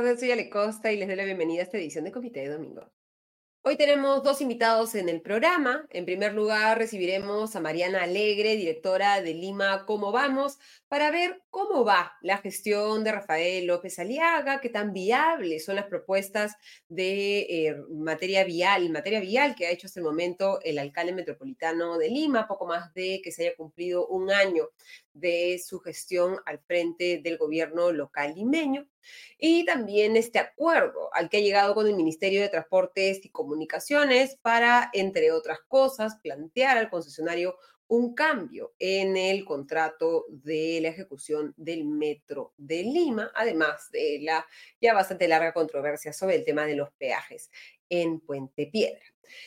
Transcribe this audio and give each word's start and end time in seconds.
Soy 0.00 0.30
Ale 0.30 0.48
Costa 0.48 0.90
y 0.90 0.96
les 0.96 1.08
doy 1.08 1.16
la 1.16 1.26
bienvenida 1.26 1.60
a 1.60 1.64
esta 1.64 1.76
edición 1.76 2.04
de 2.04 2.10
Comité 2.10 2.40
de 2.40 2.48
Domingo. 2.48 2.90
Hoy 3.62 3.76
tenemos 3.76 4.22
dos 4.22 4.40
invitados 4.40 4.94
en 4.94 5.10
el 5.10 5.20
programa. 5.20 5.86
En 5.90 6.06
primer 6.06 6.32
lugar, 6.32 6.78
recibiremos 6.78 7.54
a 7.54 7.60
Mariana 7.60 8.04
Alegre, 8.04 8.56
directora 8.56 9.20
de 9.20 9.34
Lima 9.34 9.84
¿Cómo 9.84 10.10
vamos? 10.10 10.58
para 10.88 11.10
ver 11.10 11.42
cómo 11.50 11.84
va 11.84 12.16
la 12.22 12.38
gestión 12.38 13.04
de 13.04 13.12
Rafael 13.12 13.66
López 13.66 13.98
Aliaga, 13.98 14.60
qué 14.62 14.70
tan 14.70 14.94
viables 14.94 15.66
son 15.66 15.76
las 15.76 15.84
propuestas 15.84 16.56
de 16.88 17.40
eh, 17.40 17.76
materia 17.90 18.42
vial, 18.44 18.88
materia 18.88 19.20
vial 19.20 19.54
que 19.54 19.66
ha 19.66 19.70
hecho 19.70 19.86
hasta 19.86 20.00
el 20.00 20.06
momento 20.06 20.60
el 20.62 20.78
alcalde 20.78 21.12
metropolitano 21.12 21.98
de 21.98 22.08
Lima, 22.08 22.48
poco 22.48 22.66
más 22.66 22.92
de 22.94 23.20
que 23.22 23.30
se 23.30 23.46
haya 23.46 23.56
cumplido 23.56 24.06
un 24.08 24.30
año 24.30 24.70
de 25.20 25.60
su 25.64 25.78
gestión 25.80 26.38
al 26.46 26.58
frente 26.60 27.20
del 27.22 27.38
gobierno 27.38 27.92
local 27.92 28.34
limeño. 28.34 28.86
Y 29.38 29.64
también 29.64 30.16
este 30.16 30.38
acuerdo 30.38 31.10
al 31.14 31.28
que 31.28 31.38
ha 31.38 31.40
llegado 31.40 31.74
con 31.74 31.86
el 31.86 31.94
Ministerio 31.94 32.40
de 32.40 32.48
Transportes 32.48 33.24
y 33.24 33.30
Comunicaciones 33.30 34.36
para, 34.42 34.90
entre 34.92 35.32
otras 35.32 35.60
cosas, 35.68 36.16
plantear 36.22 36.78
al 36.78 36.90
concesionario 36.90 37.56
un 37.90 38.14
cambio 38.14 38.72
en 38.78 39.16
el 39.16 39.44
contrato 39.44 40.24
de 40.28 40.78
la 40.80 40.88
ejecución 40.88 41.52
del 41.56 41.84
metro 41.84 42.54
de 42.56 42.84
Lima, 42.84 43.32
además 43.34 43.90
de 43.90 44.20
la 44.22 44.46
ya 44.80 44.94
bastante 44.94 45.26
larga 45.26 45.52
controversia 45.52 46.12
sobre 46.12 46.36
el 46.36 46.44
tema 46.44 46.66
de 46.66 46.76
los 46.76 46.92
peajes 46.92 47.50
en 47.90 48.20
Puente 48.20 48.66
Piedra. 48.66 49.02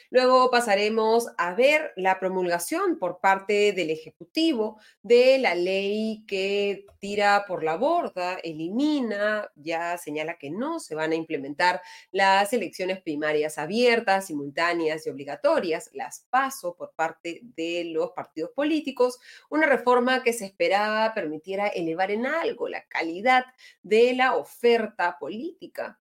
Luego 0.10 0.50
pasaremos 0.52 1.28
a 1.38 1.54
ver 1.54 1.92
la 1.96 2.20
promulgación 2.20 3.00
por 3.00 3.20
parte 3.20 3.74
del 3.74 3.90
Ejecutivo 3.90 4.80
de 5.02 5.38
la 5.38 5.56
ley 5.56 6.24
que 6.28 6.86
tira 7.00 7.46
por 7.48 7.64
la 7.64 7.76
borda, 7.76 8.36
elimina, 8.44 9.50
ya 9.56 9.98
señala 9.98 10.38
que 10.38 10.50
no 10.50 10.80
se 10.80 10.96
van 10.96 11.12
a 11.12 11.16
implementar 11.16 11.82
las 12.12 12.54
elecciones 12.54 13.02
primarias 13.02 13.58
abiertas, 13.58 14.28
simultáneas 14.28 15.06
y 15.06 15.10
obligatorias, 15.10 15.90
las 15.94 16.26
paso 16.30 16.76
por 16.76 16.94
parte 16.94 17.42
de 17.44 17.86
los 17.86 18.12
partidos 18.12 18.52
políticos, 18.52 19.20
una 19.50 19.68
reforma 19.68 20.24
que 20.24 20.34
se 20.34 20.46
esperaba 20.46 21.14
permitiera 21.14 21.68
elevar 21.68 22.12
en 22.12 22.26
algo 22.26 22.70
la 22.70 22.84
calidad 22.86 23.46
de 23.82 24.14
la 24.14 24.36
oferta 24.36 25.18
política 25.20 26.00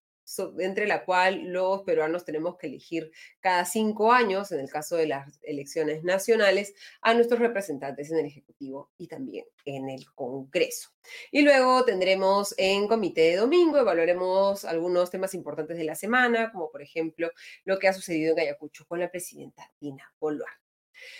entre 0.59 0.87
la 0.87 1.05
cual 1.05 1.51
los 1.51 1.83
peruanos 1.83 2.25
tenemos 2.25 2.57
que 2.57 2.67
elegir 2.67 3.11
cada 3.39 3.65
cinco 3.65 4.11
años, 4.11 4.51
en 4.51 4.59
el 4.59 4.69
caso 4.69 4.95
de 4.95 5.07
las 5.07 5.39
elecciones 5.43 6.03
nacionales, 6.03 6.73
a 7.01 7.13
nuestros 7.13 7.39
representantes 7.39 8.11
en 8.11 8.19
el 8.19 8.25
Ejecutivo 8.25 8.91
y 8.97 9.07
también 9.07 9.45
en 9.65 9.89
el 9.89 10.05
Congreso. 10.13 10.89
Y 11.31 11.41
luego 11.41 11.83
tendremos 11.85 12.55
en 12.57 12.87
comité 12.87 13.21
de 13.21 13.35
domingo, 13.37 13.77
evaluaremos 13.77 14.65
algunos 14.65 15.09
temas 15.09 15.33
importantes 15.33 15.77
de 15.77 15.83
la 15.83 15.95
semana, 15.95 16.51
como 16.51 16.71
por 16.71 16.81
ejemplo 16.81 17.29
lo 17.65 17.79
que 17.79 17.87
ha 17.87 17.93
sucedido 17.93 18.33
en 18.33 18.39
Ayacucho 18.39 18.85
con 18.87 18.99
la 18.99 19.11
presidenta 19.11 19.71
Dina 19.79 20.13
Boluarte. 20.19 20.63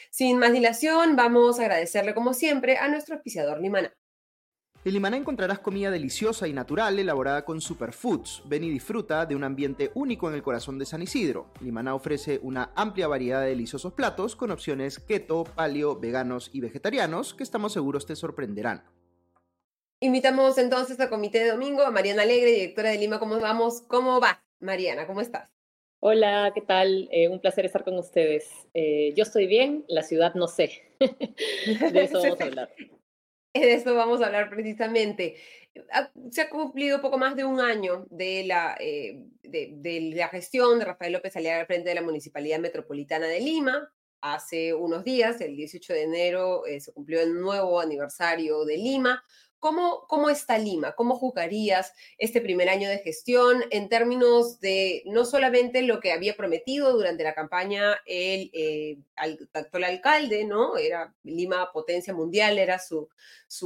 Sin 0.09 0.37
más 0.37 0.53
dilación, 0.53 1.15
vamos 1.15 1.59
a 1.59 1.63
agradecerle 1.63 2.13
como 2.13 2.33
siempre 2.33 2.77
a 2.77 2.87
nuestro 2.87 3.15
auspiciador 3.15 3.59
Limana. 3.59 3.93
En 4.85 4.91
Limaná 4.91 5.15
encontrarás 5.15 5.59
comida 5.59 5.89
deliciosa 5.89 6.45
y 6.45 6.51
natural 6.51 6.99
elaborada 6.99 7.45
con 7.45 7.61
superfoods. 7.61 8.43
Ven 8.47 8.65
y 8.65 8.69
disfruta 8.69 9.25
de 9.25 9.33
un 9.33 9.45
ambiente 9.45 9.91
único 9.93 10.27
en 10.27 10.35
el 10.35 10.43
corazón 10.43 10.77
de 10.77 10.85
San 10.85 11.01
Isidro. 11.01 11.47
Limaná 11.61 11.95
ofrece 11.95 12.41
una 12.43 12.73
amplia 12.75 13.07
variedad 13.07 13.39
de 13.39 13.47
deliciosos 13.47 13.93
platos 13.93 14.35
con 14.35 14.51
opciones 14.51 14.99
keto, 14.99 15.45
paleo, 15.45 15.97
veganos 15.97 16.49
y 16.51 16.59
vegetarianos 16.59 17.33
que 17.33 17.43
estamos 17.43 17.71
seguros 17.71 18.05
te 18.05 18.17
sorprenderán. 18.17 18.83
Invitamos 20.01 20.57
entonces 20.57 20.99
al 20.99 21.07
comité 21.07 21.45
de 21.45 21.51
domingo 21.51 21.83
a 21.83 21.91
Mariana 21.91 22.23
Alegre, 22.23 22.51
directora 22.51 22.89
de 22.89 22.97
Lima. 22.97 23.19
¿Cómo 23.19 23.39
vamos? 23.39 23.83
¿Cómo 23.87 24.19
va? 24.19 24.43
Mariana, 24.59 25.07
¿cómo 25.07 25.21
estás? 25.21 25.49
Hola, 26.01 26.51
¿qué 26.53 26.59
tal? 26.59 27.07
Eh, 27.09 27.29
un 27.29 27.39
placer 27.39 27.65
estar 27.65 27.85
con 27.85 27.97
ustedes. 27.97 28.49
Eh, 28.73 29.13
yo 29.15 29.23
estoy 29.23 29.47
bien, 29.47 29.85
la 29.87 30.03
ciudad 30.03 30.33
no 30.35 30.49
sé. 30.49 30.81
de 30.99 32.03
eso 32.03 32.19
vamos 32.21 32.41
a 32.41 32.43
hablar. 32.43 32.69
De 33.53 33.73
eso 33.73 33.93
vamos 33.93 34.21
a 34.21 34.25
hablar 34.25 34.49
precisamente. 34.49 35.35
Se 36.31 36.41
ha 36.41 36.49
cumplido 36.49 37.01
poco 37.01 37.19
más 37.19 37.35
de 37.35 37.45
un 37.45 37.59
año 37.59 38.07
de 38.09 38.45
la, 38.45 38.75
eh, 38.79 39.23
de, 39.43 40.11
la 40.15 40.27
gestión 40.29 40.79
de 40.79 40.85
Rafael 40.85 41.13
López 41.13 41.35
Aliaga 41.35 41.61
al 41.61 41.67
frente 41.67 41.89
de 41.89 41.95
la 41.95 42.01
Municipalidad 42.01 42.59
Metropolitana 42.59 43.27
de 43.27 43.39
Lima. 43.39 43.91
Hace 44.21 44.73
unos 44.73 45.03
días, 45.03 45.39
el 45.41 45.55
18 45.55 45.93
de 45.93 46.01
enero, 46.01 46.65
eh, 46.65 46.79
se 46.79 46.93
cumplió 46.93 47.21
el 47.21 47.39
nuevo 47.39 47.79
aniversario 47.79 48.65
de 48.65 48.77
Lima. 48.77 49.23
¿Cómo, 49.63 50.07
¿Cómo 50.09 50.29
está 50.29 50.57
Lima? 50.57 50.91
¿Cómo 50.91 51.15
jugarías 51.15 51.93
este 52.17 52.41
primer 52.41 52.67
año 52.67 52.89
de 52.89 52.97
gestión 52.97 53.63
en 53.69 53.87
términos 53.87 54.59
de 54.59 55.03
no 55.05 55.23
solamente 55.23 55.83
lo 55.83 56.01
que 56.01 56.11
había 56.11 56.35
prometido 56.35 56.91
durante 56.91 57.23
la 57.23 57.33
campaña 57.33 57.93
el 58.05 58.51
eh, 58.51 58.97
actual 59.53 59.85
alcalde, 59.85 60.43
¿no? 60.43 60.75
Era 60.75 61.15
Lima 61.23 61.71
potencia 61.71 62.13
mundial, 62.13 62.59
era 62.59 62.77
su 62.77 63.07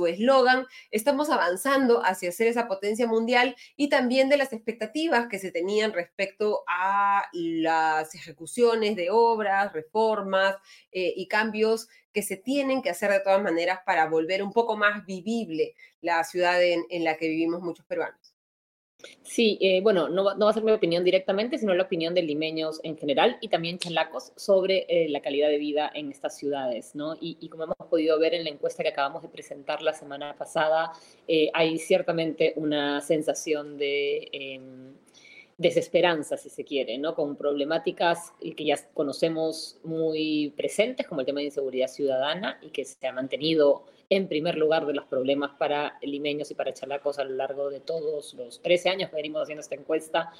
eslogan. 0.05 0.67
Estamos 0.91 1.31
avanzando 1.31 2.05
hacia 2.05 2.31
ser 2.31 2.45
esa 2.45 2.67
potencia 2.67 3.07
mundial 3.07 3.55
y 3.75 3.89
también 3.89 4.29
de 4.29 4.37
las 4.37 4.53
expectativas 4.53 5.27
que 5.27 5.39
se 5.39 5.49
tenían 5.49 5.93
respecto 5.93 6.63
a 6.67 7.27
las 7.33 8.13
ejecuciones 8.13 8.95
de 8.95 9.09
obras, 9.09 9.73
reformas 9.73 10.57
eh, 10.91 11.11
y 11.15 11.27
cambios 11.27 11.87
que 12.13 12.21
se 12.21 12.37
tienen 12.37 12.81
que 12.81 12.89
hacer 12.89 13.11
de 13.11 13.19
todas 13.19 13.41
maneras 13.41 13.79
para 13.85 14.07
volver 14.07 14.43
un 14.43 14.51
poco 14.51 14.75
más 14.75 15.05
vivible 15.05 15.75
la 16.01 16.23
ciudad 16.23 16.61
en, 16.63 17.03
la 17.03 17.17
que 17.17 17.27
vivimos 17.27 17.61
muchos 17.61 17.85
peruanos. 17.85 18.33
Sí, 19.21 19.59
eh, 19.61 19.79
bueno, 19.81 20.09
no, 20.09 20.23
va 20.23 20.49
a 20.49 20.53
ser 20.53 20.63
mi 20.63 20.71
opinión 20.71 21.03
directamente, 21.03 21.59
sino 21.59 21.75
la 21.75 21.83
opinión 21.83 22.15
de 22.15 22.23
limeños 22.23 22.79
en 22.83 22.97
general 22.97 23.37
y 23.41 23.47
también 23.47 23.77
chalacos 23.77 24.33
sobre 24.35 24.87
eh, 24.89 25.07
la 25.09 25.21
calidad 25.21 25.49
de 25.49 25.59
vida 25.59 25.91
en 25.93 26.09
estas 26.09 26.35
ciudades, 26.35 26.95
¿no? 26.95 27.15
Y, 27.21 27.47
como 27.49 27.65
hemos 27.65 27.77
podido 27.89 28.17
ver 28.17 28.33
en 28.33 28.43
la 28.43 28.49
encuesta 28.49 28.81
que 28.81 28.89
acabamos 28.89 29.21
de 29.21 29.29
presentar 29.29 29.83
la 29.83 29.93
semana 29.93 30.35
pasada, 30.35 30.91
eh, 31.27 31.51
hay 31.53 31.77
ciertamente 31.77 32.53
una 32.55 32.99
sensación 33.01 33.77
de 33.77 34.29
em, 34.31 34.95
desesperanza, 35.57 36.37
si 36.37 36.49
se 36.49 36.63
quiere, 36.63 36.97
¿no? 36.97 37.15
Con 37.15 37.35
problemáticas 37.35 38.33
que 38.39 38.65
ya 38.65 38.77
conocemos 38.93 39.79
muy 39.83 40.53
presentes, 40.55 41.07
como 41.07 41.21
el 41.21 41.25
tema 41.25 41.39
de 41.39 41.47
inseguridad 41.47 41.87
ciudadana, 41.87 42.59
y 42.61 42.69
que 42.69 42.85
se 42.85 43.07
ha 43.07 43.11
mantenido 43.11 43.85
en 44.09 44.27
primer 44.27 44.55
lugar 44.55 44.85
de 44.85 44.93
los 44.93 45.05
problemas 45.05 45.51
para 45.57 45.97
limeños 46.01 46.49
y 46.51 46.55
para 46.55 46.73
chalacos 46.73 47.19
a 47.19 47.23
lo 47.23 47.35
largo 47.35 47.69
de 47.69 47.81
todos 47.81 48.33
los 48.35 48.61
13 48.61 48.89
años 48.89 49.09
que 49.09 49.17
venimos 49.17 49.41
haciendo 49.41 49.61
esta 49.61 49.75
encuesta, 49.75 50.31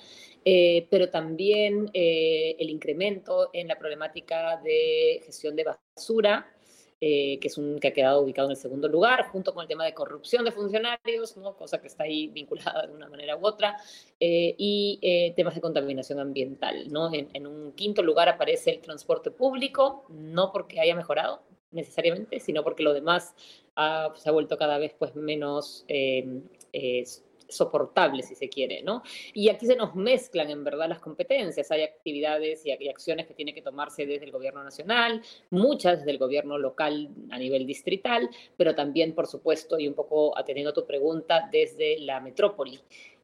eh, 0.45 0.87
pero 0.89 1.09
también 1.09 1.89
eh, 1.93 2.55
el 2.59 2.69
incremento 2.69 3.49
en 3.53 3.67
la 3.67 3.77
problemática 3.77 4.61
de 4.63 5.21
gestión 5.25 5.55
de 5.55 5.65
basura, 5.65 6.56
eh, 6.99 7.37
que 7.39 7.47
es 7.47 7.59
un 7.59 7.79
que 7.79 7.89
ha 7.89 7.93
quedado 7.93 8.21
ubicado 8.21 8.47
en 8.47 8.53
el 8.53 8.57
segundo 8.57 8.87
lugar, 8.87 9.27
junto 9.27 9.53
con 9.53 9.61
el 9.61 9.67
tema 9.67 9.85
de 9.85 9.93
corrupción 9.93 10.43
de 10.45 10.51
funcionarios, 10.51 11.37
¿no? 11.37 11.55
cosa 11.55 11.79
que 11.79 11.87
está 11.87 12.05
ahí 12.05 12.27
vinculada 12.27 12.87
de 12.87 12.93
una 12.93 13.07
manera 13.07 13.37
u 13.37 13.45
otra, 13.45 13.77
eh, 14.19 14.55
y 14.57 14.97
eh, 15.03 15.31
temas 15.35 15.53
de 15.53 15.61
contaminación 15.61 16.19
ambiental. 16.19 16.91
¿no? 16.91 17.11
En, 17.13 17.45
un 17.45 17.73
quinto 17.73 18.01
lugar 18.01 18.29
aparece 18.29 18.71
el 18.71 18.79
transporte 18.79 19.29
público, 19.29 20.05
no 20.09 20.51
porque 20.51 20.79
haya 20.79 20.95
mejorado 20.95 21.43
necesariamente, 21.69 22.39
sino 22.39 22.63
porque 22.63 22.81
lo 22.81 22.93
demás 22.93 23.35
se 24.15 24.29
ha 24.29 24.31
vuelto 24.31 24.57
cada 24.57 24.79
vez 24.79 24.95
pues, 24.97 25.15
menos 25.15 25.85
soportable, 27.49 28.23
si 28.23 28.35
se 28.35 28.49
quiere, 28.49 28.81
¿no? 28.81 29.03
Y 29.33 29.49
aquí 29.49 29.65
se 29.65 29.75
nos 29.75 29.95
mezclan 29.95 30.49
en 30.49 30.63
verdad 30.63 30.89
las 30.89 30.99
competencias. 30.99 31.71
Hay 31.71 31.83
actividades 31.83 32.65
y, 32.65 32.71
acciones 32.87 33.27
que 33.27 33.33
tienen 33.33 33.55
que 33.55 33.61
tomarse 33.61 34.05
desde 34.05 34.25
el 34.25 34.31
gobierno 34.31 34.63
nacional, 34.63 35.21
muchas 35.49 35.99
desde 35.99 36.11
el 36.11 36.17
gobierno 36.17 36.57
local 36.57 37.09
a 37.31 37.37
nivel 37.37 37.65
distrital, 37.65 38.29
pero 38.55 38.75
también, 38.75 39.13
por 39.13 39.27
supuesto, 39.27 39.79
y 39.79 39.87
un 39.87 39.93
poco 39.93 40.37
atendiendo 40.37 40.71
a 40.71 40.73
tu 40.73 40.85
pregunta, 40.85 41.49
desde 41.51 41.99
la 41.99 42.19
metrópoli. 42.19 42.79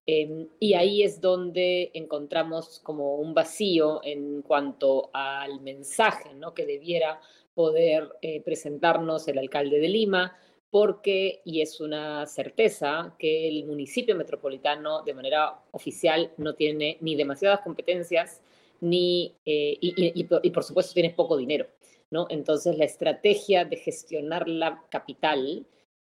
Em, 0.06 0.50
y 0.60 0.74
ahí 0.74 1.02
es 1.02 1.22
donde 1.22 1.92
encontramos 1.94 2.80
como 2.82 3.16
un 3.16 3.34
vacío 3.34 4.02
en 4.04 4.42
cuanto 4.42 5.10
al 5.14 5.62
mensaje 5.62 6.34
¿no? 6.34 6.54
que 6.54 6.66
debiera 6.66 7.22
poder 7.54 8.10
eh, 8.22 8.42
presentarnos 8.42 9.28
el 9.30 9.38
alcalde 9.38 9.80
de 9.80 9.88
Lima, 9.88 10.38
porque, 10.74 11.42
y 11.46 11.62
es 11.62 11.80
una 11.80 12.26
certeza, 12.26 13.14
que 13.20 13.48
el 13.48 13.66
municipio 13.66 14.16
metropolitano 14.16 15.04
de 15.04 15.14
manera 15.14 15.60
oficial 15.70 16.32
no 16.38 16.56
tiene 16.56 16.98
ni 17.00 17.16
demasiadas 17.16 17.60
competencias, 17.60 18.42
ni, 18.82 19.36
eh, 19.46 19.78
y, 19.80 20.24
por 20.50 20.64
supuesto 20.64 20.96
tiene 20.96 21.12
poco 21.12 21.38
dinero. 21.38 21.68
¿no? 22.10 22.26
Entonces 22.28 22.76
la 22.76 22.86
estrategia 22.86 23.66
de 23.66 23.76
gestionar 23.78 24.50
la 24.50 24.84
capital 24.90 25.64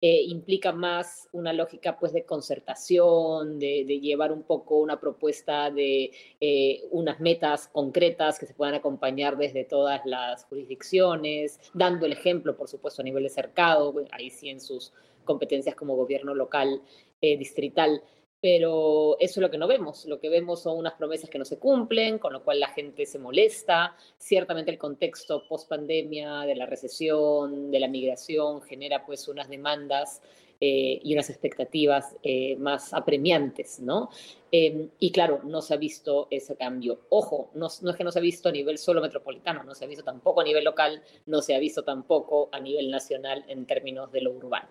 eh, 0.06 0.20
implica 0.28 0.70
más 0.70 1.30
una 1.32 1.54
lógica 1.54 1.98
pues 1.98 2.12
de 2.12 2.26
concertación, 2.26 3.58
de, 3.58 3.84
llevar 4.02 4.32
un 4.32 4.42
poco 4.42 4.76
una 4.76 5.00
propuesta 5.00 5.70
de 5.70 6.10
eh, 6.42 6.82
unas 6.90 7.20
metas 7.20 7.68
concretas 7.68 8.38
que 8.38 8.44
se 8.44 8.52
puedan 8.52 8.74
acompañar 8.74 9.38
desde 9.38 9.64
todas 9.64 10.02
las 10.04 10.44
jurisdicciones, 10.44 11.58
dando 11.72 12.04
el 12.04 12.12
ejemplo, 12.12 12.54
por 12.54 12.68
supuesto, 12.68 13.00
a 13.00 13.04
nivel 13.06 13.22
de 13.22 13.30
cercado, 13.30 13.94
ahí 14.10 14.28
sí 14.28 14.50
en 14.50 14.60
sus 14.60 14.92
competencias 15.24 15.74
como 15.74 15.96
gobierno 15.96 16.34
local, 16.34 16.82
eh, 17.22 17.38
distrital, 17.38 18.02
pero 18.44 19.16
eso 19.20 19.40
es 19.40 19.42
lo 19.42 19.50
que 19.50 19.56
no 19.56 19.66
vemos. 19.66 20.04
Lo 20.04 20.20
que 20.20 20.28
vemos 20.28 20.60
son 20.60 20.76
unas 20.76 20.92
promesas 20.92 21.30
que 21.30 21.38
no 21.38 21.46
se 21.46 21.58
cumplen, 21.58 22.18
con 22.18 22.30
lo 22.34 22.44
cual 22.44 22.60
la 22.60 22.68
gente 22.68 23.06
se 23.06 23.18
molesta. 23.18 23.96
Ciertamente 24.18 24.70
el 24.70 24.76
contexto 24.76 25.48
post 25.48 25.66
pandemia 25.66 26.40
de 26.40 26.54
la 26.54 26.66
recesión, 26.66 27.70
de 27.70 27.80
la 27.80 27.88
migración, 27.88 28.60
genera 28.60 29.06
pues 29.06 29.28
unas 29.28 29.48
demandas 29.48 30.20
eh, 30.60 31.00
y 31.02 31.14
unas 31.14 31.30
expectativas 31.30 32.16
eh, 32.22 32.56
más 32.56 32.92
apremiantes, 32.92 33.80
¿no? 33.80 34.10
Em, 34.52 34.90
y 34.98 35.10
claro, 35.10 35.40
no 35.44 35.62
se 35.62 35.72
ha 35.72 35.78
visto 35.78 36.28
ese 36.30 36.54
cambio. 36.54 37.06
Ojo, 37.08 37.48
no, 37.54 37.68
es 37.68 37.96
que 37.96 38.04
no 38.04 38.12
se 38.12 38.18
ha 38.18 38.22
visto 38.22 38.50
a 38.50 38.52
nivel 38.52 38.76
solo 38.76 39.00
metropolitano, 39.00 39.64
no 39.64 39.74
se 39.74 39.86
ha 39.86 39.88
visto 39.88 40.04
tampoco 40.04 40.42
a 40.42 40.44
nivel 40.44 40.64
local, 40.64 41.02
no 41.24 41.40
se 41.40 41.54
ha 41.54 41.58
visto 41.58 41.82
tampoco 41.82 42.50
a 42.52 42.60
nivel 42.60 42.90
nacional 42.90 43.42
en 43.48 43.64
términos 43.64 44.12
de 44.12 44.20
lo 44.20 44.32
urbano. 44.32 44.68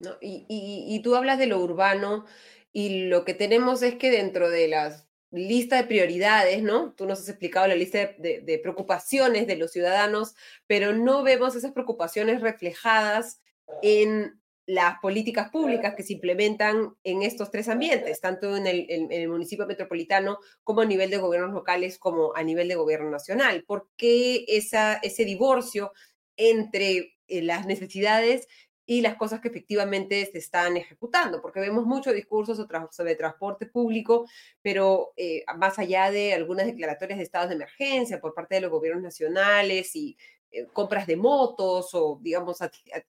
¿No? 0.00 0.10
Y 0.20 1.00
tú 1.02 1.14
hablas 1.14 1.38
de 1.38 1.46
lo 1.46 1.60
urbano 1.60 2.26
y 2.74 3.06
lo 3.06 3.24
que 3.24 3.34
tenemos 3.34 3.82
es 3.82 3.94
que 3.94 4.10
dentro 4.10 4.50
de 4.50 4.68
las 4.68 5.08
lista 5.30 5.76
de 5.76 5.84
prioridades, 5.84 6.62
¿no? 6.62 6.92
Tú 6.92 7.06
nos 7.06 7.20
has 7.20 7.28
explicado 7.28 7.66
la 7.66 7.74
lista 7.74 7.98
de, 8.18 8.60
preocupaciones 8.62 9.46
de 9.46 9.56
los 9.56 9.72
ciudadanos, 9.72 10.34
pero 10.66 10.92
no 10.92 11.22
vemos 11.22 11.56
esas 11.56 11.72
preocupaciones 11.72 12.40
reflejadas 12.40 13.40
en 13.82 14.40
las 14.66 14.98
políticas 15.00 15.50
públicas 15.50 15.94
que 15.94 16.02
se 16.02 16.14
implementan 16.14 16.94
en 17.04 17.22
estos 17.22 17.50
tres 17.50 17.68
ambientes, 17.68 18.20
tanto 18.20 18.56
en 18.56 18.66
el, 18.66 19.28
municipio 19.28 19.66
metropolitano 19.66 20.38
como 20.62 20.80
a 20.80 20.86
nivel 20.86 21.10
de 21.10 21.18
gobiernos 21.18 21.52
locales 21.52 21.98
como 21.98 22.34
a 22.34 22.42
nivel 22.42 22.68
de 22.68 22.76
gobierno 22.76 23.10
nacional. 23.10 23.64
¿Por 23.64 23.88
qué 23.96 24.44
ese 24.48 25.24
divorcio 25.24 25.92
entre 26.36 27.16
eh, 27.28 27.42
las 27.42 27.66
necesidades 27.66 28.48
y 28.86 29.00
las 29.00 29.16
cosas 29.16 29.40
que 29.40 29.48
efectivamente 29.48 30.26
se 30.30 30.38
están 30.38 30.76
ejecutando, 30.76 31.40
porque 31.40 31.60
vemos 31.60 31.86
muchos 31.86 32.14
discursos 32.14 32.66
sobre 32.90 33.14
transporte 33.14 33.66
público, 33.66 34.26
pero 34.62 35.12
eh, 35.16 35.44
más 35.56 35.78
allá 35.78 36.10
de 36.10 36.34
algunas 36.34 36.66
declaratorias 36.66 37.18
de 37.18 37.24
estados 37.24 37.48
de 37.48 37.54
emergencia 37.54 38.20
por 38.20 38.34
parte 38.34 38.56
de 38.56 38.60
los 38.62 38.70
gobiernos 38.70 39.02
nacionales 39.02 39.96
y 39.96 40.16
eh, 40.50 40.66
compras 40.72 41.06
de 41.06 41.16
motos 41.16 41.94
o, 41.94 42.18
digamos, 42.22 42.60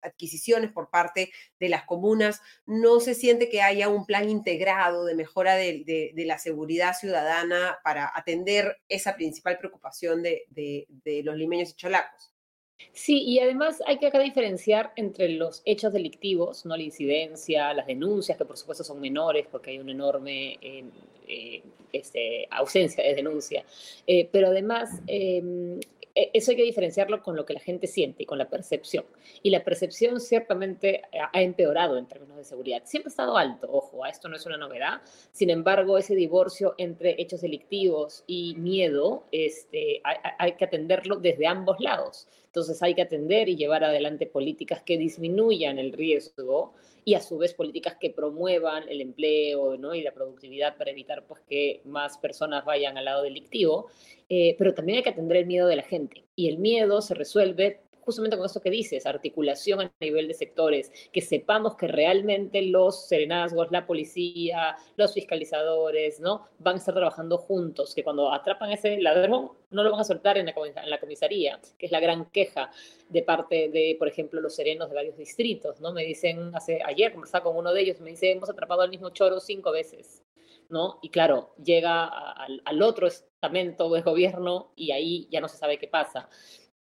adquisiciones 0.02 0.72
por 0.72 0.90
parte 0.90 1.32
de 1.60 1.70
las 1.70 1.84
comunas, 1.84 2.42
no 2.66 3.00
se 3.00 3.14
siente 3.14 3.50
que 3.50 3.62
haya 3.62 3.90
un 3.90 4.06
plan 4.06 4.30
integrado 4.30 5.06
de 5.06 5.16
mejora 5.16 5.56
de, 5.56 6.14
la 6.16 6.40
seguridad 6.40 6.96
ciudadana 6.96 7.78
para 7.84 8.12
atender 8.16 8.78
esa 8.90 9.16
principal 9.16 9.58
preocupación 9.60 10.24
de, 10.24 10.46
de 10.50 11.22
los 11.24 11.36
limeños 11.36 11.72
y 11.72 11.76
cholacos. 11.76 12.35
Sí, 12.92 13.24
y 13.24 13.40
además 13.40 13.82
hay 13.88 13.98
que 14.00 14.08
acá 14.08 14.20
diferenciar 14.20 14.94
entre 14.96 15.30
los 15.30 15.62
hechos 15.66 15.94
delictivos, 15.94 16.66
no 16.66 16.76
la 16.76 16.84
incidencia, 16.84 17.74
las 17.74 17.88
denuncias, 17.88 18.38
que 18.38 18.46
por 18.46 18.58
supuesto 18.58 18.84
son 18.84 19.00
menores 19.00 19.48
porque 19.52 19.72
hay 19.72 19.80
una 19.80 19.92
enorme 19.92 20.58
eh, 20.62 20.84
eh, 21.28 21.64
este, 21.94 22.48
ausencia 22.52 23.04
de 23.04 23.16
denuncia, 23.16 23.64
eh, 24.06 24.28
pero 24.32 24.48
además 24.48 25.02
eh, 25.08 25.42
e, 26.14 26.32
eso 26.34 26.52
hay 26.52 26.58
que 26.58 26.64
diferenciarlo 26.64 27.22
con 27.24 27.36
lo 27.36 27.46
que 27.46 27.54
la 27.54 27.60
gente 27.60 27.88
siente 27.88 28.24
y 28.24 28.26
con 28.26 28.38
la 28.38 28.50
percepción. 28.50 29.06
Y 29.44 29.50
la 29.50 29.64
percepción 29.64 30.20
ciertamente 30.20 31.04
ha 31.34 31.42
empeorado 31.42 31.98
en 31.98 32.08
términos 32.08 32.38
de 32.38 32.44
seguridad. 32.44 32.82
Siempre 32.86 33.10
ha 33.10 33.12
estado 33.12 33.38
alto, 33.38 33.70
ojo, 33.72 34.06
esto 34.06 34.30
no 34.30 34.36
es 34.36 34.46
una 34.46 34.58
novedad. 34.58 35.02
Sin 35.32 35.50
embargo, 35.50 35.98
ese 35.98 36.16
divorcio 36.16 36.76
entre 36.78 37.22
hechos 37.22 37.42
delictivos 37.42 38.24
y 38.28 38.56
miedo, 38.56 39.24
este, 39.32 40.02
hay 40.04 40.54
que 40.54 40.66
atenderlo 40.66 41.18
desde 41.18 41.48
ambos 41.48 41.80
lados. 41.80 42.28
Entonces 42.56 42.82
hay 42.82 42.96
que 42.96 43.02
atender 43.02 43.50
y 43.50 43.58
llevar 43.58 43.84
adelante 43.84 44.28
políticas 44.28 44.82
que 44.82 44.98
disminuyan 44.98 45.78
el 45.78 45.92
riesgo 45.92 46.74
y 47.04 47.16
a 47.16 47.20
su 47.20 47.38
vez 47.38 47.54
políticas 47.54 47.98
que 48.00 48.12
promuevan 48.12 48.88
el 48.88 49.02
empleo 49.02 49.76
¿no? 49.76 49.94
y 49.94 50.02
la 50.02 50.14
productividad 50.14 50.78
para 50.78 50.92
evitar 50.92 51.26
pues, 51.28 51.42
que 51.50 51.82
más 51.84 52.18
personas 52.18 52.64
vayan 52.64 52.98
al 52.98 53.04
lado 53.04 53.24
delictivo, 53.24 53.88
eh, 54.30 54.56
pero 54.58 54.74
también 54.74 55.00
hay 55.00 55.04
que 55.04 55.10
atender 55.10 55.36
el 55.36 55.48
miedo 55.48 55.68
de 55.68 55.76
la 55.76 55.84
gente. 55.84 56.24
Y 56.34 56.48
el 56.48 56.58
miedo 56.58 57.02
se 57.02 57.14
resuelve 57.14 57.82
justamente 58.06 58.38
con 58.38 58.46
esto 58.46 58.62
que 58.62 58.70
dices, 58.70 59.06
articulación 59.06 59.82
a 59.82 59.92
nivel 60.00 60.28
de 60.28 60.34
sectores, 60.36 60.92
que 61.12 61.22
sepamos 61.22 61.76
que 61.76 61.88
realmente 61.88 62.62
los 62.62 63.08
serenazgos, 63.08 63.72
la 63.72 63.88
policía, 63.88 64.76
los 64.96 65.14
fiscalizadores, 65.14 66.20
¿no? 66.20 66.48
Van 66.60 66.76
a 66.76 66.78
estar 66.78 66.94
trabajando 66.94 67.38
juntos, 67.38 67.96
que 67.96 68.04
cuando 68.04 68.32
atrapan 68.32 68.72
ese 68.72 69.02
ladrón 69.02 69.52
no 69.72 69.84
lo 69.84 69.92
van 69.92 70.02
a 70.02 70.04
soltar 70.04 70.38
en 70.38 70.46
la, 70.46 71.00
comisaría, 71.00 71.60
que 71.78 71.88
es 71.88 71.92
la 71.92 72.00
gran 72.00 72.30
queja 72.30 72.70
de 73.10 73.24
parte 73.24 73.70
de, 73.70 73.96
por 73.98 74.08
ejemplo, 74.08 74.40
los 74.40 74.56
serenos 74.56 74.90
de 74.90 74.96
varios 74.96 75.18
distritos, 75.18 75.82
¿no? 75.82 75.92
Me 75.92 76.04
dicen, 76.04 76.52
hace, 76.56 76.82
ayer 76.86 77.12
conversaba 77.12 77.44
con 77.44 77.58
uno 77.58 77.74
de 77.74 77.82
ellos, 77.82 78.00
me 78.00 78.12
dice, 78.12 78.32
hemos 78.32 78.50
atrapado 78.50 78.82
al 78.82 78.90
mismo 78.90 79.10
choro 79.10 79.40
cinco 79.40 79.72
veces. 79.72 80.24
¿no? 80.68 80.98
Y 81.04 81.10
claro, 81.10 81.54
llega 81.64 82.06
al 82.06 82.82
otro 82.82 83.06
estamento 83.06 83.88
de 83.92 84.02
gobierno 84.02 84.72
y 84.76 84.92
ahí 84.92 85.28
ya 85.30 85.40
no 85.40 85.48
se 85.48 85.58
sabe 85.58 85.78
qué 85.78 85.88
pasa. 85.88 86.28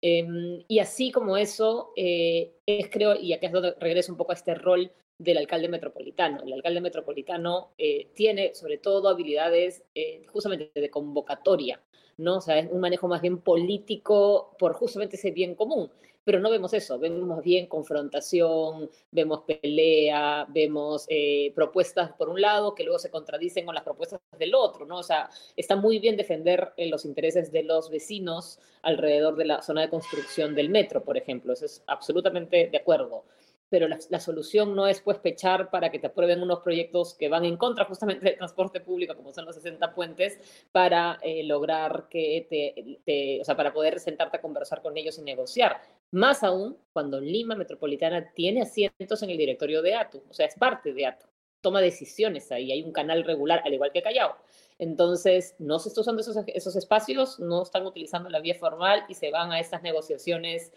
Eh, 0.02 0.66
y 0.68 0.80
así 0.80 1.12
como 1.12 1.38
eso, 1.38 1.92
eh, 1.96 2.56
es 2.66 2.90
creo, 2.90 3.16
y 3.16 3.34
acá 3.34 3.48
es 3.48 3.54
donde 3.54 3.76
regreso 3.80 4.12
un 4.12 4.18
poco 4.18 4.32
a 4.32 4.36
este 4.36 4.56
rol 4.56 4.92
del 5.20 5.38
alcalde 5.38 5.68
metropolitano. 5.68 6.42
El 6.44 6.54
alcalde 6.54 6.82
metropolitano 6.82 7.74
eh, 7.78 8.08
tiene 8.16 8.56
sobre 8.56 8.78
todo 8.78 9.10
habilidades 9.10 9.84
eh, 9.94 10.26
justamente 10.28 10.72
de 10.74 10.90
convocatoria, 10.90 11.82
¿no? 12.18 12.38
O 12.38 12.42
sea, 12.42 12.58
es 12.58 12.72
un 12.72 12.80
manejo 12.80 13.08
más 13.08 13.22
bien 13.22 13.40
político 13.40 14.56
por 14.58 14.74
justamente 14.74 15.18
ese 15.18 15.32
bien 15.32 15.56
común 15.56 15.92
pero 16.30 16.40
no 16.40 16.52
vemos 16.52 16.74
eso, 16.76 17.00
vemos 17.00 17.44
bien 17.44 17.66
confrontación, 17.66 18.88
vemos 19.10 19.42
pelea, 19.48 20.46
vemos 20.50 21.08
eh, 21.10 21.52
propuestas 21.56 22.12
por 22.12 22.30
un 22.30 22.40
lado 22.40 22.76
que 22.76 22.84
luego 22.84 23.00
se 23.00 23.10
contradicen 23.10 23.66
con 23.66 23.74
las 23.74 23.84
propuestas 23.84 24.20
del 24.38 24.54
otro, 24.54 24.86
¿no? 24.86 25.00
O 25.00 25.04
sea, 25.04 25.28
está 25.56 25.76
muy 25.76 25.98
bien 25.98 26.18
defender 26.18 26.74
los 26.78 27.04
intereses 27.06 27.52
de 27.52 27.64
los 27.64 27.90
vecinos 27.90 28.60
alrededor 28.84 29.38
de 29.38 29.46
la 29.46 29.64
zona 29.64 29.82
de 29.82 29.90
construcción 29.90 30.54
del 30.54 30.70
metro, 30.70 31.04
por 31.04 31.18
ejemplo, 31.18 31.54
eso 31.54 31.66
es 31.66 31.82
absolutamente 31.88 32.70
de 32.72 32.78
acuerdo 32.78 33.26
pero 33.70 33.88
la, 33.88 34.20
solución 34.20 34.76
no 34.76 34.88
es 34.88 35.02
pues 35.02 35.20
pechar 35.20 35.70
para 35.70 35.92
que 35.92 36.00
te 36.00 36.08
aprueben 36.08 36.42
unos 36.42 36.60
proyectos 36.60 37.14
que 37.14 37.30
van 37.30 37.46
en 37.46 37.56
contra 37.58 37.86
justamente 37.86 38.26
del 38.26 38.38
transporte 38.38 38.82
público, 38.82 39.16
como 39.16 39.32
son 39.34 39.46
los 39.46 39.56
60 39.56 39.94
puentes, 39.94 40.40
para 40.72 41.20
eh, 41.22 41.44
lograr 41.44 42.08
que 42.10 42.48
te, 42.50 43.00
te, 43.06 43.42
o 43.42 43.44
sea, 43.44 43.56
para 43.56 43.72
poder 43.72 44.00
sentarte 44.00 44.38
a 44.38 44.42
conversar 44.42 44.82
con 44.82 44.98
ellos 44.98 45.18
y 45.20 45.22
negociar. 45.22 45.82
Más 46.12 46.44
aún 46.44 46.78
cuando 46.92 47.22
Lima 47.22 47.56
Metropolitana 47.56 48.34
tiene 48.34 48.64
asientos 48.64 49.22
en 49.22 49.30
el 49.30 49.38
directorio 49.38 49.82
de 49.82 49.96
ATU, 49.96 50.24
o 50.30 50.34
sea, 50.34 50.48
es 50.48 50.56
parte 50.56 50.94
de 50.94 51.06
ATU, 51.06 51.28
toma 51.62 51.82
decisiones 51.82 52.52
ahí, 52.52 52.72
hay 52.72 52.82
un 52.82 52.92
canal 52.92 53.24
regular, 53.24 53.62
al 53.64 53.74
igual 53.74 53.92
que 53.92 54.02
Callao. 54.02 54.36
Entonces, 54.80 55.56
no 55.60 55.78
se 55.80 55.90
están 55.90 56.02
usando 56.04 56.22
esos, 56.22 56.38
esos 56.48 56.76
espacios, 56.78 57.40
no 57.40 57.64
están 57.64 57.86
utilizando 57.86 58.30
la 58.30 58.40
vía 58.40 58.56
formal 58.56 59.04
y 59.10 59.14
se 59.14 59.30
van 59.30 59.52
a 59.52 59.60
estas 59.60 59.82
negociaciones 59.84 60.72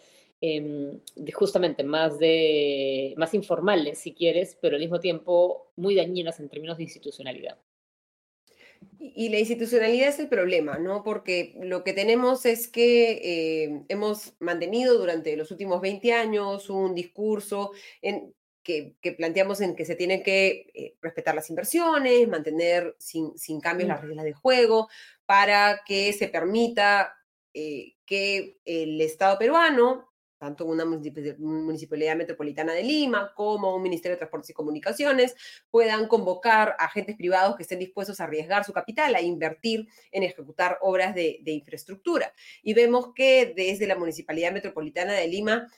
eh, 0.45 0.99
de 1.15 1.33
justamente 1.33 1.85
más, 1.85 2.19
de, 2.19 3.15
más 3.17 3.33
informales, 3.33 3.99
si 3.99 4.13
quieres, 4.13 4.59
pero 4.61 4.75
al 4.75 4.83
mismo 4.83 4.99
tiempo 4.99 5.71
muy 5.77 5.95
dañinas 5.95 6.41
en 6.41 6.49
términos 6.49 6.79
de 6.79 6.83
institucionalidad. 6.83 7.59
Y 8.99 9.29
la 9.29 9.39
institucionalidad 9.39 10.09
es 10.09 10.19
el 10.19 10.29
problema, 10.29 10.79
¿no? 10.79 11.05
Porque 11.05 11.55
lo 11.61 11.85
que 11.85 11.93
tenemos 11.93 12.45
es 12.45 12.67
que 12.67 13.21
eh, 13.23 13.85
hemos 13.89 14.35
mantenido 14.41 14.99
durante 14.99 15.37
los 15.37 15.53
últimos 15.53 15.81
20 15.81 16.13
años 16.13 16.69
un 16.69 16.97
discurso 16.97 17.71
en, 18.01 18.35
que, 18.65 18.97
que, 19.01 19.13
planteamos 19.13 19.61
en 19.61 19.77
que 19.77 19.85
se 19.85 19.95
tienen 19.95 20.25
que 20.25 20.73
eh, 20.75 20.97
respetar 21.01 21.37
las 21.37 21.51
inversiones, 21.51 22.27
mantener 22.27 22.97
sin, 22.99 23.39
sin 23.39 23.61
cambios 23.61 23.89
las 23.89 24.01
reglas 24.01 24.25
de 24.25 24.33
juego, 24.33 24.89
para 25.25 25.83
que 25.87 26.13
se 26.13 26.27
permita 26.27 27.15
eh, 27.55 27.95
que 28.07 28.59
el 28.65 29.01
Estado 29.01 29.39
peruano 29.39 30.12
tanto 30.43 30.65
una 30.65 30.85
municipalidad 30.85 32.17
metropolitana 32.17 32.73
de 32.73 32.83
Lima 32.83 33.33
como 33.37 33.77
un 33.77 33.81
Ministerio 33.81 34.17
de 34.17 34.19
Transportes 34.19 34.51
y 34.51 34.53
Comunicaciones 34.53 35.37
puedan 35.71 36.09
convocar 36.09 36.75
a 36.81 36.87
agentes 36.87 37.15
privados 37.15 37.55
que 37.55 37.63
estén 37.63 37.79
dispuestos 37.79 38.19
a 38.21 38.25
arriesgar 38.25 38.65
su 38.65 38.73
capital, 38.73 39.15
a 39.15 39.21
invertir 39.21 39.87
en 40.11 40.25
ejecutar 40.25 40.79
obras 40.81 41.15
de, 41.15 41.39
de 41.43 41.53
infraestructura. 41.53 42.33
Y 42.65 42.75
vemos 42.75 43.15
que 43.15 43.53
desde 43.55 43.87
la 43.87 43.95
Municipalidad 43.95 44.51
Metropolitana 44.51 45.13
de 45.13 45.29
Lima 45.29 45.69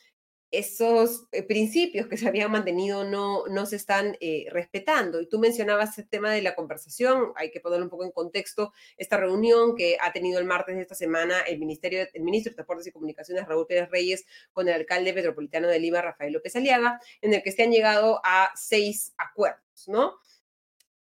esos 0.58 1.26
eh, 1.32 1.42
principios 1.42 2.06
que 2.06 2.16
se 2.16 2.28
habían 2.28 2.50
mantenido 2.50 3.04
no, 3.04 3.46
no 3.46 3.66
se 3.66 3.76
están 3.76 4.16
eh, 4.20 4.46
respetando. 4.50 5.20
Y 5.20 5.26
tú 5.26 5.38
mencionabas 5.38 5.99
el 5.99 6.08
tema 6.08 6.32
de 6.32 6.42
la 6.42 6.54
conversación, 6.54 7.32
hay 7.37 7.50
que 7.50 7.61
ponerlo 7.61 7.84
un 7.84 7.90
poco 7.90 8.04
en 8.04 8.12
contexto, 8.12 8.73
esta 8.96 9.16
reunión 9.16 9.76
que 9.76 9.96
ha 10.00 10.12
tenido 10.12 10.38
el 10.38 10.46
martes 10.46 10.76
de 10.76 10.82
esta 10.82 10.94
semana 10.94 11.40
el, 11.40 11.58
Ministerio, 11.58 12.06
el 12.12 12.23
ministro 12.23 12.50
de 12.50 12.56
Transportes 12.56 12.87
y 12.87 12.92
Comunicaciones, 12.92 13.46
Raúl 13.46 13.66
Pérez 13.66 13.90
Reyes, 13.90 14.25
con 14.52 14.68
el 14.68 14.75
alcalde 14.75 15.12
metropolitano 15.12 15.68
de 15.68 15.78
Lima, 15.78 16.02
Rafael 16.02 16.32
López 16.32 16.56
Aliaga, 16.56 17.00
en 17.20 17.34
el 17.34 17.42
que 17.42 17.52
se 17.52 17.62
han 17.62 17.70
llegado 17.70 18.20
a 18.25 18.50
seis 18.54 19.14
acuerdos, 19.16 19.88
¿no? 19.88 20.18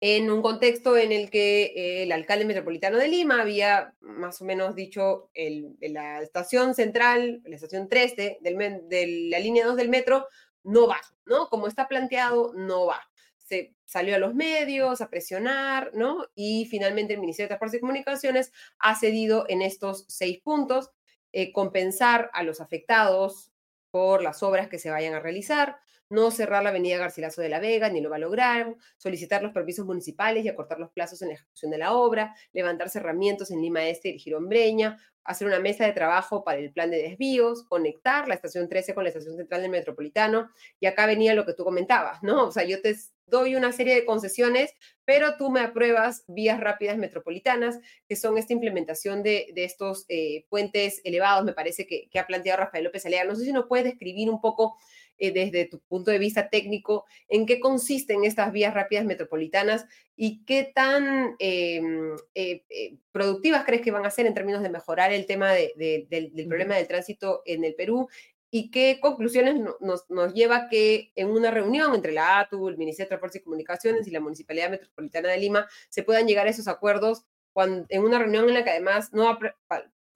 En 0.01 0.31
un 0.31 0.43
contexto 0.43 0.97
en 0.97 1.11
el 1.13 1.31
que 1.31 2.03
el 2.03 2.13
alcalde 2.13 2.45
metropolitano 2.45 2.99
de 2.99 3.09
Lima 3.09 3.41
había 3.41 3.95
más 4.01 4.43
o 4.43 4.45
menos 4.45 4.75
dicho 4.75 5.31
el, 5.33 5.77
la 5.81 6.21
estación 6.23 6.75
central, 6.75 7.41
la 7.45 7.57
estación 7.57 7.89
3 7.89 8.17
de, 8.17 8.39
del, 8.41 8.89
de 8.89 9.29
la 9.31 9.39
línea 9.39 9.67
2 9.67 9.77
del 9.77 9.89
metro, 9.89 10.27
no 10.65 10.87
va, 10.87 11.01
¿no? 11.25 11.49
Como 11.49 11.67
está 11.67 11.89
planteado, 11.89 12.53
no 12.55 12.87
va. 12.87 13.01
se 13.39 13.75
salió 13.85 14.17
a 14.17 14.19
los 14.19 14.35
medios 14.35 15.01
a 15.01 15.09
presionar, 15.09 15.93
¿no? 15.95 16.27
Y 16.35 16.67
finalmente 16.67 17.15
el 17.15 17.21
Ministerio 17.21 17.47
de 17.47 17.51
Transportes 17.51 17.79
y 17.79 17.81
Comunicaciones 17.81 18.53
ha 18.79 18.97
cedido 18.97 19.47
en 19.49 19.63
estos 19.63 20.05
seis 20.09 20.41
puntos, 20.43 20.91
eh, 21.33 21.53
compensar 21.53 22.31
a 22.35 22.43
los 22.43 22.61
afectados 22.61 23.53
por 23.91 24.23
las 24.23 24.43
obras 24.43 24.69
que 24.69 24.79
se 24.79 24.91
vayan 24.91 25.15
a 25.15 25.21
realizar, 25.21 25.79
no 26.09 26.31
cerrar 26.31 26.63
la 26.63 26.71
avenida 26.71 26.99
Garcilaso 26.99 27.43
de 27.43 27.49
la 27.49 27.61
Vega, 27.61 27.89
ni 27.89 28.01
lo 28.01 28.11
va 28.11 28.17
a 28.17 28.21
lograr, 28.21 28.75
solicitar 28.97 29.43
los 29.43 29.53
permisos 29.53 29.87
municipales 29.87 30.45
y 30.45 30.49
acortar 30.49 30.79
los 30.79 30.91
plazos 30.91 31.21
en 31.23 31.29
la 31.29 31.35
ejecución 31.35 31.71
de 31.71 31.79
la 31.79 31.95
obra, 31.95 32.35
levantar 32.53 32.91
cerramientos 32.91 33.51
en 33.51 33.61
Lima 33.61 33.87
Este 33.89 34.11
y 34.11 34.19
Girombreña, 34.19 34.99
hacer 35.27 35.47
una 35.47 35.59
mesa 35.59 35.85
de 35.85 35.93
trabajo 35.93 36.45
para 36.45 36.59
el 36.59 36.73
plan 36.73 36.91
de 36.91 37.03
desvíos, 37.03 37.65
conectar 37.65 38.29
la 38.29 38.35
estación 38.35 38.69
13 38.69 38.95
con 38.95 39.03
la 39.03 39.09
estación 39.09 39.37
central 39.37 39.63
del 39.63 39.71
metropolitano, 39.71 40.51
y 40.79 40.87
acá 40.87 41.07
venía 41.07 41.35
lo 41.35 41.45
que 41.45 41.55
tú 41.55 41.65
comentabas, 41.65 42.23
¿no? 42.23 42.47
O 42.47 42.53
sea, 42.53 42.65
yo 42.65 42.81
te 42.81 42.95
doy 43.27 43.57
una 43.57 43.73
serie 43.73 43.97
de 43.97 44.05
concesiones, 44.05 44.73
pero 45.05 45.37
tú 45.37 45.51
me 45.51 45.61
apruebas 45.61 46.25
vías 46.29 46.61
rápidas 46.61 46.97
metropolitanas, 46.97 47.79
que 48.09 48.15
son 48.15 48.39
esta 48.39 48.53
implementación 48.53 49.25
de, 49.25 49.53
estos 49.57 50.05
eh, 50.09 50.47
puentes 50.49 51.01
elevados, 51.03 51.45
me 51.45 51.53
parece 51.53 51.89
que, 51.89 52.09
que, 52.09 52.21
ha 52.21 52.27
planteado 52.27 52.61
Rafael 52.61 52.85
López 52.85 53.05
Alea. 53.05 53.25
No 53.25 53.35
sé 53.35 53.45
si 53.45 53.53
nos 53.53 53.67
puedes 53.67 53.85
describir 53.85 54.31
un 54.31 54.41
poco 54.41 54.77
eh, 55.19 55.33
desde 55.33 55.67
tu 55.67 55.81
punto 55.81 56.11
de 56.11 56.19
vista 56.19 56.49
técnico, 56.49 57.05
en 57.29 57.47
qué 57.47 57.61
consisten 57.61 58.25
estas 58.25 58.53
vías 58.53 58.75
rápidas 58.75 59.05
metropolitanas 59.05 59.87
y 60.15 60.45
qué 60.45 60.71
tan 60.75 61.37
em, 61.39 62.15
eh, 62.35 62.65
eh, 62.69 62.97
productivas 63.13 63.65
crees 63.65 63.83
que 63.83 63.91
van 63.91 64.07
a 64.07 64.11
ser 64.11 64.27
en 64.27 64.35
términos 64.35 64.63
de 64.63 64.71
mejorar 64.71 65.13
el 65.13 65.27
tema 65.27 65.53
del, 65.53 66.47
problema 66.49 66.77
del 66.77 66.87
tránsito 66.87 67.43
en 67.47 67.65
el 67.65 67.75
Perú 67.75 68.09
y 68.51 68.71
qué 68.71 68.99
conclusiones 69.01 69.57
nos, 69.81 70.09
nos, 70.09 70.35
lleva 70.35 70.69
que 70.69 71.13
en 71.17 71.29
una 71.29 71.51
reunión 71.51 71.95
entre 71.95 72.13
la 72.13 72.41
ATU, 72.41 72.69
el 72.69 72.79
Ministerio 72.79 73.07
de 73.07 73.09
Transportes 73.09 73.41
y 73.41 73.45
Comunicaciones 73.45 74.07
y 74.07 74.11
la 74.11 74.21
Municipalidad 74.21 74.71
Metropolitana 74.71 75.31
de 75.31 75.39
Lima 75.39 75.67
se 75.89 76.03
puedan 76.03 76.27
llegar 76.27 76.47
a 76.47 76.51
esos 76.51 76.69
acuerdos 76.69 77.25
cuando, 77.53 77.87
en 77.89 78.03
una 78.03 78.19
reunión 78.19 78.49
en 78.49 78.55
la 78.55 78.65
que 78.65 78.71
además 78.71 79.13
no 79.13 79.29
ha 79.29 79.39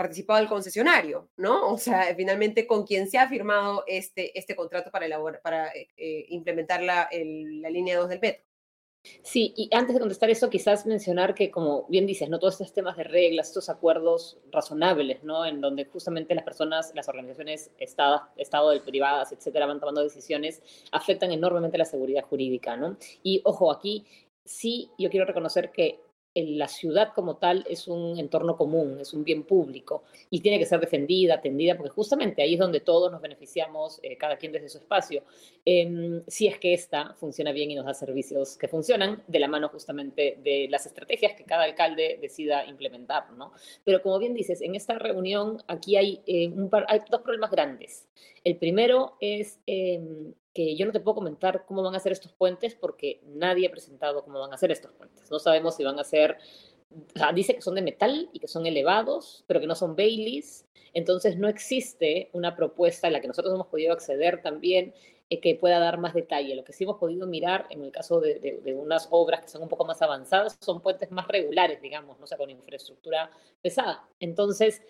participado 0.00 0.40
el 0.40 0.48
concesionario, 0.48 1.28
¿no? 1.36 1.72
O 1.74 1.76
sea, 1.76 2.14
finalmente 2.16 2.66
con 2.66 2.86
quien 2.86 3.10
se 3.10 3.18
ha 3.18 3.28
firmado 3.28 3.84
este, 3.86 4.38
este 4.38 4.56
contrato 4.56 4.90
para, 4.90 5.04
elaborar, 5.04 5.42
para 5.42 5.68
eh, 5.74 5.88
eh, 5.98 6.24
implementar 6.30 6.82
la, 6.82 7.06
la 7.12 7.68
línea 7.68 7.98
2 7.98 8.08
del 8.08 8.20
metro. 8.20 8.42
Sí, 9.22 9.52
y 9.56 9.68
antes 9.74 9.94
de 9.94 10.00
contestar 10.00 10.30
eso, 10.30 10.48
quizás 10.48 10.86
mencionar 10.86 11.34
que, 11.34 11.50
como 11.50 11.86
bien 11.88 12.06
dices, 12.06 12.30
¿no? 12.30 12.38
todos 12.38 12.54
estos 12.54 12.72
temas 12.72 12.96
de 12.96 13.04
reglas, 13.04 13.48
estos 13.48 13.68
acuerdos 13.68 14.38
razonables, 14.50 15.22
¿no? 15.22 15.44
en 15.44 15.60
donde 15.60 15.84
justamente 15.84 16.34
las 16.34 16.44
personas, 16.44 16.92
las 16.94 17.08
organizaciones 17.08 17.70
Estado, 17.78 18.22
estado 18.36 18.70
del 18.70 18.80
privadas, 18.80 19.32
etcétera, 19.32 19.66
van 19.66 19.80
tomando 19.80 20.02
decisiones, 20.02 20.62
afectan 20.92 21.30
enormemente 21.30 21.76
la 21.76 21.84
seguridad 21.84 22.24
jurídica. 22.24 22.76
¿no? 22.76 22.96
Y 23.22 23.42
ojo, 23.44 23.70
aquí 23.70 24.06
sí 24.44 24.90
yo 24.98 25.10
quiero 25.10 25.26
reconocer 25.26 25.70
que 25.70 26.00
la 26.34 26.68
ciudad 26.68 27.12
como 27.12 27.38
tal 27.38 27.64
es 27.68 27.88
un 27.88 28.18
entorno 28.18 28.56
común, 28.56 28.98
es 29.00 29.12
un 29.12 29.24
bien 29.24 29.42
público 29.42 30.04
y 30.30 30.40
tiene 30.40 30.58
que 30.58 30.66
ser 30.66 30.78
defendida, 30.78 31.34
atendida, 31.34 31.76
porque 31.76 31.90
justamente 31.90 32.42
ahí 32.42 32.54
es 32.54 32.60
donde 32.60 32.80
todos 32.80 33.10
nos 33.10 33.20
beneficiamos, 33.20 33.98
eh, 34.02 34.16
cada 34.16 34.36
quien 34.36 34.52
desde 34.52 34.68
su 34.68 34.78
espacio, 34.78 35.24
em, 35.64 36.22
si 36.28 36.46
es 36.46 36.58
que 36.58 36.72
esta 36.72 37.14
funciona 37.14 37.50
bien 37.50 37.72
y 37.72 37.74
nos 37.74 37.86
da 37.86 37.94
servicios 37.94 38.56
que 38.56 38.68
funcionan 38.68 39.24
de 39.26 39.40
la 39.40 39.48
mano 39.48 39.68
justamente 39.70 40.38
de 40.42 40.68
las 40.70 40.86
estrategias 40.86 41.34
que 41.34 41.44
cada 41.44 41.64
alcalde 41.64 42.18
decida 42.20 42.64
implementar, 42.64 43.32
¿no? 43.32 43.52
Pero 43.84 44.00
como 44.00 44.18
bien 44.18 44.34
dices, 44.34 44.60
en 44.60 44.76
esta 44.76 44.98
reunión 44.98 45.62
aquí 45.66 45.96
hay, 45.96 46.22
eh, 46.26 46.48
un 46.48 46.70
hay 46.86 47.00
dos 47.10 47.22
problemas 47.22 47.50
grandes. 47.50 48.08
El 48.44 48.56
primero 48.56 49.16
es 49.20 49.60
em, 49.66 50.32
que 50.54 50.76
yo 50.76 50.86
no 50.86 50.92
te 50.92 51.00
puedo 51.00 51.16
comentar 51.16 51.64
cómo 51.66 51.82
van 51.82 51.94
a 51.94 52.00
ser 52.00 52.12
estos 52.12 52.32
puentes 52.32 52.74
porque 52.74 53.20
nadie 53.24 53.68
ha 53.68 53.70
presentado 53.70 54.24
cómo 54.24 54.40
van 54.40 54.52
a 54.52 54.58
ser 54.58 54.70
estos 54.70 54.92
puentes. 54.92 55.30
No 55.30 55.38
sabemos 55.38 55.76
si 55.76 55.84
van 55.84 55.98
a 55.98 56.04
ser, 56.04 56.38
o 56.90 57.18
sea, 57.18 57.32
dice 57.32 57.54
que 57.54 57.62
son 57.62 57.74
de 57.74 57.82
metal 57.82 58.28
y 58.32 58.40
que 58.40 58.48
son 58.48 58.66
elevados, 58.66 59.44
pero 59.46 59.60
que 59.60 59.66
no 59.66 59.74
son 59.74 59.94
Baileys. 59.94 60.66
Entonces 60.92 61.36
no 61.36 61.48
existe 61.48 62.30
una 62.32 62.56
propuesta 62.56 63.06
en 63.06 63.12
la 63.12 63.20
que 63.20 63.28
nosotros 63.28 63.54
hemos 63.54 63.68
podido 63.68 63.92
acceder 63.92 64.42
también 64.42 64.92
eh, 65.28 65.40
que 65.40 65.54
pueda 65.54 65.78
dar 65.78 65.98
más 65.98 66.14
detalle. 66.14 66.56
Lo 66.56 66.64
que 66.64 66.72
sí 66.72 66.82
hemos 66.82 66.98
podido 66.98 67.26
mirar 67.28 67.66
en 67.70 67.84
el 67.84 67.92
caso 67.92 68.20
de, 68.20 68.40
de, 68.40 68.74
unas 68.74 69.06
obras 69.10 69.42
que 69.42 69.48
son 69.48 69.62
un 69.62 69.68
poco 69.68 69.84
más 69.84 70.02
avanzadas 70.02 70.58
son 70.60 70.80
puentes 70.80 71.12
más 71.12 71.28
regulares, 71.28 71.80
digamos, 71.80 72.18
no 72.18 72.24
o 72.24 72.26
sea, 72.26 72.38
con 72.38 72.50
infraestructura 72.50 73.30
pesada. 73.62 74.08
Entonces, 74.18 74.82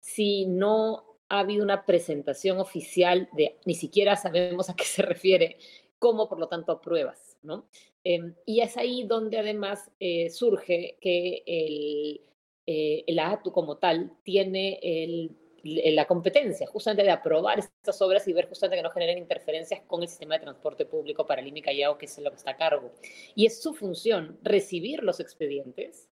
si 0.00 0.46
no 0.46 1.11
ha 1.32 1.40
habido 1.40 1.64
una 1.64 1.86
presentación 1.86 2.60
oficial 2.60 3.26
de 3.32 3.56
ni 3.64 3.74
siquiera 3.74 4.16
sabemos 4.16 4.68
a 4.68 4.76
qué 4.76 4.84
se 4.84 5.00
refiere, 5.00 5.56
como 5.98 6.28
por 6.28 6.38
lo 6.38 6.46
tanto 6.46 6.78
pruebas, 6.82 7.38
¿no? 7.42 7.66
Em, 8.04 8.34
y 8.44 8.60
es 8.60 8.76
ahí 8.76 9.04
donde 9.04 9.38
además 9.38 9.90
eh, 9.98 10.28
surge 10.28 10.98
que 11.00 11.42
el, 11.46 12.20
eh, 12.66 13.18
ATU 13.18 13.50
como 13.50 13.78
tal 13.78 14.12
tiene 14.22 14.78
el, 14.82 15.34
la 15.64 16.04
competencia 16.06 16.66
justamente 16.66 17.04
de 17.04 17.12
aprobar 17.12 17.60
estas 17.60 18.02
obras 18.02 18.28
y 18.28 18.34
ver 18.34 18.48
justamente 18.48 18.76
que 18.76 18.82
no 18.82 18.90
generen 18.90 19.16
interferencias 19.16 19.80
con 19.86 20.02
el 20.02 20.08
sistema 20.08 20.34
de 20.34 20.40
transporte 20.40 20.84
público 20.84 21.26
para 21.26 21.40
Lima 21.40 21.60
y 21.60 21.62
Callao, 21.62 21.96
que 21.96 22.06
es 22.06 22.18
lo 22.18 22.28
que 22.28 22.36
está 22.36 22.50
a 22.50 22.56
cargo. 22.58 22.92
Y 23.34 23.46
es 23.46 23.62
su 23.62 23.72
función 23.72 24.38
recibir 24.42 25.02
los 25.02 25.18
expedientes, 25.18 26.10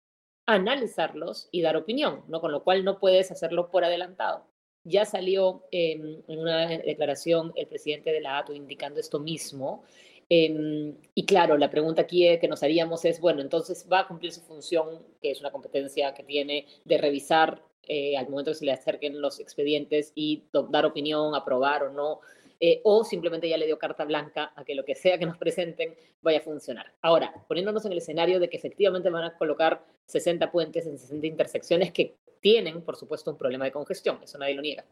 analizarlos 0.46 1.48
y 1.52 1.62
dar 1.62 1.78
opinión, 1.78 2.26
¿no? 2.28 2.42
Con 2.42 2.52
lo 2.52 2.66
cual 2.66 2.84
no 2.84 3.00
puedes 3.00 3.32
hacerlo 3.32 3.72
por 3.72 3.86
adelantado. 3.86 4.46
Ya 4.86 5.06
salió 5.06 5.64
em, 5.72 6.22
en 6.28 6.40
una 6.40 6.68
declaración 6.68 7.52
el 7.56 7.68
presidente 7.68 8.12
de 8.12 8.22
la 8.22 8.38
ATO 8.38 8.54
indicando 8.54 9.00
esto 9.00 9.20
mismo. 9.20 9.84
Em, 10.30 10.96
y 11.14 11.26
claro, 11.26 11.58
la 11.58 11.70
pregunta 11.70 12.04
aquí 12.04 12.26
que 12.40 12.48
nos 12.48 12.64
haríamos 12.64 13.06
es, 13.06 13.20
bueno, 13.20 13.42
entonces 13.42 13.88
va 13.92 14.00
a 14.00 14.08
cumplir 14.08 14.32
su 14.32 14.42
función, 14.42 15.04
que 15.22 15.32
es 15.32 15.40
una 15.40 15.52
competencia 15.52 16.14
que 16.14 16.24
tiene 16.24 16.66
de 16.84 16.98
revisar 16.98 17.62
eh, 17.88 18.18
al 18.18 18.30
momento 18.30 18.52
que 18.52 18.56
se 18.56 18.66
le 18.66 18.72
acerquen 18.72 19.22
los 19.22 19.40
expedientes 19.40 20.12
y 20.16 20.44
dar 20.70 20.86
opinión, 20.86 21.36
aprobar 21.36 21.84
o 21.84 21.92
no, 21.92 22.22
eh, 22.68 22.82
o 22.84 23.04
simplemente 23.04 23.48
ya 23.48 23.58
le 23.58 23.68
dio 23.68 23.78
carta 23.78 24.06
blanca 24.06 24.52
a 24.56 24.66
que 24.66 24.74
lo 24.74 24.84
que 24.84 24.96
sea 24.96 25.20
que 25.20 25.28
nos 25.28 25.38
presenten 25.38 25.96
vaya 26.24 26.40
a 26.40 26.42
funcionar. 26.42 26.92
Ahora, 27.04 27.32
poniéndonos 27.48 27.86
en 27.86 27.92
el 27.92 28.00
escenario 28.00 28.40
de 28.40 28.50
que 28.50 28.58
efectivamente 28.58 29.12
van 29.12 29.24
a 29.24 29.38
colocar 29.38 29.86
60 30.06 30.52
puentes 30.52 30.88
en 30.88 30.98
60 30.98 31.28
intersecciones 31.28 31.92
que 31.92 32.16
tienen, 32.40 32.82
por 32.82 32.96
supuesto, 32.96 33.30
un 33.30 33.38
problema 33.38 33.66
de 33.66 33.72
congestión, 33.72 34.20
eso 34.24 34.40
nadie 34.40 34.56
lo 34.56 34.64
niega. 34.64 34.84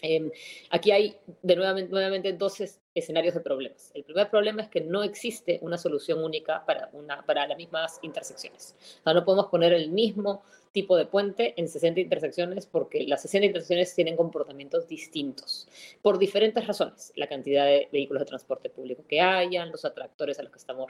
Em, 0.00 0.30
aquí 0.70 0.92
hay 0.92 1.16
de 1.42 1.56
nuevamente, 1.56 1.90
nuevamente 1.90 2.32
dos 2.32 2.62
escenarios 2.94 3.34
de 3.34 3.40
problemas. 3.40 3.90
El 3.94 4.04
primer 4.04 4.30
problema 4.30 4.62
es 4.62 4.68
que 4.68 4.80
no 4.80 5.02
existe 5.02 5.58
una 5.62 5.76
solución 5.76 6.22
única 6.22 6.64
para, 6.64 6.90
para 7.26 7.46
las 7.46 7.58
mismas 7.58 7.98
intersecciones. 8.02 8.76
No 9.04 9.24
podemos 9.24 9.46
poner 9.46 9.72
el 9.72 9.90
mismo 9.90 10.42
tipo 10.72 10.96
de 10.96 11.06
puente 11.06 11.54
en 11.56 11.68
60 11.68 12.00
intersecciones 12.00 12.66
porque 12.66 13.04
las 13.04 13.22
60 13.22 13.46
intersecciones 13.46 13.94
tienen 13.94 14.16
comportamientos 14.16 14.86
distintos 14.86 15.66
por 16.02 16.18
diferentes 16.18 16.66
razones. 16.66 17.12
La 17.16 17.26
cantidad 17.26 17.64
de 17.64 17.88
vehículos 17.90 18.20
de 18.20 18.26
transporte 18.26 18.70
público 18.70 19.04
que 19.08 19.20
hayan, 19.20 19.72
los 19.72 19.84
atractores 19.84 20.38
a 20.38 20.42
los 20.42 20.52
que 20.52 20.58
estamos 20.58 20.88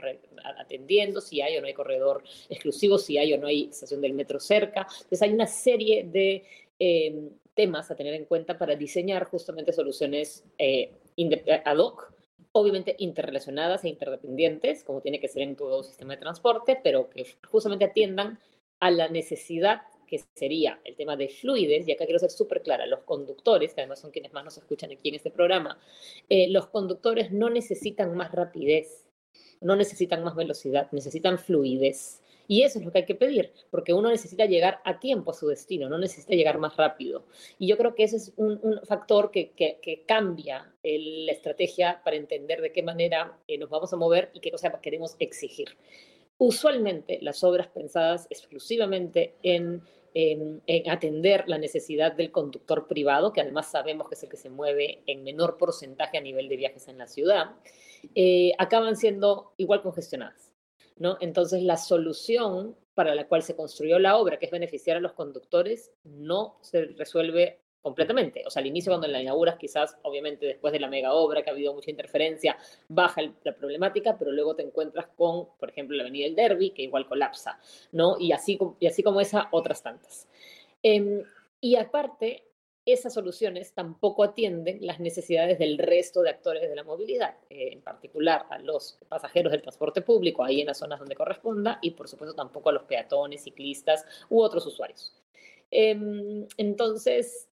atendiendo, 0.59 1.21
si 1.21 1.41
hay 1.41 1.57
o 1.57 1.61
no 1.61 1.67
hay 1.67 1.75
corredor 1.75 2.23
exclusivo, 2.51 2.99
si 2.99 3.17
hay 3.17 3.33
o 3.33 3.39
no 3.39 3.47
hay 3.47 3.69
estación 3.71 4.01
del 4.01 4.13
metro 4.13 4.41
cerca. 4.41 4.87
Entonces 4.91 5.23
hay 5.23 5.33
una 5.33 5.47
serie 5.47 6.05
de 6.05 6.45
em, 6.79 7.31
temas 7.59 7.91
a 7.91 7.97
tener 7.97 8.15
en 8.15 8.25
cuenta 8.25 8.57
para 8.57 8.77
diseñar 8.77 9.25
justamente 9.25 9.73
soluciones 9.73 10.45
eh, 10.59 10.93
ad 11.65 11.79
hoc 11.79 12.13
obviamente 12.53 12.95
interrelacionadas 12.99 13.85
e 13.85 13.89
interdependientes, 13.89 14.85
como 14.85 15.01
tiene 15.01 15.19
que 15.19 15.27
ser 15.27 15.43
en 15.43 15.57
todo 15.57 15.83
sistema 15.83 16.15
de 16.15 16.21
transporte, 16.21 16.79
pero 16.85 17.11
que 17.11 17.27
justamente 17.51 17.85
atiendan 17.85 18.39
a 18.79 18.93
la 18.93 19.09
necesidad 19.09 19.83
que 20.07 20.21
sería 20.37 20.81
el 20.85 20.95
tema 20.95 21.17
de 21.17 21.29
fluidez, 21.29 21.87
y 21.87 21.93
acá 21.93 22.05
quiero 22.05 22.21
ser 22.21 22.31
súper 22.31 22.63
clara, 22.63 22.87
los 22.87 23.01
conductores, 23.01 23.75
que 23.75 23.81
además 23.81 23.99
son 23.99 24.13
quienes 24.13 24.33
más 24.33 24.45
nos 24.45 24.57
escuchan 24.57 24.93
aquí 24.93 25.09
en 25.09 25.17
este 25.17 25.33
programa, 25.33 25.79
eh, 26.29 26.49
los 26.49 26.69
conductores 26.69 27.33
no 27.33 27.51
necesitan 27.51 28.17
más 28.17 28.31
rapidez, 28.31 29.09
no 29.61 29.75
necesitan 29.75 30.23
más 30.23 30.37
velocidad, 30.37 30.87
necesitan 30.93 31.39
fluidez. 31.39 32.23
Y 32.51 32.63
eso 32.63 32.79
es 32.79 32.85
lo 32.87 32.91
que 32.91 33.01
hay 33.01 33.05
que 33.05 33.15
pedir, 33.15 33.53
porque 33.71 33.93
uno 33.93 34.09
necesita 34.09 34.47
llegar 34.47 34.81
a 34.87 34.99
tiempo 34.99 35.31
a 35.31 35.35
su 35.35 35.47
destino, 35.49 35.91
no 35.91 35.99
necesita 35.99 36.35
llegar 36.35 36.59
más 36.59 36.77
rápido. 36.79 37.27
Y 37.59 37.69
yo 37.69 37.77
creo 37.77 37.95
que 37.95 38.05
ese 38.05 38.17
es 38.17 38.33
un, 38.37 38.59
factor 38.85 39.31
que, 39.31 39.51
que, 39.53 40.03
cambia 40.07 40.73
la 40.83 41.33
estrategia 41.33 42.01
para 42.03 42.17
entender 42.17 42.63
de 42.63 42.73
qué 42.73 42.83
manera 42.83 43.39
eh, 43.47 43.59
nos 43.59 43.69
vamos 43.69 43.93
a 43.93 43.97
mover 43.97 44.31
y 44.33 44.41
qué 44.41 44.51
cosa 44.51 44.81
queremos 44.81 45.15
exigir. 45.19 45.77
Usualmente 46.39 47.19
las 47.21 47.45
obras 47.45 47.67
pensadas 47.67 48.27
exclusivamente 48.31 49.35
en, 49.43 49.83
atender 50.91 51.45
la 51.49 51.59
necesidad 51.59 52.13
del 52.13 52.33
conductor 52.33 52.89
privado, 52.89 53.33
que 53.33 53.43
además 53.43 53.71
sabemos 53.71 54.09
que 54.09 54.15
es 54.15 54.23
el 54.23 54.31
que 54.31 54.37
se 54.37 54.49
mueve 54.49 55.03
en 55.07 55.23
menor 55.23 55.59
porcentaje 55.59 56.17
a 56.17 56.23
nivel 56.23 56.49
de 56.49 56.57
viajes 56.57 56.89
en 56.89 56.97
la 56.97 57.07
ciudad, 57.07 57.51
eh, 58.15 58.53
acaban 58.59 58.97
siendo 58.97 59.53
igual 59.59 59.83
congestionadas. 59.83 60.48
¿No? 60.99 61.17
Entonces 61.21 61.63
la 61.63 61.77
solución 61.77 62.77
para 62.95 63.15
la 63.15 63.29
cual 63.29 63.43
se 63.43 63.55
construyó 63.55 63.99
la 63.99 64.17
obra, 64.17 64.39
que 64.39 64.47
es 64.47 64.51
beneficiar 64.51 64.97
a 64.97 65.01
los 65.01 65.13
conductores, 65.13 65.93
no 66.03 66.57
se 66.63 66.87
resuelve 66.87 67.61
completamente. 67.81 68.43
O 68.47 68.51
sea, 68.51 68.61
al 68.61 68.67
inicio 68.67 68.91
cuando 68.91 69.07
la 69.07 69.23
inauguras, 69.23 69.57
quizás, 69.57 69.97
obviamente, 70.03 70.47
después 70.47 70.73
de 70.73 70.81
la 70.81 70.89
mega 70.89 71.13
obra, 71.13 71.43
que 71.43 71.51
ha 71.51 71.53
habido 71.53 71.73
mucha 71.73 71.91
interferencia, 71.91 72.57
baja 72.89 73.23
la 73.45 73.55
problemática, 73.55 74.17
pero 74.19 74.33
luego 74.33 74.57
te 74.57 74.63
encuentras 74.63 75.07
con, 75.17 75.47
por 75.59 75.71
ejemplo, 75.71 75.97
la 75.97 76.03
avenida 76.03 76.25
del 76.25 76.35
Derby, 76.35 76.71
que 76.71 76.83
igual 76.83 77.07
colapsa, 77.07 77.61
¿no? 77.93 78.17
Y 78.19 78.33
así, 78.33 78.59
y 78.81 78.87
así 78.87 79.03
como 79.03 79.21
esa, 79.21 79.49
otras 79.53 79.83
tantas. 79.83 80.27
Em, 80.83 81.23
y 81.61 81.77
aparte, 81.77 82.48
esas 82.93 83.15
soluciones 83.15 83.73
tampoco 83.73 84.23
atienden 84.23 84.79
las 84.87 85.01
necesidades 85.01 85.59
del 85.59 85.79
resto 85.79 86.23
de 86.23 86.31
actores 86.31 86.69
de 86.69 86.75
la 86.75 86.85
movilidad, 86.85 87.37
eh, 87.51 87.71
en 87.73 87.83
particular 87.83 88.47
a 88.51 88.59
los 88.59 88.99
pasajeros 89.09 89.53
del 89.53 89.63
transporte 89.63 90.03
público, 90.03 90.45
ahí 90.45 90.61
en 90.61 90.69
las 90.69 90.79
zonas 90.79 90.99
donde 90.99 91.15
corresponda, 91.15 91.79
y 91.83 91.93
por 91.93 92.09
supuesto 92.09 92.35
tampoco 92.35 92.71
a 92.71 92.73
los 92.73 92.85
peatones, 92.85 93.43
ciclistas 93.43 94.05
u 94.29 94.41
otros 94.41 94.67
usuarios. 94.67 95.15
Em, 95.71 96.47
entonces, 96.57 97.49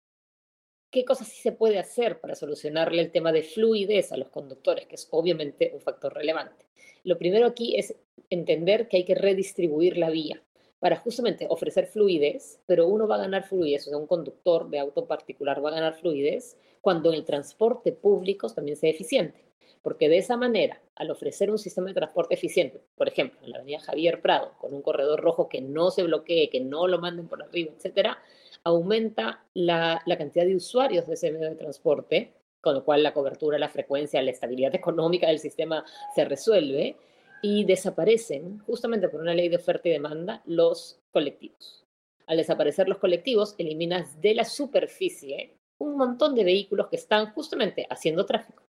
¿qué 0.90 1.04
cosas 1.04 1.28
sí 1.28 1.40
se 1.40 1.52
puede 1.52 1.78
hacer 1.78 2.20
para 2.20 2.34
solucionarle 2.34 3.02
el 3.02 3.10
tema 3.10 3.32
de 3.32 3.42
fluidez 3.42 4.12
a 4.12 4.16
los 4.16 4.30
conductores, 4.30 4.86
que 4.86 4.94
es 4.94 5.08
obviamente 5.10 5.70
un 5.74 5.80
factor 5.80 6.14
relevante? 6.14 6.66
Lo 7.02 7.18
primero 7.18 7.46
aquí 7.46 7.76
es 7.76 7.94
entender 8.30 8.88
que 8.88 8.98
hay 8.98 9.04
que 9.04 9.14
redistribuir 9.14 9.96
la 9.98 10.10
vía 10.10 10.42
para 10.84 10.96
justamente 10.96 11.46
ofrecer 11.48 11.86
fluidez, 11.86 12.60
pero 12.66 12.86
uno 12.86 13.08
va 13.08 13.14
a 13.14 13.20
ganar 13.20 13.44
fluidez, 13.44 13.86
o 13.86 13.88
sea, 13.88 13.96
un 13.96 14.06
conductor 14.06 14.68
de 14.68 14.78
auto 14.78 15.06
particular 15.06 15.64
va 15.64 15.70
a 15.70 15.76
ganar 15.76 15.94
fluidez 15.94 16.58
cuando 16.82 17.10
el 17.14 17.24
transporte 17.24 17.90
público 17.92 18.50
también 18.50 18.76
sea 18.76 18.90
eficiente. 18.90 19.46
Porque 19.80 20.10
de 20.10 20.18
esa 20.18 20.36
manera, 20.36 20.82
al 20.94 21.10
ofrecer 21.10 21.50
un 21.50 21.56
sistema 21.56 21.88
de 21.88 21.94
transporte 21.94 22.34
eficiente, 22.34 22.82
por 22.96 23.08
ejemplo, 23.08 23.40
en 23.42 23.52
la 23.52 23.56
avenida 23.56 23.80
Javier 23.80 24.20
Prado, 24.20 24.52
con 24.58 24.74
un 24.74 24.82
corredor 24.82 25.22
rojo 25.22 25.48
que 25.48 25.62
no 25.62 25.90
se 25.90 26.02
bloquee, 26.02 26.50
que 26.50 26.60
no 26.60 26.86
lo 26.86 26.98
manden 26.98 27.28
por 27.28 27.42
arriba, 27.42 27.72
etcétera, 27.74 28.18
aumenta 28.62 29.42
la, 29.54 30.02
la 30.04 30.18
cantidad 30.18 30.44
de 30.44 30.54
usuarios 30.54 31.06
de 31.06 31.14
ese 31.14 31.32
medio 31.32 31.48
de 31.48 31.56
transporte, 31.56 32.34
con 32.60 32.74
lo 32.74 32.84
cual 32.84 33.02
la 33.02 33.14
cobertura, 33.14 33.58
la 33.58 33.70
frecuencia, 33.70 34.20
la 34.20 34.32
estabilidad 34.32 34.74
económica 34.74 35.28
del 35.28 35.38
sistema 35.38 35.82
se 36.14 36.26
resuelve 36.26 36.98
y 37.46 37.64
desaparecen, 37.64 38.60
justamente 38.60 39.10
por 39.10 39.20
una 39.20 39.34
ley 39.34 39.50
de 39.50 39.56
oferta 39.56 39.86
y 39.86 39.92
demanda, 39.92 40.40
los 40.46 40.98
colectivos. 41.10 41.84
Al 42.26 42.38
desaparecer 42.38 42.88
los 42.88 42.96
colectivos, 42.96 43.54
eliminas 43.58 44.18
de 44.22 44.34
la 44.34 44.46
superficie 44.46 45.58
un 45.76 45.98
montón 45.98 46.34
de 46.34 46.42
vehículos 46.42 46.88
que 46.88 46.96
están 46.96 47.34
justamente 47.34 47.86
haciendo 47.90 48.24
tráfico 48.24 48.62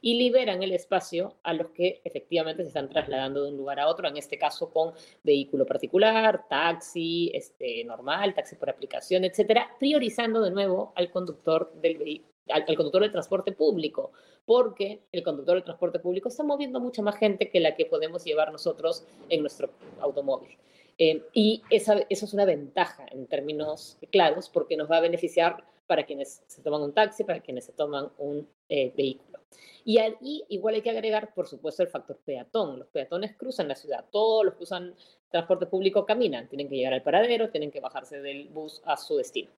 y 0.00 0.14
liberan 0.14 0.62
el 0.62 0.72
espacio 0.72 1.36
a 1.42 1.52
los 1.52 1.72
que 1.72 2.00
efectivamente 2.04 2.62
se 2.62 2.68
están 2.68 2.88
trasladando 2.88 3.44
de 3.44 3.50
un 3.50 3.58
lugar 3.58 3.78
a 3.78 3.88
otro, 3.88 4.08
en 4.08 4.16
este 4.16 4.38
caso 4.38 4.70
con 4.70 4.94
vehículo 5.22 5.66
particular, 5.66 6.48
taxi, 6.48 7.30
este, 7.34 7.84
normal, 7.84 8.32
taxi 8.32 8.56
por 8.56 8.70
aplicación, 8.70 9.24
etcétera, 9.24 9.76
priorizando 9.78 10.40
de 10.40 10.52
nuevo 10.52 10.94
al 10.96 11.10
conductor 11.10 11.70
del 11.82 11.98
vehículo 11.98 12.31
al, 12.48 12.64
conductor 12.64 13.02
del 13.02 13.12
transporte 13.12 13.52
público, 13.52 14.12
porque 14.44 15.02
el 15.12 15.22
conductor 15.22 15.54
del 15.54 15.64
transporte 15.64 15.98
público 15.98 16.28
está 16.28 16.42
moviendo 16.42 16.80
mucha 16.80 17.02
más 17.02 17.16
gente 17.16 17.50
que 17.50 17.60
la 17.60 17.74
que 17.74 17.86
podemos 17.86 18.24
llevar 18.24 18.52
nosotros 18.52 19.06
en 19.28 19.40
nuestro 19.40 19.70
automóvil. 20.00 20.56
Eh, 20.98 21.22
y 21.32 21.62
esa, 21.70 22.00
eso 22.10 22.26
es 22.26 22.34
una 22.34 22.44
ventaja 22.44 23.06
en 23.10 23.26
términos 23.26 23.98
claros 24.10 24.48
porque 24.48 24.76
nos 24.76 24.90
va 24.90 24.98
a 24.98 25.00
beneficiar 25.00 25.64
para 25.86 26.04
quienes 26.04 26.42
se 26.46 26.62
toman 26.62 26.82
un 26.82 26.92
taxi, 26.92 27.24
para 27.24 27.40
quienes 27.40 27.64
se 27.64 27.72
toman 27.72 28.10
un 28.18 28.48
eh, 28.68 28.92
vehículo. 28.96 29.40
Y 29.84 29.98
ahí 29.98 30.44
igual 30.48 30.76
hay 30.76 30.82
que 30.82 30.90
agregar, 30.90 31.34
por 31.34 31.48
supuesto, 31.48 31.82
el 31.82 31.88
factor 31.88 32.18
peatón. 32.24 32.78
Los 32.78 32.88
peatones 32.88 33.36
cruzan 33.36 33.68
la 33.68 33.74
ciudad, 33.74 34.04
todos 34.10 34.44
los 34.44 34.54
que 34.54 34.62
usan 34.62 34.94
transporte 35.30 35.66
público 35.66 36.06
caminan, 36.06 36.48
tienen 36.48 36.68
que 36.68 36.76
llegar 36.76 36.92
al 36.92 37.02
paradero, 37.02 37.50
tienen 37.50 37.70
que 37.70 37.80
bajarse 37.80 38.20
del 38.20 38.48
bus 38.48 38.80
a 38.84 38.96
su 38.96 39.16
destino 39.16 39.50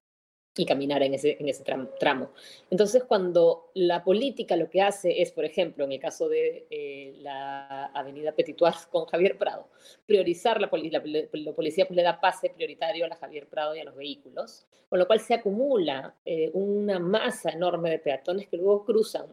y 0.57 0.65
caminar 0.65 1.03
en 1.03 1.13
ese, 1.13 1.37
en 1.39 1.49
ese 1.49 1.63
tramo. 1.63 2.31
Entonces, 2.69 3.03
cuando 3.03 3.71
la 3.73 4.03
política 4.03 4.55
lo 4.55 4.69
que 4.69 4.81
hace 4.81 5.21
es, 5.21 5.31
por 5.31 5.45
ejemplo, 5.45 5.83
en 5.83 5.91
el 5.91 5.99
caso 5.99 6.29
de 6.29 6.65
eh, 6.69 7.15
la 7.19 7.87
avenida 7.87 8.31
Petituar 8.31 8.73
con 8.89 9.05
Javier 9.05 9.37
Prado, 9.37 9.67
priorizar 10.05 10.61
la, 10.61 10.69
policía, 10.69 11.01
la, 11.03 11.53
policía 11.53 11.85
pues, 11.85 11.95
le 11.95 12.03
da 12.03 12.19
pase 12.19 12.49
prioritario 12.49 13.05
a 13.05 13.09
la 13.09 13.15
Javier 13.15 13.47
Prado 13.47 13.75
y 13.75 13.79
a 13.79 13.83
los 13.83 13.95
vehículos, 13.95 14.65
con 14.87 14.99
lo 14.99 15.07
cual 15.07 15.19
se 15.19 15.33
acumula 15.33 16.15
eh, 16.25 16.51
una 16.53 16.99
masa 16.99 17.49
enorme 17.49 17.89
de 17.89 17.99
peatones 17.99 18.47
que 18.47 18.57
luego 18.57 18.85
cruzan 18.85 19.27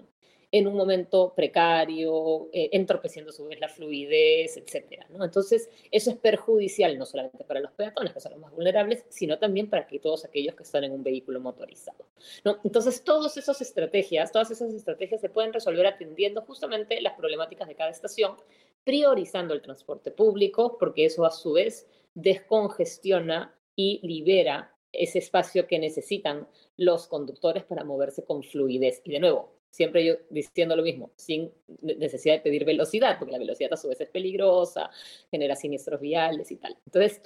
en 0.53 0.67
un 0.67 0.75
momento 0.75 1.33
precario, 1.35 2.51
eh, 2.53 2.69
entorpeciendo 2.73 3.31
a 3.31 3.33
su 3.33 3.47
vez 3.47 3.59
la 3.59 3.69
fluidez, 3.69 4.59
etc. 4.59 5.07
¿no? 5.09 5.25
Entonces, 5.25 5.71
eso 5.91 6.11
es 6.11 6.17
perjudicial 6.19 6.99
no 6.99 7.07
solamente 7.07 7.43
para 7.45 7.61
los 7.61 7.73
peatones, 7.73 8.12
que 8.12 8.21
son 8.21 8.33
los 8.33 8.41
más 8.41 8.53
vulnerables, 8.53 9.07
sino 9.09 9.38
también 9.38 9.71
para 9.71 9.87
que 9.87 9.99
todos 9.99 10.27
aquellos 10.27 10.55
que 10.55 10.62
están 10.62 10.85
en 10.85 10.93
un 10.93 11.03
vehículo 11.03 11.41
motorizado. 11.41 12.07
¿no? 12.45 12.59
Entonces, 12.65 13.03
todas 13.03 13.38
esas 13.38 13.62
estrategias, 13.62 14.31
todas 14.31 14.51
esas 14.51 14.75
estrategias 14.75 15.23
se 15.23 15.31
pueden 15.31 15.55
resolver 15.55 15.87
atendiendo 15.87 16.43
justamente 16.43 17.01
las 17.01 17.15
problemáticas 17.15 17.67
de 17.67 17.75
cada 17.75 17.91
estación, 17.91 18.37
priorizando 18.85 19.55
el 19.55 19.62
transporte 19.62 20.11
público, 20.11 20.77
porque 20.79 21.07
eso 21.07 21.25
a 21.25 21.31
su 21.31 21.53
vez 21.53 21.87
descongestiona 22.12 23.59
y 23.75 24.07
libera 24.07 24.77
ese 24.93 25.19
espacio 25.19 25.67
que 25.67 25.79
necesitan 25.79 26.47
los 26.77 27.07
conductores 27.07 27.65
para 27.65 27.85
moverse 27.85 28.23
con 28.23 28.43
fluidez. 28.43 29.01
Y 29.05 29.12
de 29.12 29.21
nuevo, 29.21 29.62
siempre 29.73 30.05
yo 30.05 30.15
diciendo 30.29 30.77
lo 30.77 30.83
mismo, 30.83 31.11
sin 31.17 31.51
necesidad 31.81 32.35
de 32.35 32.41
pedir 32.41 32.65
velocidad, 32.65 33.17
porque 33.19 33.33
la 33.33 33.39
velocidad 33.39 33.73
a 33.73 33.77
su 33.77 33.89
vez 33.89 34.01
es 34.01 34.09
peligrosa, 34.09 34.91
genera 35.31 35.57
siniestros 35.57 36.01
viales 36.01 36.51
y 36.51 36.57
tal. 36.57 36.77
Entonces, 36.85 37.23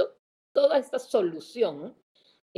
toda 0.53 0.79
esta 0.79 0.99
solución, 0.99 1.95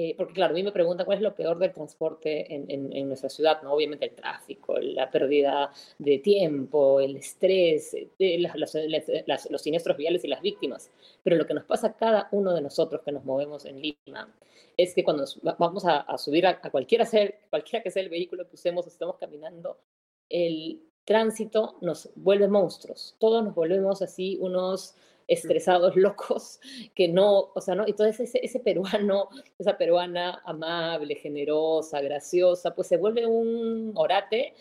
eh, 0.01 0.15
porque 0.17 0.35
claro, 0.35 0.53
a 0.53 0.55
mí 0.55 0.63
me 0.63 0.71
preguntan 0.71 1.05
cuál 1.05 1.19
es 1.19 1.23
lo 1.25 1.35
peor 1.35 1.59
del 1.59 1.73
transporte 1.73 2.55
en, 2.55 2.71
en, 2.71 3.09
nuestra 3.09 3.29
ciudad, 3.29 3.61
¿no? 3.65 3.73
Obviamente 3.73 4.05
el 4.05 4.13
tráfico, 4.13 4.79
la 4.79 5.11
pérdida 5.11 5.73
de 5.99 6.19
tiempo, 6.19 7.01
el 7.01 7.17
estrés, 7.17 7.97
eh, 8.17 8.39
los 8.39 9.61
siniestros 9.61 9.97
viales 9.97 10.23
y 10.23 10.29
las 10.29 10.41
víctimas. 10.41 10.93
Pero 11.25 11.35
lo 11.35 11.49
que 11.49 11.55
nos 11.55 11.65
pasa 11.65 11.89
a 11.89 11.97
cada 11.97 12.29
uno 12.31 12.55
de 12.55 12.61
nosotros 12.61 13.03
que 13.05 13.11
nos 13.11 13.25
movemos 13.25 13.65
en 13.65 13.83
Lima 13.83 14.33
es 14.77 14.95
que 14.95 15.03
cuando 15.03 15.25
vamos 15.59 15.85
a, 15.85 16.17
subir 16.17 16.47
a, 16.47 16.61
cualquiera, 16.61 17.05
ser, 17.05 17.41
cualquiera 17.51 17.83
que 17.83 17.91
sea 17.91 18.05
el 18.05 18.09
vehículo 18.09 18.49
que 18.49 18.55
usemos, 18.55 18.87
estamos 18.87 19.17
caminando, 19.17 19.81
el 20.29 20.81
tránsito 21.07 21.77
nos 21.81 22.09
vuelve 22.15 22.47
monstruos. 22.47 23.17
Todos 23.19 23.43
nos 23.43 23.53
volvemos 23.53 24.01
así 24.01 24.39
unos 24.41 24.95
estresados, 25.29 25.95
locos, 25.95 26.59
que 26.95 27.07
no, 27.07 27.53
o 27.55 27.61
sea, 27.61 27.75
¿no? 27.75 27.87
Entonces 27.87 28.19
ese, 28.21 28.41
ese 28.43 28.61
peruano, 28.61 29.29
esa 29.59 29.79
peruana 29.79 30.43
amable, 30.45 31.15
generosa, 31.15 32.01
graciosa, 32.01 32.75
pues 32.75 32.89
se 32.89 32.97
vuelve 32.97 33.27
un 33.27 33.93
orate 33.95 34.55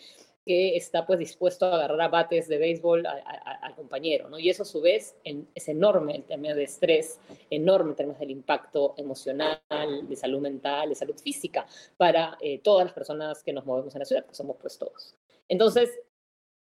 que 0.48 0.76
está 0.76 1.06
pues 1.06 1.18
dispuesto 1.18 1.66
a 1.66 1.74
agarrar 1.74 2.00
a 2.00 2.08
bates 2.08 2.48
de 2.48 2.56
béisbol 2.56 3.04
al 3.06 3.74
compañero, 3.74 4.30
¿no? 4.30 4.38
Y 4.38 4.48
eso 4.48 4.62
a 4.62 4.66
su 4.66 4.80
vez 4.80 5.14
es 5.22 5.68
enorme 5.68 6.16
el 6.16 6.24
tema 6.24 6.54
de 6.54 6.64
estrés, 6.64 7.20
enorme 7.50 7.90
en 7.90 7.96
términos 7.96 8.18
del 8.18 8.30
impacto 8.30 8.94
emocional, 8.96 9.60
de 9.68 10.16
salud 10.16 10.40
mental, 10.40 10.88
de 10.88 10.94
salud 10.94 11.18
física 11.18 11.66
para 11.98 12.38
eh, 12.40 12.60
todas 12.60 12.86
las 12.86 12.94
personas 12.94 13.42
que 13.42 13.52
nos 13.52 13.66
movemos 13.66 13.94
en 13.94 13.98
la 13.98 14.04
ciudad, 14.06 14.24
que 14.24 14.34
somos 14.34 14.56
pues 14.58 14.78
todos. 14.78 15.14
Entonces, 15.48 16.00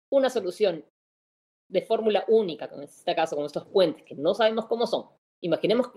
una 0.09 0.31
solución 0.31 0.83
de 1.69 1.81
fórmula 1.81 2.23
única, 2.27 2.67
como 2.67 2.81
en 2.81 2.87
este 2.87 3.15
caso 3.15 3.35
con 3.35 3.45
estos 3.45 3.65
puentes, 3.65 4.03
que 4.03 4.15
no 4.15 4.33
sabemos 4.33 4.65
cómo 4.65 4.87
son, 4.87 5.05
Imaginemos 5.39 5.89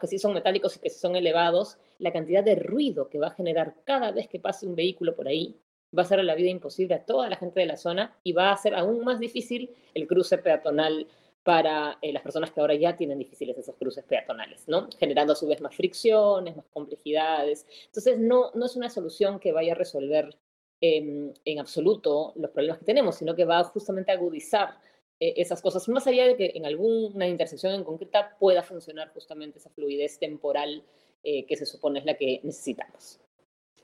que 0.00 0.06
sí 0.06 0.18
son 0.18 0.32
metálicos 0.32 0.76
y 0.76 0.80
que 0.80 0.88
sí 0.88 0.98
son 0.98 1.16
elevados, 1.16 1.78
la 1.98 2.12
cantidad 2.12 2.42
de 2.42 2.54
ruido 2.54 3.10
que 3.10 3.18
va 3.18 3.28
a 3.28 3.34
generar 3.34 3.74
cada 3.84 4.10
vez 4.10 4.26
que 4.26 4.40
pase 4.40 4.66
un 4.66 4.74
vehículo 4.74 5.14
por 5.14 5.28
ahí 5.28 5.60
va 5.96 6.02
a 6.02 6.04
hacer 6.06 6.22
la 6.24 6.34
vida 6.34 6.50
imposible 6.50 6.94
a 6.94 7.04
toda 7.04 7.28
la 7.28 7.36
gente 7.36 7.60
de 7.60 7.66
la 7.66 7.76
zona 7.76 8.18
y 8.22 8.32
va 8.32 8.48
a 8.48 8.54
hacer 8.54 8.74
aún 8.74 9.04
más 9.04 9.20
difícil 9.20 9.70
el 9.94 10.06
cruce 10.06 10.38
peatonal 10.38 11.06
para 11.42 11.98
eh, 12.02 12.12
las 12.12 12.22
personas 12.22 12.50
que 12.50 12.60
ahora 12.60 12.74
ya 12.74 12.96
tienen 12.96 13.18
difíciles 13.18 13.56
esos 13.56 13.76
cruces 13.76 14.04
peatonales, 14.04 14.66
¿no? 14.66 14.88
Generando 14.98 15.34
a 15.34 15.36
su 15.36 15.46
vez 15.46 15.60
más 15.60 15.76
fricciones, 15.76 16.56
más 16.56 16.66
complejidades. 16.72 17.66
Entonces, 17.86 18.18
no, 18.18 18.50
no 18.54 18.66
es 18.66 18.74
una 18.74 18.90
solución 18.90 19.38
que 19.38 19.52
vaya 19.52 19.72
a 19.72 19.76
resolver 19.76 20.36
em, 20.80 21.32
en 21.44 21.58
absoluto 21.60 22.32
los 22.34 22.50
problemas 22.50 22.78
que 22.80 22.84
tenemos, 22.84 23.16
sino 23.16 23.36
que 23.36 23.44
va 23.44 23.62
justamente 23.62 24.10
a 24.10 24.16
agudizar 24.16 24.76
eh, 25.20 25.34
esas 25.36 25.62
cosas, 25.62 25.88
más 25.88 26.06
allá 26.06 26.26
de 26.26 26.36
que 26.36 26.52
en 26.54 26.66
alguna 26.66 27.26
intersección 27.26 27.72
en 27.74 27.84
concreta 27.84 28.36
pueda 28.38 28.62
funcionar 28.62 29.12
justamente 29.14 29.58
esa 29.58 29.70
fluidez 29.70 30.18
temporal 30.18 30.84
eh, 31.22 31.46
que 31.46 31.56
se 31.56 31.66
supone 31.66 32.00
es 32.00 32.04
la 32.04 32.14
que 32.14 32.40
necesitamos. 32.42 33.20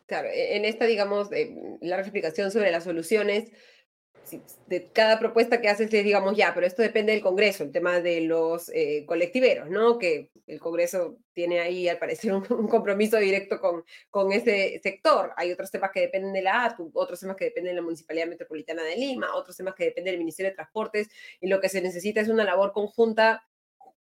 Claro, 0.07 0.29
e-, 0.29 0.57
en 0.57 0.64
esta, 0.64 0.85
digamos, 0.85 1.31
la 1.81 1.99
explicación 1.99 2.51
sobre 2.51 2.71
las 2.71 2.85
soluciones, 2.85 3.51
de 4.66 4.90
cada 4.92 5.18
propuesta 5.18 5.61
que 5.61 5.68
haces 5.68 5.92
es, 5.92 6.04
digamos, 6.04 6.37
ya, 6.37 6.54
pero 6.54 6.66
esto 6.66 6.82
depende 6.82 7.12
del 7.12 7.22
Congreso, 7.22 7.64
el 7.64 7.72
tema 7.72 8.00
de 8.00 8.22
los 8.22 8.70
eh, 8.70 9.04
colectiveros, 9.06 9.68
¿no? 9.68 9.98
Que 9.98 10.30
el 10.46 10.61
Congreso 10.61 11.18
tiene 11.32 11.61
ahí, 11.61 11.88
al 11.88 11.98
parecer, 11.98 12.32
un, 12.32 12.68
compromiso 12.68 13.18
directo 13.18 13.61
con, 13.61 13.85
con 14.11 14.32
ese 14.32 14.80
sector. 14.82 15.32
Hay 15.37 15.52
otros 15.52 15.70
temas 15.70 15.90
que 15.92 16.00
dependen 16.00 16.32
de 16.32 16.42
la 16.42 16.64
ATU, 16.64 16.90
otros 16.94 17.20
temas 17.20 17.37
que 17.37 17.46
dependen 17.46 17.72
de 17.72 17.80
la 17.80 17.85
Municipalidad 17.85 18.26
Metropolitana 18.26 18.82
de 18.82 18.96
Lima, 18.96 19.35
otros 19.35 19.56
temas 19.56 19.74
que 19.74 19.85
dependen 19.85 20.12
del 20.12 20.20
Ministerio 20.20 20.50
de 20.50 20.56
Transportes, 20.56 21.08
y 21.40 21.48
lo 21.48 21.61
que 21.61 21.68
se 21.68 21.80
necesita 21.80 22.20
es 22.20 22.28
una 22.28 22.44
labor 22.44 22.72
conjunta 22.72 23.44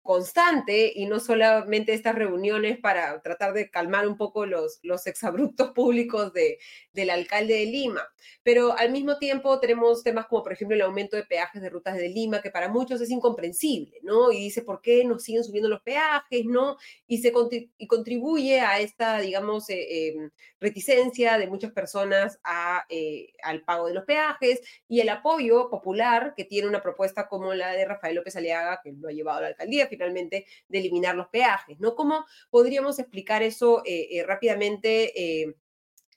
constante 0.02 0.92
y 0.96 1.06
no 1.06 1.20
solamente 1.20 1.94
estas 1.94 2.16
reuniones 2.16 2.80
para 2.80 3.22
tratar 3.22 3.54
de 3.54 3.70
calmar 3.70 4.08
un 4.08 4.18
poco 4.18 4.46
los, 4.46 4.80
los 4.84 5.06
exabruptos 5.08 5.72
públicos 5.76 6.34
de, 6.34 6.58
del 6.94 7.10
alcalde 7.10 7.54
de 7.54 7.66
Lima. 7.66 8.02
Pero 8.44 8.78
al 8.78 8.92
mismo 8.92 9.18
tiempo 9.18 9.60
tenemos 9.60 10.04
temas 10.04 10.28
como, 10.28 10.44
por 10.44 10.54
ejemplo, 10.54 10.76
el 10.76 10.82
aumento 10.82 11.16
de 11.16 11.24
peajes 11.24 11.62
de 11.62 11.70
rutas 11.70 11.96
de 11.96 12.10
Lima, 12.10 12.42
que 12.42 12.50
para 12.50 12.70
muchos 12.70 13.02
es 13.02 13.10
incomprensible, 13.10 14.00
¿no? 14.04 14.32
Y 14.32 14.38
dice, 14.38 14.62
¿por 14.64 14.82
qué 14.82 15.04
nos 15.06 15.24
siguen 15.24 15.44
subiendo 15.44 15.70
los 15.70 15.82
peajes, 15.82 16.46
no? 16.46 16.78
Y, 17.08 17.20
se 17.20 17.32
y 17.78 17.88
contribuye 17.88 18.62
a 18.62 18.80
esta, 18.80 19.20
digamos, 19.20 19.70
eh, 19.70 20.08
em, 20.10 20.32
reticencia 20.60 21.38
de 21.38 21.48
muchas 21.48 21.72
personas 21.72 22.40
a, 22.44 22.86
eh, 22.90 23.34
al 23.44 23.64
pago 23.64 23.88
de 23.88 23.94
los 23.94 24.06
peajes 24.06 24.62
y 24.88 25.00
el 25.02 25.10
apoyo 25.10 25.70
popular 25.70 26.34
que 26.36 26.46
tiene 26.46 26.68
una 26.68 26.82
propuesta 26.84 27.28
como 27.28 27.54
la 27.54 27.72
de 27.72 27.86
Rafael 27.86 28.16
López 28.16 28.36
Aliaga, 28.36 28.82
que 28.84 28.94
lo 28.94 29.10
ha 29.10 29.12
llevado 29.12 29.40
a 29.40 29.42
la 29.42 29.48
alcaldía 29.48 29.90
finalmente, 29.92 30.46
de 30.68 30.80
eliminar 30.80 31.16
los 31.16 31.28
peajes, 31.28 31.80
¿no? 31.80 31.96
¿Cómo 31.96 32.26
podríamos 32.50 32.98
explicar 32.98 33.44
eso 33.44 33.84
eh, 33.86 34.24
rápidamente? 34.26 35.54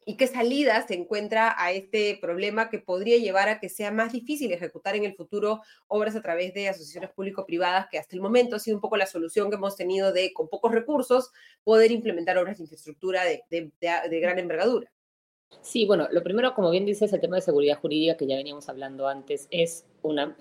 y 0.06 0.16
qué 0.16 0.26
salida 0.26 0.86
se 0.86 0.94
encuentra 0.94 1.54
a 1.56 1.72
este 1.72 2.18
problema 2.20 2.68
que 2.68 2.78
podría 2.78 3.18
llevar 3.18 3.48
a 3.48 3.58
que 3.58 3.68
sea 3.68 3.90
más 3.90 4.12
difícil 4.12 4.52
ejecutar 4.52 4.96
en 4.96 5.04
el 5.04 5.14
futuro 5.14 5.62
obras 5.86 6.14
a 6.16 6.22
través 6.22 6.52
de 6.54 6.68
asociaciones 6.68 7.10
público-privadas, 7.12 7.88
que 7.90 7.98
hasta 7.98 8.14
el 8.14 8.22
momento 8.22 8.56
ha 8.56 8.58
sido 8.58 8.76
un 8.76 8.80
poco 8.80 8.96
la 8.96 9.06
solución 9.06 9.50
que 9.50 9.56
hemos 9.56 9.76
tenido 9.76 10.12
de, 10.12 10.32
con 10.32 10.48
pocos 10.48 10.72
recursos, 10.72 11.32
poder 11.62 11.90
implementar 11.90 12.36
obras 12.38 12.58
de 12.58 12.64
infraestructura 12.64 13.22
de 13.24 14.20
gran 14.20 14.38
envergadura. 14.38 14.93
Sí, 15.60 15.86
bueno, 15.86 16.08
lo 16.10 16.22
primero, 16.22 16.54
como 16.54 16.70
bien 16.70 16.84
dices, 16.84 17.12
el 17.12 17.20
tema 17.20 17.36
de 17.36 17.42
seguridad 17.42 17.78
jurídica 17.80 18.16
que 18.16 18.26
ya 18.26 18.36
veníamos 18.36 18.68
hablando 18.68 19.08
antes 19.08 19.48
es 19.50 19.84
una, 20.02 20.36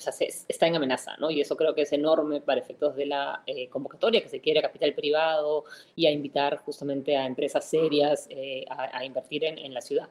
está 0.47 0.67
en 0.67 0.76
amenaza, 0.76 1.15
¿no? 1.17 1.32
Y 1.32 1.41
eso 1.41 1.56
creo 1.56 1.73
que 1.73 1.84
es 1.84 1.93
enorme 1.93 2.41
para 2.41 2.60
efectos 2.60 2.95
de 2.95 3.06
la 3.06 3.43
eh, 3.47 3.69
convocatoria 3.69 4.21
que 4.21 4.28
se 4.28 4.41
quiere 4.41 4.62
capital 4.62 4.93
privado 4.93 5.63
y 5.95 6.06
a 6.06 6.12
invitar 6.12 6.58
justamente 6.58 7.15
a 7.15 7.26
empresas 7.26 7.69
serias 7.69 8.28
eh, 8.30 8.65
a, 8.69 9.06
invertir 9.06 9.45
en, 9.45 9.73
la 9.73 9.82
ciudad. 9.82 10.10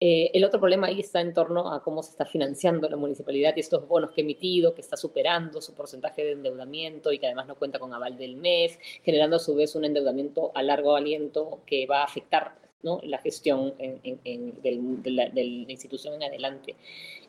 Eh, 0.00 0.30
el 0.34 0.44
otro 0.44 0.60
problema 0.60 0.88
ahí 0.88 1.00
está 1.00 1.20
en 1.20 1.32
torno 1.32 1.72
a 1.72 1.82
cómo 1.82 2.02
se 2.02 2.10
está 2.10 2.26
financiando 2.26 2.88
la 2.88 2.96
municipalidad 2.96 3.54
y 3.56 3.60
estos 3.60 3.86
bonos 3.86 4.10
que 4.10 4.20
ha 4.20 4.24
emitido, 4.24 4.74
que 4.74 4.80
está 4.80 4.96
superando 4.96 5.60
su 5.60 5.74
porcentaje 5.74 6.24
de 6.24 6.32
endeudamiento 6.32 7.12
y 7.12 7.18
que 7.18 7.26
además 7.26 7.46
no 7.46 7.54
cuenta 7.54 7.78
con 7.78 7.92
aval 7.94 8.16
del 8.16 8.36
mes, 8.36 8.78
generando 9.02 9.36
a 9.36 9.38
su 9.38 9.54
vez 9.54 9.74
un 9.74 9.84
endeudamiento 9.84 10.52
a 10.54 10.62
largo 10.62 10.96
aliento 10.96 11.60
que 11.66 11.86
va 11.86 12.00
a 12.00 12.04
afectar 12.04 12.65
la 12.82 13.18
gestión 13.18 13.74
de, 13.76 15.10
la, 15.10 15.40
institución 15.40 16.14
en 16.14 16.22
adelante. 16.24 16.76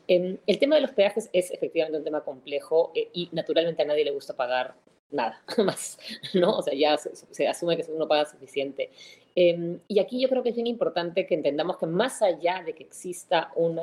Em, 0.06 0.38
el 0.46 0.58
tema 0.58 0.76
de 0.76 0.82
los 0.82 0.92
peajes 0.92 1.28
es 1.32 1.50
efectivamente 1.50 1.98
un 1.98 2.04
tema 2.04 2.22
complejo 2.22 2.92
eh, 2.94 3.08
y 3.12 3.28
naturalmente 3.32 3.82
a 3.82 3.86
nadie 3.86 4.04
le 4.04 4.10
gusta 4.10 4.34
pagar 4.34 4.74
nada 5.10 5.42
más, 5.64 5.98
¿no? 6.34 6.58
O 6.58 6.62
sea, 6.62 6.74
ya 6.74 6.96
se, 6.96 7.48
asume 7.48 7.76
que 7.76 7.90
uno 7.90 8.06
paga 8.06 8.26
suficiente. 8.26 8.90
Em, 9.34 9.78
y 9.86 10.00
aquí 10.00 10.20
yo 10.20 10.28
creo 10.28 10.42
que 10.42 10.48
es 10.50 10.54
bien 10.54 10.66
importante 10.66 11.26
que 11.26 11.34
entendamos 11.34 11.78
que 11.78 11.86
más 11.86 12.22
allá 12.22 12.62
de 12.64 12.74
que 12.74 12.82
exista 12.82 13.52
un 13.54 13.80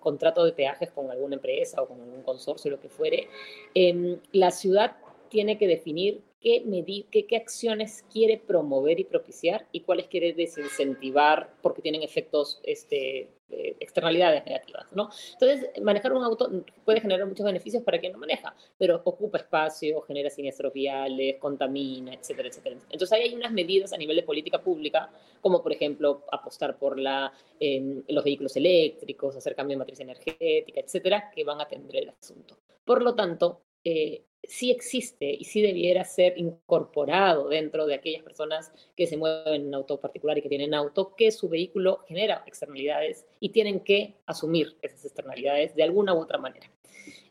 contrato 0.00 0.44
de 0.44 0.52
peajes 0.52 0.90
con 0.90 1.10
alguna 1.10 1.36
empresa 1.36 1.82
o 1.82 1.88
con 1.88 2.00
algún 2.00 2.22
consorcio, 2.22 2.70
lo 2.70 2.80
que 2.80 2.88
fuere, 2.88 3.28
em, 3.74 4.18
la 4.32 4.50
ciudad 4.50 4.96
tiene 5.28 5.58
que 5.58 5.66
definir 5.66 6.22
qué, 6.40 6.62
medir, 6.64 7.06
qué, 7.10 7.26
qué, 7.26 7.36
acciones 7.36 8.04
quiere 8.12 8.38
promover 8.38 9.00
y 9.00 9.04
propiciar 9.04 9.66
y 9.72 9.80
cuáles 9.80 10.06
quiere 10.06 10.32
desincentivar 10.32 11.54
porque 11.62 11.82
tienen 11.82 12.02
efectos, 12.02 12.60
este, 12.62 13.28
eh, 13.50 13.76
externalidades 13.80 14.44
negativas, 14.44 14.92
¿no? 14.92 15.08
Entonces, 15.32 15.70
manejar 15.80 16.12
un 16.12 16.22
auto 16.22 16.50
puede 16.84 17.00
generar 17.00 17.26
muchos 17.26 17.46
beneficios 17.46 17.82
para 17.82 17.98
quien 17.98 18.12
lo 18.12 18.18
maneja, 18.18 18.54
pero 18.76 19.00
ocupa 19.04 19.38
espacio, 19.38 20.02
genera 20.02 20.28
siniestros 20.28 20.70
viales, 20.70 21.36
contamina, 21.38 22.12
etcétera, 22.12 22.48
etcétera. 22.48 22.76
Entonces, 22.90 23.12
ahí 23.12 23.22
hay 23.22 23.34
unas 23.34 23.50
medidas 23.52 23.94
a 23.94 23.96
nivel 23.96 24.16
de 24.16 24.22
política 24.22 24.62
pública, 24.62 25.10
como 25.40 25.62
por 25.62 25.72
ejemplo 25.72 26.24
apostar 26.30 26.78
por 26.78 26.98
la, 26.98 27.32
em, 27.58 28.02
los 28.08 28.22
vehículos 28.22 28.54
eléctricos, 28.56 29.34
hacer 29.34 29.54
cambio 29.54 29.76
de 29.76 29.78
matriz 29.78 30.00
energética, 30.00 30.80
etcétera, 30.80 31.30
que 31.34 31.42
van 31.42 31.60
a 31.60 31.64
atender 31.64 31.96
el 31.96 32.10
asunto. 32.10 32.58
Por 32.84 33.02
lo 33.02 33.14
tanto, 33.14 33.62
eh, 33.82 34.24
sí 34.42 34.70
existe 34.70 35.30
y 35.30 35.44
sí 35.44 35.60
debiera 35.60 36.04
ser 36.04 36.38
incorporado 36.38 37.48
dentro 37.48 37.86
de 37.86 37.94
aquellas 37.94 38.22
personas 38.22 38.72
que 38.96 39.06
se 39.06 39.16
mueven 39.16 39.66
en 39.66 39.74
auto 39.74 40.00
particular 40.00 40.38
y 40.38 40.42
que 40.42 40.48
tienen 40.48 40.74
auto, 40.74 41.14
que 41.16 41.30
su 41.30 41.48
vehículo 41.48 42.04
genera 42.06 42.44
externalidades 42.46 43.26
y 43.40 43.50
tienen 43.50 43.80
que 43.80 44.16
asumir 44.26 44.76
esas 44.82 45.04
externalidades 45.04 45.74
de 45.74 45.82
alguna 45.82 46.14
u 46.14 46.20
otra 46.20 46.38
manera. 46.38 46.70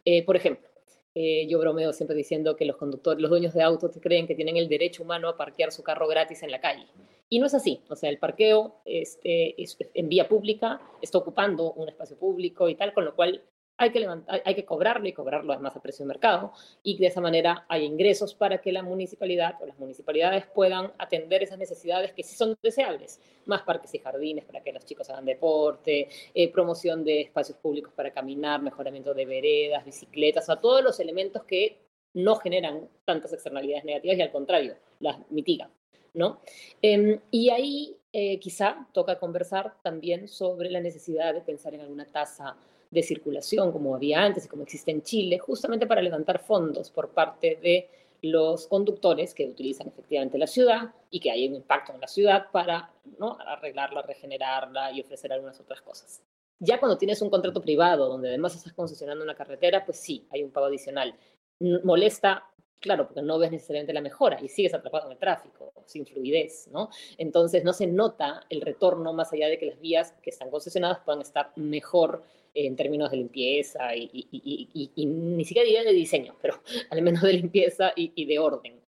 Eh, 0.06 0.24
por 0.24 0.36
ejemplo, 0.36 0.68
eh, 1.16 1.48
yo 1.48 1.58
bromeo 1.58 1.94
siempre 1.94 2.16
diciendo 2.16 2.56
que 2.56 2.66
los 2.66 2.78
conductores, 2.78 3.20
los 3.20 3.32
dueños 3.32 3.54
de 3.56 3.64
autos 3.64 3.98
creen 4.00 4.28
que 4.28 4.36
tienen 4.36 4.56
el 4.58 4.70
derecho 4.70 5.02
humano 5.02 5.28
a 5.30 5.36
parquear 5.36 5.72
su 5.72 5.82
carro 5.82 6.08
gratis 6.08 6.44
en 6.44 6.52
la 6.52 6.62
calle. 6.62 6.86
Y 7.30 7.40
no 7.40 7.48
es 7.48 7.56
así. 7.56 7.82
O 7.90 7.96
sea, 7.96 8.10
el 8.10 8.20
parqueo 8.20 8.82
este, 8.86 9.60
es 9.62 9.78
en 9.96 10.10
vía 10.10 10.30
pública 10.30 10.80
está 11.02 11.18
ocupando 11.18 11.74
un 11.74 11.90
espacio 11.90 12.18
público 12.18 12.70
y 12.70 12.76
tal, 12.76 12.94
con 12.94 13.04
lo 13.04 13.16
cual 13.16 13.44
hay 13.78 13.92
que, 14.56 14.66
cobrarlo 14.66 15.08
y 15.08 15.14
cobrarlo 15.14 15.54
además 15.54 15.76
a 15.76 15.82
precio 15.82 16.04
de 16.04 16.08
mercado 16.08 16.52
y 16.82 16.98
de 16.98 17.08
esa 17.08 17.22
manera 17.22 17.66
hay 17.70 17.86
ingresos 17.86 18.34
para 18.34 18.60
que 18.60 18.72
la 18.72 18.82
municipalidad 18.82 19.56
o 19.62 19.68
las 19.68 19.78
municipalidades 19.78 20.46
puedan 20.48 20.92
atender 20.98 21.44
esas 21.44 21.60
necesidades 21.60 22.12
que 22.14 22.24
sí 22.24 22.36
son 22.36 22.58
deseables, 22.64 23.22
más 23.46 23.62
parques 23.62 23.94
y 23.94 24.00
jardines 24.00 24.46
para 24.46 24.64
que 24.64 24.74
los 24.74 24.84
chicos 24.84 25.10
hagan 25.10 25.26
deporte, 25.26 26.10
eh, 26.34 26.52
promoción 26.52 27.04
de 27.04 27.22
espacios 27.22 27.58
públicos 27.60 27.94
para 27.96 28.12
caminar, 28.12 28.62
mejoramiento 28.62 29.14
de 29.14 29.26
veredas, 29.26 29.86
bicicletas, 29.86 30.46
o 30.46 30.48
sea, 30.48 30.56
todos 30.56 30.84
los 30.84 31.00
elementos 31.00 31.44
que 31.44 31.78
no 32.14 32.36
generan 32.38 32.90
tantas 33.06 33.32
externalidades 33.34 33.86
negativas 33.86 34.18
y 34.18 34.22
al 34.22 34.32
contrario, 34.32 34.76
las 35.00 35.20
mitigan. 35.30 35.70
¿no? 36.16 36.42
Em, 36.82 37.20
y 37.30 37.52
ahí 37.52 37.96
eh, 38.12 38.40
quizá 38.40 38.88
toca 38.92 39.20
conversar 39.20 39.76
también 39.84 40.28
sobre 40.28 40.72
la 40.72 40.80
necesidad 40.80 41.36
de 41.36 41.42
pensar 41.42 41.76
en 41.76 41.82
alguna 41.82 42.06
tasa 42.06 42.58
de 42.92 43.04
circulación 43.04 43.72
como 43.72 43.96
había 43.96 44.24
antes 44.24 44.46
y 44.46 44.48
como 44.48 44.64
existe 44.64 44.92
en 44.92 45.02
Chile, 45.02 45.40
justamente 45.40 45.88
para 45.88 46.02
levantar 46.02 46.40
fondos 46.40 46.90
por 46.92 47.10
parte 47.10 47.58
de 47.62 47.90
los 48.22 48.68
conductores 48.68 49.34
que 49.34 49.46
utilizan 49.46 49.88
efectivamente 49.88 50.38
la 50.38 50.48
ciudad 50.48 50.94
y 51.10 51.20
que 51.20 51.32
hay 51.32 51.48
un 51.48 51.56
impacto 51.56 51.94
en 51.94 52.02
la 52.02 52.08
ciudad 52.08 52.48
para 52.52 52.92
¿no? 53.20 53.38
arreglarla, 53.40 54.02
regenerarla 54.02 54.92
y 54.92 55.02
ofrecer 55.02 55.32
algunas 55.32 55.60
otras 55.60 55.82
cosas. 55.82 56.22
Ya 56.60 56.80
cuando 56.80 56.98
tienes 56.98 57.22
un 57.22 57.30
contrato 57.30 57.62
privado 57.62 58.10
donde 58.10 58.30
además 58.30 58.56
estás 58.56 58.74
concesionando 58.74 59.24
una 59.24 59.36
carretera, 59.36 59.86
pues 59.86 60.00
sí, 60.00 60.26
hay 60.32 60.44
un 60.44 60.52
pago 60.52 60.66
adicional. 60.66 61.16
Molesta, 61.84 62.46
claro, 62.80 63.06
porque 63.06 63.22
no 63.22 63.38
ves 63.38 63.52
necesariamente 63.52 63.94
la 63.94 64.02
mejora 64.02 64.40
y 64.42 64.48
sigues 64.48 64.74
atrapado 64.74 65.06
en 65.06 65.12
el 65.12 65.18
tráfico, 65.20 65.72
sin 65.86 66.06
fluidez, 66.06 66.68
¿no? 66.72 66.90
Entonces 67.20 67.64
no 67.64 67.74
se 67.74 67.86
nota 67.86 68.46
el 68.50 68.62
retorno 68.62 69.14
más 69.14 69.32
allá 69.34 69.48
de 69.48 69.60
que 69.60 69.68
las 69.68 69.80
vías 69.80 70.14
que 70.24 70.32
están 70.32 70.50
concesionadas 70.50 71.00
puedan 71.06 71.22
estar 71.22 71.52
mejor 71.56 72.24
en 72.66 72.76
términos 72.76 73.12
de 73.12 73.18
limpieza 73.18 73.96
y, 73.96 74.28
ni 75.06 75.46
siquiera 75.46 75.66
diría 75.66 75.84
de 75.84 75.94
diseño, 75.94 76.36
pero 76.42 76.62
al 76.90 77.02
menos 77.02 77.22
de 77.22 77.34
limpieza 77.34 77.94
y, 77.96 78.26
de 78.26 78.40
orden. 78.40 78.80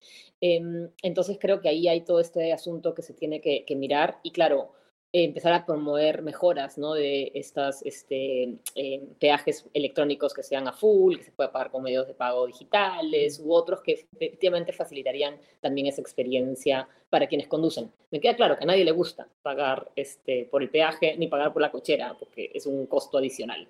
Em, 0.41 0.89
entonces 1.03 1.39
creo 1.41 1.61
que 1.61 1.69
ahí 1.69 1.89
hay 1.89 2.03
todo 2.03 2.21
este 2.21 2.53
asunto 2.53 2.95
que 2.95 3.03
se 3.03 3.13
tiene 3.13 3.41
que 3.41 3.77
mirar 3.77 4.19
y 4.23 4.31
claro, 4.31 4.73
empezar 5.13 5.55
a 5.55 5.65
promover 5.65 6.23
mejoras 6.23 6.77
¿no? 6.77 6.93
de 6.93 7.33
estos 7.35 7.83
este, 7.83 8.59
eh, 8.75 9.03
peajes 9.19 9.67
electrónicos 9.73 10.35
que 10.35 10.43
sean 10.43 10.69
a 10.69 10.73
full, 10.73 11.17
que 11.17 11.25
se 11.25 11.33
pueda 11.33 11.51
pagar 11.51 11.71
con 11.71 11.83
medios 11.83 12.07
de 12.07 12.15
pago 12.15 12.47
digitales 12.47 13.41
u 13.43 13.53
otros 13.53 13.81
que 13.81 14.07
efectivamente 14.13 14.73
facilitarían 14.73 15.39
también 15.61 15.87
esa 15.87 16.03
experiencia 16.03 16.89
para 17.09 17.27
quienes 17.27 17.49
conducen. 17.49 17.91
Me 18.11 18.21
queda 18.21 18.37
claro 18.37 18.59
que 18.59 18.65
a 18.65 18.67
nadie 18.67 18.85
le 18.85 18.93
gusta 18.93 19.29
pagar 19.43 19.91
este, 19.97 20.47
por 20.51 20.63
el 20.63 20.71
peaje 20.71 21.17
ni 21.17 21.29
pagar 21.29 21.53
por 21.53 21.63
la 21.63 21.71
cochera, 21.71 22.15
porque 22.19 22.51
es 22.53 22.67
un 22.67 22.87
costo 22.87 23.19
adicional. 23.19 23.67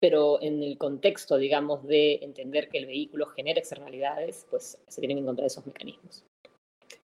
Pero 0.00 0.40
en 0.42 0.62
el 0.62 0.78
contexto, 0.78 1.36
digamos, 1.36 1.86
de 1.86 2.20
entender 2.22 2.68
que 2.68 2.78
el 2.78 2.86
vehículo 2.86 3.26
genera 3.26 3.60
externalidades, 3.60 4.46
pues 4.50 4.78
se 4.88 5.00
tienen 5.00 5.18
que 5.18 5.22
encontrar 5.22 5.46
esos 5.46 5.66
mecanismos. 5.66 6.24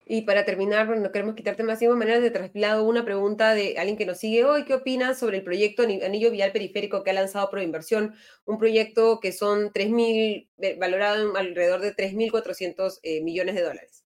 Y 0.07 0.21
para 0.21 0.45
terminar, 0.45 0.87
no 0.87 1.11
queremos 1.11 1.33
quitarte 1.33 1.63
más 1.63 1.79
tiempo, 1.79 1.97
maneras 1.97 2.21
de 2.21 2.29
traslado 2.29 2.83
una 2.83 3.03
pregunta 3.03 3.55
de 3.55 3.79
alguien 3.79 3.97
que 3.97 4.05
nos 4.05 4.19
sigue 4.19 4.45
hoy. 4.45 4.63
¿Qué 4.63 4.75
opinas 4.75 5.17
sobre 5.17 5.37
el 5.37 5.43
proyecto 5.43 5.81
Anillo 5.81 6.29
Vial 6.29 6.51
Periférico 6.51 7.03
que 7.03 7.09
ha 7.09 7.13
lanzado 7.13 7.49
Proinversión? 7.49 8.13
Un 8.45 8.59
proyecto 8.59 9.19
que 9.19 9.31
son 9.31 9.71
3.000, 9.73 10.47
eh, 10.59 10.77
valorado 10.79 11.31
en 11.31 11.35
alrededor 11.35 11.81
de 11.81 11.95
3.400 11.95 12.99
eh, 13.01 13.21
millones 13.21 13.55
de 13.55 13.63
dólares. 13.63 14.05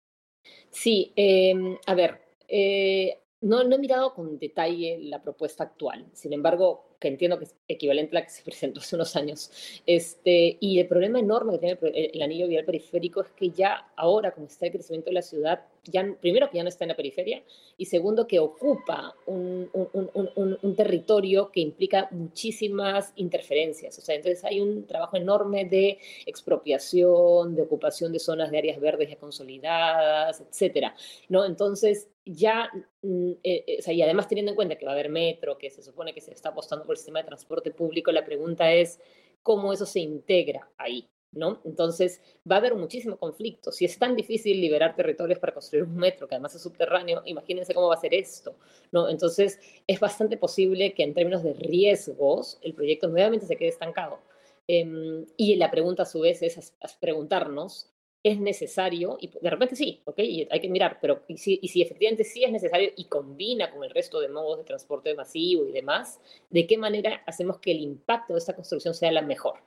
Sí, 0.69 1.13
em, 1.15 1.77
a 1.87 1.95
ver, 1.95 2.21
eh, 2.47 3.19
no, 3.41 3.63
no 3.63 3.75
he 3.75 3.79
mirado 3.79 4.13
con 4.13 4.37
detalle 4.37 4.99
la 5.01 5.23
propuesta 5.23 5.63
actual. 5.63 6.05
Sin 6.13 6.31
embargo, 6.31 6.86
que 6.99 7.07
entiendo 7.07 7.37
que 7.37 7.45
es 7.45 7.55
equivalente 7.67 8.15
a 8.15 8.19
la 8.19 8.25
que 8.25 8.31
se 8.31 8.43
presentó 8.45 8.79
hace 8.79 8.95
unos 8.95 9.15
años. 9.15 9.51
Este, 9.85 10.57
y 10.59 10.79
el 10.79 10.87
problema 10.87 11.19
enorme 11.19 11.53
que 11.53 11.59
tiene 11.59 12.11
el, 12.13 12.21
anillo 12.21 12.47
vial 12.47 12.65
periférico 12.65 13.21
es 13.21 13.31
que 13.31 13.49
ya 13.51 13.91
ahora, 13.95 14.31
como 14.31 14.47
está 14.47 14.65
el 14.65 14.71
crecimiento 14.71 15.09
de 15.09 15.13
la 15.13 15.21
ciudad, 15.21 15.65
ya, 15.83 16.05
primero 16.19 16.49
que 16.49 16.57
ya 16.57 16.63
no 16.63 16.69
está 16.69 16.83
en 16.83 16.89
la 16.89 16.95
periferia 16.95 17.43
y 17.77 17.85
segundo 17.85 18.27
que 18.27 18.39
ocupa 18.39 19.15
un, 19.25 19.69
un, 19.73 20.57
un, 20.61 20.75
territorio 20.75 21.49
que 21.49 21.61
implica 21.61 22.09
muchísimas 22.11 23.13
interferencias. 23.15 23.97
O 23.97 24.01
sea, 24.01 24.15
entonces 24.15 24.43
hay 24.43 24.59
un 24.59 24.85
trabajo 24.85 25.15
enorme 25.15 25.63
de 25.65 25.97
expropiación, 26.25 27.55
de 27.55 27.61
ocupación 27.61 28.11
de 28.11 28.19
zonas 28.19 28.51
de 28.51 28.57
áreas 28.57 28.79
verdes 28.81 29.09
ya 29.09 29.15
consolidadas, 29.15 30.41
etcétera. 30.41 30.93
¿no? 31.29 31.45
Entonces, 31.45 32.09
ya, 32.33 32.69
mm, 33.01 33.31
eh, 33.43 33.63
eh, 33.67 33.77
o 33.79 33.81
sea, 33.81 33.93
y 33.93 34.01
además 34.01 34.27
teniendo 34.27 34.51
en 34.51 34.55
cuenta 34.55 34.75
que 34.75 34.85
va 34.85 34.91
a 34.91 34.93
haber 34.93 35.09
metro, 35.09 35.57
que 35.57 35.69
se 35.69 35.81
supone 35.81 36.13
que 36.13 36.21
se 36.21 36.33
está 36.33 36.49
apostando 36.49 36.85
por 36.85 36.93
el 36.93 36.97
sistema 36.97 37.19
de 37.19 37.25
transporte 37.27 37.71
público, 37.71 38.11
la 38.11 38.25
pregunta 38.25 38.71
es 38.71 38.99
cómo 39.43 39.73
eso 39.73 39.85
se 39.85 39.99
integra 39.99 40.69
ahí, 40.77 41.09
¿no? 41.31 41.61
Entonces, 41.65 42.21
va 42.49 42.55
a 42.55 42.59
haber 42.59 42.75
muchísimo 42.75 43.17
conflicto. 43.17 43.71
Si 43.71 43.85
es 43.85 43.97
tan 43.97 44.15
difícil 44.15 44.59
liberar 44.59 44.95
territorios 44.95 45.39
para 45.39 45.53
construir 45.53 45.83
un 45.85 45.95
metro, 45.95 46.27
que 46.27 46.35
además 46.35 46.55
es 46.55 46.61
subterráneo, 46.61 47.21
imagínense 47.25 47.73
cómo 47.73 47.87
va 47.87 47.95
a 47.95 48.01
ser 48.01 48.13
esto, 48.13 48.55
¿no? 48.91 49.09
Entonces, 49.09 49.59
es 49.87 49.99
bastante 49.99 50.37
posible 50.37 50.93
que 50.93 51.03
en 51.03 51.13
términos 51.13 51.43
de 51.43 51.53
riesgos, 51.53 52.59
el 52.61 52.73
proyecto 52.73 53.07
nuevamente 53.07 53.45
se 53.45 53.55
quede 53.55 53.69
estancado. 53.69 54.19
Em, 54.67 55.25
y 55.37 55.55
la 55.55 55.71
pregunta 55.71 56.03
a 56.03 56.05
su 56.05 56.19
vez 56.19 56.41
es 56.41 56.73
preguntarnos 56.99 57.93
es 58.23 58.39
necesario, 58.39 59.17
y 59.21 59.29
de 59.29 59.49
repente 59.49 59.75
sí, 59.75 60.01
¿ok? 60.05 60.19
Hay 60.49 60.59
que 60.59 60.69
mirar, 60.69 60.97
pero 60.99 61.23
y 61.27 61.37
si, 61.37 61.59
y 61.61 61.67
si, 61.69 61.81
efectivamente 61.81 62.23
sí 62.23 62.43
es 62.43 62.51
necesario 62.51 62.91
y 62.95 63.05
combina 63.05 63.71
con 63.71 63.83
el 63.83 63.91
resto 63.91 64.19
de 64.19 64.27
modos 64.27 64.57
de 64.57 64.63
transporte 64.63 65.13
masivo 65.15 65.65
y 65.67 65.71
demás, 65.71 66.19
¿de 66.49 66.67
qué 66.67 66.77
manera 66.77 67.23
hacemos 67.25 67.59
que 67.59 67.71
el 67.71 67.79
impacto 67.79 68.33
de 68.33 68.39
esta 68.39 68.55
construcción 68.55 68.93
sea 68.93 69.11
la 69.11 69.21
mejor? 69.21 69.59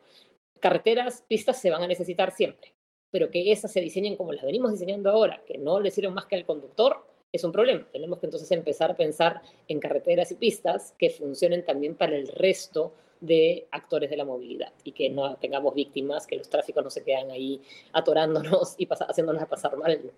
Carreteras, 0.59 1.25
pistas 1.27 1.61
se 1.61 1.71
van 1.71 1.83
a 1.83 1.87
necesitar 1.87 2.33
siempre, 2.33 2.75
pero 3.11 3.31
que 3.31 3.51
esas 3.51 3.73
se 3.73 3.81
diseñen 3.81 4.17
como 4.17 4.33
las 4.33 4.45
venimos 4.45 4.73
diseñando 4.73 5.11
ahora, 5.11 5.43
que 5.47 5.57
no 5.57 5.81
le 5.81 5.91
sirven 5.91 6.15
más 6.15 6.27
que 6.27 6.37
al 6.37 6.45
conductor, 6.45 7.07
es 7.33 7.45
un 7.45 7.53
problema. 7.53 7.87
Tenemos 7.93 8.19
que 8.19 8.27
entonces 8.27 8.51
empezar 8.51 8.91
a 8.91 8.97
pensar 8.97 9.41
en 9.69 9.79
carreteras 9.81 10.33
y 10.33 10.35
pistas 10.35 10.95
que 10.99 11.11
funcionen 11.11 11.65
también 11.65 11.95
para 11.95 12.17
el 12.17 12.29
resto 12.29 12.93
de 12.93 13.10
actores 13.71 14.11
de 14.11 14.17
la 14.17 14.25
movilidad 14.25 14.73
y 14.85 14.93
que 14.93 15.11
no 15.11 15.37
tengamos 15.37 15.75
víctimas, 15.75 16.27
que 16.27 16.37
los 16.37 16.49
tráficos 16.49 16.83
no 16.83 16.91
se 16.91 17.03
quedan 17.03 17.31
ahí 17.31 17.61
atorándonos 17.93 18.75
y 18.79 18.89
haciéndonos 18.91 19.47
pasar 19.47 19.77
mal 19.77 20.13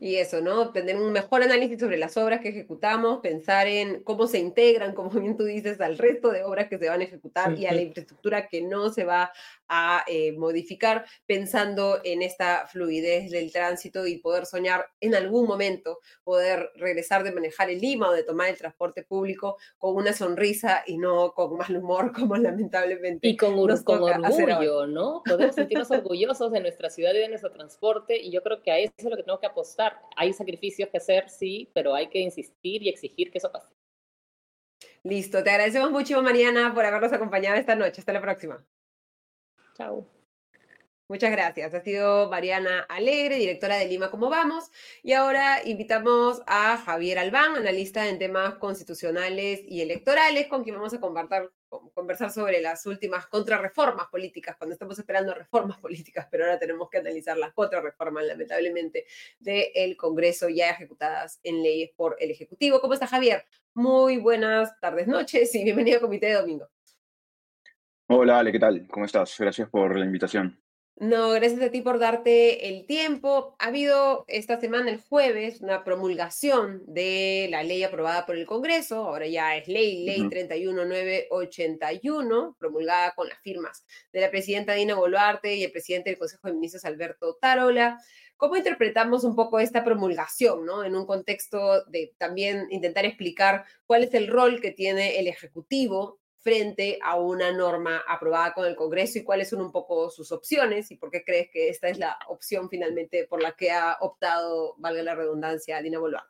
y 0.00 0.16
eso, 0.16 0.40
¿no? 0.40 0.70
Tener 0.70 0.96
un 0.96 1.12
mejor 1.12 1.42
análisis 1.42 1.80
sobre 1.80 1.96
las 1.96 2.16
obras 2.16 2.40
que 2.40 2.50
ejecutamos, 2.50 3.18
pensar 3.18 3.66
en 3.66 4.02
cómo 4.04 4.26
se 4.26 4.38
integran, 4.38 4.94
como 4.94 5.10
bien 5.10 5.36
tú 5.36 5.44
dices, 5.44 5.80
al 5.80 5.98
resto 5.98 6.30
de 6.30 6.44
obras 6.44 6.68
que 6.68 6.78
se 6.78 6.88
van 6.88 7.00
a 7.00 7.04
ejecutar 7.04 7.58
y 7.58 7.66
a 7.66 7.72
la 7.72 7.82
infraestructura 7.82 8.48
que 8.48 8.62
no 8.62 8.90
se 8.90 9.04
va 9.04 9.32
a 9.68 10.04
eh, 10.06 10.32
modificar, 10.32 11.04
pensando 11.26 12.00
en 12.04 12.22
esta 12.22 12.66
fluidez 12.66 13.30
del 13.30 13.52
tránsito 13.52 14.06
y 14.06 14.18
poder 14.18 14.46
soñar 14.46 14.86
en 15.00 15.14
algún 15.14 15.46
momento, 15.46 15.98
poder 16.24 16.70
regresar 16.76 17.24
de 17.24 17.32
manejar 17.32 17.70
el 17.70 17.80
Lima 17.80 18.08
o 18.08 18.12
de 18.12 18.24
tomar 18.24 18.48
el 18.48 18.56
transporte 18.56 19.02
público 19.02 19.56
con 19.78 19.94
una 19.96 20.12
sonrisa 20.12 20.82
y 20.86 20.98
no 20.98 21.32
con 21.32 21.56
mal 21.56 21.76
humor, 21.76 22.12
como 22.14 22.36
lamentablemente. 22.36 23.28
Y 23.28 23.36
con, 23.36 23.54
con 23.84 24.02
orgullo, 24.02 24.86
¿no? 24.86 25.22
Podemos 25.24 25.54
sentirnos 25.54 25.90
orgullosos 25.90 26.52
de 26.52 26.60
nuestra 26.60 26.90
ciudad 26.90 27.14
y 27.14 27.18
de 27.18 27.28
nuestro 27.28 27.52
transporte, 27.52 28.16
y 28.16 28.30
yo 28.30 28.42
creo 28.42 28.62
que 28.62 28.70
a 28.70 28.78
eso 28.78 28.92
es 28.96 29.04
lo 29.04 29.16
que 29.16 29.22
tenemos 29.22 29.40
que 29.40 29.46
apostar 29.46 29.98
hay 30.16 30.32
sacrificios 30.32 30.88
que 30.88 30.98
hacer, 30.98 31.28
sí, 31.28 31.70
pero 31.74 31.94
hay 31.94 32.08
que 32.08 32.20
insistir 32.20 32.82
y 32.82 32.88
exigir 32.88 33.30
que 33.30 33.38
eso 33.38 33.52
pase. 33.52 33.68
Listo, 35.02 35.42
te 35.42 35.50
agradecemos 35.50 35.90
mucho, 35.90 36.20
Mariana, 36.22 36.74
por 36.74 36.84
habernos 36.84 37.12
acompañado 37.12 37.56
esta 37.56 37.74
noche. 37.74 38.00
Hasta 38.00 38.12
la 38.12 38.20
próxima. 38.20 38.64
Muchas 41.10 41.30
gracias. 41.30 41.72
Ha 41.72 41.80
sido 41.80 42.28
Mariana 42.28 42.80
Alegre, 42.80 43.36
directora 43.36 43.76
de 43.76 43.86
Lima 43.86 44.10
Como 44.10 44.28
Vamos. 44.28 44.70
Y 45.02 45.14
ahora 45.14 45.62
invitamos 45.64 46.42
a 46.46 46.76
Javier 46.76 47.18
Albán, 47.18 47.56
analista 47.56 48.06
en 48.08 48.18
temas 48.18 48.56
constitucionales 48.56 49.62
y 49.66 49.80
electorales, 49.80 50.48
con 50.48 50.64
quien 50.64 50.76
vamos 50.76 50.92
a 50.92 51.00
conversar 51.94 52.30
sobre 52.30 52.60
las 52.60 52.84
últimas 52.84 53.26
contrarreformas 53.26 54.08
políticas, 54.08 54.56
cuando 54.58 54.74
estamos 54.74 54.98
esperando 54.98 55.32
reformas 55.32 55.78
políticas, 55.78 56.28
pero 56.30 56.44
ahora 56.44 56.58
tenemos 56.58 56.90
que 56.90 56.98
analizar 56.98 57.38
las 57.38 57.54
contrarreformas, 57.54 58.26
lamentablemente, 58.26 59.06
del 59.38 59.96
Congreso 59.96 60.50
ya 60.50 60.68
ejecutadas 60.68 61.40
en 61.42 61.62
leyes 61.62 61.90
por 61.96 62.16
el 62.20 62.30
Ejecutivo. 62.30 62.82
¿Cómo 62.82 62.92
está 62.92 63.06
Javier? 63.06 63.46
Muy 63.72 64.18
buenas 64.18 64.78
tardes, 64.78 65.06
noches 65.06 65.54
y 65.54 65.64
bienvenido 65.64 65.96
a 65.96 66.00
Comité 66.02 66.26
de 66.26 66.34
Domingo. 66.34 66.68
Hola, 68.10 68.38
Ale, 68.38 68.52
¿qué 68.52 68.58
tal? 68.58 68.86
¿Cómo 68.88 69.04
estás? 69.04 69.36
Gracias 69.38 69.68
por 69.68 69.98
la 69.98 70.06
invitación. 70.06 70.58
No, 70.96 71.28
gracias 71.32 71.60
a 71.60 71.70
ti 71.70 71.82
por 71.82 71.98
darte 71.98 72.70
el 72.70 72.86
tiempo. 72.86 73.54
Ha 73.58 73.66
habido 73.66 74.24
esta 74.28 74.58
semana, 74.58 74.90
el 74.90 74.98
jueves, 74.98 75.60
una 75.60 75.84
promulgación 75.84 76.82
de 76.86 77.48
la 77.50 77.62
ley 77.62 77.84
aprobada 77.84 78.24
por 78.24 78.36
el 78.36 78.46
Congreso. 78.46 79.04
Ahora 79.04 79.26
ya 79.26 79.58
es 79.58 79.68
ley, 79.68 80.06
ley 80.06 80.26
31981, 80.26 82.56
promulgada 82.58 83.12
con 83.14 83.28
las 83.28 83.40
firmas 83.40 83.84
de 84.10 84.22
la 84.22 84.30
presidenta 84.30 84.72
Dina 84.72 84.94
Boluarte 84.94 85.54
y 85.54 85.64
el 85.64 85.70
presidente 85.70 86.08
del 86.08 86.18
Consejo 86.18 86.48
de 86.48 86.54
Ministros, 86.54 86.86
Alberto 86.86 87.36
Tarola. 87.38 88.00
¿Cómo 88.38 88.56
interpretamos 88.56 89.22
un 89.22 89.36
poco 89.36 89.60
esta 89.60 89.84
promulgación, 89.84 90.64
¿no? 90.64 90.82
En 90.82 90.96
un 90.96 91.04
contexto 91.04 91.84
de 91.84 92.14
también 92.16 92.68
intentar 92.70 93.04
explicar 93.04 93.66
cuál 93.84 94.04
es 94.04 94.14
el 94.14 94.28
rol 94.28 94.62
que 94.62 94.70
tiene 94.70 95.18
el 95.18 95.26
Ejecutivo 95.26 96.20
frente 96.40 96.98
a 97.02 97.16
una 97.16 97.52
norma 97.52 98.02
aprobada 98.06 98.54
con 98.54 98.66
el 98.66 98.76
Congreso 98.76 99.18
y 99.18 99.24
cuáles 99.24 99.48
son 99.48 99.60
un 99.60 99.72
poco 99.72 100.08
sus 100.10 100.30
opciones 100.32 100.90
y 100.90 100.96
por 100.96 101.10
qué 101.10 101.24
crees 101.24 101.50
que 101.50 101.68
esta 101.68 101.88
es 101.88 101.98
la 101.98 102.16
opción 102.28 102.68
finalmente 102.68 103.26
por 103.26 103.42
la 103.42 103.52
que 103.52 103.70
ha 103.70 103.96
optado, 104.00 104.74
valga 104.78 105.02
la 105.02 105.14
redundancia, 105.14 105.82
Dina 105.82 105.98
Boluarte. 105.98 106.28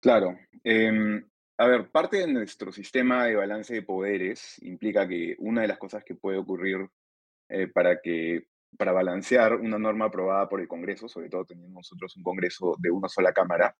Claro. 0.00 0.38
Em, 0.62 1.26
a 1.58 1.66
ver, 1.66 1.90
parte 1.90 2.18
de 2.18 2.26
nuestro 2.26 2.70
sistema 2.70 3.26
de 3.26 3.36
balance 3.36 3.72
de 3.72 3.82
poderes 3.82 4.62
implica 4.62 5.08
que 5.08 5.34
una 5.38 5.62
de 5.62 5.68
las 5.68 5.78
cosas 5.78 6.04
que 6.04 6.14
puede 6.14 6.38
ocurrir 6.38 6.88
eh, 7.48 7.68
para 7.68 8.00
que 8.00 8.48
para 8.76 8.92
balancear 8.92 9.54
una 9.54 9.78
norma 9.78 10.06
aprobada 10.06 10.48
por 10.48 10.60
el 10.60 10.68
Congreso, 10.68 11.08
sobre 11.08 11.30
todo 11.30 11.46
teniendo 11.46 11.78
nosotros 11.78 12.16
un 12.16 12.22
Congreso 12.22 12.76
de 12.78 12.90
una 12.90 13.08
sola 13.08 13.32
Cámara, 13.32 13.74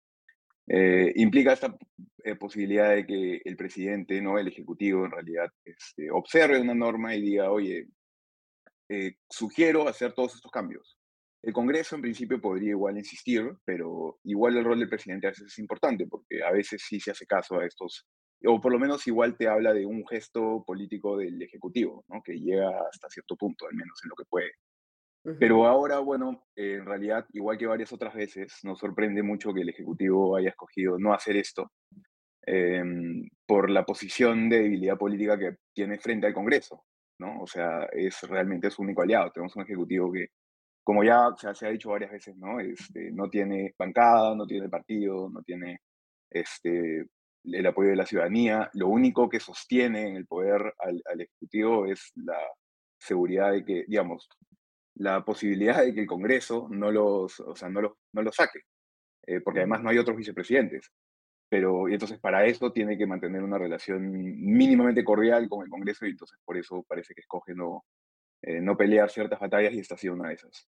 eh, 0.69 1.13
implica 1.17 1.53
esta 1.53 1.77
eh, 2.25 2.35
posibilidad 2.35 2.95
de 2.95 3.07
que 3.07 3.41
el 3.45 3.57
presidente, 3.57 4.21
no 4.21 4.39
el 4.39 4.49
ejecutivo, 4.49 5.05
en 5.05 5.13
realidad 5.13 5.49
este, 5.65 6.11
observe 6.11 6.61
una 6.61 6.75
norma 6.75 7.15
y 7.15 7.23
diga, 7.23 7.51
oye, 7.51 7.89
eh, 8.89 9.15
sugiero 9.29 9.89
hacer 9.89 10.13
todos 10.13 10.35
estos 10.35 10.51
cambios. 10.51 10.99
El 11.43 11.53
Congreso 11.53 11.95
en 11.95 12.03
principio 12.03 12.41
podría 12.41 12.71
igual 12.71 12.99
insistir, 12.99 13.57
pero 13.65 14.19
igual 14.25 14.57
el 14.57 14.65
rol 14.65 14.81
del 14.81 14.89
presidente 14.89 15.29
a 15.29 15.31
veces 15.31 15.47
es 15.47 15.59
importante, 15.59 16.07
porque 16.07 16.43
a 16.43 16.51
veces 16.51 16.83
sí 16.85 16.99
se 16.99 17.13
hace 17.13 17.27
caso 17.27 17.61
a 17.61 17.67
estos, 17.67 18.05
o 18.45 18.61
por 18.61 18.73
lo 18.73 18.79
menos 18.81 19.07
igual 19.07 19.37
te 19.37 19.47
habla 19.47 19.73
de 19.73 19.87
un 19.87 20.05
gesto 20.07 20.65
político 20.67 21.17
del 21.17 21.41
Ejecutivo, 21.41 22.05
¿no? 22.09 22.21
que 22.25 22.35
llega 22.35 22.71
hasta 22.93 23.09
cierto 23.09 23.37
punto, 23.37 23.67
al 23.67 23.77
menos 23.77 24.01
en 24.03 24.11
lo 24.11 24.17
que 24.17 24.25
puede. 24.29 24.51
Pero 25.39 25.67
ahora, 25.67 25.99
bueno, 25.99 26.47
en 26.55 26.85
realidad, 26.85 27.27
igual 27.33 27.59
que 27.59 27.67
varias 27.67 27.93
otras 27.93 28.15
veces, 28.15 28.61
nos 28.63 28.79
sorprende 28.79 29.23
mucho 29.23 29.53
que 29.53 29.63
el 29.63 29.69
Ejecutivo 29.71 30.37
haya 30.37 30.51
escogido 30.51 30.99
no 30.99 31.13
hacer 31.13 31.37
esto 31.37 31.73
em, 32.43 33.29
por 33.45 33.69
la 33.71 33.85
posición 33.85 34.49
de 34.49 34.59
debilidad 34.59 34.97
política 34.97 35.37
que 35.37 35.57
tiene 35.75 35.99
frente 35.99 36.29
al 36.29 36.35
Congreso, 36.35 36.85
¿no? 37.19 37.41
O 37.41 37.47
sea, 37.47 37.89
es 37.93 38.23
realmente 38.23 38.71
su 38.71 38.83
único 38.83 39.03
aliado. 39.03 39.33
Tenemos 39.33 39.57
un 39.57 39.63
Ejecutivo 39.63 40.13
que, 40.13 40.29
como 40.85 41.03
ya 41.03 41.35
se 41.37 41.67
ha 41.67 41.71
dicho 41.71 41.91
varias 41.91 42.13
veces, 42.13 42.37
¿no? 42.37 42.61
Este, 42.61 43.11
no 43.11 43.29
tiene 43.29 43.75
bancada, 43.77 44.37
no 44.37 44.47
tiene 44.47 44.69
partido, 44.69 45.29
no 45.29 45.43
tiene 45.43 45.81
este, 46.31 47.05
el 47.45 47.67
apoyo 47.67 47.91
de 47.91 47.97
la 47.97 48.07
ciudadanía. 48.07 48.71
Lo 48.75 48.87
único 48.89 49.29
que 49.29 49.41
sostiene 49.41 50.09
en 50.09 50.17
el 50.17 50.27
poder 50.27 50.73
al, 50.79 51.03
al 51.05 51.21
Ejecutivo 51.21 51.87
es 51.87 52.13
la 52.15 52.39
seguridad 53.01 53.53
de 53.53 53.65
que, 53.65 53.85
digamos, 53.89 54.29
la 54.97 55.25
posibilidad 55.25 55.85
de 55.85 55.95
que 55.95 56.01
el 56.01 56.07
Congreso 56.07 56.69
no 56.71 56.91
los, 56.91 57.41
o 57.41 57.55
sea, 57.55 57.69
no 57.69 57.83
los, 57.83 57.93
no 58.13 58.23
los 58.23 58.35
saque, 58.35 58.61
eh, 59.27 59.41
porque 59.41 59.61
además 59.61 59.83
no 59.83 59.91
hay 59.91 59.99
otros 59.99 60.17
vicepresidentes. 60.17 60.91
Pero 61.49 61.89
y 61.89 61.93
entonces 61.93 62.19
para 62.19 62.45
eso 62.45 62.73
tiene 62.73 62.99
que 62.99 63.07
mantener 63.07 63.43
una 63.43 63.59
relación 63.59 64.11
mínimamente 64.11 65.05
cordial 65.05 65.49
con 65.49 65.65
el 65.65 65.71
Congreso 65.71 66.07
y 66.07 66.11
entonces 66.11 66.39
por 66.45 66.57
eso 66.57 66.85
parece 66.89 67.15
que 67.15 67.21
escoge 67.21 67.55
no, 67.55 67.85
eh, 68.43 68.61
no 68.61 68.77
pelear 68.77 69.11
ciertas 69.11 69.39
batallas 69.39 69.73
y 69.73 69.79
esta 69.79 69.95
ha 69.95 69.99
sido 69.99 70.15
una 70.15 70.29
de 70.29 70.35
esas. 70.35 70.69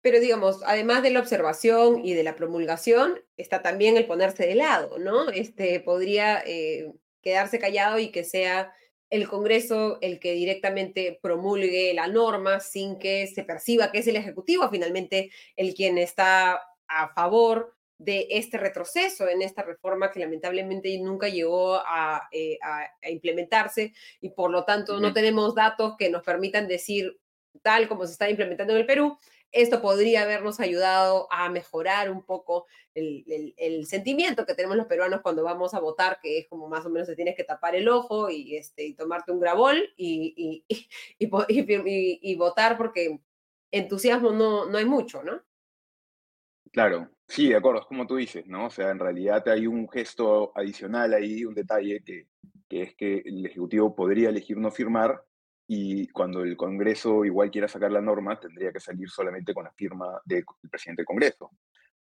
Pero 0.00 0.18
digamos, 0.18 0.62
además 0.64 1.02
de 1.02 1.10
la 1.10 1.20
observación 1.20 2.04
y 2.04 2.14
de 2.14 2.24
la 2.24 2.36
promulgación, 2.36 3.20
está 3.36 3.62
también 3.62 3.96
el 3.96 4.06
ponerse 4.06 4.46
de 4.46 4.54
lado, 4.54 4.98
¿no? 4.98 5.28
Este 5.28 5.78
podría 5.80 6.42
eh, 6.46 6.92
quedarse 7.22 7.58
callado 7.58 7.98
y 7.98 8.10
que 8.10 8.24
sea 8.24 8.72
el 9.14 9.28
Congreso 9.28 9.98
el 10.00 10.18
que 10.18 10.32
directamente 10.32 11.20
promulgue 11.22 11.94
la 11.94 12.08
norma 12.08 12.58
sin 12.58 12.98
que 12.98 13.28
se 13.28 13.44
perciba 13.44 13.92
que 13.92 13.98
es 13.98 14.08
el 14.08 14.16
Ejecutivo 14.16 14.68
finalmente 14.68 15.30
el 15.54 15.72
quien 15.74 15.98
está 15.98 16.60
a 16.88 17.08
favor 17.14 17.76
de 17.96 18.26
este 18.30 18.58
retroceso 18.58 19.28
en 19.28 19.42
esta 19.42 19.62
reforma 19.62 20.10
que 20.10 20.18
lamentablemente 20.18 20.98
nunca 20.98 21.28
llegó 21.28 21.76
a, 21.76 22.28
eh, 22.32 22.58
implementarse 23.08 23.92
y 24.20 24.30
por 24.30 24.50
lo 24.50 24.64
tanto 24.64 24.98
no 24.98 25.12
tenemos 25.12 25.54
datos 25.54 25.94
que 25.96 26.10
nos 26.10 26.24
permitan 26.24 26.66
decir 26.66 27.16
tal 27.62 27.86
como 27.86 28.06
se 28.06 28.12
está 28.12 28.28
implementando 28.28 28.72
en 28.72 28.80
el 28.80 28.86
Perú, 28.86 29.16
esto 29.54 29.80
podría 29.80 30.22
habernos 30.22 30.58
ayudado 30.58 31.28
a 31.30 31.48
mejorar 31.48 32.10
un 32.10 32.22
poco 32.22 32.66
el, 32.94 33.86
sentimiento 33.86 34.44
que 34.44 34.54
tenemos 34.54 34.76
los 34.76 34.86
peruanos 34.86 35.20
cuando 35.22 35.44
vamos 35.44 35.74
a 35.74 35.80
votar, 35.80 36.18
que 36.20 36.38
es 36.38 36.48
como 36.48 36.68
más 36.68 36.84
o 36.84 36.90
menos 36.90 37.06
se 37.06 37.14
tienes 37.14 37.36
que 37.36 37.44
tapar 37.44 37.76
el 37.76 37.88
ojo 37.88 38.28
y, 38.30 38.56
este, 38.56 38.84
y 38.84 38.94
tomarte 38.94 39.32
un 39.32 39.40
grabol 39.40 39.76
y, 39.96 40.64
y, 41.18 42.36
votar 42.36 42.76
porque 42.76 43.20
entusiasmo 43.70 44.32
no, 44.32 44.66
no 44.66 44.78
hay 44.78 44.84
mucho, 44.84 45.22
¿no? 45.22 45.40
Claro, 46.72 47.08
sí, 47.28 47.48
de 47.48 47.56
acuerdo, 47.56 47.82
es 47.82 47.86
como 47.86 48.06
tú 48.06 48.16
dices, 48.16 48.46
¿no? 48.48 48.66
O 48.66 48.70
sea, 48.70 48.90
en 48.90 48.98
realidad 48.98 49.48
hay 49.48 49.68
un 49.68 49.88
gesto 49.88 50.52
adicional 50.56 51.14
ahí, 51.14 51.44
un 51.44 51.54
detalle 51.54 52.02
que, 52.04 52.26
que 52.68 52.82
es 52.82 52.94
que 52.96 53.22
el 53.24 53.46
Ejecutivo 53.46 53.94
podría 53.94 54.30
elegir 54.30 54.56
no 54.56 54.72
firmar 54.72 55.22
y 55.66 56.08
cuando 56.08 56.42
el 56.42 56.56
Congreso 56.56 57.24
igual 57.24 57.50
quiera 57.50 57.68
sacar 57.68 57.90
la 57.90 58.00
norma, 58.00 58.38
tendría 58.38 58.72
que 58.72 58.80
salir 58.80 59.08
solamente 59.08 59.54
con 59.54 59.64
la 59.64 59.72
firma 59.72 60.20
del 60.24 60.44
presidente 60.70 61.00
del 61.00 61.06
Congreso. 61.06 61.50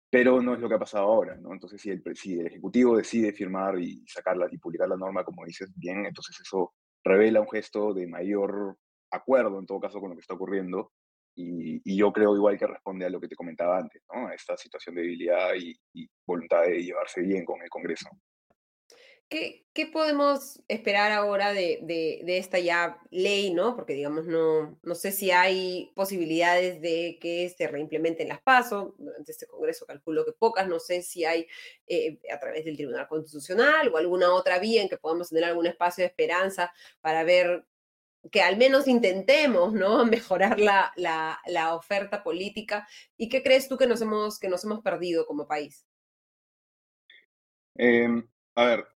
Pero 0.10 0.42
no 0.42 0.54
es 0.54 0.60
lo 0.60 0.68
que 0.68 0.76
ha 0.76 0.80
pasado 0.80 1.06
ahora, 1.06 1.36
¿no? 1.38 1.54
Entonces, 1.54 1.82
si 1.82 1.90
el, 1.90 2.04
si 2.16 2.40
Ejecutivo 2.40 2.98
decide 2.98 3.34
firmar 3.34 3.80
y 3.80 4.06
sacarla 4.08 4.48
y 4.52 4.58
publicar 4.58 4.90
la 4.90 4.98
norma, 4.98 5.24
como 5.24 5.46
dices 5.46 5.72
bien, 5.76 6.06
entonces 6.06 6.40
eso 6.40 6.74
revela 7.04 7.42
un 7.42 7.50
gesto 7.50 7.94
de 7.94 8.08
mayor 8.08 8.78
acuerdo, 9.12 9.60
en 9.60 9.66
todo 9.66 9.80
caso, 9.80 10.00
con 10.00 10.10
lo 10.10 10.16
que 10.16 10.22
está 10.22 10.34
ocurriendo. 10.34 10.92
Y, 11.36 11.98
yo 11.98 12.14
creo 12.14 12.36
igual 12.36 12.58
que 12.58 12.68
responde 12.68 13.06
a 13.06 13.10
lo 13.10 13.20
que 13.20 13.28
te 13.28 13.36
comentaba 13.36 13.78
antes. 13.78 14.04
A 14.10 14.34
esta 14.34 14.58
situación 14.58 14.96
de 14.96 15.02
debilidad 15.02 15.52
y 15.56 16.10
voluntad 16.26 16.64
de 16.64 16.84
llevarse 16.84 17.22
bien 17.22 17.46
con 17.46 17.62
el 17.62 17.70
Congreso. 17.70 18.10
¿Qué, 19.28 19.66
¿Qué, 19.74 19.88
podemos 19.88 20.62
esperar 20.68 21.12
ahora 21.12 21.52
de, 21.52 21.80
de, 21.82 22.22
de, 22.24 22.38
esta 22.38 22.60
ya 22.60 23.00
ley, 23.10 23.52
no? 23.54 23.76
Porque, 23.76 23.94
digamos, 23.94 24.28
no, 24.28 24.80
no 24.84 24.96
sé 24.96 25.12
si 25.12 25.32
hay 25.32 25.92
posibilidades 25.96 26.80
de 26.80 27.18
que 27.20 27.50
se 27.50 27.68
reimplementen 27.68 28.28
las 28.28 28.42
pasos. 28.42 28.94
Durante 28.98 29.32
este 29.32 29.48
Congreso 29.48 29.88
calculo 29.88 30.26
que 30.26 30.32
pocas. 30.32 30.68
No 30.68 30.80
sé 30.80 31.02
si 31.02 31.26
hay 31.26 31.48
eh, 31.88 32.20
a 32.32 32.40
través 32.40 32.66
del 32.66 32.78
Tribunal 32.78 33.08
Constitucional 33.08 33.90
o 33.90 33.98
alguna 33.98 34.32
otra 34.32 34.60
vía 34.60 34.84
en 34.84 34.90
que 34.90 34.98
podamos 34.98 35.30
tener 35.30 35.46
algún 35.46 35.66
espacio 35.66 36.04
de 36.04 36.10
esperanza 36.10 36.72
para 37.02 37.24
ver 37.24 37.66
que 38.32 38.42
al 38.42 38.58
menos 38.58 38.88
intentemos, 38.88 39.74
¿no? 39.74 40.06
Mejorar 40.06 40.60
la, 40.60 40.94
la, 40.98 41.40
la 41.48 41.76
oferta 41.76 42.24
política. 42.24 42.88
¿Y 43.18 43.30
qué 43.30 43.42
crees 43.42 43.68
tú 43.68 43.78
que 43.78 43.88
nos 43.88 44.02
hemos, 44.02 44.40
que 44.40 44.50
nos 44.50 44.64
hemos 44.64 44.82
perdido 44.82 45.26
como 45.26 45.48
país? 45.48 45.86
Eh, 47.78 48.08
a 48.56 48.66
ver, 48.66 48.95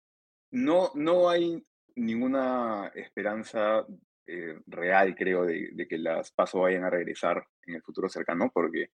no, 0.52 0.92
no 0.96 1.30
hay 1.30 1.66
ninguna 1.96 2.92
esperanza 2.96 3.86
eh, 4.28 4.60
real, 4.68 5.16
creo, 5.16 5.46
de, 5.46 5.88
que 5.88 5.98
las 5.98 6.32
pasos 6.32 6.62
vayan 6.62 6.84
a 6.84 6.90
regresar 6.90 7.46
en 7.68 7.76
el 7.76 7.82
futuro 7.82 8.10
cercano, 8.10 8.52
porque 8.54 8.90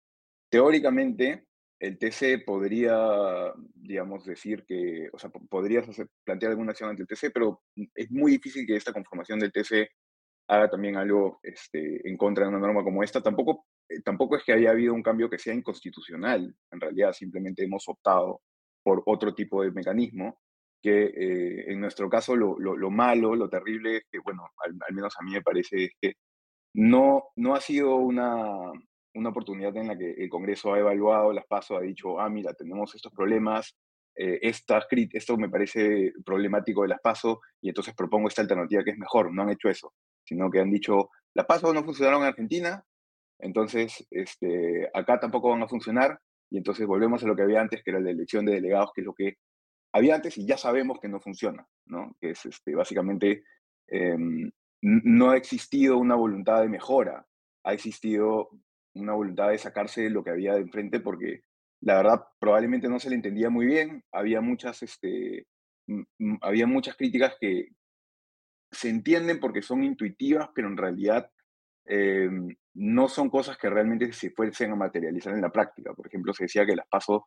teóricamente 0.50 1.46
el 1.80 1.98
TC 1.98 2.44
podría, 2.44 3.52
digamos, 3.74 4.24
decir 4.24 4.64
que, 4.64 5.08
o 5.12 5.18
sea, 5.18 5.30
podrías 5.30 5.86
plantear 6.24 6.50
alguna 6.50 6.72
acción 6.72 6.90
ante 6.90 7.02
el 7.02 7.08
TC, 7.08 7.32
pero 7.32 7.62
es 7.94 8.10
muy 8.10 8.32
difícil 8.32 8.66
que 8.66 8.76
esta 8.76 8.92
conformación 8.92 9.40
del 9.40 9.52
TC 9.52 9.88
haga 10.48 10.68
también 10.68 10.96
algo 10.96 11.40
este, 11.42 12.06
en 12.08 12.16
contra 12.16 12.44
de 12.44 12.50
una 12.50 12.58
norma 12.58 12.84
como 12.84 13.02
esta. 13.02 13.22
Tampoco, 13.22 13.66
eh, 13.88 14.00
tampoco 14.02 14.36
es 14.36 14.44
que 14.44 14.52
haya 14.52 14.70
habido 14.70 14.94
un 14.94 15.02
cambio 15.02 15.30
que 15.30 15.38
sea 15.38 15.54
inconstitucional, 15.54 16.54
en 16.70 16.80
realidad 16.80 17.12
simplemente 17.12 17.64
hemos 17.64 17.88
optado 17.88 18.42
por 18.82 19.02
otro 19.06 19.34
tipo 19.34 19.62
de 19.62 19.70
mecanismo 19.70 20.41
que 20.82 21.04
eh, 21.04 21.72
en 21.72 21.80
nuestro 21.80 22.10
caso 22.10 22.34
lo, 22.36 22.58
lo, 22.58 22.90
malo, 22.90 23.34
lo 23.36 23.48
terrible, 23.48 23.98
es 23.98 24.04
que, 24.10 24.18
bueno, 24.18 24.48
al, 24.58 24.74
menos 24.94 25.14
a 25.18 25.22
mí 25.22 25.32
me 25.32 25.42
parece 25.42 25.84
es 25.84 25.92
que 26.00 26.14
no, 26.74 27.24
no 27.36 27.54
ha 27.54 27.60
sido 27.60 27.96
una, 27.96 28.72
una 29.14 29.28
oportunidad 29.28 29.76
en 29.76 29.88
la 29.88 29.96
que 29.96 30.12
el 30.12 30.28
Congreso 30.28 30.74
ha 30.74 30.80
evaluado 30.80 31.32
las 31.32 31.46
pasos, 31.46 31.78
ha 31.78 31.82
dicho, 31.82 32.18
ah, 32.18 32.28
mira, 32.28 32.52
tenemos 32.54 32.94
estos 32.94 33.12
problemas, 33.12 33.76
eh, 34.14 34.40
esto 34.42 35.36
me 35.38 35.48
parece 35.48 36.12
problemático 36.24 36.82
de 36.82 36.88
las 36.88 37.00
pasos 37.00 37.38
y 37.60 37.68
entonces 37.68 37.94
propongo 37.94 38.28
esta 38.28 38.42
alternativa 38.42 38.84
que 38.84 38.90
es 38.90 38.98
mejor. 38.98 39.32
No 39.32 39.42
han 39.42 39.50
hecho 39.50 39.68
eso, 39.68 39.94
sino 40.24 40.50
que 40.50 40.60
han 40.60 40.70
dicho, 40.70 41.10
las 41.34 41.46
pasos 41.46 41.72
no 41.72 41.84
funcionaron 41.84 42.22
en 42.22 42.28
Argentina, 42.28 42.84
entonces 43.38 44.06
este, 44.10 44.90
acá 44.92 45.18
tampoco 45.18 45.50
van 45.50 45.62
a 45.62 45.68
funcionar 45.68 46.18
y 46.50 46.58
entonces 46.58 46.86
volvemos 46.86 47.22
a 47.22 47.26
lo 47.26 47.34
que 47.34 47.42
había 47.42 47.60
antes, 47.60 47.82
que 47.82 47.90
era 47.90 48.00
la 48.00 48.10
elección 48.10 48.44
de 48.44 48.52
delegados, 48.52 48.90
que 48.94 49.00
es 49.00 49.06
lo 49.06 49.14
que 49.14 49.36
había 49.92 50.14
antes 50.14 50.38
y 50.38 50.46
ya 50.46 50.56
sabemos 50.56 50.98
que 51.00 51.08
no 51.08 51.20
funciona, 51.20 51.66
¿no? 51.86 52.16
Que 52.20 52.30
es 52.30 52.46
este, 52.46 52.74
básicamente, 52.74 53.44
em, 53.88 54.50
no 54.82 55.30
ha 55.30 55.36
existido 55.36 55.98
una 55.98 56.14
voluntad 56.14 56.62
de 56.62 56.68
mejora, 56.68 57.26
ha 57.64 57.72
existido 57.72 58.50
una 58.94 59.12
voluntad 59.14 59.50
de 59.50 59.58
sacarse 59.58 60.10
lo 60.10 60.24
que 60.24 60.30
había 60.30 60.54
de 60.54 60.62
enfrente 60.62 61.00
porque 61.00 61.42
la 61.80 61.96
verdad 61.96 62.24
probablemente 62.38 62.88
no 62.88 62.98
se 62.98 63.10
le 63.10 63.16
entendía 63.16 63.50
muy 63.50 63.66
bien, 63.66 64.04
había 64.12 64.40
muchas, 64.40 64.82
este, 64.82 65.46
había 66.40 66.66
muchas 66.66 66.96
críticas 66.96 67.36
que 67.40 67.68
se 68.70 68.88
entienden 68.88 69.40
porque 69.40 69.62
son 69.62 69.84
intuitivas, 69.84 70.48
pero 70.54 70.68
en 70.68 70.76
realidad 70.76 71.30
em, 71.84 72.48
no 72.74 73.08
son 73.08 73.28
cosas 73.28 73.58
que 73.58 73.68
realmente 73.68 74.12
se 74.12 74.30
fuercen 74.30 74.70
a 74.72 74.76
materializar 74.76 75.34
en 75.34 75.42
la 75.42 75.50
práctica. 75.50 75.92
Por 75.94 76.06
ejemplo, 76.06 76.32
se 76.32 76.44
decía 76.44 76.64
que 76.64 76.76
las 76.76 76.86
pasos 76.88 77.22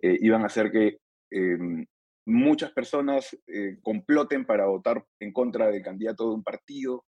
eh, 0.00 0.16
iban 0.20 0.42
a 0.42 0.46
hacer 0.46 0.70
que 0.70 0.98
em, 1.30 1.84
muchas 2.26 2.72
personas 2.72 3.36
eh, 3.46 3.78
comploten 3.82 4.44
para 4.44 4.66
votar 4.66 5.04
en 5.20 5.32
contra 5.32 5.70
del 5.70 5.82
candidato 5.82 6.28
de 6.28 6.34
un 6.34 6.42
partido, 6.42 7.04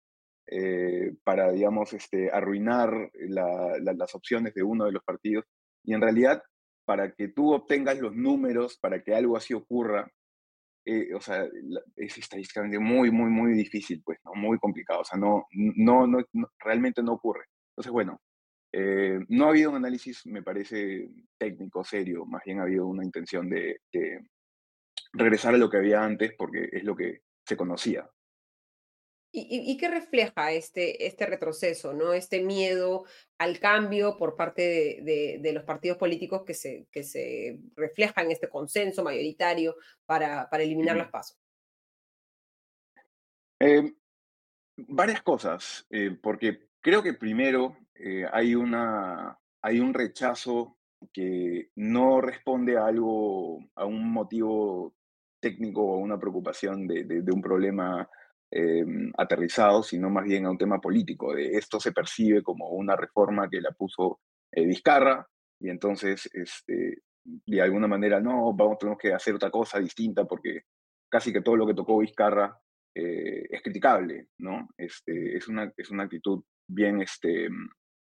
eh, 0.48 1.14
para, 1.24 1.52
digamos, 1.52 1.94
este, 1.94 2.30
arruinar 2.32 3.12
las 3.30 4.14
opciones 4.14 4.54
de 4.54 4.64
uno 4.64 4.86
de 4.86 4.92
los 4.92 5.04
partidos. 5.04 5.46
Y 5.84 5.94
en 5.94 6.02
realidad, 6.02 6.44
para 6.86 7.14
que 7.14 7.30
tú 7.30 7.54
obtengas 7.54 8.00
los 8.00 8.16
números, 8.16 8.78
para 8.80 9.02
que 9.04 9.16
algo 9.16 9.38
así 9.38 9.54
ocurra, 9.54 10.12
eh, 10.86 11.14
o 11.16 11.22
sea, 11.22 11.48
es 11.96 12.18
estadísticamente 12.18 12.78
muy, 12.78 13.10
muy, 13.10 13.30
muy 13.30 13.54
difícil, 13.54 14.04
pues, 14.06 14.20
¿no? 14.24 14.34
Muy 14.36 14.60
complicado, 14.60 15.02
o 15.02 15.06
sea, 15.06 15.18
no, 15.18 15.48
no, 15.52 16.06
no, 16.06 16.20
realmente 16.60 17.02
no 17.02 17.14
ocurre. 17.14 17.46
Entonces, 17.72 17.92
bueno, 17.92 18.22
no 19.30 19.46
ha 19.46 19.50
habido 19.50 19.70
un 19.72 19.78
análisis, 19.78 20.26
me 20.26 20.44
parece, 20.44 21.10
técnico, 21.40 21.84
serio, 21.84 22.26
más 22.26 22.44
bien 22.46 22.60
ha 22.60 22.64
habido 22.64 22.86
una 22.86 23.06
intención 23.06 23.50
de, 23.50 23.80
regresar 25.16 25.56
a 25.56 25.58
lo 25.58 25.70
que 25.70 25.78
había 25.78 26.04
antes 26.04 26.34
porque 26.38 26.70
es 26.72 26.84
lo 26.84 26.96
que 26.96 27.22
se 27.46 27.58
conocía. 27.58 28.10
¿Y, 29.38 29.76
qué 29.76 29.90
refleja 29.90 30.54
este, 30.54 31.06
este 31.08 31.26
retroceso, 31.26 31.92
¿no? 31.92 32.14
este 32.14 32.42
miedo 32.42 33.04
al 33.38 33.60
cambio 33.60 34.16
por 34.16 34.38
parte 34.38 35.02
de, 35.02 35.52
los 35.54 35.66
partidos 35.66 35.98
políticos 35.98 36.44
que 36.46 36.54
se, 36.54 36.88
que 36.90 37.04
se 37.04 37.60
refleja 37.76 38.22
en 38.22 38.32
este 38.32 38.48
consenso 38.48 39.04
mayoritario 39.04 39.76
para, 40.06 40.50
para 40.50 40.64
eliminar 40.64 40.96
las 40.96 41.10
pasos? 41.10 41.38
Em, 43.60 43.94
varias 44.78 45.22
cosas, 45.22 45.86
eh, 45.90 46.18
porque 46.22 46.70
creo 46.80 47.04
que 47.04 47.14
primero 47.14 47.78
eh, 47.96 48.26
hay, 48.32 48.56
una, 48.56 49.38
hay 49.62 49.82
un 49.82 49.94
rechazo 49.94 50.78
que 51.12 51.72
no 51.76 52.22
responde 52.22 52.78
a 52.78 52.86
algo, 52.86 53.60
a 53.76 53.86
un 53.86 54.12
motivo 54.14 54.96
técnico 55.40 55.82
o 55.82 55.98
una 55.98 56.20
preocupación 56.20 56.88
de, 56.88 57.24
un 57.32 57.42
problema 57.42 58.08
em, 58.52 59.12
aterrizado, 59.18 59.84
sino 59.84 60.10
más 60.10 60.24
bien 60.26 60.46
a 60.46 60.52
un 60.52 60.58
tema 60.58 60.80
político. 60.80 61.34
De 61.34 61.58
esto 61.58 61.80
se 61.80 61.92
percibe 61.92 62.42
como 62.44 62.70
una 62.70 62.96
reforma 62.96 63.50
que 63.50 63.62
la 63.62 63.72
puso 63.72 64.20
eh, 64.52 64.66
Vizcarra 64.66 65.28
y 65.60 65.70
entonces 65.70 66.30
este, 66.34 67.04
de 67.24 67.62
alguna 67.62 67.88
manera 67.88 68.20
no, 68.20 68.54
vamos, 68.54 68.78
tenemos 68.78 69.00
que 69.00 69.14
hacer 69.14 69.36
otra 69.36 69.50
cosa 69.50 69.80
distinta 69.80 70.26
porque 70.26 70.64
casi 71.10 71.32
que 71.34 71.42
todo 71.42 71.56
lo 71.56 71.68
que 71.68 71.74
tocó 71.74 72.00
Vizcarra 72.00 72.58
eh, 72.94 73.46
es 73.50 73.62
criticable, 73.62 74.30
¿no? 74.40 74.70
Este, 74.78 75.36
es, 75.38 75.48
una, 75.48 75.74
actitud 76.04 76.44
bien, 76.68 77.02
este, 77.02 77.50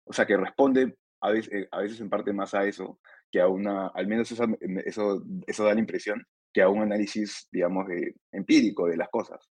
o 0.04 0.12
sea, 0.12 0.26
que 0.26 0.36
responde 0.36 0.96
a 1.20 1.30
veces, 1.30 1.68
a 1.70 1.80
veces 1.80 2.00
en 2.00 2.10
parte 2.10 2.32
más 2.32 2.54
a 2.54 2.64
eso 2.64 2.98
que 3.30 3.40
a 3.40 3.48
una, 3.48 3.88
al 3.88 4.06
menos 4.06 4.30
eso 4.30 5.64
da 5.64 5.74
la 5.74 5.80
impresión 5.80 6.26
que 6.52 6.62
a 6.62 6.68
un 6.68 6.82
análisis, 6.82 7.48
digamos, 7.50 7.86
empírico 8.30 8.86
de 8.86 8.96
las 8.96 9.08
cosas. 9.08 9.48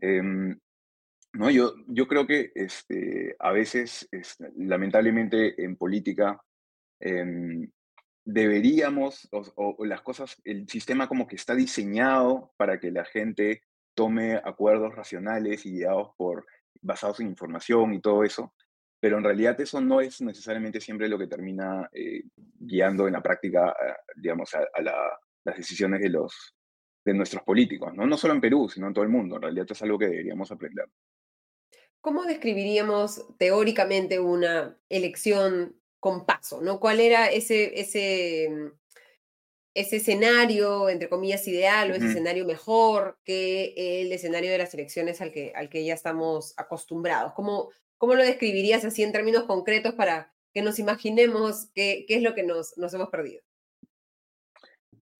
Em, 0.00 0.58
no, 1.34 1.50
yo, 1.50 1.74
yo 1.88 2.06
creo 2.06 2.26
que 2.26 2.52
este, 2.54 3.36
a 3.38 3.52
veces, 3.52 4.08
lamentablemente 4.56 5.62
en 5.62 5.76
política, 5.76 6.40
em, 7.00 7.70
deberíamos, 8.24 9.28
o, 9.30 9.84
las 9.84 10.02
cosas, 10.02 10.40
el 10.44 10.68
sistema 10.68 11.08
como 11.08 11.26
que 11.26 11.36
está 11.36 11.54
diseñado 11.54 12.52
para 12.56 12.78
que 12.78 12.90
la 12.90 13.04
gente 13.04 13.62
tome 13.94 14.36
acuerdos 14.36 14.94
racionales 14.94 15.66
y 15.66 15.72
guiados 15.72 16.10
por, 16.16 16.46
basados 16.80 17.20
en 17.20 17.28
información 17.28 17.94
y 17.94 18.00
todo 18.00 18.24
eso, 18.24 18.54
pero 19.00 19.18
en 19.18 19.24
realidad 19.24 19.60
eso 19.60 19.80
no 19.80 20.00
es 20.00 20.20
necesariamente 20.20 20.80
siempre 20.80 21.08
lo 21.08 21.18
que 21.18 21.26
termina 21.26 21.88
eh, 21.92 22.22
guiando 22.34 23.06
en 23.06 23.14
la 23.14 23.22
práctica, 23.22 23.70
eh, 23.70 23.94
digamos, 24.16 24.54
a, 24.54 24.60
las 25.44 25.56
decisiones 25.56 26.00
de, 26.00 26.08
los, 26.08 26.54
de 27.04 27.14
nuestros 27.14 27.42
políticos, 27.42 27.92
¿no? 27.94 28.06
no 28.06 28.16
solo 28.16 28.34
en 28.34 28.40
Perú, 28.40 28.68
sino 28.68 28.86
en 28.86 28.94
todo 28.94 29.04
el 29.04 29.10
mundo. 29.10 29.36
En 29.36 29.42
realidad 29.42 29.66
es 29.68 29.82
algo 29.82 29.98
que 29.98 30.08
deberíamos 30.08 30.50
aprender. 30.52 30.86
¿Cómo 32.00 32.24
describiríamos 32.24 33.24
teóricamente 33.38 34.18
una 34.18 34.76
elección 34.88 35.80
con 36.00 36.26
paso? 36.26 36.60
¿no? 36.60 36.80
¿Cuál 36.80 37.00
era 37.00 37.30
ese, 37.30 37.78
ese, 37.80 38.48
mm, 38.50 38.66
ese 39.74 39.96
escenario, 39.96 40.88
entre 40.88 41.08
comillas, 41.08 41.46
ideal 41.46 41.90
o 41.90 41.94
ese 41.94 42.08
escenario 42.08 42.44
mejor 42.44 43.18
que 43.24 43.74
el 43.76 44.12
escenario 44.12 44.50
de 44.50 44.58
las 44.58 44.74
elecciones 44.74 45.20
al 45.20 45.30
que, 45.30 45.52
al 45.54 45.68
que 45.68 45.84
ya 45.84 45.94
estamos 45.94 46.54
acostumbrados? 46.56 47.34
¿Cómo, 47.34 47.70
¿Cómo 47.98 48.14
lo 48.14 48.24
describirías 48.24 48.84
así 48.84 49.04
en 49.04 49.12
términos 49.12 49.44
concretos 49.44 49.94
para 49.94 50.34
que 50.52 50.62
nos 50.62 50.80
imaginemos 50.80 51.68
qué, 51.72 52.04
qué 52.08 52.16
es 52.16 52.22
lo 52.22 52.34
que 52.34 52.42
nos, 52.42 52.76
nos 52.78 52.92
hemos 52.94 53.10
perdido? 53.10 53.42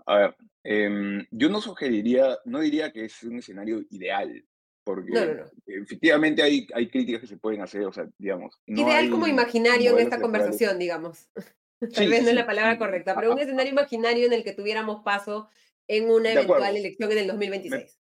A 0.07 0.19
ver, 0.19 0.37
em, 0.65 1.27
yo 1.31 1.49
no 1.49 1.61
sugeriría, 1.61 2.39
no 2.45 2.61
diría 2.61 2.93
que 2.93 3.05
es 3.05 3.23
un 3.23 3.39
escenario 3.39 3.83
ideal, 3.91 4.45
porque 4.85 5.45
efectivamente 5.67 6.43
hay, 6.43 6.67
hay 6.75 6.89
críticas 6.89 7.21
que 7.21 7.27
se 7.27 7.37
pueden 7.37 7.61
hacer, 7.61 7.85
o 7.85 7.93
sea, 7.93 8.09
digamos. 8.19 8.61
ideal 8.67 9.11
como 9.11 9.27
imaginario 9.27 9.93
en 9.93 10.05
esta 10.05 10.21
conversación, 10.21 10.79
digamos. 10.79 11.29
Tal 11.95 12.09
vez 12.09 12.23
no 12.23 12.29
es 12.29 12.35
la 12.35 12.47
palabra 12.47 12.79
correcta, 12.79 13.15
pero 13.15 13.33
un 13.33 13.39
escenario 13.41 13.73
imaginario 13.73 14.27
en 14.27 14.33
el 14.33 14.45
que 14.45 14.53
tuviéramos 14.53 15.03
paso 15.03 15.49
en 15.89 16.09
una 16.09 16.33
eventual 16.33 16.77
elección 16.77 17.11
en 17.13 17.19
el 17.19 17.27
2026 17.27 17.99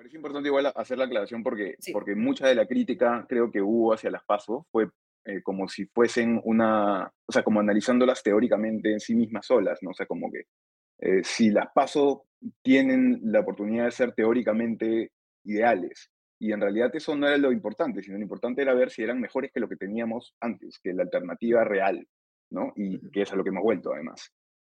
parece 0.00 0.16
importante 0.16 0.48
igual 0.48 0.72
hacer 0.74 0.96
la 0.96 1.04
aclaración 1.04 1.42
porque, 1.42 1.76
porque 1.92 2.14
mucha 2.14 2.48
de 2.48 2.54
la 2.54 2.66
crítica 2.66 3.26
creo 3.28 3.50
que 3.50 3.60
hubo 3.60 3.92
hacia 3.92 4.10
las 4.10 4.24
PASO 4.24 4.66
fue 4.72 4.88
eh, 5.24 5.42
como 5.42 5.68
si 5.68 5.86
fuesen 5.86 6.40
una, 6.44 7.10
o 7.26 7.32
sea, 7.32 7.42
como 7.42 7.60
analizándolas 7.60 8.22
teóricamente 8.22 8.92
en 8.92 9.00
sí 9.00 9.14
mismas 9.14 9.46
solas, 9.46 9.78
¿no? 9.82 9.90
O 9.90 9.94
sea, 9.94 10.06
como 10.06 10.30
que 10.30 10.44
eh, 11.00 11.22
si 11.24 11.50
las 11.50 11.66
PASO 11.74 12.26
tienen 12.62 13.20
la 13.24 13.40
oportunidad 13.40 13.84
de 13.84 13.90
ser 13.90 14.12
teóricamente 14.12 15.12
ideales, 15.44 16.10
y 16.38 16.52
en 16.52 16.60
realidad 16.60 16.90
eso 16.94 17.14
no 17.14 17.28
era 17.28 17.36
lo 17.36 17.52
importante, 17.52 18.02
sino 18.02 18.16
lo 18.16 18.22
importante 18.22 18.62
era 18.62 18.72
ver 18.72 18.90
si 18.90 19.02
eran 19.02 19.20
mejores 19.20 19.52
que 19.52 19.60
lo 19.60 19.68
que 19.68 19.76
teníamos 19.76 20.34
antes, 20.40 20.78
que 20.82 20.94
la 20.94 21.02
alternativa 21.02 21.64
real, 21.64 22.06
¿no? 22.50 22.72
Y 22.76 23.10
que 23.10 23.22
es 23.22 23.32
a 23.32 23.36
lo 23.36 23.44
que 23.44 23.50
hemos 23.50 23.62
vuelto 23.62 23.92
además. 23.92 24.32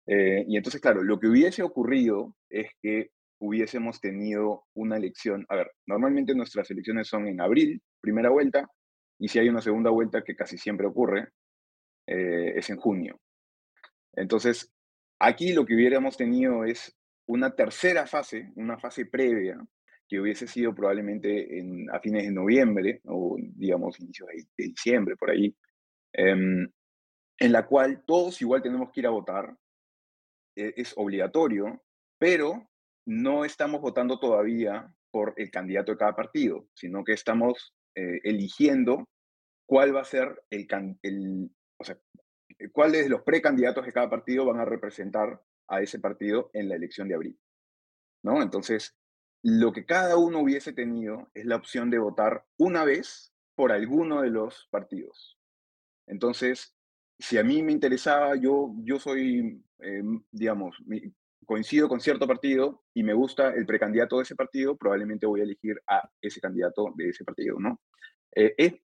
Eh, 0.07 0.45
y 0.47 0.59
entonces, 0.59 0.81
claro, 0.83 1.03
lo 1.03 1.19
que 1.19 1.29
hubiese 1.29 1.63
ocurrido 1.63 2.37
es 2.51 2.69
que 2.83 3.11
hubiésemos 3.41 3.99
tenido 4.01 4.65
una 4.75 4.99
elección. 4.99 5.47
A 5.49 5.57
ver, 5.57 5.73
normalmente 5.87 6.35
nuestras 6.35 6.71
elecciones 6.71 7.09
son 7.09 7.27
en 7.29 7.41
abril, 7.41 7.81
primera 8.01 8.29
vuelta, 8.29 8.69
y 9.19 9.29
si 9.29 9.39
hay 9.39 9.49
una 9.49 9.63
segunda 9.63 9.91
vuelta, 9.91 10.23
que 10.23 10.37
casi 10.37 10.59
siempre 10.59 10.87
ocurre, 10.87 11.29
eh, 12.07 12.53
es 12.57 12.69
en 12.71 12.77
junio. 12.77 13.21
Entonces, 14.13 14.73
aquí 15.19 15.53
lo 15.53 15.65
que 15.65 15.75
hubiéramos 15.75 16.17
tenido 16.17 16.65
es 16.65 16.97
una 17.27 17.55
tercera 17.55 18.07
fase, 18.07 18.53
una 18.57 18.79
fase 18.79 19.07
previa, 19.07 19.59
que 20.09 20.21
hubiese 20.21 20.47
sido 20.47 20.75
probablemente 20.75 21.59
en, 21.59 21.89
a 21.91 21.99
fines 22.01 22.25
de 22.25 22.33
noviembre 22.33 23.01
o, 23.05 23.37
digamos, 23.39 23.99
inicios 24.01 24.29
de, 24.29 24.65
diciembre, 24.65 25.17
por 25.17 25.31
ahí, 25.31 25.55
em, 26.13 26.69
en 27.39 27.53
la 27.53 27.67
cual 27.67 28.05
todos 28.07 28.41
igual 28.43 28.63
tenemos 28.63 28.91
que 28.93 29.01
ir 29.01 29.07
a 29.07 29.11
votar, 29.11 29.57
e, 30.57 30.75
es 30.77 30.93
obligatorio, 30.97 31.83
pero 32.19 32.69
no 33.07 33.45
estamos 33.45 33.81
votando 33.81 34.19
todavía 34.19 34.93
por 35.11 35.35
el 35.37 35.51
candidato 35.51 35.93
de 35.93 35.99
cada 35.99 36.15
partido, 36.15 36.69
sino 36.75 37.03
que 37.05 37.13
estamos 37.13 37.75
eh, 37.95 38.21
eligiendo 38.25 39.09
cuál 39.67 39.95
va 39.95 40.01
a 40.01 40.05
ser 40.05 40.43
el, 40.51 40.67
el, 41.03 41.51
o 41.79 41.85
sea, 41.85 41.99
cuáles 42.73 43.05
de 43.05 43.09
los 43.09 43.23
precandidatos 43.23 43.85
de 43.87 43.93
cada 43.93 44.11
partido 44.11 44.45
van 44.45 44.61
a 44.61 44.65
representar 44.65 45.43
a 45.69 45.81
ese 45.81 45.99
partido 45.99 46.51
en 46.53 46.69
la 46.69 46.77
elección 46.77 47.09
de 47.09 47.15
abril. 47.15 47.39
¿no? 48.23 48.43
Entonces, 48.43 48.97
lo 49.43 49.73
que 49.73 49.85
cada 49.85 50.17
uno 50.17 50.41
hubiese 50.41 50.73
tenido 50.73 51.31
es 51.35 51.45
la 51.45 51.57
opción 51.57 51.91
de 51.91 51.99
votar 51.99 52.45
una 52.57 52.85
vez 52.85 53.33
por 53.55 53.73
alguno 53.73 54.23
de 54.23 54.31
los 54.31 54.67
partidos. 54.71 55.39
Entonces, 56.07 56.75
si 57.19 57.39
a 57.39 57.45
mí 57.45 57.63
me 57.63 57.73
interesaba, 57.73 58.35
yo, 58.37 58.75
yo 58.79 58.99
soy, 58.99 59.63
eh, 59.81 60.03
digamos, 60.33 60.77
coincido 61.45 61.89
con 61.89 62.01
cierto 62.01 62.27
partido 62.27 62.83
y 62.95 63.03
me 63.03 63.15
gusta 63.15 63.55
el 63.55 63.67
precandidato 63.67 64.17
de 64.17 64.23
ese 64.23 64.35
partido, 64.35 64.77
probablemente 64.77 65.27
voy 65.27 65.41
a 65.41 65.45
elegir 65.45 65.81
a 65.87 66.09
ese 66.21 66.41
candidato 66.41 66.93
de 66.97 67.09
ese 67.09 67.25
partido, 67.25 67.59
¿no? 67.59 67.81
Eh, 68.35 68.55
es 68.57 68.75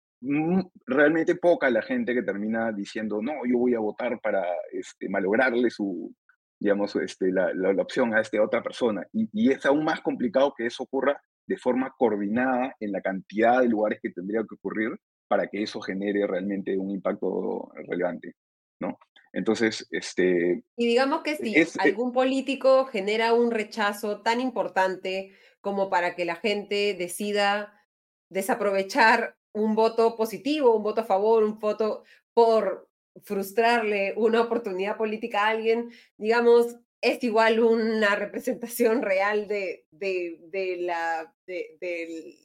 realmente 0.86 1.34
poca 1.34 1.70
la 1.70 1.82
gente 1.82 2.14
que 2.14 2.22
termina 2.22 2.72
diciendo, 2.72 3.22
no, 3.22 3.32
yo 3.46 3.58
voy 3.58 3.74
a 3.74 3.80
votar 3.80 4.20
para 4.20 4.44
este, 4.70 5.08
malograrle 5.08 5.70
su, 5.70 6.14
digamos, 6.58 6.94
este, 6.96 7.32
la, 7.32 7.52
la, 7.54 7.70
opción 7.82 8.14
a 8.14 8.20
esta 8.20 8.42
otra 8.42 8.62
persona. 8.62 9.06
Y, 9.12 9.28
y, 9.32 9.50
es 9.50 9.64
aún 9.64 9.84
más 9.84 10.00
complicado 10.02 10.52
que 10.54 10.66
eso 10.66 10.82
ocurra 10.82 11.20
de 11.46 11.56
forma 11.56 11.94
coordinada 11.98 12.76
en 12.80 12.92
la 12.92 13.00
cantidad 13.00 13.60
de 13.60 13.68
lugares 13.68 13.98
que 14.02 14.10
tendría 14.10 14.40
que 14.42 14.54
ocurrir 14.54 14.90
para 15.26 15.46
que 15.46 15.62
eso 15.62 15.80
genere 15.80 16.26
realmente 16.26 16.76
un 16.76 16.90
impacto 16.90 17.70
relevante, 17.74 18.34
¿no? 18.80 18.98
Entonces, 19.32 19.86
este... 19.90 20.64
Y 20.76 20.86
digamos 20.86 21.22
que 21.22 21.36
si 21.36 21.54
eh 21.56 21.66
algún 21.78 22.12
político 22.12 22.86
genera 22.86 23.32
un 23.32 23.50
rechazo 23.50 24.22
tan 24.22 24.40
importante 24.40 25.32
como 25.60 25.88
para 25.90 26.16
que 26.16 26.24
la 26.24 26.36
gente 26.36 26.94
decida 26.94 27.80
desaprovechar 28.28 29.36
un 29.52 29.74
voto 29.74 30.16
positivo, 30.16 30.74
un 30.74 30.82
voto 30.82 31.02
a 31.02 31.04
favor, 31.04 31.44
un 31.44 31.58
voto 31.58 32.04
por 32.34 32.88
frustrarle 33.22 34.14
una 34.16 34.40
oportunidad 34.40 34.96
política 34.96 35.44
a 35.44 35.48
alguien, 35.48 35.90
digamos, 36.16 36.76
es 37.00 37.22
igual 37.24 37.60
una 37.60 38.14
representación 38.14 39.02
real 39.02 39.48
de, 39.48 39.86
de, 39.90 40.76
la, 40.80 41.34
de, 41.46 42.36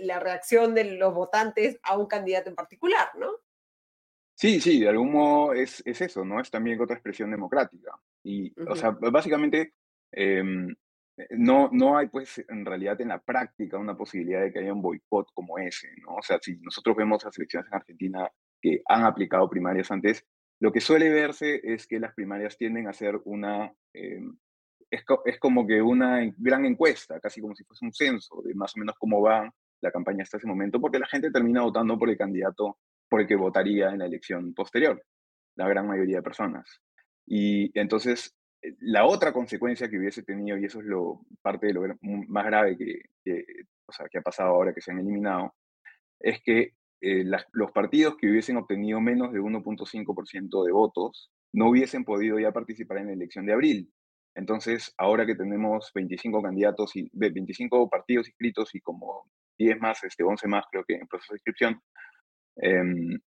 la 0.00 0.18
reacción 0.18 0.74
de 0.74 0.84
los 0.96 1.14
votantes 1.14 1.78
a 1.82 1.96
un 1.96 2.06
candidato 2.06 2.48
en 2.48 2.56
particular, 2.56 3.10
¿no? 3.16 3.30
Sí, 4.38 4.60
sí, 4.60 4.78
de 4.78 4.88
algún 4.88 5.10
modo 5.10 5.52
es, 5.52 5.82
es 5.84 6.00
eso, 6.00 6.24
¿no? 6.24 6.40
Es 6.40 6.48
también 6.48 6.80
otra 6.80 6.94
expresión 6.94 7.28
democrática. 7.28 7.90
Y, 8.22 8.52
o 8.70 8.76
sea, 8.76 8.90
básicamente, 8.90 9.72
em, 10.12 10.72
no, 11.30 11.68
no 11.72 11.98
hay, 11.98 12.06
pues, 12.06 12.44
en 12.48 12.64
realidad 12.64 13.00
en 13.00 13.08
la 13.08 13.20
práctica 13.20 13.78
una 13.78 13.96
posibilidad 13.96 14.42
de 14.42 14.52
que 14.52 14.60
haya 14.60 14.72
un 14.72 14.80
boicot 14.80 15.32
como 15.34 15.58
ese, 15.58 15.88
¿no? 16.02 16.14
O 16.14 16.22
sea, 16.22 16.38
si 16.40 16.56
nosotros 16.58 16.94
vemos 16.96 17.24
las 17.24 17.36
elecciones 17.36 17.66
en 17.66 17.78
Argentina 17.78 18.30
que 18.62 18.80
han 18.86 19.02
aplicado 19.02 19.50
primarias 19.50 19.90
antes, 19.90 20.24
lo 20.60 20.70
que 20.70 20.80
suele 20.80 21.10
verse 21.10 21.60
es 21.64 21.88
que 21.88 21.98
las 21.98 22.14
primarias 22.14 22.56
tienden 22.56 22.86
a 22.86 22.92
ser 22.92 23.20
una, 23.24 23.72
em, 23.92 24.38
es, 24.88 25.04
es, 25.24 25.38
como 25.40 25.66
que 25.66 25.82
una 25.82 26.20
gran 26.36 26.64
encuesta, 26.64 27.18
casi 27.18 27.40
como 27.40 27.56
si 27.56 27.64
fuese 27.64 27.84
un 27.84 27.92
censo 27.92 28.40
de 28.44 28.54
más 28.54 28.76
o 28.76 28.78
menos 28.78 28.94
cómo 29.00 29.20
va 29.20 29.52
la 29.80 29.90
campaña 29.90 30.22
hasta 30.22 30.36
ese 30.36 30.46
momento, 30.46 30.80
porque 30.80 31.00
la 31.00 31.08
gente 31.08 31.32
termina 31.32 31.62
votando 31.62 31.98
por 31.98 32.08
el 32.08 32.16
candidato 32.16 32.78
por 33.08 33.20
el 33.20 33.26
que 33.26 33.36
votaría 33.36 33.90
en 33.90 33.98
la 33.98 34.06
elección 34.06 34.54
posterior, 34.54 35.02
la 35.56 35.68
gran 35.68 35.86
mayoría 35.86 36.16
de 36.16 36.22
personas. 36.22 36.80
Y 37.26 37.70
entonces, 37.78 38.34
eh, 38.62 38.74
la 38.80 39.04
otra 39.06 39.32
consecuencia 39.32 39.88
que 39.88 39.98
hubiese 39.98 40.22
tenido, 40.22 40.56
y 40.58 40.64
eso 40.64 40.80
es 40.80 40.86
lo, 40.86 41.20
parte 41.42 41.68
de 41.68 41.74
lo 41.74 41.82
más 42.00 42.46
grave 42.46 42.76
que, 42.76 43.02
que, 43.24 43.44
o 43.86 43.92
sea, 43.92 44.06
que 44.10 44.18
ha 44.18 44.22
pasado 44.22 44.50
ahora 44.50 44.74
que 44.74 44.80
se 44.80 44.92
han 44.92 44.98
eliminado, 44.98 45.54
es 46.20 46.42
que 46.42 46.74
eh, 47.00 47.24
los 47.52 47.70
partidos 47.72 48.16
que 48.16 48.28
hubiesen 48.28 48.56
obtenido 48.56 49.00
menos 49.00 49.32
de 49.32 49.40
1.5% 49.40 50.64
de 50.64 50.72
votos 50.72 51.30
no 51.52 51.70
hubiesen 51.70 52.04
podido 52.04 52.38
ya 52.38 52.52
participar 52.52 52.98
en 52.98 53.06
la 53.06 53.12
elección 53.12 53.46
de 53.46 53.52
abril. 53.52 53.92
Entonces, 54.34 54.94
ahora 54.98 55.24
que 55.24 55.34
tenemos 55.34 55.90
25 55.94 56.42
candidatos 56.42 56.94
y 56.96 57.08
25 57.12 57.88
partidos 57.88 58.28
inscritos 58.28 58.74
y 58.74 58.80
como 58.80 59.30
10 59.58 59.80
más, 59.80 60.02
este, 60.04 60.22
11 60.22 60.48
más 60.48 60.64
creo 60.70 60.84
que 60.84 60.94
en 60.94 61.08
proceso 61.08 61.32
de 61.32 61.38
inscripción, 61.38 61.80
Em, 62.58 63.18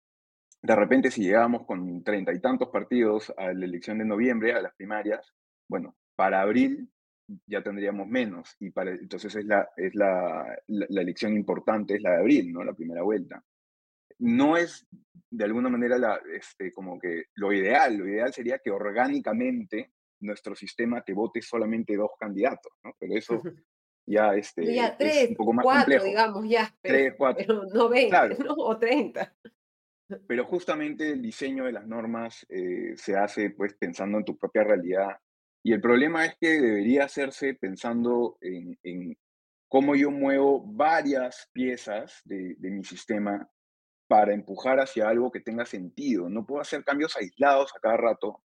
de 0.62 0.76
repente, 0.76 1.11
si 1.11 1.22
llegamos 1.22 1.64
con 1.64 2.03
treinta 2.05 2.33
y 2.33 2.41
tantos 2.41 2.68
partidos 2.68 3.33
a 3.37 3.53
la 3.53 3.64
elección 3.64 3.99
de 3.99 4.05
noviembre, 4.05 4.53
a 4.53 4.61
las 4.61 4.74
primarias, 4.74 5.33
bueno, 5.68 5.97
para 6.14 6.43
abril 6.43 6.91
ya 7.47 7.62
tendríamos 7.62 8.09
menos. 8.09 8.57
Y 8.61 8.70
para, 8.70 8.91
entonces 8.91 9.35
es, 9.35 9.45
la, 9.45 9.70
es 9.76 9.95
la, 9.95 10.59
la, 10.66 11.01
elección 11.01 11.35
importante, 11.35 11.95
es 11.95 12.03
la 12.03 12.12
de 12.12 12.18
abril, 12.18 12.53
¿no? 12.53 12.64
La 12.64 12.74
primera 12.74 13.03
vuelta. 13.03 13.43
No 14.18 14.57
es 14.57 14.87
de 15.31 15.45
alguna 15.45 15.68
manera 15.68 15.97
la, 15.97 16.20
este, 16.35 16.72
como 16.72 16.99
que 16.99 17.26
lo 17.37 17.53
ideal. 17.53 17.97
Lo 17.97 18.09
ideal 18.09 18.33
sería 18.33 18.59
que 18.59 18.70
orgánicamente 18.70 19.93
nuestro 20.20 20.55
sistema 20.55 21.03
te 21.03 21.14
vote 21.14 21.41
solamente 21.41 21.97
dos 21.97 22.11
candidatos, 22.18 22.72
¿no? 22.85 22.95
Pero 22.99 23.14
eso 23.14 23.41
ya, 24.11 24.35
este, 24.35 24.75
ya 24.75 24.97
tres, 24.97 25.17
es 25.17 25.31
un 25.31 25.37
poco 25.37 25.53
más 25.53 25.65
cuatro, 25.65 26.03
digamos, 26.03 26.49
ya. 26.49 26.75
Pero, 26.83 26.95
tres, 26.95 27.15
cuatro. 27.17 27.65
no 27.73 27.89
20, 27.89 28.45
¿no? 28.45 28.55
o 28.57 28.77
30. 28.77 29.35
Pero 30.27 30.45
justamente 30.45 31.13
el 31.13 31.23
diseño 31.23 31.65
de 31.65 31.73
las 31.73 31.87
normas 31.87 32.45
eh, 32.49 32.95
se 32.97 33.17
hace 33.17 33.51
pues 33.51 33.75
pensando 33.75 34.19
en 34.19 34.25
tu 34.25 34.37
propia 34.37 34.65
realidad. 34.65 35.17
Y 35.63 35.73
el 35.73 35.81
problema 35.81 36.25
es 36.25 36.37
que 36.41 36.61
debería 36.61 37.05
hacerse 37.05 37.55
pensando 37.55 38.37
en, 38.41 38.77
en 38.83 39.17
cómo 39.69 39.95
yo 39.95 40.11
muevo 40.11 40.65
varias 40.67 41.49
piezas 41.53 42.21
de, 42.25 42.57
de, 42.59 42.71
mi 42.71 42.83
sistema 42.83 43.49
para 44.09 44.35
empujar 44.35 44.81
hacia 44.81 45.09
algo 45.09 45.31
que 45.31 45.41
tenga 45.41 45.65
sentido. 45.65 46.29
No 46.29 46.45
puedo 46.45 46.61
hacer 46.61 46.83
cambios 46.83 47.17
aislados 47.17 47.73
a 47.77 47.79
cada 47.79 47.97
rato, 47.97 48.43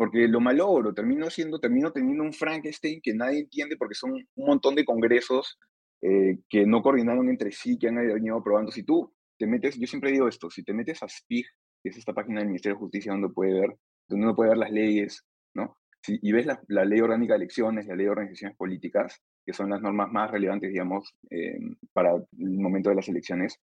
porque 0.00 0.26
lo 0.28 0.40
malogro, 0.40 0.94
termino 0.94 1.28
siendo, 1.28 1.60
termino 1.60 1.92
teniendo 1.92 2.24
un 2.24 2.32
Frankenstein 2.32 3.02
que 3.02 3.12
nadie 3.12 3.40
entiende 3.40 3.76
porque 3.76 3.94
son 3.94 4.12
un 4.12 4.46
montón 4.46 4.74
de 4.74 4.86
congresos 4.86 5.58
eh, 6.00 6.38
que 6.48 6.64
no 6.64 6.80
coordinaron 6.80 7.28
entre 7.28 7.52
sí, 7.52 7.78
que 7.78 7.88
han 7.88 7.96
venido 7.96 8.38
aprobando. 8.38 8.72
Si 8.72 8.82
tú 8.82 9.12
te 9.38 9.46
metes, 9.46 9.78
yo 9.78 9.86
siempre 9.86 10.10
digo 10.10 10.26
esto, 10.26 10.48
si 10.48 10.64
te 10.64 10.72
metes 10.72 11.02
a 11.02 11.06
SPIG, 11.06 11.44
que 11.82 11.90
es 11.90 11.98
esta 11.98 12.14
página 12.14 12.38
del 12.38 12.48
Ministerio 12.48 12.76
de 12.76 12.80
Justicia 12.80 13.12
donde 13.12 13.28
puede 13.28 13.52
ver, 13.52 13.76
donde 14.08 14.24
uno 14.24 14.34
puede 14.34 14.48
ver 14.48 14.56
las 14.56 14.72
leyes, 14.72 15.22
¿no? 15.52 15.76
y 16.08 16.32
ves 16.32 16.46
la, 16.46 16.84
ley 16.86 17.00
orgánica 17.02 17.34
de 17.34 17.40
elecciones, 17.40 17.86
la 17.86 17.94
ley 17.94 18.06
de 18.06 18.12
organizaciones 18.12 18.56
políticas, 18.56 19.20
que 19.44 19.52
son 19.52 19.68
las 19.68 19.82
normas 19.82 20.10
más 20.10 20.30
relevantes, 20.30 20.70
digamos, 20.70 21.14
eh, 21.28 21.58
para 21.92 22.14
el 22.14 22.58
momento 22.58 22.88
de 22.88 22.96
las 22.96 23.08
elecciones, 23.10 23.60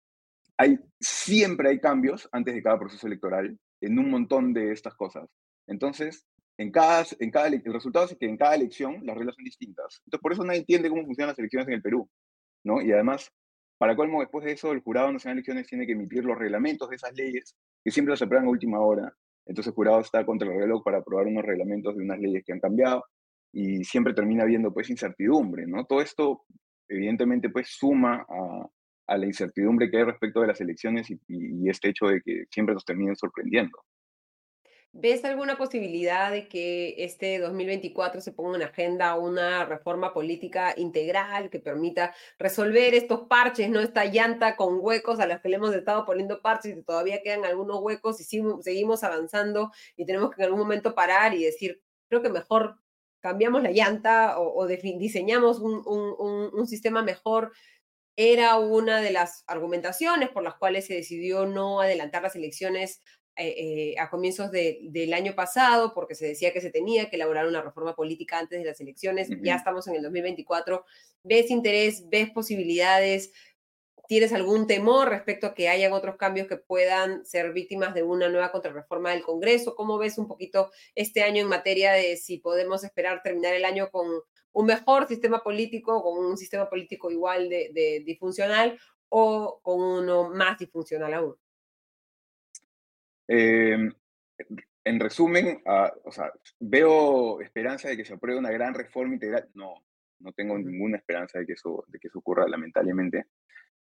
hay, 0.57 0.81
siempre 0.99 1.69
hay 1.69 1.79
cambios 1.79 2.29
antes 2.33 2.57
de 2.57 2.63
cada 2.65 2.81
proceso 2.81 3.07
electoral 3.07 3.57
en 3.81 3.99
un 4.01 4.11
montón 4.11 4.53
de 4.53 4.73
estas 4.73 4.97
cosas. 4.97 5.29
Entonces, 5.67 6.27
en 6.59 6.71
cada, 6.71 7.05
en 7.19 7.31
cada, 7.31 7.49
el 7.49 7.63
resultado 7.65 8.07
es 8.07 8.17
que 8.17 8.27
en 8.27 8.37
cada 8.37 8.55
elección 8.55 9.05
las 9.05 9.17
reglas 9.17 9.35
son 9.35 9.45
distintas. 9.45 10.01
Entonces, 10.07 10.23
por 10.23 10.33
eso 10.33 10.45
nadie 10.45 10.61
entiende 10.61 10.89
cómo 10.89 11.05
funcionan 11.05 11.31
las 11.31 11.39
elecciones 11.39 11.69
en 11.69 11.75
el 11.75 11.83
Perú. 11.83 12.09
¿no? 12.65 12.81
Y 12.81 12.93
además, 12.93 13.31
para 13.79 13.97
colmo, 13.97 14.21
después 14.21 14.45
de 14.45 14.53
eso, 14.53 14.73
el 14.73 14.81
Jurado 14.81 15.13
Nacional 15.13 15.37
de 15.37 15.41
Elecciones 15.41 15.67
tiene 15.67 15.87
que 15.87 15.93
emitir 15.93 16.25
los 16.25 16.39
reglamentos 16.39 16.89
de 16.89 16.97
esas 16.97 17.15
leyes, 17.15 17.57
que 17.85 17.91
siempre 17.91 18.13
los 18.13 18.23
aprueban 18.23 18.47
a 18.47 18.51
última 18.51 18.81
hora. 18.81 19.13
Entonces, 19.47 19.71
el 19.71 19.75
jurado 19.75 20.01
está 20.01 20.25
contra 20.25 20.51
el 20.51 20.59
reloj 20.59 20.83
para 20.83 20.99
aprobar 20.99 21.27
unos 21.27 21.45
reglamentos 21.45 21.95
de 21.97 22.03
unas 22.03 22.19
leyes 22.19 22.43
que 22.45 22.53
han 22.53 22.61
cambiado 22.61 23.05
y 23.53 23.85
siempre 23.85 24.15
termina 24.15 24.45
habiendo, 24.45 24.73
pues, 24.73 24.89
incertidumbre, 24.91 25.67
¿no? 25.67 25.85
Todo 25.85 26.01
esto, 26.01 26.45
evidentemente, 26.89 27.51
pues, 27.51 27.69
suma 27.69 28.25
a, 28.29 28.67
a 29.07 29.19
la 29.19 29.27
incertidumbre 29.27 29.91
que 29.91 29.99
hay 29.99 30.05
respecto 30.05 30.41
de 30.41 30.47
las 30.49 30.61
elecciones 30.61 31.11
y, 31.11 31.21
y, 31.29 31.69
este 31.69 31.91
hecho 31.91 32.07
de 32.07 32.21
que 32.23 32.45
siempre 32.51 32.75
nos 32.75 32.85
terminen 32.85 33.17
sorprendiendo. 33.17 33.79
¿Ves 34.97 35.25
alguna 35.25 35.59
posibilidad 35.59 36.31
de 36.31 36.47
que 36.49 36.95
este 36.99 37.41
2024 37.41 38.21
se 38.21 38.31
ponga 38.31 38.57
en 38.57 38.63
agenda 38.63 39.17
una 39.17 39.65
reforma 39.65 40.15
política 40.15 40.73
integral 40.77 41.51
que 41.51 41.59
permita 41.59 42.15
resolver 42.39 42.95
estos 42.95 43.23
parches, 43.27 43.69
no 43.69 43.81
esta 43.81 44.05
llanta 44.05 44.55
con 44.55 44.79
huecos 44.81 45.19
a 45.19 45.27
los 45.27 45.41
que 45.41 45.49
le 45.49 45.57
hemos 45.57 45.75
estado 45.75 46.07
poniendo 46.07 46.41
parches 46.41 46.77
y 46.77 46.83
todavía 46.85 47.23
quedan 47.25 47.45
algunos 47.45 47.81
huecos 47.81 48.21
y 48.21 48.41
seguimos 48.63 49.03
avanzando 49.03 49.73
y 49.97 50.07
tenemos 50.07 50.31
que 50.31 50.43
en 50.43 50.45
algún 50.45 50.61
momento 50.61 50.95
parar 50.95 51.35
y 51.35 51.43
decir, 51.43 51.83
creo 52.09 52.23
que 52.23 52.31
mejor 52.31 52.79
cambiamos 53.19 53.65
la 53.65 53.73
llanta 53.73 54.39
o, 54.39 54.65
diseñamos 54.69 55.59
un, 55.59 55.83
un, 55.87 56.51
un 56.53 56.67
sistema 56.69 57.03
mejor 57.03 57.51
era 58.17 58.59
una 58.59 59.01
de 59.01 59.11
las 59.11 59.43
argumentaciones 59.49 60.29
por 60.29 60.45
las 60.45 60.55
cuales 60.55 60.87
se 60.87 60.95
decidió 60.95 61.47
no 61.47 61.81
adelantar 61.81 62.23
las 62.23 62.37
elecciones 62.37 63.03
eh, 63.37 63.55
eh, 63.59 63.95
a 63.99 64.11
comienzos 64.11 64.53
del 64.53 65.13
año 65.13 65.35
pasado, 65.35 65.93
porque 65.93 66.15
se 66.15 66.27
decía 66.27 66.53
que 66.53 66.61
se 66.61 66.71
tenía 66.71 67.11
que 67.11 67.17
elaborar 67.17 67.47
una 67.49 67.63
reforma 67.63 67.97
política 67.97 68.39
antes 68.39 68.61
de 68.61 68.65
las 68.65 68.81
elecciones. 68.81 69.29
Ya 69.43 69.57
estamos 69.57 69.89
en 69.89 69.97
el 69.97 70.03
2024. 70.03 70.85
¿Ves 71.25 71.51
interés? 71.51 72.09
¿Ves 72.09 72.31
posibilidades? 72.31 73.33
¿Tienes 74.07 74.33
algún 74.33 74.67
temor 74.67 75.09
respecto 75.09 75.47
a 75.47 75.55
que 75.55 75.69
hayan 75.69 75.93
otros 75.95 76.17
cambios 76.17 76.47
que 76.47 76.59
puedan 76.59 77.25
ser 77.25 77.53
víctimas 77.53 77.95
de 77.95 78.03
una 78.03 78.29
nueva 78.29 78.53
contrarreforma 78.53 79.11
del 79.11 79.23
Congreso? 79.23 79.75
¿Cómo 79.75 79.99
ves 79.99 80.19
un 80.19 80.29
poquito 80.29 80.71
este 80.95 81.23
año 81.23 81.43
en 81.43 81.49
materia 81.49 81.93
de 81.93 82.17
si 82.17 82.39
podemos 82.39 82.85
esperar 82.85 83.23
terminar 83.23 83.55
el 83.55 83.65
año 83.65 83.91
con 83.91 84.07
un 84.53 84.67
mejor 84.67 85.09
sistema 85.09 85.43
político, 85.43 86.03
con 86.03 86.25
un 86.25 86.37
sistema 86.37 86.69
político 86.69 87.11
igual 87.11 87.49
de, 87.49 88.03
disfuncional 88.05 88.79
o 89.09 89.61
con 89.63 89.81
uno 89.81 90.29
más 90.31 90.59
disfuncional 90.59 91.15
aún? 91.15 91.37
Em, 93.27 93.93
en 94.85 95.01
resumen, 95.01 95.63
ah, 95.67 95.93
o 96.05 96.13
sea, 96.13 96.31
veo 96.61 97.41
esperanza 97.41 97.89
de 97.89 97.97
que 97.97 98.05
se 98.05 98.15
apruebe 98.15 98.39
una 98.39 98.51
gran 98.51 98.75
reforma 98.75 99.15
integral. 99.15 99.49
No, 99.55 99.75
no 100.21 100.33
tengo 100.33 100.59
ninguna 100.59 100.99
esperanza 100.99 101.39
de 101.39 101.47
que 101.47 101.55
eso, 101.55 101.85
de 101.89 101.99
que 101.99 102.09
eso 102.09 102.19
ocurra, 102.19 102.47
lamentablemente. 102.49 103.27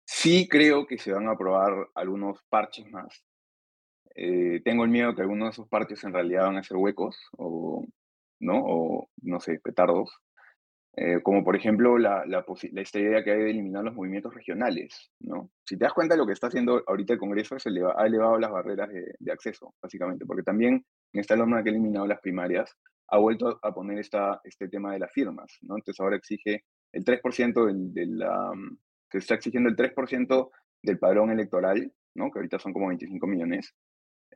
Sí 0.06 0.48
creo 0.50 0.86
que 0.86 0.98
se 0.98 1.12
van 1.12 1.28
a 1.28 1.32
aprobar 1.32 1.90
algunos 1.96 2.44
parches 2.50 2.90
más. 2.90 3.24
Eh, 4.16 4.62
tengo 4.64 4.84
el 4.84 4.90
miedo 4.90 5.10
de 5.10 5.16
que 5.16 5.22
algunos 5.22 5.48
de 5.48 5.52
esos 5.52 5.70
parches 5.70 6.04
en 6.04 6.14
realidad 6.14 6.46
van 6.46 6.58
a 6.58 6.64
ser 6.64 6.78
huecos 6.78 7.18
o, 7.38 7.86
¿no? 8.40 8.62
O, 8.64 9.10
no 9.22 9.40
sé, 9.40 9.60
petardos. 9.60 10.12
Eh, 10.94 11.22
como 11.24 11.42
por 11.42 11.56
ejemplo 11.56 11.98
la, 11.98 12.26
la, 12.26 12.44
esta 12.76 13.00
idea 13.00 13.24
que 13.24 13.32
hay 13.32 13.40
de 13.40 13.52
eliminar 13.52 13.82
los 13.82 13.96
movimientos 13.96 14.34
regionales, 14.34 15.10
¿no? 15.22 15.50
Si 15.64 15.78
te 15.78 15.86
das 15.86 15.94
cuenta, 15.94 16.18
lo 16.18 16.28
que 16.28 16.34
está 16.34 16.48
haciendo 16.48 16.84
ahorita 16.86 17.14
el 17.14 17.20
Congreso 17.20 17.56
es 17.56 17.66
eleva, 17.66 17.96
ha 17.98 18.06
elevado 18.06 18.38
las 18.38 18.52
barreras 18.52 18.90
de, 18.90 19.32
acceso, 19.32 19.74
básicamente, 19.82 20.26
porque 20.26 20.44
también 20.44 20.86
en 21.14 21.20
esta 21.20 21.38
norma 21.38 21.64
que 21.64 21.70
ha 21.70 21.72
eliminado 21.72 22.08
las 22.08 22.20
primarias, 22.20 22.76
ha 23.08 23.18
vuelto 23.18 23.58
a 23.62 23.74
poner 23.74 24.00
esta, 24.00 24.42
este 24.44 24.68
tema 24.68 24.92
de 24.92 25.00
las 25.00 25.12
firmas, 25.14 25.58
¿no? 25.62 25.76
Entonces 25.76 26.00
ahora 26.02 26.18
exige 26.18 26.66
el 26.92 27.06
3% 27.06 27.66
del, 27.66 27.94
del 27.94 28.26
se 29.10 29.18
está 29.18 29.36
exigiendo 29.36 29.70
el 29.70 29.78
3% 29.78 30.52
del 30.84 31.00
padrón 31.00 31.32
electoral, 31.32 31.90
¿no? 32.16 32.32
Que 32.32 32.40
ahorita 32.40 32.60
son 32.60 32.74
como 32.74 32.88
25 32.88 33.28
millones, 33.28 33.74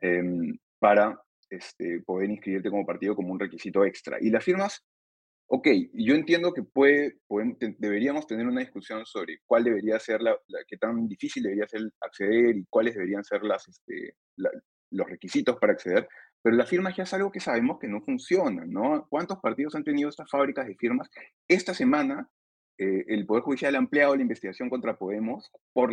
em, 0.00 0.58
para 0.78 1.20
este, 1.50 2.00
poder 2.00 2.30
inscribirte 2.30 2.70
como 2.70 2.86
partido 2.86 3.14
como 3.14 3.32
un 3.32 3.40
requisito 3.40 3.84
extra. 3.84 4.18
Y 4.20 4.30
las 4.30 4.44
firmas 4.44 4.82
Ok, 5.48 5.68
yo 5.92 6.14
entiendo 6.14 6.52
que 6.52 6.64
puede, 6.64 7.20
deberíamos 7.78 8.26
tener 8.26 8.46
una 8.46 8.60
discusión 8.60 9.06
sobre 9.06 9.38
cuál 9.46 9.62
debería 9.62 9.98
ser 10.00 10.20
la, 10.20 10.36
qué 10.66 10.76
tan 10.76 11.06
difícil 11.06 11.44
debería 11.44 11.68
ser 11.68 11.82
acceder 12.00 12.56
y 12.56 12.66
cuáles 12.68 12.94
deberían 12.94 13.22
ser 13.22 13.44
las, 13.44 13.68
este, 13.68 14.16
los 14.90 15.06
requisitos 15.08 15.56
para 15.58 15.74
acceder, 15.74 16.08
pero 16.42 16.56
la 16.56 16.66
firma 16.66 16.94
ya 16.94 17.04
es 17.04 17.14
algo 17.14 17.30
que 17.30 17.40
sabemos 17.40 17.78
que 17.78 17.88
no 17.88 18.02
funciona, 18.02 18.64
¿no? 18.66 19.06
¿Cuántos 19.08 19.38
partidos 19.38 19.74
han 19.76 19.84
tenido 19.84 20.08
estas 20.08 20.30
fábricas 20.30 20.66
de 20.66 20.74
firmas? 20.74 21.08
Esta 21.48 21.74
semana 21.74 22.28
eh, 22.78 23.04
el 23.08 23.26
Poder 23.26 23.42
Judicial 23.42 23.74
ha 23.74 23.78
ampliado 23.78 24.14
la 24.14 24.22
investigación 24.22 24.68
contra 24.68 24.98
Podemos 24.98 25.50
por 25.72 25.90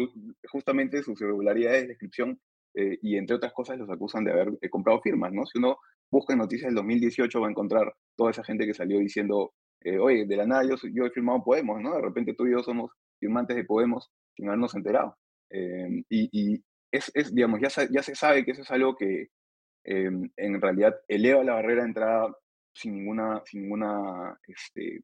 justamente 0.51 1.01
sus 1.01 1.21
irregularidades 1.21 1.83
de 1.83 1.87
descripción 1.89 2.41
eh, 2.75 2.97
y 3.01 3.17
entre 3.17 3.35
otras 3.35 3.53
cosas 3.53 3.77
los 3.77 3.89
acusan 3.89 4.25
de 4.25 4.31
haber 4.31 4.49
eh, 4.61 4.69
comprado 4.69 4.99
firmas, 5.01 5.31
¿no? 5.31 5.45
Si 5.45 5.59
uno 5.59 5.77
busca 6.13 6.35
noticias 6.35 6.67
del 6.67 6.75
2018 6.75 7.41
va 7.41 7.47
a 7.47 7.51
encontrar 7.51 7.93
toda 8.15 8.31
esa 8.31 8.43
gente 8.43 8.65
que 8.65 8.73
salió 8.73 8.99
diciendo, 8.99 9.53
eh, 9.81 9.97
oye, 9.97 10.25
de 10.25 10.37
la 10.37 10.45
nada 10.45 10.63
yo, 10.63 10.75
yo 10.93 11.05
he 11.05 11.11
firmado 11.11 11.43
Podemos, 11.43 11.81
¿no? 11.81 11.95
De 11.95 12.01
repente 12.01 12.33
tú 12.33 12.47
y 12.47 12.51
yo 12.51 12.63
somos 12.63 12.91
firmantes 13.19 13.55
de 13.55 13.65
Podemos 13.65 14.11
sin 14.35 14.47
habernos 14.47 14.75
enterado. 14.75 15.17
y, 15.51 16.29
y 16.31 16.63
es, 16.91 17.11
es, 17.13 17.33
digamos, 17.33 17.59
ya, 17.59 17.69
ya 17.91 18.03
se 18.03 18.15
sabe 18.15 18.45
que 18.45 18.51
eso 18.51 18.61
es 18.61 18.71
algo 18.71 18.95
que 18.95 19.27
en 19.85 20.61
realidad 20.61 20.95
eleva 21.07 21.43
la 21.43 21.55
barrera 21.55 21.81
de 21.81 21.89
entrada 21.89 22.33
sin 22.73 22.95
ninguna, 22.95 23.41
sin 23.45 23.63
ninguna, 23.63 24.37
este, 24.47 25.01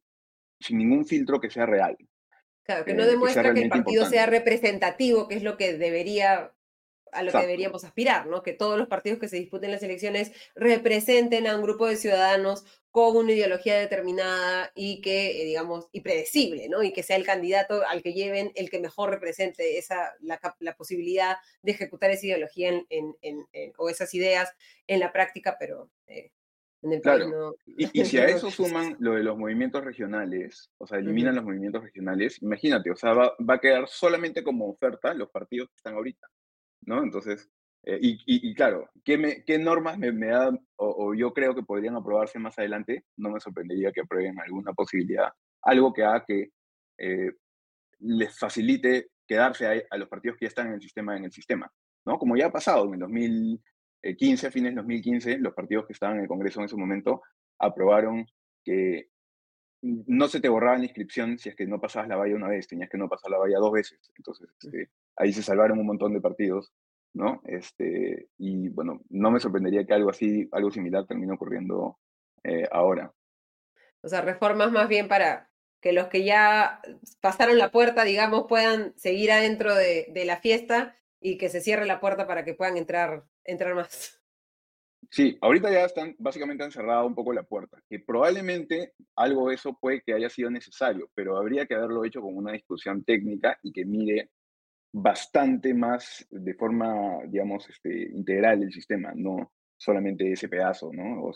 sin 0.59 0.77
ningún 0.77 1.05
filtro 1.05 1.39
que 1.39 1.49
sea 1.49 1.65
real. 1.65 1.95
Claro, 2.63 2.85
que 2.85 2.93
no 2.93 3.05
demuestra 3.05 3.53
que, 3.53 3.61
el 3.61 3.69
partido 3.69 4.05
sea 4.05 4.25
representativo, 4.25 5.27
que 5.27 5.35
es 5.35 5.43
lo 5.43 5.57
que 5.57 5.77
debería 5.77 6.53
a 7.11 7.23
lo 7.23 7.31
que 7.31 7.39
deberíamos 7.39 7.83
aspirar, 7.83 8.27
¿no? 8.27 8.43
Que 8.43 8.53
todos 8.53 8.77
los 8.77 8.87
partidos 8.87 9.19
que 9.19 9.27
se 9.27 9.37
disputen 9.37 9.71
las 9.71 9.83
elecciones 9.83 10.31
representen 10.55 11.47
a 11.47 11.55
un 11.55 11.63
grupo 11.63 11.87
de 11.87 11.95
ciudadanos 11.95 12.65
con 12.91 13.15
una 13.17 13.31
ideología 13.33 13.77
determinada 13.77 14.71
y 14.75 15.01
que, 15.01 15.41
eh, 15.41 15.45
digamos, 15.45 15.89
y 15.91 16.01
predecible, 16.01 16.69
¿no? 16.69 16.81
Y 16.81 16.91
que 16.91 17.03
sea 17.03 17.17
el 17.17 17.25
candidato 17.25 17.85
al 17.87 18.01
que 18.01 18.13
lleven 18.13 18.51
el 18.55 18.69
que 18.69 18.79
mejor 18.79 19.11
represente 19.11 19.77
esa, 19.77 20.15
la, 20.21 20.75
posibilidad 20.75 21.37
de 21.61 21.71
ejecutar 21.71 22.09
esa 22.09 22.25
ideología 22.25 22.69
en, 22.89 23.15
o 23.77 23.89
esas 23.89 24.13
ideas 24.13 24.49
en 24.87 24.99
la 24.99 25.11
práctica, 25.11 25.55
pero 25.59 25.91
eh, 26.07 26.31
en 26.81 26.93
el 26.93 27.01
claro. 27.01 27.27
no... 27.27 27.55
y, 27.65 28.05
si 28.05 28.17
a 28.17 28.25
eso 28.25 28.49
suman 28.49 28.95
lo 28.99 29.13
de 29.13 29.23
los 29.23 29.37
movimientos 29.37 29.83
regionales, 29.83 30.71
o 30.77 30.87
sea, 30.87 30.97
eliminan 30.97 31.35
los 31.35 31.43
movimientos 31.43 31.83
regionales, 31.83 32.41
imagínate, 32.41 32.89
o 32.89 32.95
sea, 32.95 33.13
va, 33.13 33.35
va 33.47 33.55
a 33.55 33.59
quedar 33.59 33.87
solamente 33.87 34.43
como 34.43 34.67
oferta 34.67 35.13
los 35.13 35.29
partidos 35.29 35.69
que 35.69 35.75
están 35.75 35.93
ahorita. 35.93 36.27
¿No? 36.89 37.03
Entonces, 37.03 37.47
eh, 37.83 37.99
y, 38.01 38.53
claro, 38.55 38.89
¿qué, 39.05 39.43
¿qué 39.45 39.59
normas 39.59 39.97
me, 39.97 40.11
me 40.11 40.27
dan 40.27 40.59
o, 40.75 41.13
yo 41.13 41.31
creo 41.33 41.53
que 41.53 41.63
podrían 41.63 41.95
aprobarse 41.95 42.39
más 42.39 42.57
adelante? 42.57 43.05
No 43.15 43.29
me 43.29 43.39
sorprendería 43.39 43.91
que 43.91 44.01
aprueben 44.01 44.39
alguna 44.39 44.73
posibilidad, 44.73 45.31
algo 45.61 45.93
que 45.93 46.03
haga 46.03 46.25
que 46.25 46.49
eh, 46.97 47.31
les 47.99 48.37
facilite 48.37 49.11
quedarse 49.25 49.85
a, 49.89 49.97
los 49.97 50.09
partidos 50.09 50.37
que 50.37 50.45
ya 50.45 50.49
están 50.49 50.67
en 50.67 50.73
el 50.73 50.81
sistema, 50.81 51.15
en 51.15 51.25
el 51.25 51.31
sistema, 51.31 51.71
¿no? 52.05 52.17
Como 52.17 52.35
ya 52.35 52.47
ha 52.47 52.51
pasado 52.51 52.85
en 52.87 52.95
el 52.95 52.99
2015, 53.01 54.47
a 54.47 54.51
fines 54.51 54.71
de 54.71 54.77
2015, 54.77 55.37
los 55.37 55.53
partidos 55.53 55.85
que 55.85 55.93
estaban 55.93 56.17
en 56.17 56.23
el 56.23 56.27
Congreso 56.27 56.59
en 56.59 56.65
ese 56.65 56.75
momento 56.75 57.21
aprobaron 57.59 58.25
que 58.63 59.09
no 59.81 60.27
se 60.27 60.41
te 60.41 60.49
borraba 60.49 60.77
la 60.77 60.85
inscripción 60.85 61.37
si 61.37 61.49
es 61.49 61.55
que 61.55 61.67
no 61.67 61.79
pasabas 61.79 62.09
la 62.09 62.17
valla 62.17 62.35
una 62.35 62.49
vez, 62.49 62.67
tenías 62.67 62.89
que 62.89 62.97
no 62.97 63.07
pasar 63.07 63.31
la 63.31 63.37
valla 63.37 63.59
dos 63.59 63.71
veces. 63.71 63.99
Entonces, 64.17 64.49
ahí 65.15 65.33
se 65.33 65.43
salvaron 65.43 65.79
un 65.79 65.85
montón 65.85 66.13
de 66.13 66.21
partidos, 66.21 66.73
¿no? 67.13 67.41
Este, 67.45 68.29
y 68.37 68.69
bueno, 68.69 69.01
no 69.09 69.31
me 69.31 69.39
sorprendería 69.39 69.85
que 69.85 69.93
algo 69.93 70.09
así, 70.09 70.47
algo 70.51 70.71
similar 70.71 71.05
termine 71.05 71.33
ocurriendo 71.33 71.97
eh, 72.43 72.67
ahora. 72.71 73.13
O 74.01 74.07
sea, 74.07 74.21
reformas 74.21 74.71
más 74.71 74.87
bien 74.87 75.07
para 75.07 75.49
que 75.81 75.93
los 75.93 76.07
que 76.07 76.23
ya 76.23 76.81
pasaron 77.21 77.57
la 77.57 77.71
puerta, 77.71 78.03
digamos, 78.03 78.45
puedan 78.47 78.93
seguir 78.97 79.31
adentro 79.31 79.75
de, 79.75 80.07
de 80.13 80.25
la 80.25 80.37
fiesta 80.37 80.95
y 81.21 81.37
que 81.37 81.49
se 81.49 81.61
cierre 81.61 81.85
la 81.85 81.99
puerta 81.99 82.27
para 82.27 82.43
que 82.43 82.53
puedan 82.53 82.77
entrar, 82.77 83.25
entrar 83.43 83.75
más. 83.75 84.19
Sí, 85.11 85.37
ahorita 85.41 85.71
ya 85.71 85.85
están, 85.85 86.15
básicamente 86.19 86.63
han 86.63 86.71
cerrado 86.71 87.07
un 87.07 87.15
poco 87.15 87.33
la 87.33 87.43
puerta, 87.43 87.81
que 87.89 87.99
probablemente 87.99 88.93
algo 89.15 89.49
de 89.49 89.55
eso 89.55 89.75
puede 89.79 90.01
que 90.01 90.13
haya 90.13 90.29
sido 90.29 90.51
necesario, 90.51 91.09
pero 91.15 91.37
habría 91.37 91.65
que 91.65 91.73
haberlo 91.73 92.05
hecho 92.05 92.21
con 92.21 92.37
una 92.37 92.51
discusión 92.51 93.03
técnica 93.03 93.57
y 93.63 93.71
que 93.71 93.85
mire 93.85 94.29
bastante 94.91 95.73
más 95.73 96.25
de 96.29 96.53
forma, 96.55 97.19
digamos, 97.27 97.69
este, 97.69 98.09
integral 98.11 98.63
el 98.63 98.71
sistema, 98.71 99.11
no 99.15 99.51
solamente 99.77 100.31
ese 100.31 100.49
pedazo, 100.49 100.91
¿no? 100.93 101.31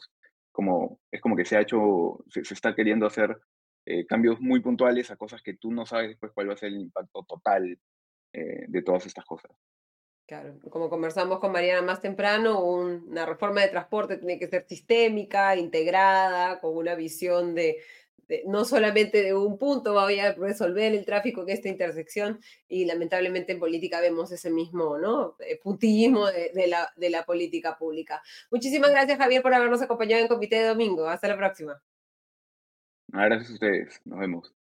como, 0.52 1.00
es 1.12 1.22
como 1.22 1.36
que 1.36 1.46
se 1.46 1.58
ha 1.58 1.62
hecho, 1.62 2.24
se, 2.28 2.42
está 2.42 2.76
queriendo 2.76 3.06
hacer 3.06 3.38
eh, 3.86 4.06
cambios 4.06 4.40
muy 4.40 4.62
puntuales 4.62 5.12
a 5.12 5.16
cosas 5.16 5.42
que 5.42 5.56
tú 5.56 5.72
no 5.72 5.86
sabes 5.86 6.10
después 6.10 6.32
cuál 6.34 6.50
va 6.50 6.54
a 6.54 6.58
ser 6.58 6.70
el 6.70 6.82
impacto 6.82 7.24
total 7.28 7.78
eh, 8.34 8.66
de 8.68 8.82
todas 8.82 9.06
estas 9.06 9.26
cosas. 9.26 9.52
Claro, 10.26 10.58
como 10.70 10.90
conversamos 10.90 11.40
con 11.40 11.52
Mariana 11.52 11.82
más 11.82 12.02
temprano, 12.02 12.64
una 12.64 13.26
reforma 13.26 13.62
de 13.62 13.68
transporte 13.68 14.18
tiene 14.18 14.40
que 14.40 14.48
ser 14.48 14.66
sistémica, 14.68 15.56
integrada, 15.58 16.62
con 16.62 16.78
una 16.78 16.96
visión 16.96 17.54
de, 17.56 17.78
no 18.46 18.66
solamente 18.66 19.22
de 19.22 19.34
un 19.34 19.58
punto 19.58 19.94
voy 19.94 20.20
a 20.20 20.34
resolver 20.34 20.94
el 20.94 21.06
tráfico 21.06 21.42
en 21.42 21.50
esta 21.50 21.70
intersección 21.70 22.40
y 22.68 22.86
lamentablemente 22.86 23.52
en 23.52 23.60
política 23.60 24.02
vemos 24.02 24.32
ese 24.32 24.50
mismo 24.50 24.98
¿no? 24.98 25.36
Eh, 25.40 25.60
puntillismo 25.62 26.28
de, 26.28 26.68
la, 26.68 26.92
de 26.96 27.10
la 27.10 27.26
política 27.26 27.78
pública. 27.78 28.22
Muchísimas 28.52 28.92
gracias 28.92 29.18
Javier 29.18 29.42
por 29.42 29.54
habernos 29.54 29.82
acompañado 29.82 30.22
en 30.22 30.28
Comité 30.28 30.58
de 30.58 30.68
Domingo. 30.68 31.08
Hasta 31.08 31.28
la 31.28 31.38
próxima. 31.38 31.82
Gracias 33.08 33.52
a 33.52 33.54
ustedes. 33.54 34.02
Nos 34.06 34.20
vemos. 34.20 34.63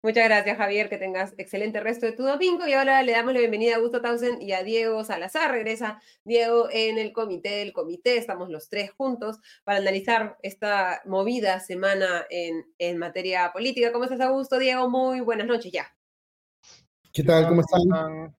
Muchas 0.00 0.24
gracias, 0.24 0.56
Javier. 0.56 0.88
Que 0.88 0.96
tengas 0.96 1.34
excelente 1.38 1.80
resto 1.80 2.06
de 2.06 2.12
tu 2.12 2.22
domingo. 2.22 2.66
Y 2.66 2.72
ahora 2.72 3.02
le 3.02 3.12
damos 3.12 3.34
la 3.34 3.40
bienvenida 3.40 3.72
a 3.72 3.76
Augusto 3.76 4.00
Tausen 4.00 4.40
y 4.40 4.52
a 4.52 4.62
Diego 4.62 5.02
Salazar. 5.04 5.50
Regresa 5.50 6.00
Diego 6.24 6.68
en 6.70 6.98
el 6.98 7.12
comité 7.12 7.56
del 7.56 7.72
comité. 7.72 8.16
Estamos 8.16 8.48
los 8.48 8.68
tres 8.68 8.92
juntos 8.92 9.40
para 9.64 9.78
analizar 9.78 10.36
esta 10.42 11.02
movida 11.04 11.58
semana 11.60 12.24
en, 12.30 12.64
en 12.78 12.98
materia 12.98 13.50
política. 13.52 13.92
¿Cómo 13.92 14.04
estás, 14.04 14.20
Augusto? 14.20 14.58
Diego, 14.58 14.88
muy 14.88 15.20
buenas 15.20 15.48
noches 15.48 15.72
ya. 15.72 15.92
¿Qué 17.12 17.24
tal? 17.24 17.48
¿Cómo 17.48 17.62
están? 17.62 18.37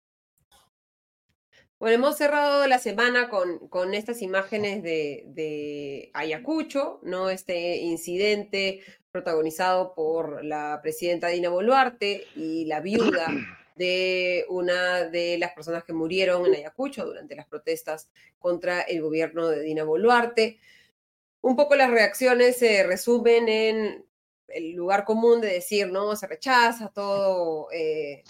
Bueno, 1.80 1.96
hemos 1.96 2.18
cerrado 2.18 2.68
la 2.68 2.78
semana 2.78 3.30
con, 3.30 3.70
con 3.70 3.94
estas 3.94 4.22
imágenes 4.22 4.84
de, 4.84 5.24
de, 5.28 6.12
Ayacucho, 6.14 7.00
¿no? 7.04 7.30
Este 7.30 7.78
incidente 7.78 8.82
protagonizado 9.14 9.96
por 9.96 10.44
la 10.44 10.80
presidenta 10.82 11.30
Dina 11.30 11.48
Boluarte 11.48 12.28
y 12.36 12.66
la 12.66 12.82
viuda 12.82 13.28
de 13.78 14.46
una 14.50 15.06
de 15.06 15.38
las 15.38 15.54
personas 15.54 15.86
que 15.86 15.94
murieron 15.94 16.46
en 16.48 16.56
Ayacucho 16.56 17.06
durante 17.06 17.38
las 17.38 17.48
protestas 17.48 18.10
contra 18.40 18.82
el 18.82 19.02
gobierno 19.02 19.48
de 19.48 19.62
Dina 19.62 19.86
Boluarte. 19.86 20.60
Un 21.40 21.56
poco 21.56 21.78
las 21.78 21.92
reacciones 21.92 22.58
se 22.58 22.84
resumen 22.84 23.48
en 23.48 24.06
el 24.54 24.74
lugar 24.74 25.06
común 25.06 25.42
de 25.42 25.48
decir, 25.48 25.92
¿no? 25.92 26.16
Se 26.16 26.28
rechaza 26.28 26.92
todo, 26.94 27.68
eh, 27.72 28.24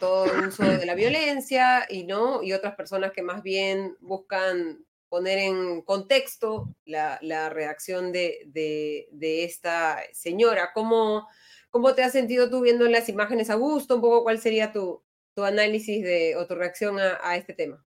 todo 0.00 0.26
uso 0.46 0.64
de 0.64 0.86
la 0.86 0.94
violencia 0.94 1.86
y, 1.88 2.04
¿no? 2.04 2.42
Y 2.42 2.52
otras 2.52 2.74
personas 2.74 3.12
que 3.12 3.22
más 3.22 3.42
bien 3.42 3.96
buscan 4.00 4.84
poner 5.08 5.38
en 5.38 5.82
contexto 5.82 6.74
la, 6.84 7.48
reacción 7.48 8.12
de, 8.12 8.40
de, 8.46 9.44
esta 9.44 9.98
señora. 10.12 10.70
¿Cómo, 10.74 11.26
¿Cómo 11.70 11.94
te 11.94 12.02
has 12.02 12.12
sentido 12.12 12.50
tú 12.50 12.60
viendo 12.60 12.86
las 12.88 13.08
imágenes 13.08 13.50
a 13.50 13.54
gusto? 13.54 13.96
Un 13.96 14.00
poco 14.00 14.24
cuál 14.24 14.40
sería 14.40 14.72
tu, 14.72 15.02
tu 15.34 15.44
análisis 15.44 16.02
de, 16.02 16.34
o 16.36 16.46
tu 16.46 16.54
reacción 16.54 16.98
a, 16.98 17.36
este 17.36 17.54
tema. 17.54 17.84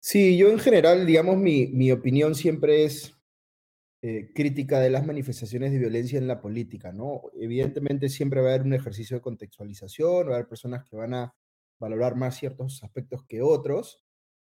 Sí, 0.00 0.36
yo 0.36 0.48
en 0.48 0.58
general, 0.58 1.06
digamos, 1.06 1.36
mi, 1.36 1.68
mi 1.68 1.92
opinión 1.92 2.34
siempre 2.34 2.84
es 2.84 3.14
eh, 4.04 4.32
crítica 4.34 4.80
de 4.80 4.90
las 4.90 5.06
manifestaciones 5.06 5.70
de 5.70 5.78
violencia 5.78 6.18
en 6.18 6.26
la 6.26 6.40
política, 6.40 6.92
¿no? 6.92 7.22
Evidentemente 7.40 8.08
siempre 8.08 8.40
va 8.40 8.48
a 8.48 8.54
haber 8.54 8.66
un 8.66 8.74
ejercicio 8.74 9.16
de 9.16 9.22
contextualización, 9.22 10.26
va 10.26 10.32
a 10.32 10.34
haber 10.34 10.48
personas 10.48 10.84
que 10.84 10.96
van 10.96 11.14
a 11.14 11.36
valorar 11.78 12.16
más 12.16 12.36
ciertos 12.36 12.82
aspectos 12.82 13.24
que 13.28 13.42
otros, 13.42 14.04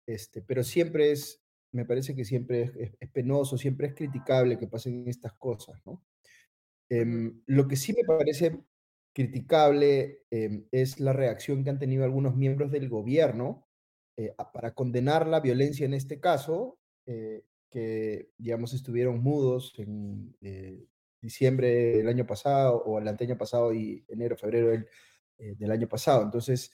este, 0.07 0.41
pero 0.41 0.65
siempre 0.65 1.13
es, 1.13 1.43
me 1.71 1.85
parece 1.85 2.17
que 2.17 2.25
siempre 2.25 2.95
es, 2.99 3.11
penoso, 3.11 3.59
siempre 3.59 3.89
es 3.89 3.95
criticable 3.95 4.57
que 4.57 4.69
pasen 4.69 5.07
estas 5.07 5.35
cosas, 5.35 5.81
¿no? 5.85 6.03
Em, 6.89 7.43
lo 7.47 7.69
que 7.69 7.77
sí 7.77 7.93
me 7.93 8.05
parece 8.05 8.59
criticable 9.15 10.23
em, 10.31 10.67
es 10.73 10.99
la 10.99 11.13
reacción 11.13 11.63
que 11.63 11.69
han 11.69 11.79
tenido 11.79 12.05
algunos 12.05 12.37
miembros 12.37 12.71
del 12.71 12.89
gobierno 12.89 13.69
eh, 14.17 14.35
para 14.55 14.75
condenar 14.75 15.27
la 15.27 15.41
violencia 15.41 15.85
en 15.85 15.93
este 15.93 16.21
caso, 16.21 16.79
eh, 17.07 17.45
que, 17.73 18.31
digamos, 18.39 18.75
estuvieron 18.75 19.23
mudos 19.23 19.73
en 19.79 20.37
eh, 20.43 20.85
diciembre 21.21 21.97
del 21.97 22.09
año 22.09 22.27
pasado 22.27 22.83
o 22.85 22.99
el 22.99 23.09
año 23.09 23.39
pasado 23.39 23.73
y 23.73 24.05
enero, 24.09 24.37
febrero 24.37 24.69
del, 24.69 24.87
del 25.39 25.71
año 25.71 25.89
pasado. 25.89 26.23
Entonces, 26.23 26.71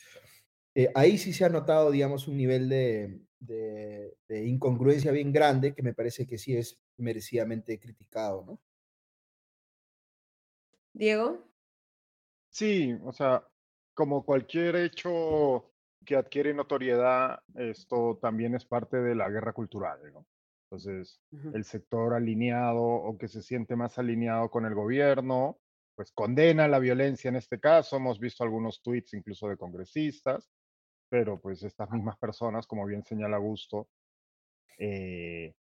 eh, 0.80 0.92
ahí 0.94 1.18
sí 1.18 1.32
se 1.32 1.44
ha 1.44 1.48
notado, 1.48 1.90
digamos, 1.90 2.28
un 2.28 2.36
nivel 2.36 2.68
de, 2.68 4.14
incongruencia 4.28 5.10
bien 5.10 5.32
grande 5.32 5.74
que 5.74 5.82
me 5.82 5.92
parece 5.92 6.24
que 6.24 6.38
sí 6.38 6.56
es 6.56 6.80
merecidamente 6.96 7.80
criticado, 7.80 8.44
¿no? 8.46 8.60
Diego. 10.92 11.44
Sí, 12.50 12.96
o 13.02 13.12
sea, 13.12 13.44
como 13.92 14.24
cualquier 14.24 14.76
hecho 14.76 15.68
que 16.04 16.14
adquiere 16.14 16.54
notoriedad, 16.54 17.42
esto 17.56 18.16
también 18.22 18.54
es 18.54 18.64
parte 18.64 18.98
de 18.98 19.16
la 19.16 19.28
guerra 19.30 19.52
cultural, 19.52 19.98
¿no? 20.12 20.26
Entonces, 20.70 21.20
el 21.54 21.64
sector 21.64 22.14
alineado 22.14 22.82
o 22.82 23.16
que 23.16 23.28
se 23.28 23.42
siente 23.42 23.74
más 23.74 23.98
alineado 23.98 24.50
con 24.50 24.66
el 24.66 24.74
gobierno, 24.74 25.58
pues 25.94 26.12
condena 26.12 26.68
la 26.68 26.78
violencia 26.78 27.28
en 27.28 27.36
este 27.36 27.58
caso. 27.58 27.96
Hemos 27.96 28.20
visto 28.20 28.44
algunos 28.44 28.82
tweets 28.82 29.14
incluso 29.14 29.48
de 29.48 29.56
congresistas 29.56 30.50
pero 31.08 31.40
pues 31.40 31.62
estas 31.62 31.90
mismas 31.90 32.16
personas, 32.18 32.66
como 32.66 32.86
bien 32.86 33.04
señala 33.04 33.38
Gusto, 33.38 33.88
eh, 34.78 35.54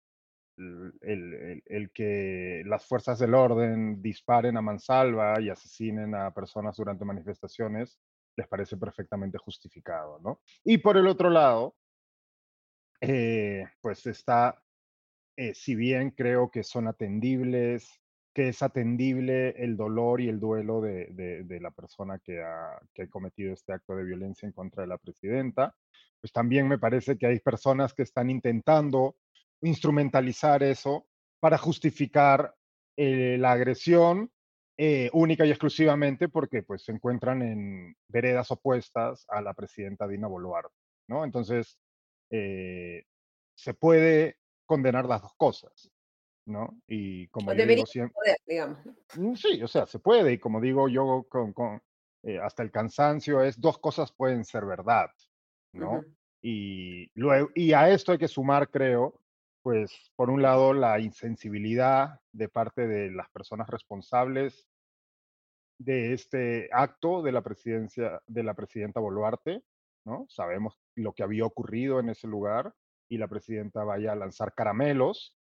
el, 0.57 1.91
que 1.93 2.63
las 2.65 2.85
fuerzas 2.85 3.19
del 3.19 3.35
orden 3.35 4.01
disparen 4.01 4.57
a 4.57 4.61
mansalva 4.61 5.39
y 5.39 5.49
asesinen 5.49 6.15
a 6.15 6.33
personas 6.33 6.75
durante 6.77 7.05
manifestaciones 7.05 7.99
les 8.35 8.47
parece 8.47 8.77
perfectamente 8.77 9.37
justificado, 9.37 10.19
¿no? 10.19 10.41
Y 10.63 10.79
por 10.79 10.97
el 10.97 11.07
otro 11.07 11.29
lado, 11.29 11.75
eh, 13.01 13.65
pues 13.81 14.05
está, 14.05 14.61
eh, 15.37 15.53
si 15.53 15.75
bien 15.75 16.11
creo 16.11 16.51
que 16.51 16.63
son 16.63 16.87
atendibles 16.87 18.01
que 18.37 18.49
es 18.49 18.61
atendible 18.61 19.55
el 19.57 19.75
dolor 19.75 20.21
y 20.21 20.29
el 20.29 20.39
duelo 20.39 20.79
de, 20.79 21.57
la 21.59 21.71
persona 21.71 22.19
que 22.19 22.39
ha, 22.39 22.79
cometido 23.09 23.51
este 23.51 23.73
acto 23.73 23.95
de 23.95 24.03
violencia 24.03 24.45
en 24.45 24.51
contra 24.51 24.83
de 24.83 24.87
la 24.87 24.99
presidenta. 24.99 25.75
Pues 26.21 26.31
también 26.31 26.67
me 26.67 26.77
parece 26.77 27.17
que 27.17 27.25
hay 27.25 27.39
personas 27.39 27.95
que 27.95 28.03
están 28.03 28.29
intentando 28.29 29.15
instrumentalizar 29.61 30.61
eso 30.61 31.07
para 31.39 31.57
justificar 31.57 32.53
eh, 32.95 33.37
la 33.39 33.53
agresión 33.53 34.31
eh, 34.77 35.09
única 35.13 35.43
y 35.43 35.49
exclusivamente 35.49 36.29
porque 36.29 36.61
pues, 36.61 36.83
se 36.83 36.91
encuentran 36.91 37.41
en 37.41 37.95
veredas 38.07 38.51
opuestas 38.51 39.25
a 39.29 39.41
la 39.41 39.55
presidenta 39.55 40.07
Dina 40.07 40.27
Boluarte. 40.27 40.75
¿no? 41.07 41.25
Entonces, 41.25 41.79
eh, 42.29 43.03
se 43.55 43.73
puede 43.73 44.37
condenar 44.67 45.05
las 45.05 45.23
dos 45.23 45.33
cosas. 45.35 45.91
¿no? 46.47 46.81
Y 46.87 47.27
como 47.27 47.53
yo 47.53 47.65
digo 47.65 47.85
siempre, 47.85 48.37
digamos. 48.45 48.79
Mm, 49.15 49.33
sí, 49.35 49.61
o 49.61 49.67
sea, 49.67 49.85
se 49.85 49.99
puede, 49.99 50.33
y 50.33 50.39
como 50.39 50.61
digo 50.61 50.87
yo 50.87 51.25
con, 51.29 51.81
eh, 52.23 52.39
hasta 52.39 52.63
el 52.63 52.71
cansancio, 52.71 53.43
es 53.43 53.59
dos 53.59 53.77
cosas 53.79 54.11
pueden 54.13 54.45
ser 54.45 54.65
verdad, 54.65 55.09
¿no? 55.73 56.03
y, 56.41 57.11
luego, 57.19 57.49
y 57.53 57.73
a 57.73 57.89
esto 57.89 58.13
hay 58.13 58.17
que 58.17 58.29
sumar, 58.29 58.69
creo, 58.69 59.19
pues, 59.61 60.11
por 60.15 60.29
un 60.29 60.41
lado, 60.41 60.73
la 60.73 60.99
insensibilidad 60.99 62.21
de 62.31 62.47
parte 62.47 62.87
de 62.87 63.11
las 63.11 63.29
personas 63.29 63.69
responsables 63.69 64.69
de 65.79 66.13
este 66.13 66.69
acto 66.71 67.21
de 67.21 67.33
la 67.33 67.41
presidencia 67.41 68.21
de 68.25 68.43
la 68.43 68.53
presidenta 68.53 69.01
Boluarte, 69.01 69.61
¿no? 70.05 70.25
Sabemos 70.29 70.79
lo 70.95 71.13
que 71.13 71.23
había 71.23 71.45
ocurrido 71.45 71.99
en 71.99 72.09
ese 72.09 72.27
lugar 72.27 72.73
y 73.09 73.17
la 73.17 73.27
presidenta 73.27 73.83
vaya 73.83 74.11
a 74.11 74.15
lanzar 74.15 74.53
caramelos 74.53 75.35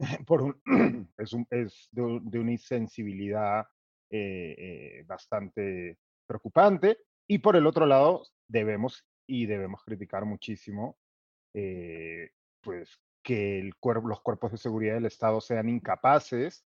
por 0.26 0.42
un, 0.42 0.60
es, 1.18 1.32
un, 1.32 1.46
es 1.50 1.88
de, 1.90 2.02
una 2.02 2.52
insensibilidad 2.52 3.66
eh, 4.10 4.54
eh, 4.58 5.04
bastante 5.06 5.98
preocupante. 6.26 6.98
Y 7.26 7.38
por 7.38 7.56
el 7.56 7.66
otro 7.66 7.86
lado, 7.86 8.22
debemos 8.48 9.04
y 9.26 9.46
debemos 9.46 9.84
criticar 9.84 10.24
muchísimo 10.24 10.96
eh, 11.54 12.30
pues 12.62 12.98
que 13.22 13.58
el 13.58 13.74
los 13.82 14.22
cuerpos 14.22 14.52
de 14.52 14.58
seguridad 14.58 14.94
del 14.94 15.06
Estado 15.06 15.40
sean 15.40 15.68
incapaces 15.68 16.64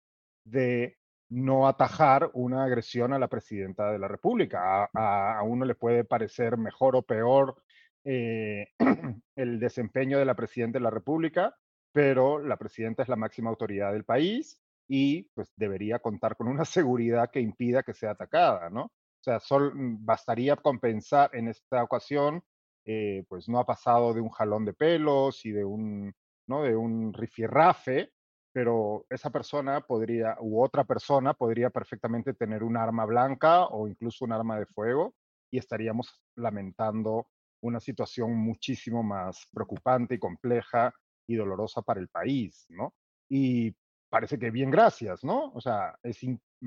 de 0.45 0.97
no 1.31 1.67
atajar 1.67 2.31
una 2.35 2.65
agresión 2.65 3.13
a 3.13 3.19
la 3.19 3.29
presidenta 3.29 3.91
de 3.91 3.99
la 3.99 4.07
República. 4.07 4.85
A, 4.93 5.39
a, 5.39 5.43
uno 5.43 5.65
le 5.65 5.75
puede 5.75 6.05
parecer 6.05 6.57
mejor 6.57 6.95
o 6.97 7.03
peor 7.03 7.57
eh, 8.05 8.69
el 9.37 9.59
desempeño 9.59 10.19
de 10.19 10.25
la 10.25 10.37
presidenta 10.37 10.79
de 10.79 10.83
la 10.83 10.91
República, 10.91 11.57
pero 11.93 12.39
la 12.39 12.57
presidenta 12.57 13.03
es 13.03 13.09
la 13.09 13.17
máxima 13.17 13.51
autoridad 13.51 13.93
del 13.93 14.05
país 14.05 14.61
y 14.89 15.23
pues 15.35 15.53
debería 15.57 15.99
contar 15.99 16.37
con 16.37 16.49
una 16.49 16.65
seguridad 16.65 17.31
que 17.31 17.41
impida 17.41 17.83
que 17.83 17.95
sea 17.95 18.13
atacada, 18.13 18.71
¿no? 18.71 18.85
O 18.85 18.91
sea, 19.25 19.39
mm, 19.39 20.05
bastaría 20.05 20.57
compensar 20.57 21.31
en 21.33 21.49
esta 21.49 21.83
ocasión, 21.83 22.43
eh, 22.85 23.25
pues 23.29 23.49
no 23.49 23.59
ha 23.59 23.65
pasado 23.65 24.13
de 24.13 24.21
un 24.21 24.29
jalón 24.29 24.65
de 24.65 24.75
pelos 24.75 25.45
y 25.47 25.53
de 25.53 25.65
un, 25.65 26.13
¿no? 26.47 26.63
De 26.63 26.77
un 26.77 27.13
rifirrafe, 27.15 28.13
pero 28.53 29.07
esa 29.11 29.31
persona 29.31 29.81
podría, 29.81 30.37
u 30.41 30.63
otra 30.63 30.85
persona 30.85 31.35
podría 31.35 31.71
perfectamente 31.71 32.35
tener 32.35 32.63
un 32.63 32.77
arma 32.77 33.05
blanca 33.07 33.67
o 33.67 33.89
incluso 33.89 34.25
un 34.25 34.33
arma 34.33 34.59
de 34.59 34.67
fuego 34.67 35.15
y 35.51 35.59
estaríamos 35.59 36.23
lamentando 36.37 37.29
una 37.65 37.81
situación 37.81 38.37
muchísimo 38.37 39.03
más 39.03 39.49
preocupante 39.53 40.15
y 40.15 40.19
compleja 40.19 40.95
y 41.27 41.35
dolorosa 41.35 41.81
para 41.81 42.01
el 42.01 42.09
país, 42.09 42.67
¿no? 42.69 42.95
Y 43.29 43.75
parece 44.11 44.39
que 44.39 44.51
bien, 44.51 44.71
gracias, 44.71 45.25
¿no? 45.25 45.51
O 45.55 45.61
sea, 45.61 45.99
es 46.03 46.21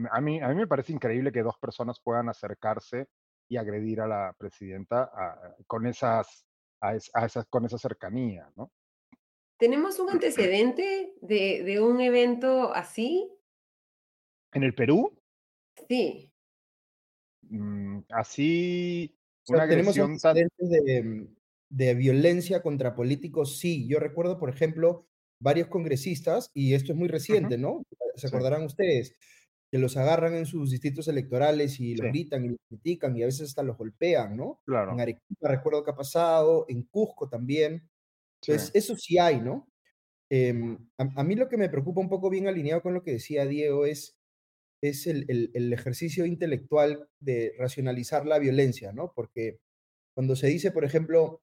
a, 0.09 0.21
mí, 0.21 0.41
a 0.41 0.47
mí 0.49 0.55
me 0.55 0.67
parece 0.67 0.93
increíble 0.93 1.31
que 1.31 1.43
dos 1.43 1.57
personas 1.59 1.99
puedan 2.03 2.29
acercarse 2.29 3.07
y 3.47 3.57
agredir 3.57 4.01
a 4.01 4.07
la 4.07 4.35
presidenta 4.37 5.11
con, 5.67 5.85
esas, 5.85 6.45
a, 6.81 6.95
esas, 6.95 7.45
con 7.47 7.65
esa 7.65 7.77
cercanía, 7.77 8.51
¿no? 8.55 8.71
¿Tenemos 9.59 9.99
un 9.99 10.09
antecedente 10.09 11.13
de, 11.21 11.63
de 11.63 11.79
un 11.79 12.01
evento 12.01 12.73
así? 12.73 13.31
¿En 14.51 14.63
el 14.63 14.73
Perú? 14.73 15.15
Sí. 15.87 16.31
Mm, 17.49 17.99
así, 18.09 19.16
una 19.49 19.67
tenemos 19.67 19.97
antecedentes 19.97 20.69
de, 20.69 21.27
de 21.69 21.93
violencia 21.95 22.61
contra 22.61 22.95
políticos, 22.95 23.57
sí. 23.59 23.87
Yo 23.87 23.99
recuerdo, 23.99 24.39
por 24.39 24.49
ejemplo, 24.49 25.07
varios 25.39 25.67
congresistas, 25.67 26.51
y 26.53 26.73
esto 26.73 26.93
es 26.93 26.97
muy 26.97 27.07
reciente, 27.07 27.57
¿no? 27.57 27.83
Se 28.15 28.27
acordarán 28.27 28.63
ustedes, 28.63 29.15
que 29.71 29.77
los 29.77 29.97
agarran 29.97 30.33
en 30.33 30.45
sus 30.45 30.71
distritos 30.71 31.07
electorales 31.07 31.79
y 31.79 31.95
los 31.95 32.07
gritan 32.07 32.45
y 32.45 32.49
los 32.49 32.59
critican 32.69 33.15
y 33.17 33.23
a 33.23 33.25
veces 33.25 33.49
hasta 33.49 33.63
los 33.63 33.77
golpean, 33.77 34.37
¿no? 34.37 34.61
Claro. 34.65 34.93
En 34.93 35.01
Arequipa 35.01 35.49
recuerdo 35.49 35.83
que 35.83 35.91
ha 35.91 35.95
pasado, 35.95 36.65
en 36.69 36.83
Cusco 36.83 37.29
también. 37.29 37.87
Entonces, 38.41 38.71
eso 38.73 38.95
sí 38.95 39.17
hay, 39.17 39.41
¿no? 39.41 39.67
Em, 40.29 40.77
a, 40.97 41.23
mí 41.23 41.35
lo 41.35 41.47
que 41.47 41.57
me 41.57 41.69
preocupa 41.69 42.01
un 42.01 42.09
poco 42.09 42.29
bien 42.29 42.47
alineado 42.47 42.81
con 42.81 42.93
lo 42.93 43.03
que 43.03 43.11
decía 43.11 43.45
Diego 43.45 43.85
es, 43.85 44.16
es 44.82 45.07
el, 45.07 45.51
el 45.53 45.73
ejercicio 45.73 46.25
intelectual 46.25 47.09
de 47.19 47.53
racionalizar 47.57 48.25
la 48.25 48.39
violencia, 48.39 48.91
¿no? 48.93 49.13
Porque 49.15 49.59
cuando 50.13 50.36
se 50.36 50.47
dice, 50.47 50.71
por 50.71 50.84
ejemplo, 50.84 51.41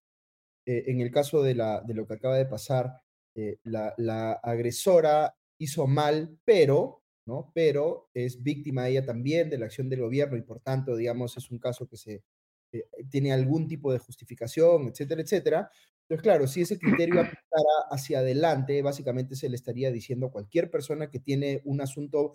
eh, 0.66 0.84
en 0.88 1.00
el 1.00 1.10
caso 1.10 1.42
de, 1.42 1.54
la, 1.54 1.82
de 1.82 1.94
lo 1.94 2.06
que 2.06 2.14
acaba 2.14 2.36
de 2.36 2.46
pasar, 2.46 3.02
eh, 3.36 3.58
la, 3.64 4.32
agresora 4.42 5.36
hizo 5.58 5.86
mal, 5.86 6.38
pero, 6.44 7.02
¿no? 7.26 7.52
Pero 7.54 8.08
es 8.14 8.42
víctima 8.42 8.88
ella 8.88 9.04
también 9.04 9.50
de 9.50 9.58
la 9.58 9.66
acción 9.66 9.88
del 9.88 10.00
gobierno 10.00 10.36
y 10.36 10.42
por 10.42 10.60
tanto, 10.60 10.96
digamos, 10.96 11.36
es 11.36 11.50
un 11.50 11.58
caso 11.58 11.86
que 11.86 11.96
se 11.96 12.24
eh, 12.72 12.84
tiene 13.10 13.32
algún 13.32 13.68
tipo 13.68 13.92
de 13.92 13.98
justificación, 13.98 14.88
etcétera, 14.88 15.22
etcétera. 15.22 15.70
Entonces, 16.02 16.22
claro, 16.22 16.46
si 16.46 16.62
ese 16.62 16.78
criterio 16.78 17.14
apuntara 17.20 17.88
hacia 17.90 18.20
adelante, 18.20 18.80
básicamente 18.82 19.36
se 19.36 19.48
le 19.48 19.56
estaría 19.56 19.92
diciendo 19.92 20.26
a 20.26 20.32
cualquier 20.32 20.70
persona 20.70 21.10
que 21.10 21.20
tiene 21.20 21.60
un 21.64 21.80
asunto 21.80 22.34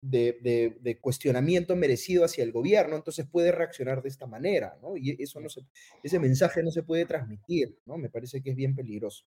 de, 0.00 0.98
cuestionamiento 1.00 1.76
merecido 1.76 2.24
hacia 2.24 2.44
el 2.44 2.52
gobierno, 2.52 2.96
entonces 2.96 3.26
puede 3.26 3.52
reaccionar 3.52 4.02
de 4.02 4.08
esta 4.08 4.26
manera, 4.26 4.78
¿no? 4.82 4.96
Y 4.96 5.22
eso 5.22 5.40
no 5.40 5.48
se, 5.48 5.62
ese 6.02 6.18
mensaje 6.18 6.62
no 6.62 6.70
se 6.70 6.82
puede 6.82 7.06
transmitir, 7.06 7.78
¿no? 7.86 7.98
Me 7.98 8.08
parece 8.08 8.42
que 8.42 8.50
es 8.50 8.56
bien 8.56 8.74
peligroso. 8.74 9.24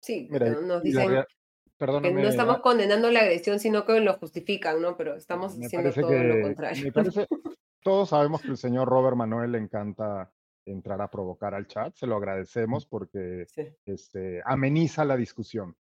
Sí, 0.00 0.28
nos 0.30 0.82
dicen 0.82 1.24
que 1.78 2.12
no 2.12 2.28
estamos 2.28 2.60
condenando 2.60 3.10
la 3.10 3.20
agresión, 3.20 3.58
sino 3.58 3.84
que 3.84 4.00
lo 4.00 4.14
justifican, 4.14 4.80
¿no? 4.80 4.96
Pero 4.96 5.16
estamos 5.16 5.58
diciendo 5.58 5.92
todo 5.92 6.12
lo 6.12 6.42
contrario. 6.42 6.92
todos 7.82 8.08
sabemos 8.08 8.42
que 8.42 8.48
el 8.48 8.56
señor 8.56 8.88
Robert 8.88 9.16
Manuel 9.16 9.52
le 9.52 9.58
encanta 9.58 10.32
entrar 10.66 11.00
a 11.02 11.10
provocar 11.10 11.54
al 11.54 11.66
chat, 11.66 11.94
se 11.94 12.06
lo 12.06 12.16
agradecemos 12.16 12.86
porque 12.86 13.46
este, 13.84 14.42
ameniza 14.44 15.04
la 15.04 15.16
discusión. 15.16 15.76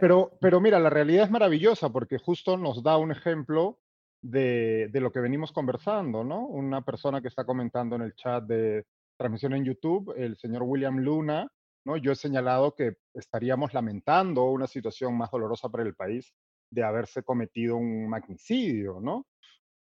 Pero, 0.00 0.36
pero 0.40 0.60
mira, 0.60 0.78
la 0.78 0.90
realidad 0.90 1.24
es 1.24 1.30
maravillosa 1.30 1.90
porque 1.90 2.18
justo 2.18 2.56
nos 2.56 2.82
da 2.82 2.98
un 2.98 3.12
ejemplo 3.12 3.78
de, 4.20 4.88
de, 4.90 5.00
lo 5.00 5.12
que 5.12 5.20
venimos 5.20 5.52
conversando, 5.52 6.24
¿no? 6.24 6.46
Una 6.46 6.82
persona 6.82 7.22
que 7.22 7.28
está 7.28 7.44
comentando 7.44 7.96
en 7.96 8.02
el 8.02 8.14
chat 8.14 8.44
de 8.44 8.84
transmisión 9.16 9.54
en 9.54 9.64
YouTube, 9.64 10.12
el 10.16 10.36
señor 10.36 10.62
William 10.64 10.98
Luna, 10.98 11.48
¿no? 11.84 11.96
Yo 11.96 12.12
he 12.12 12.16
señalado 12.16 12.74
que 12.74 12.96
estaríamos 13.14 13.72
lamentando 13.72 14.44
una 14.44 14.66
situación 14.66 15.16
más 15.16 15.30
dolorosa 15.30 15.68
para 15.68 15.84
el 15.84 15.94
país 15.94 16.34
de 16.70 16.82
haberse 16.82 17.22
cometido 17.22 17.76
un 17.76 18.08
magnicidio, 18.08 18.98
¿no? 19.00 19.26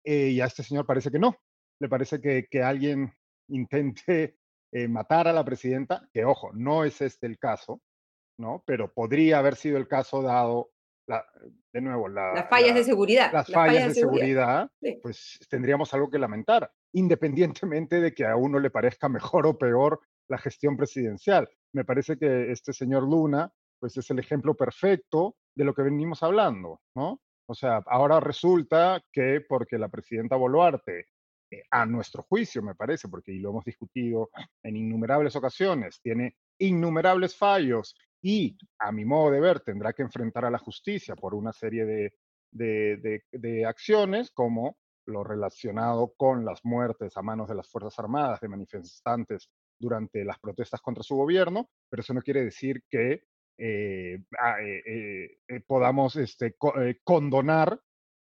Eh, 0.05 0.29
y 0.29 0.41
a 0.41 0.47
este 0.47 0.63
señor 0.63 0.85
parece 0.87 1.11
que 1.11 1.19
no. 1.19 1.37
Le 1.81 1.89
parece 1.89 2.21
que, 2.21 2.47
que 2.49 2.63
alguien 2.63 3.13
intente 3.49 4.37
eh, 4.73 4.89
matar 4.89 5.29
a 5.29 5.33
la 5.33 5.45
presidenta, 5.45 6.09
que 6.13 6.25
ojo, 6.25 6.53
no 6.53 6.85
es 6.85 7.01
este 7.01 7.27
el 7.27 7.39
caso, 7.39 7.81
¿no? 8.39 8.62
Pero 8.66 8.93
podría 8.93 9.39
haber 9.39 9.57
sido 9.57 9.76
el 9.76 9.89
caso 9.89 10.22
dado, 10.22 10.70
la, 11.07 11.24
de 11.72 11.80
nuevo, 11.80 12.09
las 12.09 12.49
fallas 12.49 12.74
de 12.74 12.85
seguridad. 12.85 13.32
Las, 13.32 13.51
fallas, 13.51 13.89
de, 13.89 13.95
seguridad, 13.95 14.70
pues 15.03 15.39
tendríamos 15.49 15.93
algo 15.95 16.11
que 16.11 16.18
lamentar, 16.18 16.70
independientemente 16.93 18.01
de 18.01 18.14
que 18.14 18.26
a 18.26 18.37
uno 18.37 18.59
le 18.59 18.70
parezca 18.70 19.09
mejor 19.09 19.47
o 19.47 19.59
peor 19.59 20.01
la 20.28 20.39
gestión 20.39 20.76
presidencial. 20.76 21.49
Me 21.72 21.85
parece 21.85 22.16
que 22.16 22.51
este 22.51 22.72
señor 22.72 23.03
Luna, 23.03 23.53
pues 23.78 23.97
es 23.97 24.11
el 24.11 24.18
ejemplo 24.18 24.55
perfecto 24.55 25.37
de 25.55 25.64
lo 25.64 25.74
que 25.74 25.82
venimos 25.82 26.22
hablando, 26.22 26.80
¿no? 26.97 27.20
O 27.47 27.55
sea, 27.55 27.82
ahora 27.87 28.20
resulta 28.20 29.03
que 29.12 29.43
porque 29.47 29.76
la 29.76 29.89
presidenta 29.89 30.37
Boluarte, 30.37 31.09
eh, 31.51 31.62
a 31.70 31.85
nuestro 31.85 32.22
juicio, 32.22 32.62
me 32.62 32.74
parece, 32.74 33.09
porque 33.09 33.32
lo 33.32 33.51
hemos 33.51 33.64
discutido 33.64 34.30
en 34.62 34.76
innumerables 34.76 35.37
ocasiones, 35.37 36.01
tiene 36.01 36.37
innumerables 36.59 37.37
fallos 37.37 37.95
y, 38.27 38.57
a 38.79 38.91
mi 38.91 39.05
modo 39.05 39.31
de 39.31 39.39
ver, 39.39 39.61
tendrá 39.61 39.93
que 39.93 40.01
enfrentar 40.01 40.47
a 40.47 40.51
la 40.51 40.59
justicia 40.59 41.14
por 41.14 41.35
una 41.35 41.53
serie 41.53 41.85
de, 41.85 42.14
de, 42.51 43.66
acciones 43.66 44.31
como 44.31 44.79
lo 45.07 45.22
relacionado 45.22 46.14
con 46.16 46.43
las 46.43 46.64
muertes 46.64 47.18
a 47.18 47.22
manos 47.22 47.51
de 47.51 47.55
las 47.55 47.68
Fuerzas 47.68 47.99
Armadas 47.99 48.41
de 48.41 48.49
manifestantes 48.49 49.51
durante 49.79 50.25
las 50.25 50.39
protestas 50.39 50.81
contra 50.81 51.03
su 51.03 51.16
gobierno, 51.16 51.68
pero 51.91 52.01
eso 52.01 52.14
no 52.14 52.22
quiere 52.22 52.43
decir 52.43 52.83
que 52.89 53.25
eh, 53.59 54.25
ah, 54.39 54.57
eh, 54.62 55.37
eh, 55.47 55.61
podamos 55.66 56.16
este, 56.16 56.57
condonar 57.05 57.79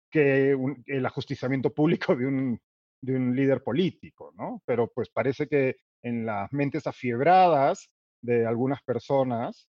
que 0.09 0.57
el 0.85 1.05
ajusticiamiento 1.05 1.73
público 1.73 2.15
de 2.15 2.25
un, 2.25 2.61
de 3.01 3.15
un 3.17 3.35
líder 3.35 3.61
político, 3.61 4.31
¿no? 4.37 4.63
Pero 4.65 4.87
pues 4.87 5.09
parece 5.09 5.49
que 5.49 5.75
en 6.01 6.25
las 6.25 6.53
mentes 6.53 6.87
afiebradas 6.87 7.89
de 8.21 8.45
algunas 8.45 8.81
personas, 8.83 9.67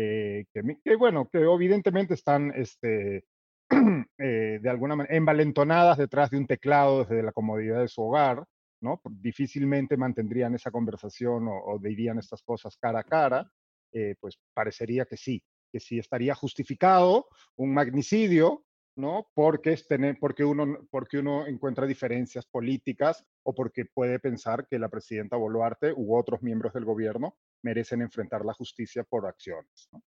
eh, 0.00 0.44
que, 0.52 0.94
bueno, 0.94 1.28
que 1.28 1.38
evidentemente 1.38 2.14
están 2.14 2.52
este, 2.54 3.24
eh, 4.18 4.60
de 4.62 4.70
alguna 4.70 4.94
manera 4.94 5.16
envalentonadas 5.16 5.98
detrás 5.98 6.30
de 6.30 6.38
un 6.38 6.46
teclado 6.46 7.04
desde 7.04 7.20
la 7.20 7.32
comodidad 7.32 7.80
de 7.80 7.88
su 7.88 8.02
hogar, 8.02 8.44
¿no? 8.80 9.00
Difícilmente 9.10 9.96
mantendrían 9.96 10.54
esa 10.54 10.70
conversación 10.70 11.48
o, 11.48 11.80
dirían 11.80 12.20
estas 12.20 12.44
cosas 12.44 12.76
cara 12.76 13.00
a 13.00 13.02
cara, 13.02 13.50
eh, 13.92 14.14
pues 14.20 14.38
parecería 14.54 15.04
que 15.04 15.16
sí, 15.16 15.42
que 15.72 15.80
sí 15.80 15.98
estaría 15.98 16.36
justificado 16.36 17.26
un 17.56 17.74
magnicidio, 17.74 18.64
¿no? 18.94 19.26
Porque, 19.34 19.72
es 19.72 19.88
tener, 19.88 20.16
porque, 20.20 20.44
uno, 20.44 20.86
porque 20.92 21.18
uno 21.18 21.44
encuentra 21.48 21.88
diferencias 21.88 22.46
políticas 22.46 23.24
o 23.42 23.52
porque 23.52 23.84
puede 23.84 24.20
pensar 24.20 24.68
que 24.68 24.78
la 24.78 24.90
presidenta 24.90 25.36
Boluarte 25.36 25.92
u 25.92 26.16
otros 26.16 26.40
miembros 26.40 26.72
del 26.72 26.84
gobierno 26.84 27.34
merecen 27.62 28.02
enfrentar 28.02 28.44
la 28.44 28.52
justicia 28.54 29.04
por 29.04 29.26
acciones. 29.26 29.88
¿no? 29.92 30.02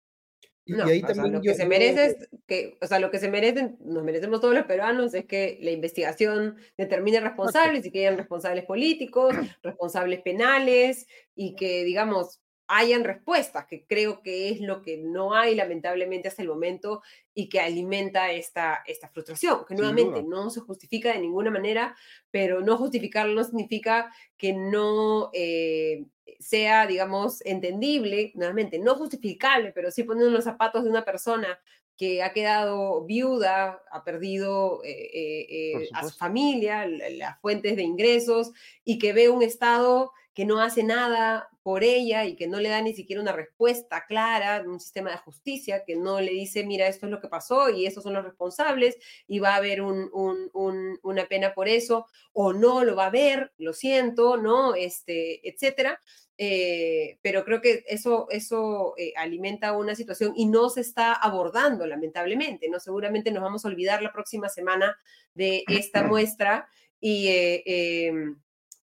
y 0.68 0.80
ahí 0.80 1.00
también 1.00 1.32
lo 1.32 1.40
que 1.40 1.54
se 1.54 1.66
merece 1.66 2.04
es 2.06 2.28
que, 2.46 2.76
o 2.82 2.86
sea, 2.86 2.98
lo 2.98 3.10
que 3.10 3.18
se 3.18 3.30
merecen, 3.30 3.78
nos 3.80 4.04
merecemos 4.04 4.40
todos 4.40 4.54
los 4.54 4.66
peruanos 4.66 5.14
es 5.14 5.24
que 5.24 5.58
la 5.62 5.70
investigación 5.70 6.58
determine 6.76 7.20
responsables 7.20 7.86
y 7.86 7.90
que 7.90 8.00
hayan 8.00 8.18
responsables 8.18 8.66
políticos, 8.66 9.34
responsables 9.62 10.20
penales 10.20 11.06
y 11.34 11.54
que, 11.56 11.84
digamos, 11.84 12.42
hayan 12.68 13.02
respuestas, 13.02 13.66
que 13.66 13.86
creo 13.86 14.22
que 14.22 14.50
es 14.50 14.60
lo 14.60 14.82
que 14.82 14.98
no 14.98 15.34
hay 15.34 15.54
lamentablemente 15.54 16.28
hasta 16.28 16.42
el 16.42 16.48
momento 16.48 17.02
y 17.34 17.48
que 17.48 17.60
alimenta 17.60 18.30
esta, 18.30 18.82
esta 18.86 19.08
frustración, 19.08 19.64
que 19.66 19.74
nuevamente 19.74 20.22
no 20.22 20.50
se 20.50 20.60
justifica 20.60 21.12
de 21.12 21.20
ninguna 21.20 21.50
manera, 21.50 21.96
pero 22.30 22.60
no 22.60 22.76
justificarlo 22.76 23.34
no 23.34 23.44
significa 23.44 24.12
que 24.36 24.52
no 24.52 25.30
eh, 25.32 26.04
sea, 26.38 26.86
digamos, 26.86 27.44
entendible, 27.46 28.32
nuevamente, 28.34 28.78
no 28.78 28.94
justificable, 28.96 29.72
pero 29.72 29.90
sí 29.90 30.02
poniendo 30.02 30.30
los 30.30 30.44
zapatos 30.44 30.84
de 30.84 30.90
una 30.90 31.04
persona 31.04 31.58
que 31.96 32.22
ha 32.22 32.32
quedado 32.32 33.04
viuda, 33.04 33.82
ha 33.90 34.04
perdido 34.04 34.82
eh, 34.84 35.10
eh, 35.14 35.88
a 35.94 36.08
su 36.08 36.16
familia, 36.16 36.86
las 36.86 37.40
fuentes 37.40 37.74
de 37.76 37.82
ingresos 37.82 38.52
y 38.84 38.98
que 38.98 39.12
ve 39.12 39.28
un 39.30 39.42
Estado 39.42 40.12
que 40.38 40.44
no 40.44 40.60
hace 40.60 40.84
nada 40.84 41.48
por 41.64 41.82
ella 41.82 42.24
y 42.24 42.36
que 42.36 42.46
no 42.46 42.60
le 42.60 42.68
da 42.68 42.80
ni 42.80 42.94
siquiera 42.94 43.20
una 43.20 43.32
respuesta 43.32 44.06
clara, 44.06 44.62
un 44.64 44.78
sistema 44.78 45.10
de 45.10 45.16
justicia 45.16 45.82
que 45.84 45.96
no 45.96 46.20
le 46.20 46.30
dice, 46.30 46.64
mira, 46.64 46.86
esto 46.86 47.06
es 47.06 47.10
lo 47.10 47.20
que 47.20 47.26
pasó 47.26 47.70
y 47.70 47.86
estos 47.86 48.04
son 48.04 48.12
los 48.12 48.24
responsables 48.24 48.98
y 49.26 49.40
va 49.40 49.54
a 49.54 49.56
haber 49.56 49.82
una 49.82 51.26
pena 51.28 51.54
por 51.54 51.66
eso, 51.66 52.06
o 52.32 52.52
no 52.52 52.84
lo 52.84 52.94
va 52.94 53.06
a 53.06 53.08
haber, 53.08 53.52
lo 53.58 53.72
siento, 53.72 54.36
¿no? 54.36 54.76
Este, 54.76 55.40
etcétera. 55.48 56.00
Eh, 56.36 57.18
pero 57.20 57.44
creo 57.44 57.60
que 57.60 57.82
eso, 57.88 58.28
eso 58.30 58.94
eh, 58.96 59.12
alimenta 59.16 59.76
una 59.76 59.96
situación 59.96 60.34
y 60.36 60.46
no 60.46 60.70
se 60.70 60.82
está 60.82 61.14
abordando, 61.14 61.84
lamentablemente, 61.84 62.68
¿no? 62.68 62.78
Seguramente 62.78 63.32
nos 63.32 63.42
vamos 63.42 63.64
a 63.64 63.68
olvidar 63.68 64.02
la 64.02 64.12
próxima 64.12 64.48
semana 64.48 64.96
de 65.34 65.64
esta 65.66 66.02
muestra 66.06 66.68
y, 67.00 67.26
eh, 67.26 67.62
em, 67.66 68.36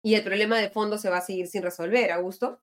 y 0.04 0.16
el 0.16 0.24
problema 0.24 0.60
de 0.60 0.70
fondo 0.70 0.98
se 1.00 1.10
va 1.10 1.18
a 1.18 1.22
seguir 1.22 1.48
sin 1.48 1.64
resolver, 1.64 2.12
Augusto. 2.12 2.62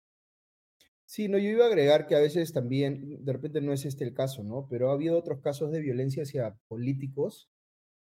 Sí, 1.04 1.28
no, 1.28 1.38
yo 1.38 1.50
iba 1.50 1.64
a 1.64 1.68
agregar 1.68 2.06
que 2.06 2.14
a 2.14 2.20
veces 2.20 2.52
también, 2.52 3.24
de 3.24 3.32
repente 3.32 3.60
no 3.60 3.72
es 3.72 3.84
este 3.84 4.04
el 4.04 4.14
caso, 4.14 4.44
¿no? 4.44 4.68
Pero 4.70 4.90
ha 4.90 4.92
habido 4.94 5.18
otros 5.18 5.40
casos 5.40 5.72
de 5.72 5.80
violencia 5.80 6.22
hacia 6.22 6.56
políticos 6.68 7.50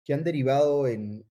que 0.05 0.15
han 0.15 0.25
derivado 0.25 0.89
en, 0.89 1.25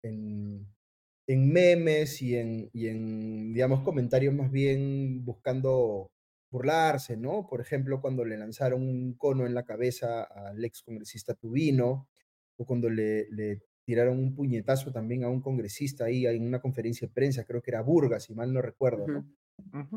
en 1.27 1.51
memes 1.51 2.21
y 2.21 2.35
en, 2.35 2.69
y 2.73 2.87
en, 2.87 3.53
digamos, 3.53 3.81
comentarios 3.81 4.33
más 4.33 4.51
bien 4.51 5.25
buscando 5.25 6.11
burlarse, 6.51 7.17
¿no? 7.17 7.47
Por 7.47 7.61
ejemplo, 7.61 8.01
cuando 8.01 8.23
le 8.25 8.37
lanzaron 8.37 8.83
un 8.83 9.13
cono 9.15 9.45
en 9.45 9.55
la 9.55 9.65
cabeza 9.65 10.23
al 10.23 10.63
ex 10.63 10.83
congresista 10.83 11.33
Tubino, 11.33 12.09
o 12.57 12.65
cuando 12.65 12.89
le 12.89 13.61
tiraron 13.85 14.19
un 14.19 14.35
puñetazo 14.35 14.91
también 14.91 15.23
a 15.23 15.29
un 15.29 15.41
congresista 15.41 16.05
ahí 16.05 16.25
en 16.25 16.45
una 16.45 16.59
conferencia 16.59 17.07
de 17.07 17.13
prensa, 17.13 17.45
creo 17.45 17.61
que 17.61 17.71
era 17.71 17.81
Burgas, 17.81 18.23
si 18.23 18.33
mal 18.33 18.51
no 18.51 18.61
recuerdo, 18.61 19.07
¿no? 19.07 19.25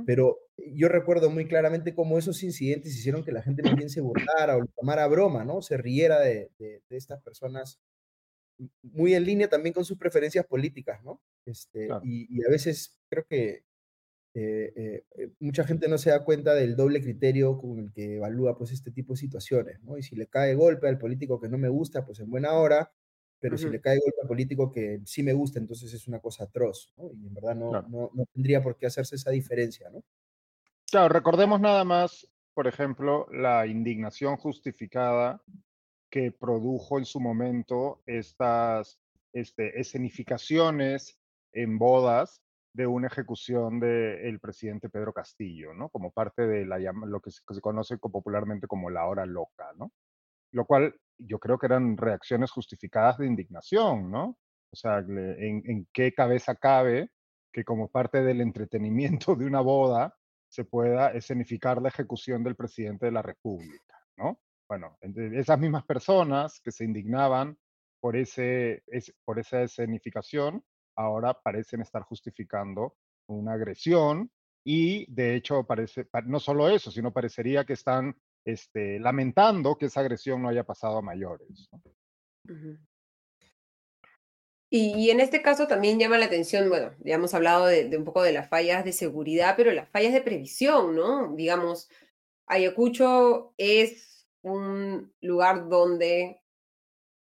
Pero 0.07 0.39
yo 0.73 0.89
recuerdo 0.89 1.31
muy 1.31 1.47
claramente 1.47 1.95
cómo 1.95 2.17
esos 2.17 2.45
incidentes 2.45 2.97
hicieron 2.97 3.25
que 3.25 3.33
la 3.33 3.43
gente 3.43 3.63
también 3.63 3.91
se 3.91 4.01
burlara 4.01 4.57
o 4.57 4.61
lo 4.61 4.67
tomara 4.69 5.03
a 5.03 5.09
broma, 5.09 5.45
¿no? 5.45 5.63
Se 5.63 5.77
riera 5.77 6.21
de, 6.21 6.51
de, 6.59 6.83
de 6.89 6.97
estas 6.97 7.21
personas 7.23 7.81
muy 8.83 9.15
en 9.15 9.25
línea 9.25 9.49
también 9.49 9.73
con 9.73 9.85
sus 9.85 9.99
preferencias 9.99 10.47
políticas, 10.47 11.03
¿no? 11.05 11.21
Este, 11.45 11.89
y, 12.03 12.45
a 12.45 12.51
veces 12.51 12.99
creo 13.09 13.25
que 13.27 13.65
eh, 14.35 14.73
eh, 14.77 15.05
eh, 15.17 15.31
mucha 15.41 15.65
gente 15.65 15.89
no 15.89 15.99
se 15.99 16.11
da 16.11 16.25
cuenta 16.25 16.55
del 16.55 16.77
doble 16.77 17.01
criterio 17.01 17.59
con 17.59 17.79
el 17.79 17.93
que 17.93 18.17
evalúa 18.17 18.57
pues 18.57 18.73
este 18.73 18.91
tipo 18.91 19.15
de 19.15 19.19
situaciones, 19.19 19.81
¿no? 19.83 19.97
Y 19.97 20.03
si 20.03 20.17
le 20.17 20.27
cae 20.27 20.55
golpe 20.55 20.89
al 20.89 20.99
político 20.99 21.41
que 21.41 21.49
no 21.49 21.59
me 21.59 21.69
gusta, 21.69 22.05
pues 22.05 22.21
en 22.21 22.31
buena 22.31 22.53
hora, 22.53 22.93
pero 23.41 23.57
si 23.57 23.69
le 23.69 23.81
cae 23.81 23.99
golpe 23.99 24.21
al 24.23 24.29
político 24.29 24.71
que 24.71 25.01
sí 25.05 25.23
me 25.23 25.33
gusta, 25.33 25.59
entonces 25.59 25.93
es 25.93 26.09
una 26.09 26.21
cosa 26.21 26.45
atroz, 26.45 26.93
¿no? 26.97 27.11
Y 27.13 27.27
en 27.27 27.35
verdad 27.35 27.55
no, 27.55 27.71
no, 27.83 28.11
no 28.13 28.25
tendría 28.33 28.63
por 28.63 28.77
qué 28.77 28.87
hacerse 28.87 29.17
esa 29.17 29.31
diferencia, 29.31 29.91
¿no? 29.91 30.03
Claro, 30.91 31.09
recordemos 31.09 31.61
nada 31.61 31.85
más, 31.85 32.27
por 32.55 32.67
ejemplo, 32.67 33.27
la 33.31 33.67
indignación 33.67 34.37
justificada 34.37 35.43
que 36.11 36.33
produjo 36.33 36.99
en 36.99 37.05
su 37.05 37.21
momento 37.21 38.03
estas 38.07 38.99
este, 39.33 39.79
escenificaciones 39.79 41.21
en 41.53 41.79
bodas 41.79 42.43
de 42.73 42.87
una 42.87 43.09
ejecución 43.09 43.81
del 43.81 44.39
presidente 44.41 44.89
Pedro 44.89 45.13
Castillo, 45.13 45.75
¿no? 45.75 45.89
Como 45.89 46.13
parte 46.13 46.47
de 46.47 46.65
la, 46.65 46.79
lo 46.79 47.21
que 47.21 47.31
se, 47.31 47.43
conoce 47.61 47.99
popularmente 47.99 48.67
como 48.67 48.89
la 48.89 49.07
hora 49.07 49.27
loca, 49.27 49.73
¿no? 49.77 49.93
Lo 50.53 50.65
cual 50.65 50.95
yo 51.19 51.39
creo 51.39 51.59
que 51.59 51.67
eran 51.67 51.97
reacciones 51.97 52.51
justificadas 52.51 53.19
de 53.19 53.27
indignación, 53.27 54.11
¿no? 54.11 54.39
O 54.71 54.77
sea, 54.77 54.99
en, 54.99 55.89
qué 55.93 56.13
cabeza 56.13 56.55
cabe 56.55 57.11
que 57.53 57.65
como 57.65 57.89
parte 57.89 58.23
del 58.23 58.41
entretenimiento 58.41 59.35
de 59.35 59.47
una 59.47 59.61
boda 59.61 60.15
se 60.49 60.65
pueda 60.65 61.11
escenificar 61.13 61.81
la 61.83 61.89
ejecución 61.89 62.43
del 62.43 62.57
presidente 62.57 63.07
de 63.07 63.13
la 63.13 63.23
República, 63.23 63.99
¿no? 64.17 64.41
Bueno, 64.69 64.99
esas 65.01 65.59
mismas 65.59 65.85
personas 65.85 66.61
que 66.61 66.71
se 66.71 66.85
indignaban 66.85 67.57
por, 68.01 68.17
ese, 68.17 68.83
por 69.25 69.39
esa 69.39 69.63
escenificación, 69.63 70.63
ahora 70.95 71.35
parecen 71.35 71.81
estar 71.81 72.03
justificando 72.03 72.97
una 73.29 73.55
agresión 73.55 74.31
y 74.65 75.11
de 75.11 75.37
hecho 75.37 75.65
parece, 75.65 76.07
no 76.27 76.39
solo 76.39 76.69
eso, 76.69 76.91
sino 76.91 77.13
parecería 77.13 77.65
que 77.65 77.73
están 77.73 78.15
este, 78.49 78.99
lamentando 78.99 79.77
que 79.77 79.87
esa 79.87 80.01
agresión 80.01 80.41
no 80.41 80.49
haya 80.49 80.65
pasado 80.65 80.97
a 80.97 81.03
mayores. 81.03 81.69
y, 84.71 85.11
en 85.11 85.21
este 85.21 85.43
caso 85.43 85.67
también 85.67 85.99
llama 85.99 86.17
la 86.17 86.25
atención, 86.25 86.71
bueno, 86.71 86.95
ya 87.01 87.17
hemos 87.17 87.35
hablado 87.35 87.67
de, 87.67 87.91
de, 87.91 87.99
un 87.99 88.07
poco 88.07 88.23
de 88.23 88.33
las 88.33 88.49
fallas 88.49 88.87
de 88.87 88.93
seguridad, 88.93 89.53
pero 89.55 89.71
las 89.73 89.91
fallas 89.91 90.15
de 90.15 90.23
previsión, 90.23 90.97
¿no? 90.97 91.35
Digamos, 91.37 91.91
Ayacucho 92.47 93.53
es 93.59 94.27
un 94.41 95.13
lugar 95.21 95.69
donde 95.69 96.41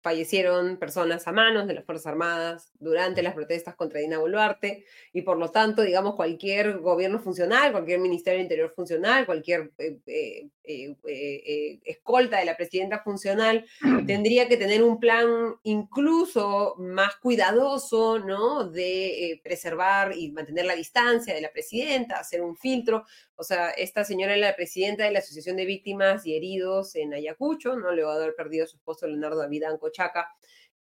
fallecieron 0.05 0.77
personas 0.77 1.27
a 1.27 1.33
manos 1.33 1.67
de 1.67 1.73
las 1.73 1.85
Fuerzas 1.87 2.09
Armadas 2.09 2.71
durante 2.79 3.23
las 3.23 3.33
protestas 3.33 3.75
contra 3.75 4.01
Dina 4.01 4.19
Boluarte 4.19 4.85
y 5.15 5.23
por 5.23 5.39
lo 5.39 5.51
tanto, 5.51 5.81
digamos, 5.81 6.15
cualquier 6.15 6.81
gobierno 6.81 7.19
funcional, 7.19 7.73
cualquier 7.73 8.01
ministerio 8.01 8.37
del 8.37 8.45
interior 8.45 8.71
funcional, 8.77 9.25
cualquier 9.25 9.71
eh, 9.79 9.97
eh, 10.07 10.97
eh, 11.09 11.81
escolta 11.87 12.39
de 12.39 12.45
la 12.45 12.55
presidenta 12.55 13.03
funcional 13.03 13.65
tendría 14.07 14.47
que 14.47 14.59
tener 14.59 14.83
un 14.83 15.01
plan 15.01 15.55
incluso 15.63 16.75
más 16.77 17.17
cuidadoso, 17.17 18.19
¿no? 18.19 18.69
De 18.69 19.41
preservar 19.43 20.15
y 20.15 20.33
mantener 20.33 20.67
la 20.67 20.77
distancia 20.77 21.35
de 21.35 21.41
la 21.41 21.51
presidenta, 21.51 22.17
hacer 22.17 22.43
un 22.43 22.59
filtro. 22.59 23.07
O 23.37 23.43
sea, 23.43 23.71
esta 23.71 24.05
señora 24.05 24.35
es 24.35 24.41
la 24.41 24.55
presidenta 24.55 25.05
de 25.05 25.11
la 25.11 25.19
Asociación 25.19 25.57
de 25.57 25.65
Víctimas 25.65 26.25
y 26.25 26.37
Heridos 26.37 26.95
en 26.95 27.15
Ayacucho, 27.15 27.77
¿no? 27.77 27.93
Luego 27.93 28.15
de 28.15 28.23
haber 28.23 28.37
perdido 28.37 28.65
a 28.65 28.69
su 28.69 28.77
esposo 28.77 29.07
Leonardo 29.07 29.39
Davidanco 29.39 29.91
Chaca 29.91 30.29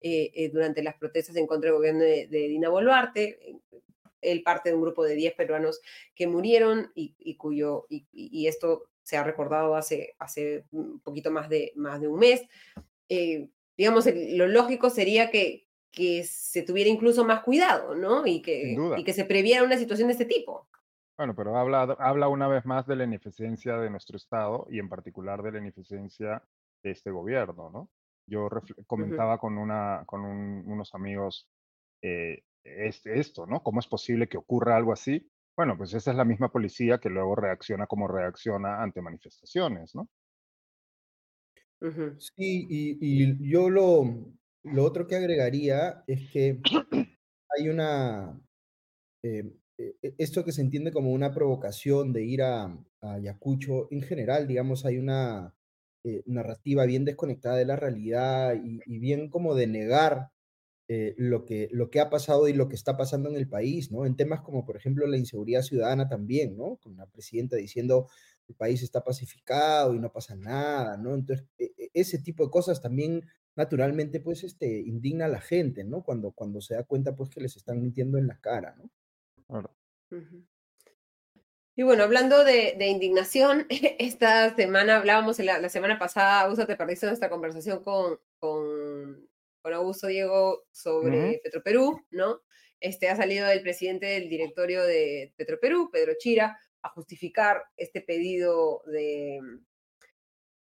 eh, 0.00 0.30
eh, 0.34 0.50
durante 0.50 0.82
las 0.82 0.96
protestas 0.96 1.34
en 1.36 1.46
contra 1.46 1.68
del 1.68 1.78
gobierno 1.78 2.02
de, 2.02 2.26
Dina 2.28 2.68
Boluarte. 2.68 3.58
Él 4.20 4.42
parte 4.42 4.68
de 4.70 4.76
un 4.76 4.82
grupo 4.82 5.04
de 5.04 5.14
10 5.14 5.34
peruanos 5.34 5.80
que 6.14 6.26
murieron 6.26 6.92
y, 6.94 7.36
cuyo, 7.36 7.86
y, 7.90 8.46
esto 8.46 8.84
se 9.02 9.16
ha 9.16 9.24
recordado 9.24 9.74
hace, 9.74 10.14
hace 10.18 10.64
un 10.70 11.00
poquito 11.00 11.30
más 11.30 11.48
de, 11.48 11.72
más 11.74 12.00
de 12.00 12.08
un 12.08 12.18
mes. 12.18 12.42
Eh, 13.08 13.48
digamos, 13.76 14.06
lo 14.06 14.46
lógico 14.46 14.88
sería 14.88 15.30
que, 15.30 15.66
que 15.90 16.24
se 16.24 16.62
tuviera 16.62 16.88
incluso 16.88 17.24
más 17.24 17.42
cuidado, 17.42 17.94
¿no? 17.94 18.26
Y 18.26 18.40
que, 18.40 18.76
y 18.96 19.04
que 19.04 19.12
se 19.12 19.24
previera 19.24 19.62
una 19.62 19.76
situación 19.76 20.08
de 20.08 20.12
este 20.12 20.24
tipo. 20.24 20.68
Bueno, 21.16 21.34
pero 21.36 21.56
habla, 21.56 21.82
habla 22.00 22.28
una 22.28 22.48
vez 22.48 22.64
más 22.64 22.86
de 22.86 22.96
la 22.96 23.04
ineficiencia 23.04 23.76
de 23.76 23.88
nuestro 23.88 24.16
Estado 24.16 24.66
y 24.68 24.80
en 24.80 24.88
particular 24.88 25.42
de 25.42 25.52
la 25.52 25.58
ineficiencia 25.58 26.42
de 26.82 26.90
este 26.90 27.10
gobierno, 27.10 27.70
¿no? 27.70 27.90
Yo 28.26 28.48
comentaba 28.86 29.38
con, 29.38 29.58
una, 29.58 30.02
con 30.06 30.24
unos 30.24 30.94
amigos 30.94 31.48
eh, 32.02 32.42
esto, 32.64 33.46
¿no? 33.46 33.62
¿Cómo 33.62 33.80
es 33.80 33.86
posible 33.86 34.28
que 34.28 34.38
ocurra 34.38 34.76
algo 34.76 34.92
así? 34.92 35.30
Bueno, 35.56 35.76
pues 35.76 35.94
esa 35.94 36.10
es 36.10 36.16
la 36.16 36.24
misma 36.24 36.50
policía 36.50 36.98
que 36.98 37.10
luego 37.10 37.36
reacciona 37.36 37.86
como 37.86 38.08
reacciona 38.08 38.82
ante 38.82 39.00
manifestaciones, 39.00 39.94
¿no? 39.94 40.08
Sí, 42.18 42.66
y, 42.68 43.50
yo 43.50 43.68
lo, 43.68 44.04
lo, 44.62 44.84
otro 44.84 45.06
que 45.06 45.16
agregaría 45.16 46.02
es 46.06 46.30
que 46.32 46.60
hay 47.50 47.68
una, 47.68 48.40
eh, 49.22 49.44
esto 50.18 50.44
que 50.44 50.52
se 50.52 50.60
entiende 50.60 50.92
como 50.92 51.12
una 51.12 51.32
provocación 51.32 52.12
de 52.12 52.24
ir 52.24 52.42
a, 52.42 52.64
a 53.00 53.14
Ayacucho, 53.14 53.88
en 53.90 54.02
general, 54.02 54.46
digamos, 54.46 54.84
hay 54.84 54.98
una 54.98 55.54
eh, 56.06 56.22
narrativa 56.26 56.84
bien 56.84 57.06
desconectada 57.06 57.56
de 57.56 57.64
la 57.64 57.76
realidad 57.76 58.54
y, 58.62 58.98
bien 58.98 59.30
como 59.30 59.54
de 59.54 59.66
negar 59.66 60.32
eh, 60.86 61.14
lo, 61.16 61.46
que, 61.46 61.70
lo 61.72 61.88
que 61.88 61.98
ha 61.98 62.10
pasado 62.10 62.46
y 62.46 62.52
lo 62.52 62.68
que 62.68 62.74
está 62.74 62.98
pasando 62.98 63.30
en 63.30 63.36
el 63.36 63.48
país, 63.48 63.90
¿no? 63.90 64.04
En 64.04 64.14
temas 64.14 64.42
como, 64.42 64.66
por 64.66 64.76
ejemplo, 64.76 65.06
la 65.06 65.16
inseguridad 65.16 65.62
ciudadana 65.62 66.06
también, 66.06 66.58
¿no? 66.58 66.76
Con 66.82 66.98
la 66.98 67.06
presidenta 67.06 67.56
diciendo 67.56 68.08
el 68.48 68.54
país 68.54 68.82
está 68.82 69.02
pacificado 69.02 69.94
y 69.94 69.98
no 69.98 70.12
pasa 70.12 70.36
nada, 70.36 70.98
¿no? 70.98 71.14
Entonces, 71.14 71.46
e, 71.58 71.72
ese 71.94 72.18
tipo 72.18 72.44
de 72.44 72.50
cosas 72.50 72.82
también 72.82 73.22
naturalmente, 73.56 74.20
pues, 74.20 74.44
este, 74.44 74.80
indigna 74.80 75.24
a 75.24 75.28
la 75.28 75.40
gente, 75.40 75.84
¿no? 75.84 76.02
Cuando, 76.02 76.32
cuando 76.32 76.60
se 76.60 76.74
da 76.74 76.84
cuenta, 76.84 77.16
pues, 77.16 77.30
que 77.30 77.40
les 77.40 77.56
están 77.56 77.80
mintiendo 77.80 78.18
en 78.18 78.26
la 78.26 78.38
cara, 78.40 78.74
¿no? 78.76 78.90
Y 81.76 81.82
bueno, 81.82 82.04
hablando 82.04 82.44
de, 82.44 82.76
indignación, 82.86 83.66
esta 83.98 84.54
semana 84.54 84.96
hablábamos, 84.96 85.38
la, 85.40 85.68
semana 85.68 85.98
pasada, 85.98 86.42
Augusto, 86.42 86.66
te 86.66 86.76
perdiste 86.76 87.06
nuestra 87.06 87.28
conversación 87.28 87.82
con, 87.82 88.20
con, 88.38 89.28
con 89.60 89.72
Augusto 89.74 90.06
Diego 90.06 90.64
sobre 90.70 91.40
Petroperú, 91.42 92.00
¿no? 92.10 92.42
Este, 92.78 93.08
ha 93.08 93.16
salido 93.16 93.48
el 93.48 93.62
presidente 93.62 94.06
del 94.06 94.28
directorio 94.28 94.84
de 94.84 95.32
Petroperú, 95.36 95.90
Pedro 95.90 96.12
Chira, 96.18 96.58
a 96.82 96.90
justificar 96.90 97.64
este 97.76 98.02
pedido 98.02 98.82
de, 98.86 99.40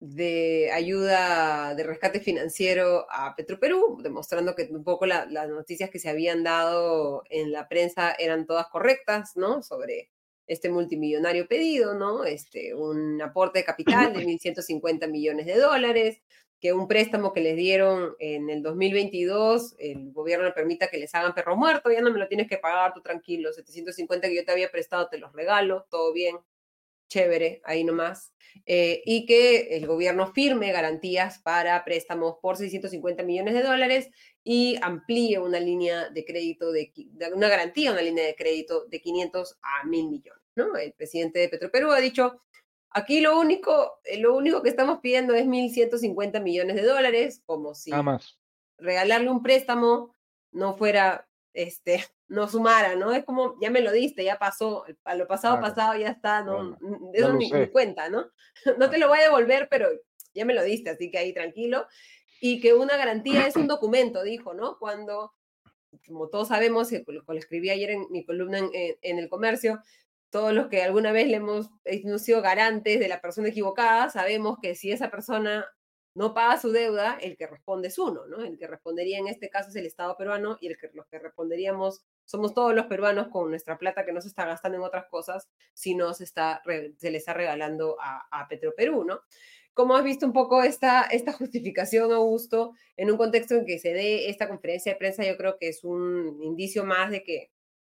de 0.00 0.70
ayuda 0.72 1.74
de 1.74 1.82
rescate 1.84 2.20
financiero 2.20 3.06
a 3.10 3.36
Petroperú, 3.36 3.98
demostrando 4.02 4.54
que 4.54 4.68
un 4.70 4.82
poco 4.82 5.04
las 5.04 5.48
noticias 5.50 5.90
que 5.90 5.98
se 5.98 6.08
habían 6.08 6.42
dado 6.42 7.22
en 7.28 7.52
la 7.52 7.68
prensa 7.68 8.14
eran 8.18 8.46
todas 8.46 8.68
correctas, 8.68 9.36
¿no? 9.36 9.62
Sobre 9.62 10.10
este 10.46 10.70
multimillonario 10.70 11.46
pedido, 11.46 11.94
¿no? 11.94 12.24
Este, 12.24 12.74
un 12.74 13.20
aporte 13.20 13.60
de 13.60 13.64
capital 13.64 14.14
de 14.14 14.20
1.150 14.26 15.08
millones 15.08 15.44
de 15.46 15.56
dólares, 15.56 16.22
que 16.60 16.72
un 16.72 16.88
préstamo 16.88 17.32
que 17.32 17.40
les 17.40 17.56
dieron 17.56 18.14
en 18.18 18.50
el 18.50 18.62
2022, 18.62 19.76
el 19.78 20.12
gobierno 20.12 20.46
le 20.46 20.52
permita 20.52 20.88
que 20.88 20.98
les 20.98 21.14
hagan 21.14 21.34
perro 21.34 21.56
muerto, 21.56 21.90
ya 21.90 22.00
no 22.00 22.10
me 22.10 22.18
lo 22.18 22.26
tienes 22.26 22.48
que 22.48 22.58
pagar, 22.58 22.92
tú 22.94 23.00
tranquilo, 23.02 23.52
750 23.52 24.28
que 24.28 24.36
yo 24.36 24.44
te 24.44 24.52
había 24.52 24.70
prestado, 24.70 25.08
te 25.08 25.18
los 25.18 25.32
regalo, 25.32 25.86
todo 25.90 26.12
bien, 26.12 26.36
chévere, 27.10 27.60
ahí 27.64 27.84
nomás, 27.84 28.32
eh, 28.64 29.02
y 29.04 29.26
que 29.26 29.76
el 29.76 29.86
gobierno 29.86 30.32
firme 30.32 30.72
garantías 30.72 31.38
para 31.40 31.84
préstamos 31.84 32.36
por 32.40 32.56
650 32.56 33.22
millones 33.22 33.54
de 33.54 33.62
dólares 33.62 34.10
y 34.42 34.78
amplíe 34.80 35.38
una 35.38 35.60
línea 35.60 36.08
de 36.08 36.24
crédito, 36.24 36.72
de, 36.72 36.92
una 37.34 37.48
garantía, 37.48 37.92
una 37.92 38.02
línea 38.02 38.24
de 38.24 38.34
crédito 38.34 38.86
de 38.86 39.00
500 39.00 39.58
a 39.60 39.84
1000 39.86 40.08
millones. 40.08 40.42
¿no? 40.56 40.76
El 40.76 40.92
presidente 40.92 41.38
de 41.40 41.48
Petroperú 41.48 41.90
ha 41.90 42.00
dicho, 42.00 42.42
aquí 42.90 43.20
lo 43.20 43.38
único, 43.38 44.00
eh, 44.04 44.18
lo 44.18 44.36
único 44.36 44.62
que 44.62 44.70
estamos 44.70 45.00
pidiendo 45.00 45.34
es 45.34 45.46
1.150 45.46 46.42
millones 46.42 46.76
de 46.76 46.82
dólares, 46.82 47.42
como 47.44 47.74
si 47.74 47.92
regalarle 48.78 49.30
un 49.30 49.42
préstamo 49.42 50.14
no 50.52 50.76
fuera 50.76 51.28
este, 51.52 52.04
no 52.30 52.46
sumara, 52.48 52.94
¿no? 52.94 53.12
Es 53.12 53.24
como, 53.24 53.56
ya 53.60 53.70
me 53.70 53.80
lo 53.80 53.90
diste, 53.90 54.22
ya 54.22 54.38
pasó, 54.38 54.84
a 55.04 55.14
lo 55.16 55.26
pasado, 55.26 55.60
pasado, 55.60 55.98
ya 55.98 56.10
está, 56.10 56.42
no, 56.42 56.78
eso 57.12 57.32
ni, 57.32 57.50
cuenta, 57.70 58.08
¿no? 58.08 58.30
No 58.78 58.88
te 58.88 58.98
lo 58.98 59.08
voy 59.08 59.18
a 59.18 59.24
devolver, 59.24 59.68
pero 59.68 59.88
ya 60.32 60.44
me 60.44 60.54
lo 60.54 60.62
diste, 60.62 60.90
así 60.90 61.10
que 61.10 61.18
ahí 61.18 61.34
tranquilo. 61.34 61.86
Y 62.40 62.60
que 62.60 62.72
una 62.72 62.96
garantía 62.96 63.48
es 63.48 63.56
un 63.56 63.66
documento, 63.68 64.22
dijo, 64.22 64.54
¿no? 64.54 64.78
Cuando, 64.78 65.34
como 66.06 66.28
todos 66.28 66.48
sabemos, 66.48 66.92
y 66.92 67.04
lo, 67.04 67.24
escribí 67.34 67.68
ayer 67.68 67.90
en 67.90 68.06
mi 68.10 68.24
columna 68.24 68.58
en, 68.58 68.70
en, 69.02 69.18
el 69.18 69.28
comercio, 69.28 69.82
todos 70.30 70.52
los 70.52 70.68
que 70.68 70.82
alguna 70.82 71.10
vez 71.10 71.26
le 71.26 71.38
hemos, 71.38 71.68
hemos 71.84 72.22
sido 72.22 72.42
garantes 72.42 73.00
de 73.00 73.08
la 73.08 73.20
persona 73.20 73.48
equivocada, 73.48 74.08
sabemos 74.08 74.58
que 74.62 74.76
si 74.76 74.92
esa 74.92 75.10
persona 75.10 75.66
no 76.14 76.34
paga 76.34 76.58
su 76.58 76.72
deuda, 76.72 77.18
el 77.20 77.36
que 77.36 77.46
responde 77.46 77.88
es 77.88 77.98
uno, 77.98 78.26
¿no? 78.26 78.42
El 78.42 78.58
que 78.58 78.66
respondería 78.66 79.18
en 79.18 79.28
este 79.28 79.48
caso 79.48 79.70
es 79.70 79.76
el 79.76 79.86
Estado 79.86 80.16
peruano 80.16 80.58
y 80.60 80.66
el 80.68 80.76
que, 80.76 80.90
los 80.92 81.06
que 81.06 81.18
responderíamos 81.18 82.04
somos 82.24 82.54
todos 82.54 82.74
los 82.74 82.86
peruanos 82.86 83.28
con 83.28 83.50
nuestra 83.50 83.78
plata 83.78 84.04
que 84.04 84.12
no 84.12 84.20
se 84.20 84.28
está 84.28 84.44
gastando 84.44 84.78
en 84.78 84.84
otras 84.84 85.06
cosas, 85.06 85.48
sino 85.74 86.12
se, 86.14 86.24
está, 86.24 86.62
se 86.96 87.10
le 87.10 87.18
está 87.18 87.34
regalando 87.34 87.96
a, 88.00 88.26
a 88.30 88.48
Petroperú, 88.48 89.04
¿no? 89.04 89.20
¿Cómo 89.72 89.96
has 89.96 90.04
visto 90.04 90.26
un 90.26 90.32
poco 90.32 90.62
esta, 90.62 91.02
esta 91.02 91.32
justificación, 91.32 92.12
Augusto, 92.12 92.74
en 92.96 93.10
un 93.10 93.16
contexto 93.16 93.54
en 93.54 93.64
que 93.64 93.78
se 93.78 93.92
dé 93.92 94.28
esta 94.28 94.48
conferencia 94.48 94.92
de 94.92 94.98
prensa? 94.98 95.24
Yo 95.24 95.36
creo 95.36 95.56
que 95.58 95.68
es 95.68 95.84
un 95.84 96.38
indicio 96.42 96.84
más 96.84 97.10
de 97.10 97.22
que 97.22 97.50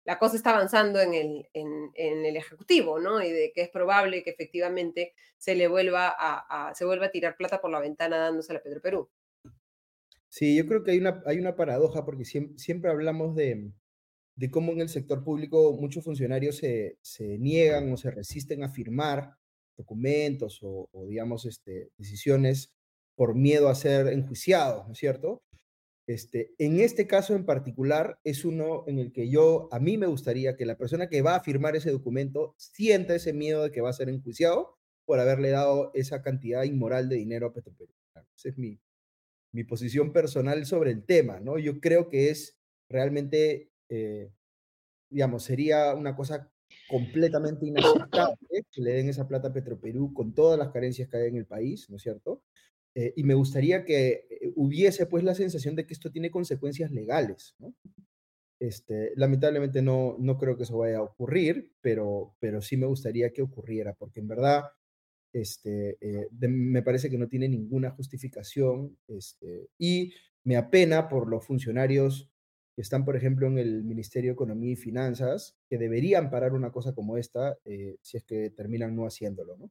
la 0.08 0.18
cosa 0.18 0.38
está 0.38 0.51
avanzando 0.51 1.01
en 1.01 1.14
el, 1.14 1.49
en, 1.53 2.26
el 2.26 2.38
Ejecutivo, 2.38 2.97
¿no? 2.97 3.22
Y 3.22 3.30
de 3.30 3.51
que 3.53 3.62
es 3.62 3.70
probable 3.70 4.24
que 4.24 4.30
efectivamente 4.30 5.14
se 5.38 5.53
le 5.53 5.68
vuelva 5.68 6.16
a, 6.18 6.74
se 6.76 6.86
vuelva 6.86 7.08
a 7.08 7.12
tirar 7.12 7.36
plata 7.36 7.60
por 7.60 7.70
la 7.72 7.82
ventana 7.82 8.16
dándose 8.16 8.55
a 8.55 8.64
Pedro 8.64 8.82
Perú. 8.82 9.10
Sí, 10.30 10.55
yo 10.55 10.66
creo 10.66 10.82
que 10.86 10.91
hay 10.91 10.99
una, 10.99 11.22
hay 11.26 11.39
una 11.39 11.58
paradoja 11.58 12.05
porque 12.05 12.24
siempre, 12.24 12.89
hablamos 12.89 13.36
de, 13.36 13.70
de, 14.36 14.49
cómo 14.49 14.72
en 14.72 14.80
el 14.80 14.88
sector 14.88 15.26
público 15.26 15.74
muchos 15.74 16.05
funcionarios 16.05 16.55
se, 16.55 16.97
se, 17.01 17.38
niegan 17.38 17.91
o 17.91 17.97
se 17.97 18.10
resisten 18.10 18.64
a 18.64 18.70
firmar 18.70 19.34
documentos 19.76 20.60
o, 20.64 20.88
o, 20.89 21.05
digamos, 21.05 21.45
este, 21.45 21.91
decisiones 21.97 22.72
por 23.14 23.36
miedo 23.36 23.68
a 23.68 23.76
ser 23.76 24.08
enjuiciados, 24.08 24.88
¿no 24.88 24.93
es 24.93 24.99
cierto? 24.99 25.43
Este, 26.08 26.55
en 26.58 26.80
este 26.80 27.05
caso 27.05 27.36
en 27.36 27.45
particular 27.45 28.18
es 28.24 28.45
uno 28.45 28.86
en 28.88 28.97
el 28.97 29.12
que 29.12 29.30
yo, 29.30 29.68
a 29.74 29.80
mí 29.80 29.97
me 29.97 30.08
gustaría 30.08 30.55
que 30.55 30.66
la 30.66 30.78
persona 30.78 31.10
que 31.10 31.22
va 31.22 31.36
a 31.36 31.43
firmar 31.43 31.76
ese 31.76 31.91
documento 31.91 32.55
sienta 32.58 33.14
ese 33.14 33.34
miedo 33.34 33.64
de 33.64 33.72
que 33.72 33.82
va 33.82 33.89
a 33.89 33.93
ser 33.93 34.08
enjuiciado 34.08 34.78
por 35.05 35.20
haberle 35.20 35.49
dado 35.49 35.91
esa 35.93 36.22
cantidad 36.22 36.64
inmoral 36.64 37.10
de 37.10 37.18
dinero 37.18 37.47
a 37.47 37.53
Petroperú. 37.53 37.93
Esa 38.36 38.49
es 38.49 38.58
mi, 38.58 38.80
mi 39.51 39.66
posición 39.66 40.14
personal 40.14 40.66
sobre 40.66 40.91
el 40.91 41.03
tema, 41.03 41.41
¿no? 41.41 41.60
Yo 41.60 41.82
creo 41.82 42.08
que 42.08 42.30
es 42.30 42.58
realmente, 42.89 43.72
eh, 43.89 44.32
digamos, 45.10 45.43
sería 45.43 45.93
una 45.93 46.16
cosa 46.16 46.49
completamente 46.88 47.66
inaceptable 47.66 48.66
que 48.72 48.82
le 48.82 48.93
den 48.93 49.10
esa 49.10 49.28
plata 49.28 49.49
a 49.49 49.53
Petroperú 49.53 50.14
con 50.14 50.34
todas 50.34 50.58
las 50.58 50.70
carencias 50.70 51.10
que 51.10 51.18
hay 51.18 51.28
en 51.28 51.38
el 51.38 51.45
país, 51.45 51.89
¿no 51.89 51.97
es 51.97 52.03
cierto? 52.03 52.43
Eh, 52.98 53.14
y 53.16 53.24
me 53.24 53.36
gustaría 53.36 53.86
que 53.86 54.26
eh, 54.28 54.52
hubiese 54.56 55.06
pues 55.06 55.24
la 55.24 55.36
sensación 55.36 55.76
de 55.76 55.86
que 55.86 55.93
esto 55.93 56.12
tiene 56.12 56.32
consecuencias 56.32 56.89
legales. 56.89 57.56
Este, 58.60 59.12
lamentablemente 59.16 59.84
no, 59.84 60.16
no 60.18 60.39
creo 60.39 60.58
que 60.58 60.64
eso 60.64 60.80
vaya 60.80 60.98
a 60.98 61.04
ocurrir, 61.04 61.76
pero, 61.80 62.36
pero 62.39 62.60
sí 62.60 62.76
me 62.76 62.88
gustaría 62.88 63.32
que 63.32 63.43
ocurriera, 63.43 63.93
porque 63.93 64.20
en 64.20 64.28
verdad 64.28 64.64
este, 65.32 66.00
eh, 66.02 66.28
me 66.41 66.82
parece 66.82 67.12
que 67.12 67.20
no 67.20 67.28
tiene 67.28 67.48
ninguna 67.48 67.91
justificación 67.91 68.98
este, 69.08 69.70
y 69.78 70.12
me 70.43 70.58
apena 70.58 71.08
por 71.08 71.30
los 71.30 71.45
funcionarios 71.45 72.32
que 72.76 72.82
están, 72.82 73.06
por 73.06 73.16
ejemplo, 73.16 73.45
en 73.45 73.60
el 73.60 73.84
Ministerio 73.84 74.32
de 74.32 74.34
Economía 74.34 74.72
y 74.72 74.76
Finanzas, 74.76 75.56
que 75.70 75.78
deberían 75.78 76.32
parar 76.32 76.54
una 76.54 76.72
cosa 76.72 76.95
como 76.95 77.18
esta 77.18 77.60
si 77.64 78.18
es 78.18 78.24
que 78.24 78.50
terminan 78.50 78.95
no 78.95 79.06
haciéndolo. 79.06 79.70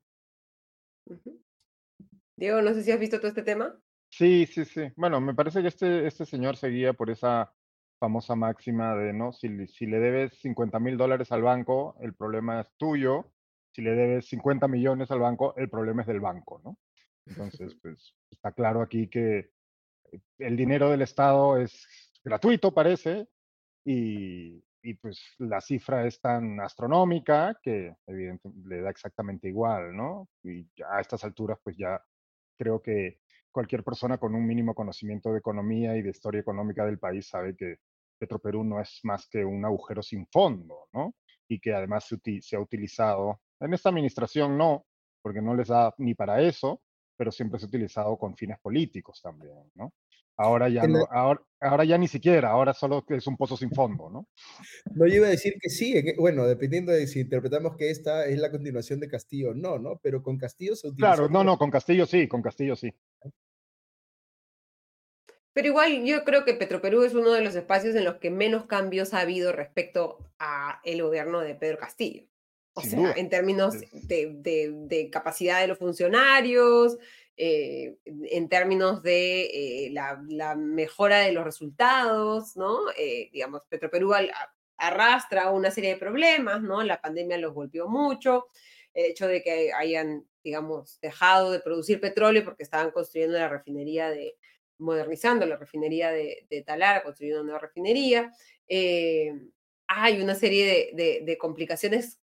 Diego, 2.37 2.61
no 2.61 2.75
sé 2.75 2.83
si 2.83 2.93
has 2.93 3.01
visto 3.01 3.19
todo 3.19 3.29
este 3.29 3.43
tema. 3.43 3.75
Sí, 4.11 4.47
sí, 4.47 4.65
sí. 4.65 4.93
Bueno, 4.97 5.21
me 5.21 5.35
parece 5.35 5.63
que 5.63 5.69
este, 5.69 6.07
este 6.07 6.27
señor 6.27 6.57
seguía 6.57 6.93
por 6.93 7.11
esa 7.11 7.53
famosa 7.99 8.35
máxima 8.35 8.95
de, 8.95 9.13
¿no? 9.13 9.33
Si, 9.33 9.67
si 9.69 9.87
le 9.87 9.99
debes 9.99 10.39
50 10.41 10.79
mil 10.79 10.97
dólares 10.97 11.33
al 11.33 11.43
banco, 11.43 11.97
el 12.01 12.15
problema 12.15 12.61
es 12.61 12.73
tuyo. 12.77 13.33
Si 13.73 13.83
le 13.83 13.93
debes 13.93 14.29
50 14.29 14.69
millones 14.69 15.11
al 15.11 15.21
banco, 15.21 15.55
el 15.57 15.69
problema 15.71 16.03
es 16.03 16.09
del 16.09 16.21
banco, 16.21 16.61
¿no? 16.63 16.79
Entonces, 17.27 17.75
pues 17.83 18.15
está 18.31 18.53
claro 18.53 18.83
aquí 18.83 19.09
que 19.09 19.51
el 20.39 20.57
dinero 20.57 20.91
del 20.91 21.03
Estado 21.03 21.59
es 21.59 21.87
gratuito, 22.23 22.73
parece, 22.73 23.29
y, 23.85 24.63
y 24.83 24.95
pues 24.95 25.21
la 25.39 25.61
cifra 25.61 26.07
es 26.07 26.21
tan 26.21 26.61
astronómica 26.61 27.59
que 27.63 27.97
evidentemente 28.07 28.69
le 28.69 28.83
da 28.83 28.91
exactamente 28.91 29.49
igual, 29.49 29.97
¿no? 29.97 30.29
Y 30.43 30.69
a 30.89 31.01
estas 31.01 31.25
alturas, 31.25 31.59
pues 31.63 31.77
ya 31.77 32.01
creo 32.57 32.83
que 32.83 33.19
cualquier 33.51 33.83
persona 33.85 34.19
con 34.19 34.35
un 34.35 34.47
mínimo 34.47 34.75
conocimiento 34.75 35.33
de 35.33 35.39
economía 35.39 35.97
y 35.97 36.03
de 36.03 36.11
historia 36.11 36.41
económica 36.41 36.85
del 36.85 36.99
país 36.99 37.29
sabe 37.29 37.57
que 37.57 37.77
Petroperú 38.19 38.65
no 38.65 38.81
es 38.81 39.01
más 39.03 39.27
que 39.29 39.45
un 39.45 39.65
agujero 39.65 40.03
sin 40.03 40.27
fondo, 40.27 40.89
¿no? 40.93 41.15
Y 41.49 41.61
que 41.61 41.73
además 41.73 42.07
se, 42.07 42.57
ha 42.57 42.61
utilizado, 42.61 43.41
en 43.61 43.73
esta 43.73 43.91
administración 43.91 44.59
no, 44.59 44.87
porque 45.23 45.41
no 45.41 45.55
les 45.55 45.69
da 45.69 45.95
ni 45.99 46.15
para 46.15 46.41
eso, 46.43 46.83
pero 47.17 47.31
siempre 47.31 47.59
se 47.59 47.67
ha 47.67 47.69
utilizado 47.69 48.19
con 48.19 48.37
fines 48.37 48.59
políticos 48.61 49.21
también, 49.23 49.71
¿no? 49.75 49.93
Ahora 50.37 50.69
ya, 50.69 50.87
no, 50.87 51.07
ahora, 51.11 51.41
ahora 51.61 51.85
ya 51.85 51.97
ni 51.97 52.09
siquiera, 52.09 52.51
ahora 52.51 52.75
solo 52.75 53.05
es 53.09 53.27
un 53.27 53.37
pozo 53.37 53.57
sin 53.57 53.71
fondo, 53.71 54.11
¿no? 54.11 54.29
No, 54.95 55.07
yo 55.07 55.15
iba 55.15 55.27
a 55.27 55.31
decir 55.31 55.55
que 55.61 55.71
sí, 55.71 55.95
bueno, 56.19 56.47
dependiendo 56.47 56.93
de 56.93 57.07
si 57.07 57.21
interpretamos 57.21 57.77
que 57.77 57.91
esta 57.91 58.27
es 58.27 58.39
la 58.39 58.51
continuación 58.51 59.01
de 59.01 59.09
Castillo 59.09 59.51
o 59.51 59.55
no, 59.55 59.79
¿no? 59.79 59.99
Pero 60.03 60.23
con 60.23 60.37
Castillo 60.37 60.77
se 60.77 60.89
utiliza. 60.89 61.15
Claro, 61.15 61.29
no, 61.31 61.43
no, 61.43 61.57
con 61.57 61.71
Castillo 61.71 62.05
sí, 62.05 62.29
con 62.29 62.43
Castillo 62.43 62.77
sí. 62.77 62.93
Pero 65.55 65.69
igual 65.69 66.05
yo 66.05 66.23
creo 66.25 66.45
que 66.45 66.53
Petroperú 66.53 67.03
es 67.03 67.15
uno 67.15 67.33
de 67.33 67.41
los 67.41 67.55
espacios 67.57 67.95
en 67.97 68.05
los 68.05 68.17
que 68.17 68.31
menos 68.31 68.67
cambios 68.67 69.15
ha 69.15 69.21
habido 69.21 69.53
respecto 69.53 70.19
a 70.39 70.83
el 70.85 71.03
gobierno 71.03 71.41
de 71.41 71.55
Pedro 71.55 71.79
Castillo. 71.79 72.27
O 72.75 72.83
sea, 72.83 73.13
en 73.13 73.31
términos 73.31 73.73
de, 73.91 74.35
de, 74.35 74.71
de, 74.87 75.09
capacidad 75.09 75.63
de 75.63 75.67
los 75.69 75.79
funcionarios, 75.79 76.99
eh, 77.39 77.99
en 78.07 78.49
términos 78.49 79.03
de 79.03 79.87
eh, 79.87 79.91
la, 79.91 80.55
mejora 80.57 81.19
de 81.21 81.33
los 81.33 81.45
resultados, 81.45 82.57
¿no? 82.57 82.79
Eh, 82.97 83.29
digamos, 83.31 83.63
Petroperú 83.69 84.15
arrastra 84.79 85.51
una 85.51 85.71
serie 85.71 85.91
de 85.91 85.97
problemas, 85.97 86.63
¿no? 86.63 86.83
La 86.83 87.01
pandemia 87.01 87.37
los 87.37 87.53
golpeó 87.53 87.89
mucho, 87.89 88.47
el 88.95 89.07
hecho 89.11 89.29
de 89.29 89.43
que 89.43 89.71
hayan, 89.75 90.27
digamos, 90.43 90.99
dejado 91.01 91.51
de 91.53 91.61
producir 91.61 92.01
petróleo 92.01 92.43
porque 92.43 92.63
estaban 92.63 92.91
construyendo 92.91 93.39
la 93.39 93.49
refinería 93.49 94.09
de, 94.09 94.37
modernizando 94.79 95.45
la 95.45 95.57
refinería 95.57 96.11
de, 96.11 96.65
Talara, 96.67 97.03
construyendo 97.03 97.43
una 97.43 97.53
nueva 97.53 97.67
refinería. 97.67 98.33
hay 99.89 100.21
una 100.23 100.35
serie 100.35 100.91
de, 100.95 101.21
de 101.23 101.39
complicaciones 101.39 102.19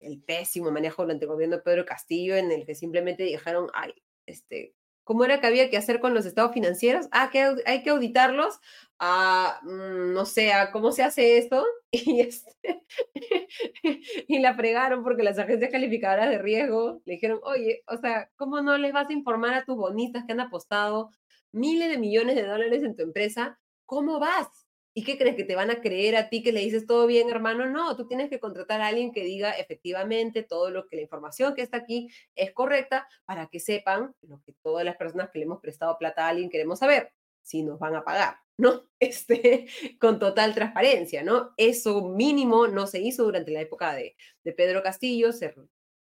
el 0.00 0.22
pésimo 0.22 0.70
manejo 0.70 1.02
durante 1.02 1.24
el 1.24 1.30
gobierno 1.30 1.56
de 1.56 1.62
Pedro 1.62 1.84
Castillo, 1.84 2.36
en 2.36 2.52
el 2.52 2.64
que 2.64 2.74
simplemente 2.74 3.24
dijeron, 3.24 3.68
ay, 3.74 3.94
este, 4.28 4.74
¿cómo 5.04 5.24
era 5.24 5.40
que 5.40 5.46
había 5.46 5.70
que 5.70 5.76
hacer 5.76 6.00
con 6.00 6.14
los 6.14 6.26
estados 6.26 6.52
financieros? 6.52 7.06
Ah, 7.12 7.30
que 7.32 7.54
hay 7.66 7.82
que 7.82 7.90
auditarlos. 7.90 8.60
Ah, 8.98 9.60
no 9.64 10.24
sé, 10.26 10.52
¿cómo 10.72 10.92
se 10.92 11.02
hace 11.02 11.38
esto? 11.38 11.64
Y, 11.90 12.20
este, 12.20 12.84
y 14.28 14.38
la 14.40 14.54
fregaron 14.54 15.02
porque 15.02 15.22
las 15.22 15.38
agencias 15.38 15.70
calificadoras 15.70 16.28
de 16.28 16.36
riesgo 16.38 17.00
le 17.06 17.14
dijeron, 17.14 17.40
oye, 17.44 17.82
o 17.86 17.96
sea, 17.96 18.30
¿cómo 18.36 18.60
no 18.60 18.76
les 18.76 18.92
vas 18.92 19.08
a 19.08 19.12
informar 19.14 19.54
a 19.54 19.64
tus 19.64 19.76
bonitas 19.76 20.24
que 20.26 20.32
han 20.32 20.40
apostado 20.40 21.10
miles 21.50 21.88
de 21.88 21.96
millones 21.98 22.36
de 22.36 22.44
dólares 22.44 22.82
en 22.82 22.94
tu 22.94 23.02
empresa? 23.02 23.58
¿Cómo 23.86 24.20
vas? 24.20 24.67
¿Y 24.98 25.04
qué 25.04 25.16
crees 25.16 25.36
que 25.36 25.44
te 25.44 25.54
van 25.54 25.70
a 25.70 25.80
creer 25.80 26.16
a 26.16 26.28
ti 26.28 26.42
que 26.42 26.50
le 26.50 26.58
dices 26.58 26.84
todo 26.84 27.06
bien, 27.06 27.30
hermano? 27.30 27.66
No, 27.66 27.94
tú 27.94 28.08
tienes 28.08 28.28
que 28.28 28.40
contratar 28.40 28.80
a 28.80 28.88
alguien 28.88 29.12
que 29.12 29.22
diga 29.22 29.52
efectivamente 29.52 30.42
todo 30.42 30.70
lo 30.72 30.88
que 30.88 30.96
la 30.96 31.02
información 31.02 31.54
que 31.54 31.62
está 31.62 31.76
aquí 31.76 32.08
es 32.34 32.52
correcta 32.52 33.06
para 33.24 33.46
que 33.46 33.60
sepan 33.60 34.16
lo 34.22 34.42
que 34.42 34.54
todas 34.60 34.84
las 34.84 34.96
personas 34.96 35.30
que 35.30 35.38
le 35.38 35.44
hemos 35.44 35.60
prestado 35.60 35.96
plata 35.98 36.26
a 36.26 36.30
alguien 36.30 36.50
queremos 36.50 36.80
saber, 36.80 37.12
si 37.42 37.62
nos 37.62 37.78
van 37.78 37.94
a 37.94 38.02
pagar, 38.02 38.38
¿no? 38.56 38.88
Este, 38.98 39.68
con 40.00 40.18
total 40.18 40.52
transparencia, 40.52 41.22
¿no? 41.22 41.54
Eso 41.56 42.02
mínimo 42.02 42.66
no 42.66 42.88
se 42.88 42.98
hizo 42.98 43.22
durante 43.22 43.52
la 43.52 43.60
época 43.60 43.94
de, 43.94 44.16
de 44.42 44.52
Pedro 44.52 44.82
Castillo, 44.82 45.30
se 45.32 45.54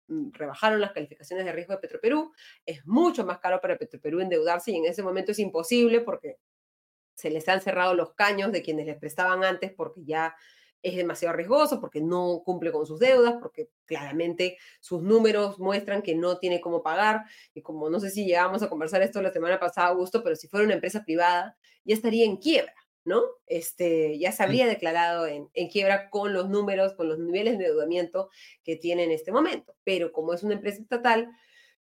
Mm, 0.08 0.30
rebajaron 0.34 0.82
las 0.82 0.92
calificaciones 0.92 1.46
de 1.46 1.52
riesgo 1.52 1.74
de 1.74 1.80
Petroperú. 1.80 2.32
Es 2.66 2.86
mucho 2.86 3.26
más 3.26 3.40
caro 3.40 3.60
para 3.60 3.78
Petroperú 3.78 4.20
endeudarse 4.20 4.72
y 4.72 4.76
en 4.76 4.86
ese 4.86 5.02
momento 5.04 5.32
es 5.32 5.40
imposible 5.40 6.02
porque 6.02 6.38
se 7.16 7.30
les 7.30 7.48
han 7.50 7.62
cerrado 7.62 7.94
los 7.96 8.14
caños 8.14 8.52
de 8.52 8.62
quienes 8.62 8.86
les 8.86 8.98
prestaban 8.98 9.44
antes 9.44 9.72
porque 9.72 10.04
ya 10.06 10.36
es 10.86 10.96
demasiado 10.96 11.36
riesgoso, 11.36 11.82
porque 11.82 12.00
no 12.00 12.44
cumple 12.46 12.72
con 12.72 12.86
sus 12.86 13.00
deudas, 13.00 13.36
porque 13.42 13.70
claramente 13.86 14.58
sus 14.80 15.02
números 15.02 15.58
muestran 15.58 16.04
que 16.04 16.14
no 16.14 16.38
tiene 16.38 16.62
cómo 16.62 16.84
pagar. 16.84 17.24
Y 17.56 17.64
como 17.64 17.90
no 17.90 18.00
sé 18.00 18.12
si 18.12 18.26
llegamos 18.26 18.62
a 18.62 18.70
conversar 18.70 19.02
esto 19.02 19.20
la 19.22 19.34
semana 19.34 19.60
pasada, 19.60 19.88
Augusto, 19.88 20.24
pero 20.24 20.36
si 20.36 20.48
fuera 20.48 20.64
una 20.64 20.76
empresa 20.76 21.04
privada, 21.04 21.58
ya 21.86 21.96
estaría 21.96 22.26
en 22.26 22.38
quiebra. 22.38 22.74
¿no? 23.06 23.22
Este, 23.46 24.18
ya 24.18 24.32
se 24.32 24.44
habría 24.44 24.66
declarado 24.66 25.28
en, 25.28 25.48
quiebra 25.70 26.10
con 26.10 26.34
los 26.34 26.50
números, 26.50 26.94
con 26.94 27.08
los 27.08 27.20
niveles 27.20 27.58
de 27.58 27.66
endeudamiento 27.66 28.30
que 28.64 28.76
tiene 28.76 29.04
en 29.04 29.12
este 29.12 29.32
momento. 29.32 29.76
Pero 29.84 30.12
como 30.12 30.34
es 30.34 30.44
una 30.44 30.56
empresa 30.56 30.82
estatal 30.82 31.30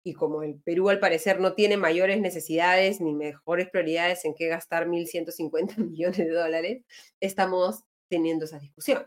y 0.04 0.14
como 0.14 0.43
el 0.43 0.60
Perú 0.62 0.89
al 0.89 0.99
parecer 0.99 1.39
no 1.39 1.54
tiene 1.54 1.78
mayores 1.78 2.20
necesidades 2.20 3.02
ni 3.02 3.14
mejores 3.14 3.70
prioridades 3.70 4.26
en 4.26 4.34
qué 4.36 4.47
gastar 4.47 4.88
1.150 4.88 5.78
millones 5.89 6.18
de 6.18 6.30
dólares, 6.30 6.84
estamos 7.20 7.84
teniendo 8.10 8.45
esa 8.45 8.60
discusión. 8.60 9.06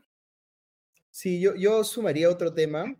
Sí, 1.10 1.40
yo, 1.40 1.54
yo 1.54 1.84
sumaría 1.84 2.28
otro 2.28 2.54
tema 2.54 2.96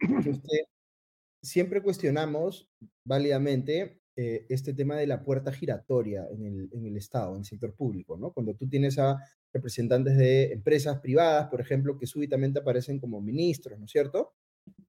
siempre 1.44 1.82
cuestionamos 1.82 2.68
válidamente 3.04 4.00
eh, 4.16 4.46
este 4.48 4.72
tema 4.72 4.96
de 4.96 5.06
la 5.06 5.22
puerta 5.22 5.52
giratoria 5.52 6.26
en 6.30 6.44
el, 6.44 6.70
en 6.72 6.86
el 6.86 6.96
Estado, 6.96 7.32
en 7.32 7.40
el 7.40 7.44
sector 7.44 7.74
público, 7.74 8.16
¿no? 8.16 8.32
Cuando 8.32 8.54
tú 8.54 8.68
tienes 8.68 8.98
a 8.98 9.18
representantes 9.52 10.16
de 10.16 10.52
empresas 10.52 11.00
privadas, 11.00 11.48
por 11.48 11.60
ejemplo, 11.60 11.98
que 11.98 12.06
súbitamente 12.06 12.60
aparecen 12.60 12.98
como 12.98 13.20
ministros, 13.20 13.78
¿no 13.78 13.84
es 13.84 13.90
cierto? 13.90 14.32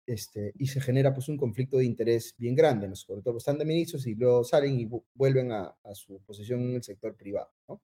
Este, 0.07 0.53
y 0.59 0.67
se 0.67 0.82
genera 0.82 1.13
pues 1.13 1.30
un 1.30 1.38
conflicto 1.38 1.78
de 1.78 1.86
interés 1.86 2.36
bien 2.38 2.53
grande, 2.53 2.88
¿no? 2.88 2.95
sobre 2.95 3.23
todo 3.23 3.38
están 3.38 3.57
de 3.57 3.65
ministros 3.65 4.05
y 4.05 4.13
luego 4.13 4.43
salen 4.43 4.80
y 4.80 4.88
vuelven 5.15 5.51
a, 5.51 5.76
a, 5.84 5.95
su 5.95 6.21
posición 6.21 6.61
en 6.61 6.76
el 6.76 6.84
sector 6.84 7.15
privado, 7.15 7.49
¿no? 7.67 7.82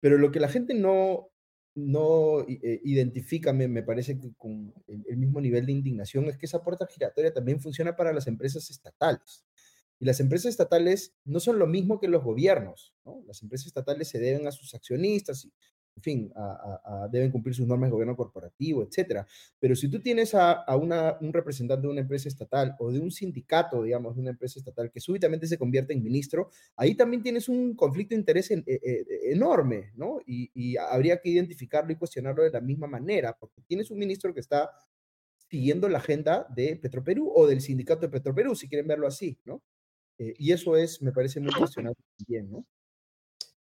Pero 0.00 0.18
lo 0.18 0.32
que 0.32 0.40
la 0.40 0.48
gente 0.48 0.74
no, 0.74 1.30
no 1.76 2.40
eh, 2.40 2.80
identifica, 2.84 3.52
me, 3.52 3.68
me, 3.68 3.84
parece 3.84 4.18
que 4.18 4.34
con 4.36 4.74
el, 4.88 5.04
el 5.08 5.16
mismo 5.16 5.40
nivel 5.40 5.66
de 5.66 5.72
indignación, 5.72 6.24
es 6.26 6.36
que 6.36 6.46
esa 6.46 6.62
puerta 6.62 6.86
giratoria 6.86 7.32
también 7.32 7.60
funciona 7.60 7.94
para 7.94 8.12
las 8.12 8.26
empresas 8.26 8.68
estatales. 8.68 9.44
Y 10.00 10.06
las 10.06 10.20
empresas 10.20 10.50
estatales 10.50 11.14
no 11.24 11.40
son 11.40 11.58
lo 11.58 11.66
mismo 11.66 12.00
que 12.00 12.08
los 12.08 12.22
gobiernos, 12.22 12.94
¿no? 13.04 13.22
Las 13.26 13.42
empresas 13.42 13.68
estatales 13.68 14.08
se 14.08 14.18
deben 14.18 14.46
a 14.46 14.52
sus 14.52 14.74
accionistas 14.74 15.44
y, 15.44 15.52
en 15.96 16.02
fin, 16.02 16.32
deben 17.10 17.30
cumplir 17.30 17.54
sus 17.54 17.66
normas 17.66 17.88
de 17.88 17.92
gobierno 17.92 18.16
corporativo, 18.16 18.82
etcétera. 18.82 19.26
Pero 19.58 19.76
si 19.76 19.88
tú 19.88 20.00
tienes 20.00 20.34
a, 20.34 20.64
una, 20.76 21.16
un 21.20 21.32
representante 21.32 21.86
de 21.86 21.92
una 21.92 22.00
empresa 22.00 22.28
estatal 22.28 22.74
o 22.78 22.90
de 22.90 22.98
un 22.98 23.10
sindicato, 23.10 23.82
digamos, 23.82 24.14
de 24.14 24.22
una 24.22 24.30
empresa 24.30 24.58
estatal 24.58 24.90
que 24.90 25.00
súbitamente 25.00 25.46
se 25.46 25.58
convierte 25.58 25.92
en 25.92 26.02
ministro, 26.02 26.50
ahí 26.76 26.94
también 26.94 27.22
tienes 27.22 27.48
un 27.48 27.74
conflicto 27.74 28.14
de 28.14 28.20
interés 28.20 28.50
e, 28.50 28.64
e, 28.66 29.32
enorme, 29.32 29.92
¿no? 29.94 30.18
Y, 30.26 30.50
y 30.54 30.76
habría 30.76 31.20
que 31.20 31.30
identificarlo 31.30 31.92
y 31.92 31.96
cuestionarlo 31.96 32.42
de 32.42 32.50
la 32.50 32.60
misma 32.60 32.86
manera, 32.86 33.36
porque 33.38 33.62
tienes 33.62 33.90
un 33.90 33.98
ministro 33.98 34.34
que 34.34 34.40
está 34.40 34.70
siguiendo 35.48 35.88
la 35.88 35.98
agenda 35.98 36.46
de 36.54 36.76
Petroperú 36.76 37.30
o 37.34 37.46
del 37.46 37.60
sindicato 37.60 38.02
de 38.02 38.08
Petroperú, 38.08 38.56
si 38.56 38.68
quieren 38.68 38.88
verlo 38.88 39.06
así, 39.06 39.38
¿no? 39.44 39.62
Eh, 40.18 40.34
y 40.38 40.52
eso 40.52 40.76
es, 40.76 41.02
me 41.02 41.12
parece 41.12 41.40
muy 41.40 41.52
cuestionable 41.52 42.00
también, 42.18 42.50
¿no? 42.50 42.66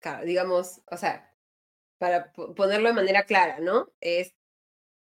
Claro, 0.00 0.24
digamos, 0.24 0.82
o 0.90 0.96
sea, 0.96 1.35
para 1.98 2.32
ponerlo 2.32 2.88
de 2.88 2.94
manera 2.94 3.24
clara, 3.24 3.60
¿no? 3.60 3.92
Es 4.00 4.34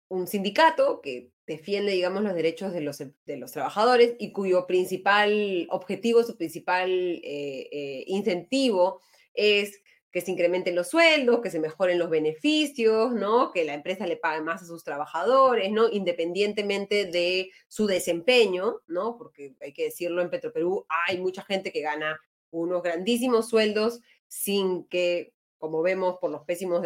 un 0.09 0.27
sindicato 0.27 1.01
que 1.01 1.31
defiende, 1.47 1.93
digamos, 1.93 2.23
los 2.23 2.35
derechos 2.35 2.73
de 2.73 2.81
los, 2.81 2.99
de 2.99 3.37
los 3.37 3.53
trabajadores 3.53 4.15
y 4.19 4.33
cuyo 4.33 4.67
principal 4.67 5.67
objetivo, 5.71 6.23
su 6.23 6.37
principal 6.37 6.91
eh, 6.91 7.69
eh, 7.71 8.05
incentivo 8.07 9.01
es 9.35 9.81
que 10.11 10.23
se 10.23 10.31
incrementen 10.31 10.75
los 10.75 10.89
sueldos, 10.89 11.41
que 11.43 11.51
se 11.51 11.61
mejoren 11.61 11.99
los 11.99 12.09
beneficios, 12.09 13.13
¿no? 13.13 13.53
Que 13.53 13.65
la 13.65 13.75
empresa 13.75 14.07
le 14.07 14.17
pague 14.17 14.41
más 14.41 14.63
a 14.63 14.67
sus 14.67 14.83
trabajadores, 14.83 15.71
¿no? 15.71 15.91
Independientemente 15.91 17.05
de 17.05 17.51
su 17.69 17.87
desempeño, 17.87 18.81
¿no? 18.87 19.19
Porque 19.19 19.55
hay 19.61 19.75
que 19.75 19.85
decirlo, 19.85 20.23
en 20.23 20.31
Petroperú 20.31 20.87
hay 20.89 21.19
mucha 21.21 21.43
gente 21.43 21.71
que 21.71 21.83
gana 21.83 22.19
unos 22.51 22.83
grandísimos 22.83 23.51
sueldos 23.51 24.01
sin 24.27 24.87
que, 24.87 25.35
como 25.59 25.83
vemos 25.83 26.19
por 26.21 26.31
los 26.31 26.43
pésimos, 26.45 26.83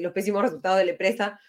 los 0.00 0.12
pésimos 0.12 0.42
resultados 0.42 0.78
de 0.78 0.84
la 0.84 0.92
empresa, 0.92 1.40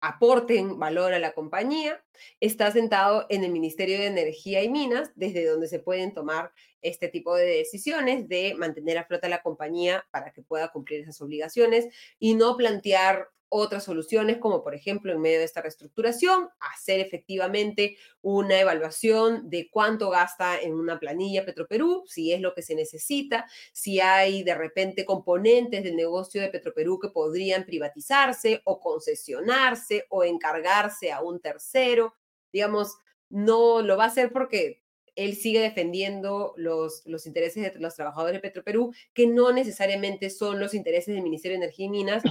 aporten 0.00 0.78
valor 0.78 1.12
a 1.12 1.18
la 1.18 1.32
compañía, 1.32 2.02
está 2.40 2.70
sentado 2.70 3.26
en 3.30 3.44
el 3.44 3.50
Ministerio 3.50 3.98
de 3.98 4.06
Energía 4.06 4.62
y 4.62 4.68
Minas, 4.68 5.10
desde 5.16 5.44
donde 5.46 5.68
se 5.68 5.80
pueden 5.80 6.14
tomar 6.14 6.52
este 6.82 7.08
tipo 7.08 7.34
de 7.34 7.46
decisiones 7.46 8.28
de 8.28 8.54
mantener 8.54 8.98
a 8.98 9.04
flota 9.04 9.28
la 9.28 9.42
compañía 9.42 10.06
para 10.10 10.32
que 10.32 10.42
pueda 10.42 10.68
cumplir 10.68 11.00
esas 11.00 11.20
obligaciones 11.20 11.88
y 12.18 12.34
no 12.34 12.56
plantear 12.56 13.28
otras 13.48 13.84
soluciones, 13.84 14.38
como 14.38 14.62
por 14.62 14.74
ejemplo 14.74 15.12
en 15.12 15.20
medio 15.20 15.38
de 15.38 15.44
esta 15.44 15.62
reestructuración, 15.62 16.48
hacer 16.60 17.00
efectivamente 17.00 17.96
una 18.20 18.60
evaluación 18.60 19.48
de 19.48 19.68
cuánto 19.70 20.10
gasta 20.10 20.60
en 20.60 20.74
una 20.74 20.98
planilla 20.98 21.44
Petroperú, 21.44 22.04
si 22.06 22.32
es 22.32 22.40
lo 22.40 22.54
que 22.54 22.62
se 22.62 22.74
necesita, 22.74 23.46
si 23.72 24.00
hay 24.00 24.42
de 24.42 24.54
repente 24.54 25.04
componentes 25.04 25.82
del 25.82 25.96
negocio 25.96 26.40
de 26.40 26.48
Petroperú 26.48 26.98
que 26.98 27.08
podrían 27.08 27.64
privatizarse 27.64 28.60
o 28.64 28.80
concesionarse 28.80 30.06
o 30.10 30.24
encargarse 30.24 31.12
a 31.12 31.22
un 31.22 31.40
tercero. 31.40 32.14
Digamos, 32.52 32.96
no 33.30 33.82
lo 33.82 33.96
va 33.96 34.04
a 34.04 34.08
hacer 34.08 34.32
porque 34.32 34.82
él 35.18 35.34
sigue 35.34 35.60
defendiendo 35.60 36.54
los, 36.56 37.02
los 37.04 37.26
intereses 37.26 37.74
de 37.74 37.80
los 37.80 37.96
trabajadores 37.96 38.34
de 38.34 38.48
Petroperú, 38.48 38.94
que 39.12 39.26
no 39.26 39.52
necesariamente 39.52 40.30
son 40.30 40.60
los 40.60 40.74
intereses 40.74 41.12
del 41.12 41.24
Ministerio 41.24 41.58
de 41.58 41.64
Energía 41.64 41.86
y 41.86 41.88
Minas, 41.88 42.22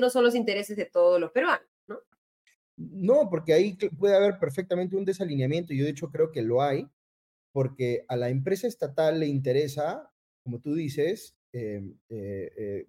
no 0.00 0.10
son 0.10 0.24
los 0.24 0.34
intereses 0.34 0.76
de 0.76 0.86
todos 0.86 1.20
los 1.20 1.30
peruanos, 1.32 1.66
¿no? 1.86 1.98
No, 2.76 3.28
porque 3.30 3.52
ahí 3.52 3.76
puede 3.98 4.16
haber 4.16 4.38
perfectamente 4.38 4.96
un 4.96 5.04
desalineamiento, 5.04 5.74
yo 5.74 5.84
de 5.84 5.90
hecho 5.90 6.10
creo 6.10 6.32
que 6.32 6.42
lo 6.42 6.62
hay, 6.62 6.88
porque 7.52 8.04
a 8.08 8.16
la 8.16 8.28
empresa 8.28 8.66
estatal 8.66 9.20
le 9.20 9.26
interesa, 9.26 10.10
como 10.42 10.60
tú 10.60 10.74
dices, 10.74 11.36
em, 11.52 11.96
eh, 12.08 12.52
eh, 12.56 12.86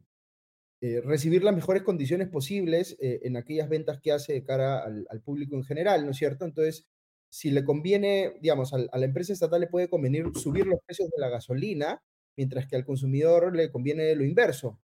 eh, 0.81 1.01
recibir 1.01 1.43
las 1.43 1.55
mejores 1.55 1.83
condiciones 1.83 2.27
posibles 2.29 2.97
en 2.99 3.37
aquellas 3.37 3.69
ventas 3.69 3.99
que 4.01 4.11
hace 4.11 4.33
de 4.33 4.43
cara 4.43 4.83
al, 4.83 5.21
público 5.23 5.55
en 5.55 5.63
general, 5.63 6.05
¿no 6.05 6.11
es 6.11 6.17
cierto? 6.17 6.45
Entonces, 6.45 6.87
si 7.29 7.51
le 7.51 7.63
conviene, 7.63 8.33
digamos, 8.41 8.73
a 8.73 8.97
la 8.97 9.05
empresa 9.05 9.31
estatal 9.33 9.61
le 9.61 9.67
puede 9.67 9.89
convenir 9.89 10.25
subir 10.35 10.65
los 10.65 10.79
precios 10.85 11.09
de 11.09 11.21
la 11.21 11.29
gasolina, 11.29 12.01
mientras 12.35 12.67
que 12.67 12.75
al 12.75 12.85
consumidor 12.85 13.55
le 13.55 13.71
conviene 13.71 14.15
lo 14.15 14.23
inverso. 14.23 14.79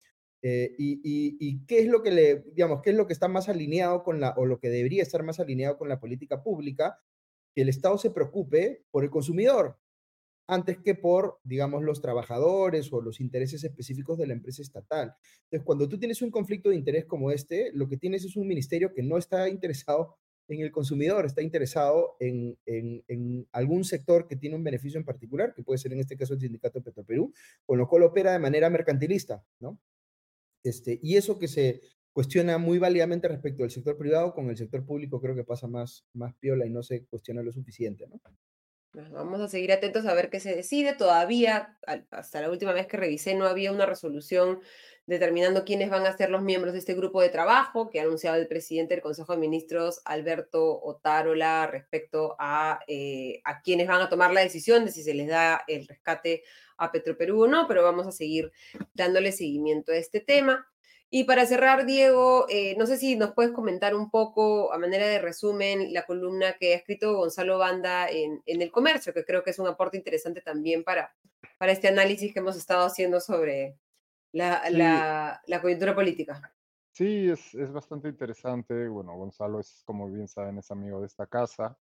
Eh, 0.43 0.74
y, 0.77 1.64
qué 1.66 1.78
es 1.78 1.86
lo 1.86 2.02
que 2.02 2.10
le, 2.10 2.44
digamos, 2.52 2.82
qué 2.82 2.90
es 2.90 2.97
lo 2.97 3.06
que 3.06 3.12
está 3.12 3.28
más 3.28 3.48
alineado 3.48 4.02
con 4.02 4.20
la, 4.20 4.31
o 4.36 4.44
lo 4.44 4.59
que 4.59 4.70
debería 4.70 5.02
estar 5.02 5.23
más 5.23 5.39
alineado 5.39 5.78
con 5.78 5.89
la 5.89 6.01
política 6.01 6.43
pública, 6.43 6.98
que 7.55 7.62
el 7.62 7.69
Estado 7.69 7.97
se 7.98 8.10
preocupe 8.10 8.85
por 8.90 9.05
el 9.05 9.10
consumidor 9.10 9.78
antes 10.48 10.78
que 10.78 10.97
por, 10.97 11.39
digamos, 11.44 11.85
los 11.85 12.02
trabajadores 12.02 12.93
o 12.93 13.01
los 13.01 13.20
intereses 13.20 13.62
específicos 13.62 14.19
de 14.19 14.27
la 14.27 14.32
empresa 14.32 14.62
estatal. 14.62 15.14
Entonces, 15.44 15.64
cuando 15.64 15.89
tú 15.89 15.98
tienes 15.98 16.20
un 16.20 16.31
conflicto 16.31 16.70
de 16.70 16.77
interés 16.77 17.05
como 17.05 17.31
este, 17.31 17.70
lo 17.73 17.89
que 17.89 17.97
tienes 17.97 18.24
es 18.24 18.36
un 18.36 18.48
ministerio 18.48 18.93
que 18.93 19.02
no 19.02 19.19
está 19.19 19.48
interesado 19.48 20.16
en 20.48 20.60
el 20.60 20.73
consumidor, 20.73 21.24
está 21.24 21.40
interesado 21.40 22.16
en, 22.19 22.59
en, 22.66 23.05
en, 23.06 23.48
algún 23.52 23.85
sector 23.85 24.27
que 24.27 24.36
tiene 24.36 24.56
un 24.56 24.64
beneficio 24.64 24.98
en 24.98 25.05
particular, 25.05 25.55
que 25.55 25.62
puede 25.62 25.78
ser 25.78 25.93
en 25.93 26.01
este 26.01 26.16
caso 26.16 26.35
el 26.35 26.40
sindicato 26.40 26.82
Petroperú, 26.82 27.32
con 27.64 27.78
lo 27.78 27.89
cual 27.89 28.02
opera 28.02 28.32
de 28.32 28.40
manera 28.40 28.69
mercantilista, 28.69 29.44
¿no? 29.60 29.78
Este, 30.62 30.98
y 31.02 31.16
eso 31.16 31.39
que 31.39 31.48
se 31.48 31.80
cuestiona 32.12 32.59
muy 32.59 32.78
válidamente 32.78 33.28
respecto 33.28 33.64
al 33.64 33.70
sector 33.70 33.97
privado, 33.97 34.34
con 34.34 34.51
el 34.51 34.56
sector 34.56 34.84
público 34.84 35.20
creo 35.20 35.34
que 35.34 35.44
pasa 35.44 35.66
más, 35.66 36.05
más 36.12 36.34
piola 36.36 36.66
y 36.66 36.70
no 36.70 36.82
se 36.82 37.06
cuestiona 37.06 37.43
lo 37.43 37.52
suficiente, 37.52 38.06
¿no? 38.06 38.20
Vamos 38.94 39.40
a 39.40 39.48
seguir 39.48 39.72
atentos 39.72 40.05
a 40.05 40.12
ver 40.12 40.28
qué 40.28 40.39
se 40.39 40.55
decide. 40.55 40.93
Todavía, 40.93 41.78
hasta 42.10 42.43
la 42.43 42.51
última 42.51 42.72
vez 42.72 42.86
que 42.86 42.98
revisé, 42.98 43.34
no 43.34 43.47
había 43.47 43.72
una 43.72 43.86
resolución 43.86 44.60
determinando 45.06 45.64
quiénes 45.64 45.89
van 45.89 46.05
a 46.05 46.14
ser 46.14 46.28
los 46.28 46.43
miembros 46.43 46.74
de 46.74 46.78
este 46.78 46.94
grupo 46.94 47.22
de 47.22 47.30
trabajo 47.30 47.89
que 47.89 48.01
ha 48.01 48.02
anunciado 48.02 48.36
el 48.36 48.48
presidente 48.48 48.93
del 48.93 49.02
Consejo 49.02 49.32
de 49.32 49.39
Ministros, 49.39 50.02
Alberto 50.05 50.78
Otárola, 50.82 51.66
respecto 51.68 52.36
a, 52.39 52.80
eh, 52.86 53.40
a 53.44 53.62
quienes 53.62 53.89
van 53.89 54.02
a 54.02 54.10
tomar 54.10 54.30
la 54.34 54.43
decisión 54.43 54.84
de 54.84 54.93
si 54.93 55.02
se 55.02 55.14
les 55.14 55.26
da 55.26 55.64
el 55.68 55.89
rescate 55.89 56.43
a 56.76 56.92
Petroperú 56.92 57.44
o 57.44 57.46
no, 57.46 57.66
pero 57.68 57.82
vamos 57.82 58.06
a 58.06 58.12
seguir 58.12 58.52
dándole 58.94 59.32
seguimiento 59.32 59.92
a 59.92 59.96
este 59.96 60.20
tema. 60.20 60.66
Y 61.14 61.24
para 61.24 61.44
cerrar, 61.44 61.84
Diego, 61.84 62.46
eh, 62.48 62.74
no 62.78 62.86
sé 62.86 62.96
si 62.96 63.16
nos 63.16 63.32
puedes 63.32 63.52
comentar 63.52 63.94
un 63.94 64.10
poco, 64.10 64.72
a 64.72 64.78
manera 64.78 65.06
de 65.06 65.18
resumen, 65.18 65.92
la 65.92 66.06
columna 66.06 66.54
que 66.58 66.72
ha 66.72 66.76
escrito 66.78 67.14
Gonzalo 67.14 67.58
Banda 67.58 68.08
en, 68.08 68.42
El 68.46 68.72
Comercio, 68.72 69.12
que 69.12 69.22
creo 69.22 69.44
que 69.44 69.50
es 69.50 69.58
un 69.58 69.66
aporte 69.66 69.98
interesante 69.98 70.40
también 70.40 70.82
para, 70.84 71.14
para 71.58 71.72
este 71.72 71.88
análisis 71.88 72.32
que 72.32 72.38
hemos 72.38 72.56
estado 72.56 72.86
haciendo 72.86 73.20
sobre 73.20 73.76
la, 74.32 74.62
la, 75.46 75.60
coyuntura 75.60 75.94
política. 75.94 76.50
Sí, 76.92 77.28
es, 77.28 77.54
es, 77.56 77.70
bastante 77.70 78.08
interesante. 78.08 78.88
Bueno, 78.88 79.14
Gonzalo 79.14 79.60
es, 79.60 79.82
como 79.84 80.10
bien 80.10 80.28
saben, 80.28 80.56
es 80.56 80.70
amigo 80.70 80.98
de 81.02 81.08
esta 81.08 81.26
casa. 81.26 81.76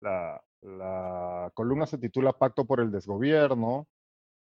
La, 0.00 0.42
la 0.62 1.52
columna 1.54 1.86
se 1.86 1.98
titula 1.98 2.32
Pacto 2.32 2.64
por 2.64 2.80
el 2.80 2.90
Desgobierno 2.90 3.86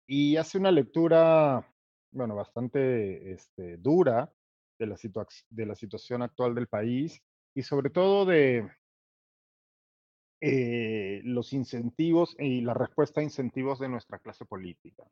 y 0.08 0.36
hace 0.36 0.58
una 0.58 0.72
lectura 0.72 1.64
bueno, 2.10 2.34
bastante 2.34 3.32
este, 3.32 3.76
dura 3.76 4.32
de 4.78 4.86
la, 4.86 4.96
de 5.50 5.66
la 5.66 5.74
situación 5.74 6.22
actual 6.22 6.54
del 6.54 6.66
país 6.66 7.22
y 7.54 7.62
sobre 7.62 7.90
todo 7.90 8.24
de 8.24 8.70
eh, 10.40 11.20
los 11.24 11.52
incentivos 11.52 12.34
y 12.38 12.62
la 12.62 12.74
respuesta 12.74 13.20
a 13.20 13.24
incentivos 13.24 13.78
de 13.80 13.88
nuestra 13.88 14.18
clase 14.18 14.46
política. 14.46 15.04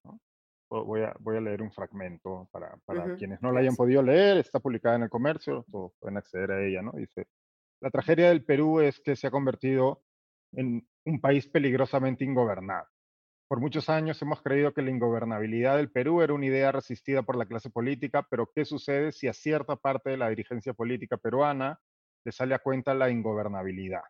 Voy, 0.70 1.02
a, 1.02 1.14
voy 1.20 1.36
a 1.36 1.40
leer 1.40 1.62
un 1.62 1.70
fragmento 1.70 2.48
para, 2.50 2.76
para 2.84 3.14
quienes 3.16 3.40
no 3.42 3.52
la 3.52 3.60
hayan 3.60 3.76
podido 3.76 4.02
leer, 4.02 4.38
está 4.38 4.58
publicada 4.58 4.96
en 4.96 5.02
el 5.02 5.10
comercio, 5.10 5.64
todos 5.70 5.92
pueden 6.00 6.16
acceder 6.16 6.50
a 6.50 6.66
ella, 6.66 6.82
¿no? 6.82 6.92
Dice, 6.92 7.28
la 7.80 7.90
tragedia 7.90 8.30
del 8.30 8.44
Perú 8.44 8.80
es 8.80 8.98
que 9.00 9.14
se 9.14 9.28
ha 9.28 9.30
convertido 9.30 10.02
en 10.52 10.88
un 11.04 11.20
país 11.20 11.46
peligrosamente 11.46 12.24
ingobernado. 12.24 12.88
Por 13.48 13.60
muchos 13.60 13.88
años 13.88 14.20
hemos 14.22 14.42
creído 14.42 14.74
que 14.74 14.82
la 14.82 14.90
ingobernabilidad 14.90 15.76
del 15.76 15.92
Perú 15.92 16.20
era 16.20 16.34
una 16.34 16.46
idea 16.46 16.72
resistida 16.72 17.22
por 17.22 17.36
la 17.36 17.46
clase 17.46 17.70
política, 17.70 18.26
pero 18.28 18.50
¿qué 18.52 18.64
sucede 18.64 19.12
si 19.12 19.28
a 19.28 19.32
cierta 19.32 19.76
parte 19.76 20.10
de 20.10 20.16
la 20.16 20.28
dirigencia 20.28 20.74
política 20.74 21.16
peruana 21.16 21.78
le 22.24 22.32
sale 22.32 22.56
a 22.56 22.58
cuenta 22.58 22.92
la 22.92 23.08
ingobernabilidad? 23.08 24.02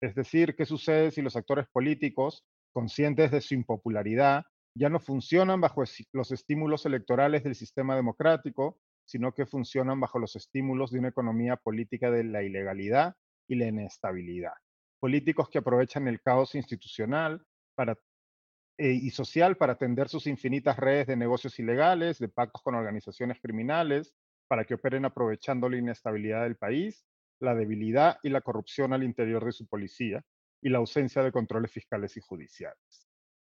Es 0.00 0.14
decir, 0.14 0.56
¿qué 0.56 0.64
sucede 0.64 1.10
si 1.10 1.20
los 1.20 1.36
actores 1.36 1.66
políticos, 1.68 2.46
conscientes 2.72 3.30
de 3.30 3.42
su 3.42 3.52
impopularidad, 3.52 4.44
ya 4.74 4.88
no 4.88 4.98
funcionan 4.98 5.60
bajo 5.60 5.82
los 6.12 6.32
estímulos 6.32 6.86
electorales 6.86 7.44
del 7.44 7.56
sistema 7.56 7.94
democrático, 7.96 8.80
sino 9.04 9.34
que 9.34 9.44
funcionan 9.44 10.00
bajo 10.00 10.18
los 10.18 10.36
estímulos 10.36 10.90
de 10.90 11.00
una 11.00 11.08
economía 11.08 11.56
política 11.56 12.10
de 12.10 12.24
la 12.24 12.42
ilegalidad 12.42 13.14
y 13.46 13.56
la 13.56 13.66
inestabilidad? 13.66 14.54
Políticos 15.00 15.50
que 15.50 15.58
aprovechan 15.58 16.08
el 16.08 16.22
caos 16.22 16.54
institucional 16.54 17.44
para 17.74 17.98
eh, 18.80 18.94
y 18.94 19.10
social 19.10 19.58
para 19.58 19.74
atender 19.74 20.08
sus 20.08 20.26
infinitas 20.26 20.78
redes 20.78 21.06
de 21.06 21.14
negocios 21.14 21.58
ilegales, 21.58 22.18
de 22.18 22.30
pactos 22.30 22.62
con 22.62 22.74
organizaciones 22.74 23.38
criminales, 23.38 24.14
para 24.48 24.64
que 24.64 24.72
operen 24.72 25.04
aprovechando 25.04 25.68
la 25.68 25.76
inestabilidad 25.76 26.44
del 26.44 26.56
país, 26.56 27.04
la 27.40 27.54
debilidad 27.54 28.18
y 28.22 28.30
la 28.30 28.40
corrupción 28.40 28.94
al 28.94 29.02
interior 29.02 29.44
de 29.44 29.52
su 29.52 29.66
policía 29.66 30.22
y 30.62 30.70
la 30.70 30.78
ausencia 30.78 31.22
de 31.22 31.30
controles 31.30 31.70
fiscales 31.70 32.16
y 32.16 32.20
judiciales. 32.20 33.06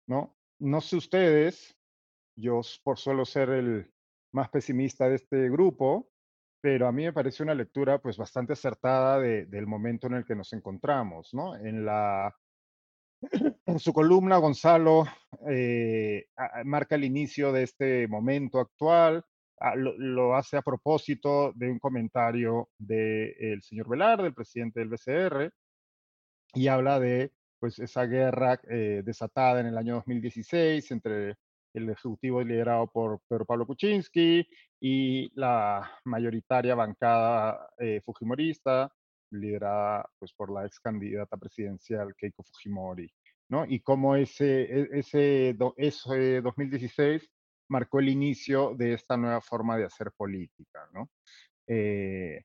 ¿no? 0.07 0.37
no 0.59 0.83
sé 0.83 0.97
ustedes, 0.97 1.75
yo 2.37 2.61
por 2.83 2.99
suelo 2.99 3.25
ser 3.25 3.49
el 3.49 3.91
más 4.31 4.51
pesimista 4.51 5.09
de 5.09 5.15
este 5.15 5.49
grupo, 5.49 6.11
pero 6.61 6.87
a 6.87 6.93
mí 6.93 7.05
me 7.05 7.15
parece 7.15 7.43
una 7.43 7.55
lectura 7.55 7.99
pues 7.99 8.19
bastante 8.19 8.53
acertada 8.53 9.21
del 9.21 9.67
momento 9.67 10.07
en 10.07 10.17
el 10.17 10.27
que 10.27 10.37
nos 10.37 10.53
encontramos, 10.53 11.33
¿no? 11.33 11.57
En 11.57 11.87
la 11.87 12.37
en 13.67 13.79
su 13.79 13.93
columna, 13.93 14.39
Gonzalo 14.39 15.07
eh, 15.49 16.27
marca 16.65 16.95
el 16.95 17.05
inicio 17.05 17.53
de 17.53 17.63
este 17.65 18.09
momento 18.09 18.61
actual, 18.61 19.25
ah, 19.61 19.75
lo, 19.77 20.35
hace 20.35 20.57
a 20.57 20.63
propósito 20.63 21.53
de 21.55 21.71
un 21.71 21.79
comentario 21.79 22.69
del 22.79 23.63
señor 23.63 23.89
Velar, 23.89 24.23
del 24.23 24.35
presidente 24.35 24.81
del 24.81 24.89
BCR, 24.89 25.53
y 26.55 26.69
habla 26.69 27.01
de 27.01 27.33
pues, 27.59 27.79
esa 27.79 28.05
guerra 28.07 28.61
eh, 28.69 29.03
desatada 29.05 29.61
en 29.61 29.67
el 29.67 29.79
año 29.79 29.95
2016 29.97 30.91
entre 30.93 31.37
el 31.75 31.91
ejecutivo 31.91 32.43
liderado 32.43 32.87
por 32.87 33.21
Pedro 33.29 33.45
Pablo 33.45 33.67
Kuczynski 33.67 34.47
y 34.81 35.33
la 35.35 35.91
mayoritaria 36.05 36.75
bancada 36.75 37.69
eh, 37.79 38.01
fujimorista 38.05 38.93
liderada 39.35 40.09
pues, 40.19 40.33
por 40.33 40.53
la 40.53 40.67
ex 40.67 40.81
candidata 40.81 41.37
presidencial 41.37 42.15
Keiko 42.17 42.43
Fujimori, 42.43 43.11
¿no? 43.49 43.65
Y 43.67 43.81
cómo 43.81 44.17
ese, 44.17 44.63
e, 44.63 44.89
ese, 44.93 45.57
ese 45.77 46.41
2016 46.41 47.29
marcó 47.69 48.01
el 48.01 48.09
inicio 48.09 48.75
de 48.75 48.95
esta 48.95 49.17
nueva 49.17 49.41
forma 49.41 49.77
de 49.77 49.85
hacer 49.85 50.13
política, 50.17 50.89
¿no? 50.93 51.11
Eh, 51.67 52.43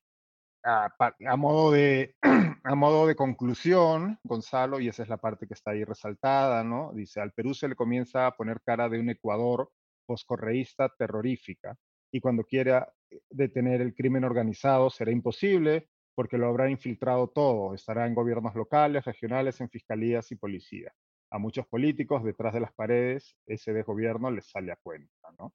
a, 0.64 0.90
a, 1.28 1.36
modo 1.38 1.72
de, 1.72 2.16
a 2.64 2.76
modo 2.76 3.08
de 3.08 3.16
conclusión, 3.16 4.20
Gonzalo, 4.24 4.80
y 4.80 4.88
esa 4.88 5.04
es 5.04 5.10
la 5.10 5.18
parte 5.18 5.48
que 5.48 5.54
está 5.54 5.72
ahí 5.72 5.84
resaltada, 5.84 6.64
¿no? 6.64 6.92
Dice, 6.94 7.22
al 7.22 7.32
Perú 7.32 7.54
se 7.54 7.68
le 7.68 7.76
comienza 7.76 8.28
a 8.28 8.36
poner 8.36 8.62
cara 8.62 8.90
de 8.90 9.00
un 9.00 9.10
Ecuador 9.10 9.72
poscorreísta 10.06 10.90
terrorífica, 10.98 11.76
y 12.12 12.20
cuando 12.20 12.44
quiera 12.44 12.92
eh, 13.10 13.22
detener 13.30 13.82
el 13.82 13.94
crimen 13.94 14.24
organizado 14.24 14.90
será 14.90 15.12
imposible, 15.12 15.90
porque 16.20 16.38
lo 16.38 16.48
habrá 16.48 16.70
infiltrado 16.70 17.30
todo, 17.30 17.74
estará 17.74 18.06
en 18.06 18.14
gobiernos 18.14 18.54
locales, 18.54 19.06
regionales, 19.06 19.62
en 19.62 19.70
fiscalías 19.70 20.30
y 20.34 20.36
policía. 20.36 20.94
A 21.32 21.40
muchos 21.40 21.66
políticos 21.66 22.26
detrás 22.26 22.54
de 22.54 22.60
las 22.60 22.74
paredes 22.74 23.38
ese 23.46 23.72
desgobierno 23.72 24.30
les 24.30 24.46
sale 24.46 24.74
a 24.74 24.76
cuenta, 24.76 25.32
¿no? 25.38 25.54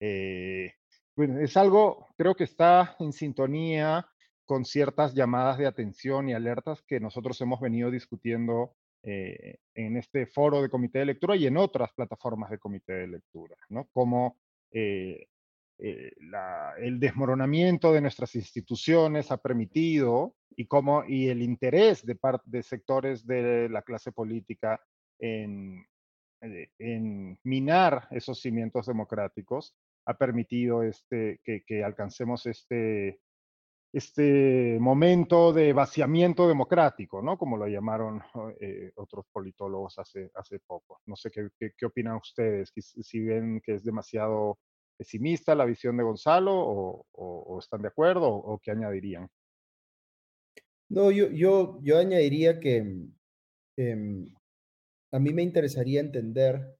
Eh, 0.00 0.74
bueno, 1.16 1.40
es 1.40 1.56
algo, 1.56 2.06
creo 2.18 2.34
que 2.34 2.44
está 2.44 2.96
en 2.98 3.14
sintonía 3.14 4.06
con 4.44 4.66
ciertas 4.66 5.14
llamadas 5.14 5.56
de 5.56 5.66
atención 5.66 6.28
y 6.28 6.34
alertas 6.34 6.82
que 6.82 7.00
nosotros 7.00 7.40
hemos 7.40 7.58
venido 7.58 7.90
discutiendo 7.90 8.76
eh, 9.04 9.56
en 9.74 9.96
este 9.96 10.26
foro 10.26 10.60
de 10.60 10.68
comité 10.68 10.98
de 10.98 11.06
lectura 11.06 11.34
y 11.34 11.46
en 11.46 11.56
otras 11.56 11.94
plataformas 11.94 12.50
de 12.50 12.58
comité 12.58 12.92
de 12.92 13.06
lectura, 13.06 13.56
¿no? 13.70 13.88
Como 13.90 14.36
eh, 14.70 15.28
eh, 15.78 16.12
el 16.78 17.00
desmoronamiento 17.00 17.92
de 17.92 18.00
nuestras 18.00 18.34
instituciones 18.36 19.30
ha 19.32 19.38
permitido 19.38 20.36
y, 20.56 20.66
cómo, 20.66 21.04
y 21.04 21.28
el 21.28 21.42
interés 21.42 22.06
de, 22.06 22.14
parte 22.14 22.44
de 22.46 22.62
sectores 22.62 23.26
de 23.26 23.68
la 23.68 23.82
clase 23.82 24.12
política 24.12 24.80
en, 25.18 25.84
eh, 26.42 26.68
en 26.78 27.38
minar 27.42 28.06
esos 28.10 28.40
cimientos 28.40 28.86
democráticos 28.86 29.76
ha 30.06 30.14
permitido 30.14 30.82
este, 30.82 31.40
que, 31.42 31.82
alcancemos 31.82 32.46
este, 32.46 33.20
este 33.92 34.78
momento 34.78 35.52
de 35.52 35.72
vaciamiento 35.72 36.46
democrático, 36.46 37.22
¿no? 37.22 37.38
Como 37.38 37.56
lo 37.56 37.66
llamaron 37.66 38.22
eh, 38.60 38.92
otros 38.96 39.26
politólogos 39.32 39.98
hace, 39.98 40.30
hace 40.34 40.60
poco. 40.60 41.00
No 41.06 41.16
sé 41.16 41.30
qué, 41.30 41.48
qué, 41.58 41.72
qué 41.76 41.86
opinan 41.86 42.16
ustedes, 42.16 42.70
si 42.76 43.20
ven 43.24 43.60
que 43.64 43.74
es 43.74 43.84
demasiado 43.84 44.58
pesimista 44.96 45.54
la 45.54 45.64
visión 45.64 45.96
de 45.96 46.04
Gonzalo 46.04 46.52
o, 46.54 47.58
están 47.58 47.82
de 47.82 47.88
acuerdo 47.88 48.28
o, 48.28 48.58
qué 48.58 48.70
añadirían? 48.70 49.28
No, 50.88 51.10
yo, 51.10 51.30
yo, 51.30 51.80
yo 51.82 51.98
añadiría 51.98 52.60
que 52.60 52.76
em, 53.76 54.34
a 55.12 55.18
mí 55.18 55.32
me 55.32 55.42
interesaría 55.42 56.00
entender 56.00 56.76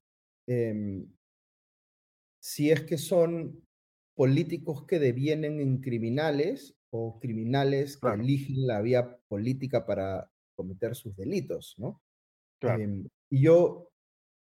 em, 0.47 1.07
si 2.41 2.71
es 2.71 2.83
que 2.83 2.97
son 2.97 3.65
políticos 4.15 4.85
que 4.85 4.99
devienen 4.99 5.59
en 5.59 5.81
criminales 5.81 6.77
o 6.91 7.19
criminales 7.19 7.97
que 7.97 8.07
eligen 8.07 8.67
la 8.67 8.81
vía 8.81 9.17
política 9.27 9.85
para 9.85 10.31
cometer 10.55 10.95
sus 10.95 11.15
delitos, 11.15 11.75
¿no? 11.77 12.01
Em, 12.61 13.07
y 13.29 13.43
yo, 13.43 13.91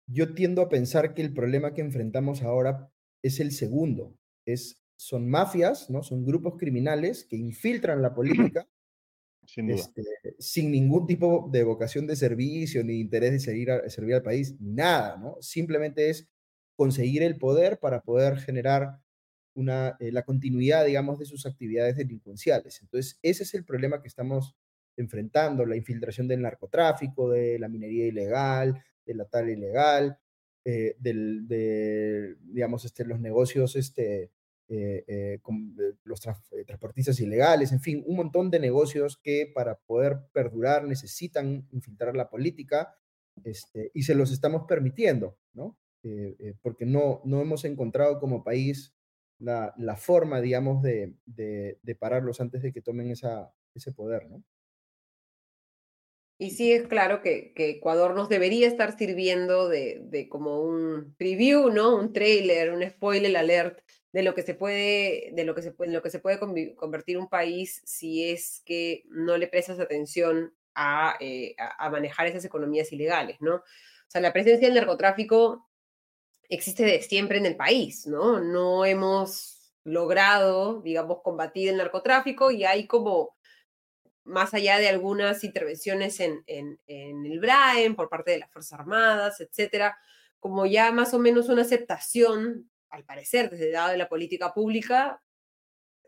yo 0.08 0.34
tiendo 0.34 0.62
a 0.62 0.70
pensar 0.70 1.14
que 1.14 1.22
el 1.22 1.34
problema 1.34 1.74
que 1.74 1.82
enfrentamos 1.82 2.42
ahora 2.42 2.92
es 3.26 3.40
el 3.40 3.52
segundo. 3.52 4.16
Es, 4.46 4.82
son 4.96 5.28
mafias, 5.28 5.90
¿no? 5.90 6.04
Son 6.04 6.26
grupos 6.26 6.56
criminales 6.58 7.26
que 7.26 7.36
infiltran 7.36 8.02
la 8.02 8.14
política 8.16 8.68
este, 9.56 10.04
sin, 10.40 10.72
ningún 10.72 11.06
tipo 11.06 11.50
de 11.52 11.64
vocación 11.64 12.08
de 12.08 12.16
servicio 12.16 12.84
ni 12.84 13.00
interés 13.00 13.32
de 13.32 13.40
servir, 13.40 13.70
servir 13.88 14.16
al 14.16 14.24
país, 14.24 14.56
nada, 14.60 15.18
¿no? 15.18 15.38
Simplemente 15.40 16.10
es 16.10 16.28
conseguir 16.76 17.24
el 17.24 17.38
poder 17.38 17.80
para 17.80 18.02
poder 18.02 18.38
generar 18.38 19.00
una, 19.56 19.96
eh, 20.00 20.12
la 20.12 20.24
continuidad, 20.24 20.86
digamos, 20.86 21.20
de 21.20 21.26
sus 21.26 21.46
actividades 21.46 21.96
delincuenciales. 21.96 22.82
Entonces, 22.82 23.20
ese 23.22 23.44
es 23.44 23.54
el 23.54 23.66
problema 23.66 24.02
que 24.02 24.08
estamos 24.08 24.56
enfrentando, 24.98 25.66
la 25.66 25.76
infiltración 25.76 26.28
del 26.28 26.42
narcotráfico, 26.42 27.30
de 27.30 27.60
la 27.60 27.70
minería 27.70 28.08
ilegal, 28.08 28.84
de 29.06 29.14
la 29.14 29.26
tal 29.26 29.50
ilegal, 29.50 30.18
eh, 30.68 30.96
del, 30.98 31.48
de, 31.48 32.38
digamos, 32.42 32.86
este, 32.86 33.06
los 33.06 33.20
negocios, 33.20 33.76
este, 33.76 34.32
eh, 34.68 35.04
eh, 35.08 35.40
con 35.44 35.76
los 36.04 36.20
transportistas 36.20 37.20
ilegales, 37.20 37.72
en 37.72 37.82
fin, 37.82 38.04
un 38.08 38.16
montón 38.16 38.50
de 38.50 38.60
negocios 38.60 39.16
que 39.16 39.52
para 39.54 39.78
poder 39.82 40.22
perdurar 40.34 40.86
necesitan 40.86 41.68
infiltrar 41.72 42.16
la 42.16 42.32
política 42.32 42.96
este, 43.44 43.92
y 43.94 44.02
se 44.04 44.16
los 44.16 44.32
estamos 44.32 44.64
permitiendo, 44.68 45.38
¿no? 45.54 45.78
porque 46.62 46.86
no, 46.86 47.22
no 47.26 47.42
hemos 47.42 47.66
encontrado 47.66 48.20
como 48.20 48.44
país 48.44 48.96
la, 49.40 49.74
la 49.76 49.96
forma, 49.96 50.40
digamos, 50.40 50.84
de, 50.84 51.16
de, 51.26 51.80
de, 51.82 51.96
pararlos 51.96 52.40
antes 52.42 52.62
de 52.62 52.72
que 52.72 52.82
tomen 52.82 53.10
esa, 53.10 53.52
ese 53.74 53.92
poder, 53.92 54.30
¿no? 54.30 54.44
Y 56.38 56.52
sí 56.52 56.74
es 56.74 56.88
claro 56.88 57.22
que, 57.22 57.54
Ecuador 57.56 58.14
nos 58.14 58.28
debería 58.28 58.68
estar 58.68 58.98
sirviendo 58.98 59.70
de, 59.70 60.28
como 60.30 60.62
un 60.62 61.16
preview, 61.18 61.70
¿no? 61.70 61.96
Un 61.96 62.12
trailer, 62.12 62.72
un 62.72 62.88
spoiler 62.90 63.36
alert 63.38 63.80
de 64.12 64.24
lo 64.24 64.36
que 64.36 64.44
se 64.44 64.54
puede, 64.54 65.32
de 65.34 65.46
lo 65.46 65.56
que 65.56 65.62
se 65.62 65.72
puede, 65.72 65.92
lo 65.92 66.02
que 66.02 66.10
se 66.10 66.20
puede 66.20 66.40
convertir 66.76 67.18
un 67.18 67.30
país 67.30 67.82
si 67.86 68.30
es 68.30 68.62
que 68.66 69.04
no 69.10 69.38
le 69.38 69.48
prestas 69.48 69.80
atención 69.80 70.54
a, 70.74 71.16
eh, 71.22 71.56
a 71.58 71.90
manejar 71.90 72.28
esas 72.28 72.44
economías 72.44 72.92
ilegales, 72.92 73.38
¿no? 73.40 73.56
O 73.56 74.10
sea, 74.10 74.22
la 74.22 74.34
presencia 74.34 74.68
del 74.68 74.76
narcotráfico 74.76 75.70
existe 76.50 76.84
de 76.84 77.02
siempre 77.02 77.38
en 77.38 77.46
el 77.46 77.56
país, 77.56 78.08
¿no? 78.08 78.40
No 78.42 78.86
hemos 78.86 79.74
logrado, 79.84 80.82
digamos, 80.82 81.22
combatir 81.24 81.70
el 81.70 81.78
narcotráfico 81.78 82.52
y 82.52 82.66
hay 82.66 82.88
como 82.88 83.35
más 84.26 84.54
allá 84.54 84.80
de 84.80 84.90
algunas 84.90 85.44
intervenciones 85.44 86.20
en, 86.20 86.44
en, 86.48 86.80
en 86.88 87.26
el 87.26 87.40
BRAEN 87.40 87.96
por 87.96 88.10
parte 88.10 88.32
de 88.32 88.40
las 88.40 88.52
Fuerzas 88.52 88.80
Armadas, 88.80 89.40
etcétera, 89.40 89.98
como 90.40 90.66
ya 90.66 90.92
más 90.92 91.14
o 91.14 91.20
menos 91.20 91.48
una 91.48 91.62
aceptación, 91.62 92.70
al 92.90 93.06
parecer, 93.06 93.50
desde 93.50 93.68
el 93.68 93.74
lado 93.74 93.92
de 93.92 93.98
la 93.98 94.10
política 94.10 94.54
pública, 94.54 95.22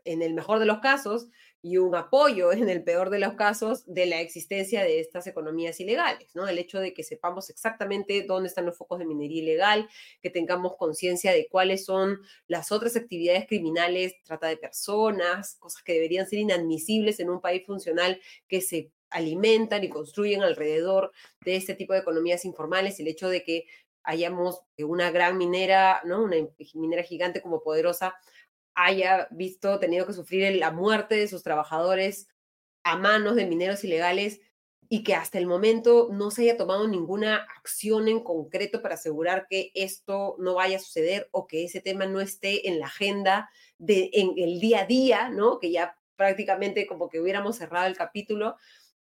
en 0.04 0.22
el 0.22 0.34
mejor 0.34 0.58
de 0.58 0.66
los 0.66 0.80
casos, 0.80 1.28
y 1.60 1.76
un 1.78 1.94
apoyo 1.94 2.52
en 2.52 2.68
el 2.68 2.84
peor 2.84 3.10
de 3.10 3.18
los 3.18 3.34
casos 3.34 3.84
de 3.86 4.06
la 4.06 4.20
existencia 4.20 4.82
de 4.82 5.00
estas 5.00 5.26
economías 5.26 5.80
ilegales, 5.80 6.34
¿no? 6.34 6.46
El 6.46 6.58
hecho 6.58 6.78
de 6.78 6.94
que 6.94 7.02
sepamos 7.02 7.50
exactamente 7.50 8.22
dónde 8.22 8.48
están 8.48 8.66
los 8.66 8.76
focos 8.76 8.98
de 8.98 9.06
minería 9.06 9.42
ilegal, 9.42 9.88
que 10.22 10.30
tengamos 10.30 10.76
conciencia 10.76 11.32
de 11.32 11.48
cuáles 11.48 11.84
son 11.84 12.20
las 12.46 12.70
otras 12.70 12.96
actividades 12.96 13.46
criminales, 13.46 14.14
trata 14.24 14.46
de 14.46 14.56
personas, 14.56 15.56
cosas 15.56 15.82
que 15.82 15.94
deberían 15.94 16.28
ser 16.28 16.38
inadmisibles 16.38 17.18
en 17.20 17.30
un 17.30 17.40
país 17.40 17.66
funcional 17.66 18.20
que 18.46 18.60
se 18.60 18.92
alimentan 19.10 19.82
y 19.82 19.88
construyen 19.88 20.42
alrededor 20.42 21.12
de 21.44 21.56
este 21.56 21.74
tipo 21.74 21.92
de 21.92 22.00
economías 22.00 22.44
informales, 22.44 23.00
el 23.00 23.08
hecho 23.08 23.28
de 23.28 23.42
que 23.42 23.66
hayamos 24.04 24.62
una 24.78 25.10
gran 25.10 25.36
minera, 25.36 26.00
¿no? 26.04 26.22
Una 26.22 26.36
minera 26.74 27.02
gigante 27.02 27.42
como 27.42 27.62
poderosa 27.62 28.14
haya 28.78 29.26
visto, 29.32 29.80
tenido 29.80 30.06
que 30.06 30.12
sufrir 30.12 30.54
la 30.56 30.70
muerte 30.70 31.16
de 31.16 31.26
sus 31.26 31.42
trabajadores 31.42 32.28
a 32.84 32.96
manos 32.96 33.34
de 33.34 33.44
mineros 33.44 33.82
ilegales 33.82 34.40
y 34.88 35.02
que 35.02 35.14
hasta 35.14 35.38
el 35.38 35.46
momento 35.46 36.08
no 36.12 36.30
se 36.30 36.42
haya 36.42 36.56
tomado 36.56 36.86
ninguna 36.86 37.44
acción 37.56 38.06
en 38.06 38.20
concreto 38.20 38.80
para 38.80 38.94
asegurar 38.94 39.48
que 39.50 39.72
esto 39.74 40.36
no 40.38 40.54
vaya 40.54 40.76
a 40.76 40.80
suceder 40.80 41.28
o 41.32 41.48
que 41.48 41.64
ese 41.64 41.80
tema 41.80 42.06
no 42.06 42.20
esté 42.20 42.68
en 42.68 42.78
la 42.78 42.86
agenda 42.86 43.50
de 43.78 44.10
en 44.12 44.34
el 44.36 44.60
día 44.60 44.82
a 44.82 44.86
día, 44.86 45.28
¿no? 45.28 45.58
Que 45.58 45.72
ya 45.72 45.98
prácticamente 46.14 46.86
como 46.86 47.08
que 47.08 47.20
hubiéramos 47.20 47.56
cerrado 47.56 47.88
el 47.88 47.96
capítulo, 47.96 48.56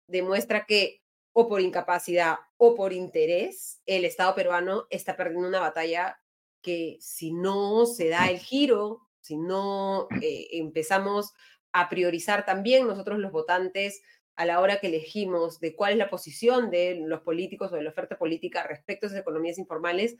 demuestra 0.06 0.66
que 0.66 1.02
o 1.32 1.48
por 1.48 1.60
incapacidad 1.60 2.36
o 2.58 2.76
por 2.76 2.92
interés, 2.92 3.82
el 3.86 4.04
Estado 4.04 4.36
peruano 4.36 4.86
está 4.88 5.16
perdiendo 5.16 5.48
una 5.48 5.60
batalla 5.60 6.20
que 6.62 6.96
si 7.00 7.32
no 7.32 7.86
se 7.86 8.08
da 8.08 8.30
el 8.30 8.38
giro 8.38 9.00
si 9.24 9.38
no 9.38 10.06
eh, 10.20 10.48
empezamos 10.52 11.32
a 11.72 11.88
priorizar 11.88 12.44
también 12.44 12.86
nosotros 12.86 13.18
los 13.18 13.32
votantes 13.32 14.02
a 14.36 14.44
la 14.44 14.60
hora 14.60 14.80
que 14.80 14.88
elegimos 14.88 15.60
de 15.60 15.74
cuál 15.74 15.92
es 15.92 15.98
la 15.98 16.10
posición 16.10 16.70
de 16.70 16.96
los 17.06 17.22
políticos 17.22 17.72
o 17.72 17.76
de 17.76 17.84
la 17.84 17.90
oferta 17.90 18.18
política 18.18 18.66
respecto 18.66 19.06
a 19.06 19.08
esas 19.08 19.20
economías 19.20 19.58
informales, 19.58 20.16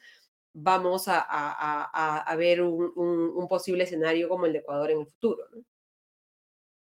vamos 0.55 1.07
a, 1.09 1.23
a, 1.29 2.19
a 2.19 2.37
ver 2.37 2.63
un, 2.63 2.93
un, 2.97 3.49
posible 3.49 3.85
escenario 3.85 4.29
como 4.29 4.47
el 4.47 4.53
de 4.53 4.61
Ecuador 4.61 4.91
en 4.91 5.01
el 5.01 5.07
futuro. 5.07 5.45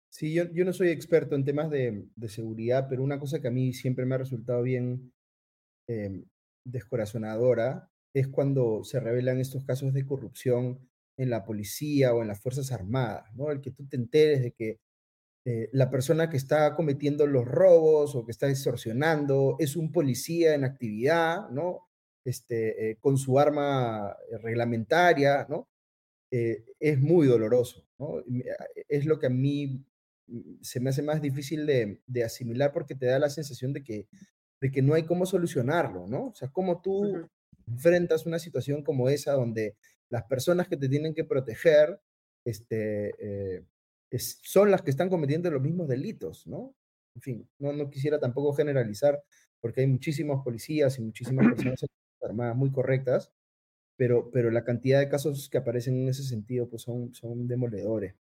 Sí, 0.09 0.33
yo, 0.33 0.51
yo, 0.51 0.65
no 0.65 0.73
soy 0.73 0.89
experto 0.89 1.35
en 1.35 1.45
temas 1.45 1.69
de, 1.69 2.05
de, 2.15 2.27
seguridad, 2.27 2.88
pero 2.89 3.03
una 3.03 3.19
cosa 3.19 3.39
que 3.39 3.47
a 3.47 3.51
mí 3.51 3.71
siempre 3.71 4.05
me 4.05 4.15
ha 4.15 4.17
resultado 4.17 4.63
bien 4.63 5.13
eh, 5.88 6.23
descorazonadora 6.65 7.89
es 8.13 8.27
cuando 8.27 8.83
se 8.83 8.99
revelan 8.99 9.39
estos 9.39 9.63
casos 9.63 9.93
de 9.93 10.05
corrupción 10.05 10.90
en 11.17 11.29
la 11.29 11.43
policía 11.43 12.13
o 12.13 12.21
en 12.21 12.27
las 12.27 12.39
Fuerzas 12.41 12.71
Armadas, 12.71 13.33
¿no? 13.35 13.51
El 13.51 13.61
que 13.61 13.71
tú 13.71 13.88
te 13.88 13.97
enteres 13.97 14.41
de 14.41 14.51
que 14.51 14.79
eh, 15.45 15.69
la 15.73 15.89
persona 15.89 16.29
que 16.29 16.38
está 16.38 16.75
cometiendo 16.75 17.27
los 17.27 17.45
robos 17.45 18.15
o 18.15 18.25
que 18.25 18.31
está 18.31 18.49
extorsionando 18.49 19.55
es 19.59 19.75
un 19.75 19.91
policía 19.91 20.53
en 20.55 20.63
actividad, 20.63 21.49
¿no? 21.49 21.88
Este, 22.23 22.91
eh, 22.91 22.97
con 22.99 23.17
su 23.17 23.39
arma 23.39 24.15
eh, 24.31 24.38
reglamentaria, 24.38 25.47
¿no? 25.49 25.67
Eh, 26.31 26.63
es 26.79 26.99
muy 27.01 27.27
doloroso, 27.27 27.88
¿no? 27.97 28.23
Es 28.88 29.05
lo 29.05 29.19
que 29.19 29.27
a 29.27 29.29
mí 29.31 29.83
mm, 30.27 30.61
se 30.61 30.79
me 30.79 30.91
hace 30.91 31.01
más 31.01 31.21
difícil 31.21 31.65
de, 31.65 31.99
de, 32.05 32.23
asimilar 32.23 32.71
porque 32.73 32.95
te 32.95 33.07
da 33.07 33.17
la 33.19 33.29
sensación 33.29 33.73
de 33.73 33.83
que, 33.83 34.07
de 34.61 34.71
que 34.71 34.81
no 34.83 34.93
hay 34.93 35.03
cómo 35.03 35.25
solucionarlo, 35.25 36.07
¿no? 36.07 36.27
O 36.27 36.35
sea, 36.35 36.49
cómo 36.49 36.81
tú 36.81 37.27
enfrentas 37.67 38.25
una 38.27 38.39
situación 38.39 38.83
como 38.83 39.09
esa 39.09 39.33
donde 39.33 39.75
las 40.11 40.23
personas 40.25 40.67
que 40.67 40.77
te 40.77 40.89
tienen 40.89 41.15
que 41.15 41.23
proteger 41.23 41.99
este, 42.45 43.15
eh, 43.19 43.65
es, 44.11 44.39
son 44.43 44.69
las 44.69 44.81
que 44.81 44.91
están 44.91 45.09
cometiendo 45.09 45.49
los 45.49 45.61
mismos 45.61 45.88
delitos, 45.88 46.45
¿no? 46.45 46.75
En 47.15 47.21
fin, 47.21 47.49
no, 47.59 47.73
no 47.73 47.89
quisiera 47.89 48.19
tampoco 48.19 48.53
generalizar, 48.53 49.23
porque 49.59 49.81
hay 49.81 49.88
muchísimos 49.88 50.43
policías 50.43 50.99
y 50.99 51.01
muchísimas 51.01 51.45
personas 51.55 51.85
armadas 52.21 52.55
muy 52.55 52.71
correctas, 52.71 53.31
pero, 53.95 54.29
pero 54.31 54.51
la 54.51 54.63
cantidad 54.63 54.99
de 54.99 55.09
casos 55.09 55.49
que 55.49 55.57
aparecen 55.57 55.95
en 56.01 56.09
ese 56.09 56.23
sentido 56.23 56.69
pues 56.69 56.83
son, 56.83 57.13
son 57.13 57.47
demoledores. 57.47 58.15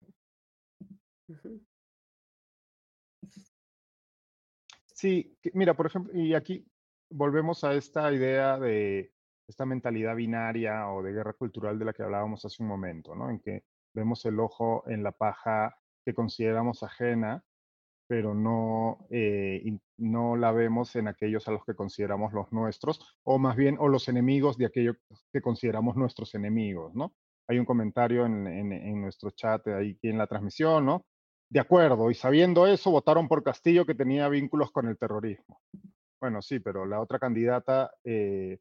Sí, 4.93 5.35
mira, 5.53 5.75
por 5.75 5.87
ejemplo, 5.87 6.13
y 6.15 6.33
aquí 6.35 6.65
volvemos 7.09 7.63
a 7.63 7.73
esta 7.73 8.13
idea 8.13 8.57
de 8.57 9.11
esta 9.51 9.65
mentalidad 9.65 10.15
binaria 10.15 10.89
o 10.89 11.03
de 11.03 11.11
guerra 11.11 11.33
cultural 11.33 11.77
de 11.77 11.85
la 11.85 11.93
que 11.93 12.03
hablábamos 12.03 12.43
hace 12.45 12.63
un 12.63 12.69
momento, 12.69 13.15
¿no? 13.15 13.29
En 13.29 13.39
que 13.39 13.63
vemos 13.93 14.25
el 14.25 14.39
ojo 14.39 14.83
en 14.87 15.03
la 15.03 15.11
paja 15.11 15.77
que 16.05 16.13
consideramos 16.13 16.83
ajena, 16.83 17.43
pero 18.07 18.33
no, 18.33 19.05
eh, 19.09 19.77
no 19.97 20.37
la 20.37 20.51
vemos 20.51 20.95
en 20.95 21.09
aquellos 21.09 21.47
a 21.47 21.51
los 21.51 21.65
que 21.65 21.75
consideramos 21.75 22.33
los 22.33 22.51
nuestros, 22.51 23.17
o 23.23 23.37
más 23.37 23.55
bien, 23.57 23.75
o 23.79 23.89
los 23.89 24.07
enemigos 24.07 24.57
de 24.57 24.67
aquellos 24.67 24.95
que 25.31 25.41
consideramos 25.41 25.95
nuestros 25.97 26.33
enemigos, 26.33 26.95
¿no? 26.95 27.13
Hay 27.47 27.59
un 27.59 27.65
comentario 27.65 28.25
en, 28.25 28.47
en, 28.47 29.01
nuestro 29.01 29.31
chat 29.31 29.67
ahí 29.67 29.97
en 30.01 30.17
la 30.17 30.27
transmisión, 30.27 30.85
¿no? 30.85 31.05
De 31.49 31.59
acuerdo, 31.59 32.09
y 32.09 32.15
sabiendo 32.15 32.65
eso, 32.67 32.91
votaron 32.91 33.27
por 33.27 33.43
Castillo 33.43 33.85
que 33.85 33.95
tenía 33.95 34.29
vínculos 34.29 34.71
con 34.71 34.87
el 34.87 34.97
terrorismo. 34.97 35.59
Bueno, 36.21 36.41
sí, 36.41 36.59
pero 36.59 36.85
la 36.85 37.01
otra 37.01 37.19
candidata 37.19 37.91
eh, 38.05 38.59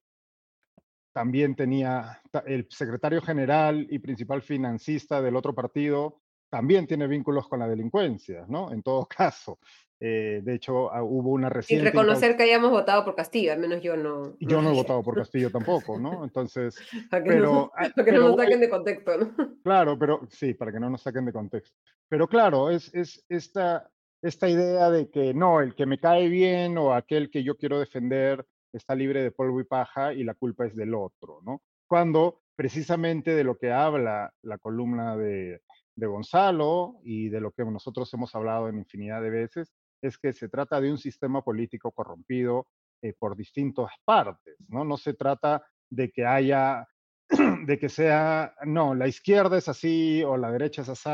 también 1.12 1.56
tenía 1.56 2.20
el 2.46 2.66
secretario 2.70 3.20
general 3.20 3.86
y 3.90 3.98
principal 3.98 4.42
financista 4.42 5.20
del 5.20 5.36
otro 5.36 5.54
partido, 5.54 6.20
también 6.50 6.86
tiene 6.86 7.06
vínculos 7.06 7.48
con 7.48 7.60
la 7.60 7.68
delincuencia, 7.68 8.44
¿no? 8.48 8.72
En 8.72 8.82
todo 8.82 9.06
caso. 9.16 9.58
Eh, 10.02 10.40
de 10.42 10.54
hecho, 10.54 10.90
ah, 10.92 11.02
hubo 11.02 11.30
una 11.30 11.50
reciente... 11.50 11.84
Sin 11.84 11.92
reconocer 11.92 12.34
que 12.36 12.44
hayamos 12.44 12.70
votado 12.70 13.04
por 13.04 13.14
Castillo, 13.14 13.52
al 13.52 13.58
menos 13.58 13.82
yo 13.82 13.96
no... 13.96 14.34
Yo 14.40 14.62
no 14.62 14.70
he 14.70 14.74
votado 14.74 15.02
por 15.02 15.14
Castillo 15.16 15.50
tampoco, 15.50 15.98
¿no? 15.98 16.24
Entonces... 16.24 16.76
para 17.10 17.22
que, 17.22 17.30
pero, 17.30 17.52
no, 17.52 17.70
para 17.70 17.88
que 17.92 18.02
pero, 18.04 18.22
no 18.22 18.28
nos 18.28 18.36
saquen 18.38 18.60
de 18.60 18.70
contexto, 18.70 19.18
¿no? 19.18 19.34
Claro, 19.62 19.98
pero 19.98 20.26
sí, 20.30 20.54
para 20.54 20.72
que 20.72 20.80
no 20.80 20.88
nos 20.88 21.02
saquen 21.02 21.26
de 21.26 21.32
contexto. 21.32 21.76
Pero 22.08 22.26
claro, 22.26 22.70
es, 22.70 22.92
es 22.94 23.24
esta, 23.28 23.90
esta 24.22 24.48
idea 24.48 24.90
de 24.90 25.10
que 25.10 25.34
no, 25.34 25.60
el 25.60 25.74
que 25.74 25.84
me 25.84 26.00
cae 26.00 26.28
bien 26.28 26.78
o 26.78 26.94
aquel 26.94 27.30
que 27.30 27.44
yo 27.44 27.56
quiero 27.56 27.78
defender 27.78 28.46
está 28.72 28.94
libre 28.94 29.22
de 29.22 29.30
polvo 29.30 29.60
y 29.60 29.64
paja 29.64 30.12
y 30.12 30.24
la 30.24 30.34
culpa 30.34 30.66
es 30.66 30.76
del 30.76 30.94
otro, 30.94 31.40
¿no? 31.44 31.62
Cuando 31.88 32.42
precisamente 32.56 33.34
de 33.34 33.44
lo 33.44 33.56
que 33.56 33.72
habla 33.72 34.32
la 34.42 34.58
columna 34.58 35.16
de, 35.16 35.62
de 35.96 36.06
Gonzalo 36.06 37.00
y 37.04 37.28
de 37.28 37.40
lo 37.40 37.52
que 37.52 37.64
nosotros 37.64 38.12
hemos 38.14 38.34
hablado 38.34 38.68
en 38.68 38.78
infinidad 38.78 39.22
de 39.22 39.30
veces, 39.30 39.72
es 40.02 40.18
que 40.18 40.32
se 40.32 40.48
trata 40.48 40.80
de 40.80 40.90
un 40.90 40.98
sistema 40.98 41.42
político 41.42 41.92
corrompido 41.92 42.68
eh, 43.02 43.14
por 43.18 43.36
distintas 43.36 43.90
partes, 44.04 44.56
¿no? 44.68 44.84
No 44.84 44.96
se 44.96 45.14
trata 45.14 45.62
de 45.90 46.10
que 46.10 46.26
haya, 46.26 46.86
de 47.66 47.78
que 47.78 47.88
sea, 47.88 48.54
no, 48.64 48.94
la 48.94 49.08
izquierda 49.08 49.58
es 49.58 49.68
así 49.68 50.22
o 50.22 50.36
la 50.36 50.52
derecha 50.52 50.82
es 50.82 50.88
así 50.88 51.08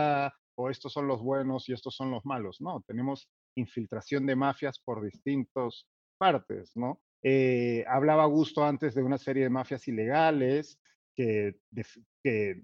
o 0.59 0.71
estos 0.71 0.93
son 0.93 1.07
los 1.07 1.23
buenos 1.23 1.69
y 1.69 1.73
estos 1.73 1.95
son 1.95 2.11
los 2.11 2.25
malos, 2.25 2.61
no, 2.61 2.83
tenemos 2.87 3.29
infiltración 3.57 4.27
de 4.27 4.37
mafias 4.37 4.81
por 4.81 5.03
distintas 5.05 5.87
partes, 6.19 6.73
¿no? 6.75 7.01
Eh, 7.23 7.85
hablaba 7.89 8.25
Augusto 8.25 8.65
antes 8.65 8.95
de 8.95 9.03
una 9.03 9.19
serie 9.19 9.45
de 9.45 9.51
mafias 9.51 9.87
ilegales 9.89 10.79
que, 11.15 11.57
de, 11.71 11.85
que 12.23 12.63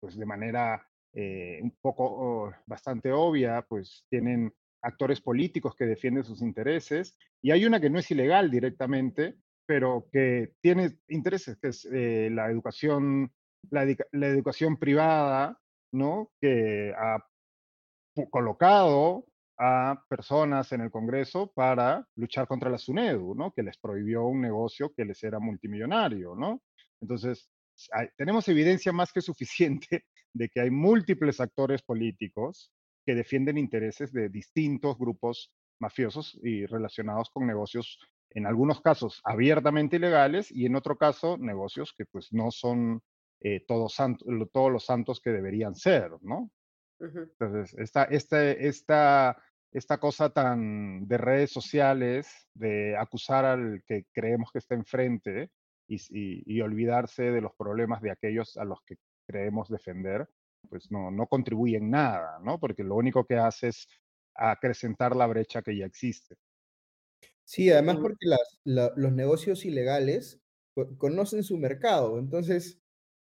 pues 0.00 0.16
de 0.16 0.26
manera 0.26 0.86
eh, 1.14 1.60
un 1.62 1.76
poco 1.80 2.04
oh, 2.04 2.52
bastante 2.66 3.12
obvia, 3.12 3.64
pues 3.68 4.04
tienen 4.08 4.52
actores 4.82 5.20
políticos 5.20 5.74
que 5.76 5.86
defienden 5.86 6.24
sus 6.24 6.42
intereses 6.42 7.16
y 7.40 7.50
hay 7.50 7.64
una 7.64 7.80
que 7.80 7.90
no 7.90 7.98
es 7.98 8.10
ilegal 8.10 8.50
directamente, 8.50 9.36
pero 9.66 10.08
que 10.12 10.54
tiene 10.60 10.98
intereses, 11.08 11.56
que 11.58 11.68
es 11.68 11.84
eh, 11.92 12.28
la 12.32 12.50
educación, 12.50 13.32
la, 13.70 13.84
educación 13.84 14.76
privada 14.76 15.58
¿no? 15.92 16.30
Que 16.40 16.94
ha 16.96 17.24
colocado 18.30 19.26
a 19.58 20.02
personas 20.08 20.72
en 20.72 20.80
el 20.80 20.90
Congreso 20.90 21.52
para 21.52 22.06
luchar 22.16 22.46
contra 22.46 22.70
la 22.70 22.78
SUNEDU, 22.78 23.34
¿no? 23.34 23.52
Que 23.52 23.62
les 23.62 23.78
prohibió 23.78 24.26
un 24.26 24.40
negocio 24.40 24.92
que 24.94 25.04
les 25.04 25.22
era 25.22 25.38
multimillonario, 25.38 26.34
¿no? 26.34 26.62
Entonces, 27.00 27.50
tenemos 28.16 28.48
evidencia 28.48 28.92
más 28.92 29.12
que 29.12 29.20
suficiente 29.20 30.04
de 30.32 30.48
que 30.48 30.60
hay 30.60 30.70
múltiples 30.70 31.40
actores 31.40 31.82
políticos 31.82 32.72
que 33.04 33.14
defienden 33.14 33.58
intereses 33.58 34.12
de 34.12 34.28
distintos 34.28 34.96
grupos 34.98 35.52
mafiosos 35.80 36.38
y 36.42 36.64
relacionados 36.66 37.30
con 37.30 37.46
negocios, 37.46 37.98
en 38.30 38.46
algunos 38.46 38.80
casos 38.80 39.20
abiertamente 39.24 39.96
ilegales 39.96 40.50
y 40.50 40.66
en 40.66 40.76
otro 40.76 40.96
caso 40.96 41.36
negocios 41.36 41.92
que 41.96 42.06
pues 42.06 42.32
no 42.32 42.50
son 42.50 43.02
eh, 43.40 43.64
todos, 43.66 43.96
todos 44.52 44.72
los 44.72 44.84
santos 44.86 45.20
que 45.20 45.30
deberían 45.30 45.74
ser, 45.74 46.12
¿no? 46.22 46.50
Entonces, 47.02 47.74
esta, 47.78 48.04
esta, 48.04 49.36
esta 49.72 49.98
cosa 49.98 50.30
tan 50.30 51.06
de 51.08 51.18
redes 51.18 51.50
sociales, 51.50 52.48
de 52.54 52.96
acusar 52.96 53.44
al 53.44 53.82
que 53.86 54.06
creemos 54.12 54.50
que 54.52 54.58
está 54.58 54.74
enfrente 54.74 55.50
y, 55.88 55.98
y, 56.10 56.60
olvidarse 56.60 57.24
de 57.24 57.40
los 57.40 57.52
problemas 57.54 58.00
de 58.02 58.12
aquellos 58.12 58.56
a 58.56 58.64
los 58.64 58.80
que 58.86 58.96
creemos 59.26 59.68
defender, 59.68 60.28
pues 60.68 60.90
no, 60.90 61.10
no 61.10 61.26
contribuye 61.26 61.76
en 61.76 61.90
nada, 61.90 62.38
¿no? 62.42 62.58
Porque 62.58 62.84
lo 62.84 62.96
único 62.96 63.26
que 63.26 63.36
hace 63.36 63.68
es 63.68 63.88
acrecentar 64.34 65.16
la 65.16 65.26
brecha 65.26 65.62
que 65.62 65.76
ya 65.76 65.86
existe. 65.86 66.36
Sí, 67.44 67.70
además 67.70 67.98
porque 68.00 68.26
los 68.64 69.12
negocios 69.12 69.64
ilegales 69.64 70.40
conocen 70.96 71.42
su 71.42 71.58
mercado, 71.58 72.18
entonces 72.18 72.80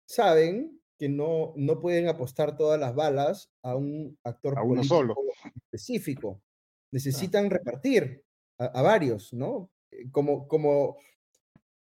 saben 0.07 0.78
que 0.99 1.09
no, 1.09 1.53
no 1.57 1.81
pueden 1.81 2.09
apostar 2.09 2.57
todas 2.57 2.79
las 2.79 2.95
balas 2.95 3.51
a 3.63 3.77
un 3.77 4.19
actor 4.25 4.59
a 4.59 4.63
uno 4.63 4.83
solo. 4.83 5.15
específico. 5.55 6.43
Necesitan 6.91 7.49
repartir 7.51 8.23
a, 8.59 8.83
varios, 8.83 9.33
¿no? 9.33 9.71
Eh, 9.91 10.11
como, 10.11 10.49
como, 10.49 10.97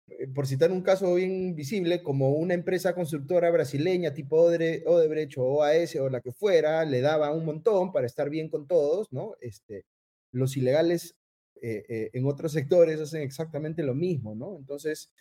eh, 0.07 0.27
por 0.27 0.45
citar 0.45 0.72
un 0.72 0.81
caso 0.81 1.15
bien 1.15 1.56
visible, 1.56 2.03
como 2.03 2.31
una 2.31 2.53
empresa 2.53 2.94
constructora 2.94 3.49
brasileña 3.49 4.14
tipo 4.14 4.38
Odebrecht 4.38 5.38
o 5.38 5.44
OAS 5.44 5.95
o 5.95 6.10
la 6.10 6.22
que 6.22 6.31
fuera, 6.31 6.85
le 6.85 7.02
daba 7.02 7.31
un 7.31 7.45
montón 7.45 7.91
para 7.91 8.06
estar 8.06 8.30
bien 8.30 8.49
con 8.49 8.68
todos, 8.68 9.11
¿no? 9.11 9.35
Este, 9.41 9.85
los 10.31 10.56
ilegales 10.57 11.16
eh, 11.62 11.86
eh, 11.88 12.10
en 12.14 12.26
otros 12.26 12.52
sectores 12.52 13.00
hacen 13.00 13.22
exactamente 13.22 13.84
lo 13.84 13.96
mismo, 13.96 14.36
¿no? 14.36 14.58
Entonces, 14.58 15.12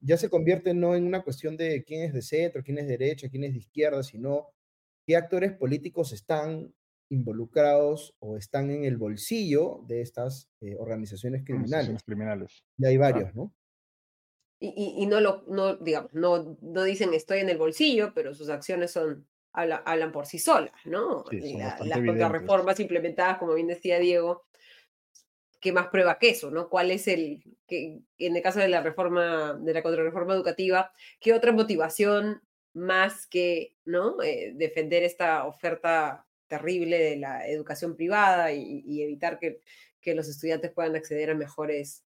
ya 0.00 0.16
se 0.16 0.30
convierte 0.30 0.74
no 0.74 0.94
en 0.94 1.06
una 1.06 1.22
cuestión 1.22 1.56
de 1.56 1.84
quién 1.84 2.02
es 2.02 2.12
de 2.12 2.22
centro, 2.22 2.62
quién 2.62 2.78
es 2.78 2.86
de 2.86 2.96
derecha, 2.96 3.28
quién 3.28 3.44
es 3.44 3.52
de 3.52 3.58
izquierda, 3.58 4.02
sino 4.02 4.48
qué 5.06 5.16
actores 5.16 5.52
políticos 5.52 6.12
están 6.12 6.74
involucrados 7.08 8.14
o 8.18 8.36
están 8.36 8.70
en 8.70 8.84
el 8.84 8.96
bolsillo 8.96 9.84
de 9.86 10.00
estas 10.00 10.48
eh, 10.60 10.76
organizaciones 10.78 11.44
criminales. 11.44 12.02
criminales. 12.04 12.64
Y 12.78 12.86
hay 12.86 12.96
varios, 12.96 13.34
¿no? 13.34 13.54
Y, 14.58 14.94
y, 14.98 15.06
no 15.06 15.20
lo, 15.20 15.44
no, 15.48 15.76
digamos, 15.76 16.14
no, 16.14 16.56
no 16.62 16.82
dicen 16.82 17.12
estoy 17.12 17.40
en 17.40 17.50
el 17.50 17.58
bolsillo, 17.58 18.12
pero 18.14 18.34
sus 18.34 18.48
acciones 18.48 18.90
son, 18.90 19.26
hablan, 19.52 20.12
por 20.12 20.26
sí 20.26 20.38
solas, 20.38 20.74
¿no? 20.86 21.24
las 21.30 21.78
contrarreformas 21.78 22.80
implementadas, 22.80 23.38
como 23.38 23.54
bien 23.54 23.66
decía 23.66 23.98
Diego, 23.98 24.45
¿qué 25.66 25.72
más 25.72 25.88
prueba 25.88 26.20
que 26.20 26.28
eso, 26.28 26.52
no? 26.52 26.68
¿Cuál 26.68 26.92
es 26.92 27.08
el, 27.08 27.42
que, 27.66 27.98
en 28.18 28.36
el 28.36 28.40
caso 28.40 28.60
de 28.60 28.68
la 28.68 28.82
reforma, 28.82 29.54
de 29.54 29.74
la 29.74 29.82
contrarreforma 29.82 30.32
educativa, 30.32 30.92
qué 31.18 31.34
otra 31.34 31.50
motivación 31.50 32.40
más 32.72 33.26
que, 33.26 33.74
¿no? 33.84 34.22
Eh, 34.22 34.52
defender 34.54 35.02
esta 35.02 35.44
oferta 35.44 36.24
terrible 36.46 37.00
de 37.00 37.16
la 37.16 37.48
educación 37.48 37.96
privada 37.96 38.52
y, 38.52 39.02
evitar 39.02 39.40
que, 39.40 39.60
que, 40.00 40.14
los 40.14 40.28
estudiantes 40.28 40.70
puedan 40.70 40.94
acceder 40.94 41.30
a 41.30 41.34
mejores, 41.34 42.04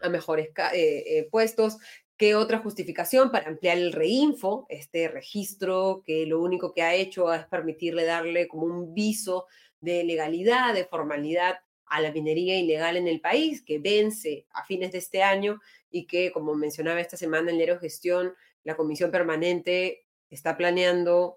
a 0.00 0.08
mejores 0.08 0.48
eh, 0.48 1.04
eh, 1.06 1.28
puestos. 1.30 1.78
¿Qué 2.16 2.34
otra 2.34 2.58
justificación 2.58 3.30
para 3.30 3.46
ampliar 3.46 3.78
el 3.78 3.92
reinfo, 3.92 4.66
este 4.68 5.06
registro 5.06 6.02
que 6.04 6.26
lo 6.26 6.42
único 6.42 6.74
que 6.74 6.82
ha 6.82 6.96
hecho 6.96 7.32
es 7.32 7.46
permitirle 7.46 8.04
darle 8.04 8.48
como 8.48 8.64
un 8.64 8.94
viso 8.94 9.46
de 9.80 10.02
legalidad, 10.02 10.74
de 10.74 10.86
formalidad 10.86 11.60
a 11.90 12.00
la 12.00 12.12
minería 12.12 12.58
ilegal 12.58 12.96
en 12.96 13.08
el 13.08 13.20
país, 13.20 13.62
que 13.62 13.78
vence 13.78 14.46
a 14.52 14.64
fines 14.64 14.92
de 14.92 14.98
este 14.98 15.22
año 15.22 15.60
y 15.90 16.06
que, 16.06 16.32
como 16.32 16.54
mencionaba 16.54 17.00
esta 17.00 17.16
semana 17.16 17.50
en 17.50 17.58
Diario 17.58 17.78
Gestión, 17.78 18.34
la 18.64 18.76
Comisión 18.76 19.10
Permanente 19.10 20.06
está 20.30 20.56
planeando 20.56 21.36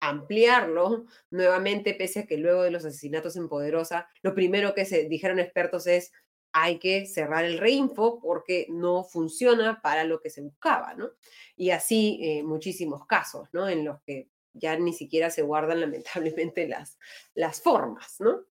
ampliarlo 0.00 1.04
nuevamente, 1.30 1.94
pese 1.94 2.20
a 2.20 2.26
que 2.26 2.38
luego 2.38 2.62
de 2.62 2.70
los 2.70 2.84
asesinatos 2.84 3.36
en 3.36 3.48
Poderosa, 3.48 4.08
lo 4.22 4.34
primero 4.34 4.74
que 4.74 4.86
se 4.86 5.04
dijeron 5.08 5.38
expertos 5.38 5.86
es 5.86 6.12
hay 6.52 6.78
que 6.78 7.06
cerrar 7.06 7.44
el 7.44 7.58
reinfo 7.58 8.20
porque 8.20 8.66
no 8.70 9.04
funciona 9.04 9.80
para 9.82 10.04
lo 10.04 10.20
que 10.20 10.30
se 10.30 10.40
buscaba, 10.40 10.94
¿no? 10.94 11.10
Y 11.56 11.70
así 11.70 12.18
eh, 12.22 12.42
muchísimos 12.42 13.06
casos, 13.06 13.48
¿no? 13.52 13.68
En 13.68 13.84
los 13.84 14.00
que 14.02 14.28
ya 14.52 14.76
ni 14.76 14.92
siquiera 14.92 15.30
se 15.30 15.42
guardan 15.42 15.80
lamentablemente 15.80 16.66
las, 16.66 16.98
las 17.34 17.60
formas, 17.60 18.16
¿no? 18.18 18.46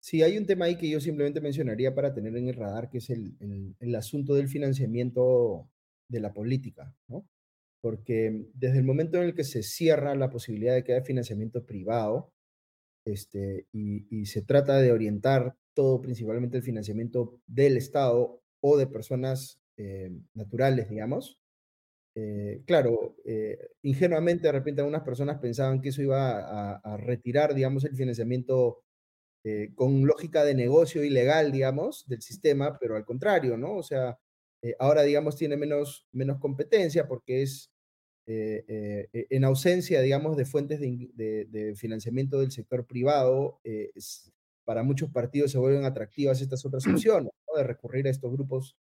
Sí, 0.00 0.22
hay 0.22 0.38
un 0.38 0.46
tema 0.46 0.66
ahí 0.66 0.76
que 0.76 0.88
yo 0.88 1.00
simplemente 1.00 1.40
mencionaría 1.40 1.94
para 1.94 2.14
tener 2.14 2.36
en 2.36 2.48
el 2.48 2.54
radar, 2.54 2.88
que 2.88 2.98
es 2.98 3.10
el, 3.10 3.94
asunto 3.96 4.34
del 4.34 4.48
financiamiento 4.48 5.68
de 6.08 6.20
la 6.20 6.32
política, 6.32 6.94
¿no? 7.08 7.26
Porque 7.80 8.46
desde 8.54 8.78
el 8.78 8.84
momento 8.84 9.18
en 9.18 9.24
el 9.24 9.34
que 9.34 9.44
se 9.44 9.62
cierra 9.62 10.14
la 10.14 10.30
posibilidad 10.30 10.74
de 10.74 10.84
que 10.84 10.94
haya 10.94 11.04
financiamiento 11.04 11.64
privado, 11.66 12.32
este, 13.04 13.66
y, 13.72 14.26
se 14.26 14.42
trata 14.42 14.78
de 14.78 14.92
orientar 14.92 15.56
todo 15.74 16.00
principalmente 16.00 16.58
el 16.58 16.62
financiamiento 16.62 17.40
del 17.46 17.76
Estado 17.76 18.40
o 18.60 18.76
de 18.76 18.86
personas 18.86 19.60
eh, 19.76 20.10
naturales, 20.34 20.88
digamos, 20.90 21.38
eh, 22.16 22.62
claro, 22.66 23.16
eh, 23.24 23.58
ingenuamente 23.82 24.48
de 24.48 24.52
repente 24.52 24.80
algunas 24.80 25.02
personas 25.04 25.38
pensaban 25.38 25.80
que 25.80 25.90
eso 25.90 26.02
iba 26.02 26.40
a, 26.40 26.76
a 26.78 26.96
retirar, 26.96 27.54
digamos, 27.54 27.84
el 27.84 27.94
financiamiento 27.96 28.82
eh, 29.50 29.72
con 29.74 30.06
lógica 30.06 30.44
de 30.44 30.54
negocio 30.54 31.02
ilegal, 31.02 31.52
digamos, 31.52 32.06
del 32.06 32.20
sistema, 32.20 32.78
pero 32.78 32.96
al 32.96 33.06
contrario, 33.06 33.56
¿no? 33.56 33.76
O 33.76 33.82
sea, 33.82 34.18
eh, 34.60 34.74
ahora, 34.78 35.04
digamos, 35.04 35.36
tiene 35.36 35.56
menos, 35.56 36.06
menos 36.12 36.38
competencia 36.38 37.08
porque 37.08 37.40
es 37.40 37.72
eh, 38.26 39.08
en 39.30 39.44
ausencia, 39.44 40.02
digamos, 40.02 40.36
de 40.36 40.44
fuentes 40.44 40.80
de, 40.80 41.74
financiamiento 41.78 42.40
del 42.40 42.50
sector 42.50 42.86
privado, 42.86 43.62
para 44.66 44.82
muchos 44.82 45.10
partidos 45.10 45.50
se 45.50 45.56
vuelven 45.56 45.86
atractivas 45.86 46.42
estas 46.42 46.66
otras 46.66 46.84
opciones, 46.86 47.32
¿no? 47.46 47.56
De 47.56 47.64
recurrir 47.64 48.06
a 48.06 48.10
estos 48.10 48.30
grupos 48.30 48.76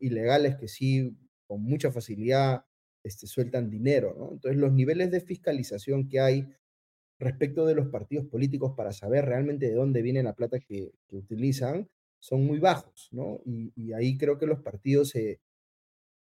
ilegales 0.00 0.56
que 0.56 0.66
sí, 0.66 1.16
con 1.46 1.62
mucha 1.62 1.92
facilidad, 1.92 2.64
este, 3.04 3.28
sueltan 3.28 3.70
dinero, 3.70 4.16
¿no? 4.18 4.32
Entonces, 4.32 4.60
los 4.60 4.72
niveles 4.72 5.12
de 5.12 5.20
fiscalización 5.20 6.08
que 6.08 6.18
hay 6.18 6.48
respecto 7.20 7.66
de 7.66 7.74
los 7.74 7.88
partidos 7.88 8.26
políticos 8.26 8.72
para 8.76 8.92
saber 8.92 9.26
realmente 9.26 9.68
de 9.68 9.74
dónde 9.74 10.02
viene 10.02 10.22
la 10.22 10.34
plata 10.34 10.58
que, 10.58 10.92
utilizan 11.10 11.88
son 12.18 12.44
muy 12.44 12.58
bajos, 12.58 13.08
¿no? 13.12 13.40
Y, 13.44 13.92
ahí 13.92 14.18
creo 14.18 14.38
que 14.38 14.46
los 14.46 14.60
partidos 14.60 15.10
se 15.10 15.40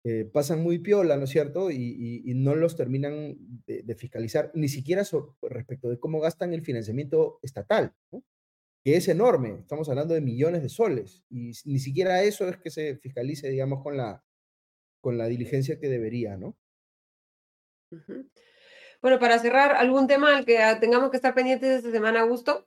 eh, 0.05 0.25
pasan 0.25 0.63
muy 0.63 0.79
piola, 0.79 1.17
¿no 1.17 1.25
es 1.25 1.31
cierto? 1.31 1.71
Y, 1.71 2.33
no 2.35 2.55
los 2.55 2.77
terminan 2.77 3.37
de, 3.67 3.95
fiscalizar, 3.95 4.51
ni 4.55 4.69
siquiera 4.69 5.03
respecto 5.43 5.89
de 5.89 5.99
cómo 5.99 6.21
gastan 6.21 6.53
el 6.53 6.63
financiamiento 6.63 7.39
estatal, 7.43 7.95
¿no? 8.11 8.25
que 8.83 8.97
es 8.97 9.09
enorme, 9.09 9.59
estamos 9.61 9.89
hablando 9.89 10.15
de 10.15 10.21
millones 10.21 10.63
de 10.63 10.69
soles, 10.69 11.25
y 11.29 11.51
ni 11.65 11.81
siquiera 11.81 12.23
eso 12.23 12.49
es 12.49 12.57
que 12.59 12.71
se 12.71 12.97
fiscalice, 12.99 13.49
digamos, 13.51 13.83
con 13.83 13.97
la, 13.97 14.25
con 15.01 15.19
la 15.19 15.27
diligencia 15.27 15.81
que 15.81 15.89
debería, 15.89 16.37
¿no? 16.37 16.57
Bueno, 19.03 19.19
para 19.19 19.39
cerrar, 19.39 19.73
¿algún 19.77 20.07
tema 20.07 20.37
al 20.37 20.45
que 20.45 20.59
ah, 20.59 20.81
tengamos 20.81 21.11
que 21.11 21.17
estar 21.17 21.35
pendientes 21.35 21.79
esta 21.79 21.91
semana, 21.91 22.21
Augusto? 22.21 22.67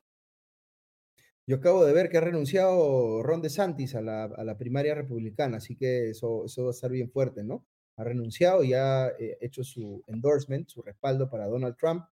Yo 1.47 1.55
acabo 1.55 1.83
de 1.83 1.93
ver 1.93 2.09
que 2.09 2.17
ha 2.17 2.21
renunciado 2.21 3.23
Ron 3.23 3.41
DeSantis 3.41 3.95
a 3.95 4.01
la, 4.01 4.25
a 4.25 4.43
la 4.43 4.57
primaria 4.57 4.93
republicana, 4.93 5.57
así 5.57 5.75
que 5.75 6.11
eso, 6.11 6.45
eso 6.45 6.63
va 6.63 6.69
a 6.69 6.71
estar 6.71 6.91
bien 6.91 7.09
fuerte, 7.09 7.43
¿no? 7.43 7.65
Ha 7.95 8.03
renunciado 8.03 8.63
y 8.63 8.73
ha 8.73 9.07
eh, 9.19 9.37
hecho 9.41 9.63
su 9.63 10.03
endorsement, 10.05 10.69
su 10.69 10.83
respaldo 10.83 11.27
para 11.27 11.47
Donald 11.47 11.75
Trump, 11.75 12.05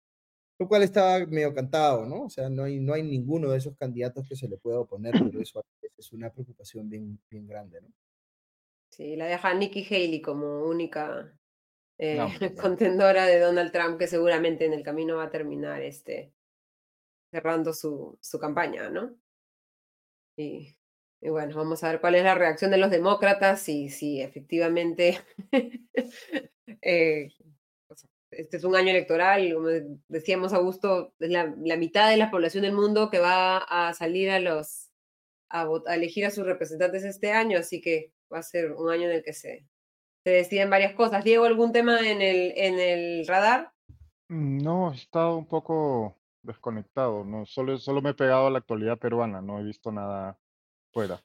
lo 0.58 0.68
cual 0.68 0.82
está 0.82 1.24
medio 1.28 1.54
cantado, 1.54 2.06
¿no? 2.08 2.24
O 2.24 2.30
sea, 2.30 2.50
no 2.50 2.64
hay, 2.64 2.80
no 2.80 2.94
hay 2.94 3.04
ninguno 3.04 3.52
de 3.52 3.60
esos 3.60 3.76
candidatos 3.76 4.28
que 4.28 4.36
se 4.36 4.48
le 4.48 4.58
pueda 4.58 4.80
oponer, 4.80 5.14
pero 5.24 5.40
eso 5.40 5.64
es 5.96 6.12
una 6.14 6.32
preocupación 6.32 6.90
bien, 6.90 7.20
bien 7.30 7.46
grande, 7.46 7.80
¿no? 7.82 7.90
Sí, 8.90 9.16
la 9.16 9.26
deja 9.28 9.54
Nikki 9.54 9.86
Haley 9.86 10.22
como 10.22 10.64
única 10.64 11.37
eh, 11.98 12.20
contendora 12.62 13.26
de 13.26 13.40
Donald 13.40 13.72
Trump, 13.72 13.98
que 13.98 14.08
seguramente 14.08 14.66
en 14.66 14.74
el 14.74 14.84
camino 14.84 15.18
va 15.18 15.26
a 15.26 15.32
terminar 15.32 15.82
este, 15.82 16.32
cerrando 17.32 17.74
su, 17.74 18.18
su 18.22 18.40
campaña, 18.40 18.90
¿no? 18.90 19.16
Y, 20.38 20.76
bueno, 21.22 21.56
vamos 21.56 21.84
a 21.84 21.92
ver 21.92 22.00
cuál 22.00 22.16
es 22.16 22.24
la 22.24 22.36
reacción 22.36 22.70
de 22.70 22.78
los 22.78 22.92
demócratas 22.92 23.68
y 23.70 23.90
si 23.90 24.22
efectivamente 24.22 25.20
eh, 26.82 27.30
este 28.30 28.58
es 28.58 28.64
un 28.64 28.76
año 28.76 28.92
electoral, 28.92 29.52
como 29.54 29.70
decíamos 30.08 30.54
Augusto, 30.54 31.16
es 31.20 31.32
la, 31.32 31.56
la 31.58 31.76
mitad 31.76 32.10
de 32.10 32.18
la 32.18 32.30
población 32.30 32.64
del 32.64 32.74
mundo 32.74 33.10
que 33.10 33.20
va 33.20 33.58
a 33.58 33.94
salir 33.96 34.30
a 34.30 34.40
los 34.40 34.90
a, 35.50 35.68
a, 35.88 35.96
elegir 35.96 36.26
a 36.26 36.32
sus 36.32 36.46
representantes 36.46 37.04
este 37.04 37.32
año, 37.32 37.58
así 37.58 37.82
que 37.82 38.14
va 38.32 38.40
a 38.40 38.44
ser 38.44 38.74
un 38.74 38.92
año 38.92 39.06
en 39.06 39.16
el 39.16 39.24
que 39.24 39.34
se, 39.34 39.66
se 40.28 40.34
deciden 40.34 40.70
varias 40.70 40.94
cosas. 40.94 41.24
Diego, 41.24 41.46
¿algún 41.46 41.72
tema 41.72 42.02
en 42.02 42.22
el, 42.22 42.52
en 42.58 42.78
el 42.80 43.26
radar? 43.26 43.72
Mm, 44.28 44.58
no, 44.58 44.92
he 44.92 44.96
estado 44.98 45.38
un 45.38 45.48
poco 45.48 46.18
desconectado, 46.44 47.24
no, 47.24 47.46
solo, 47.46 47.78
solo 47.78 48.02
me 48.02 48.10
he 48.10 48.14
pegado 48.14 48.48
a 48.48 48.50
la 48.50 48.58
actualidad 48.58 48.98
peruana, 48.98 49.42
no 49.42 49.58
he 49.58 49.64
visto 49.64 49.90
nada 49.90 50.38
fuera. 50.92 51.24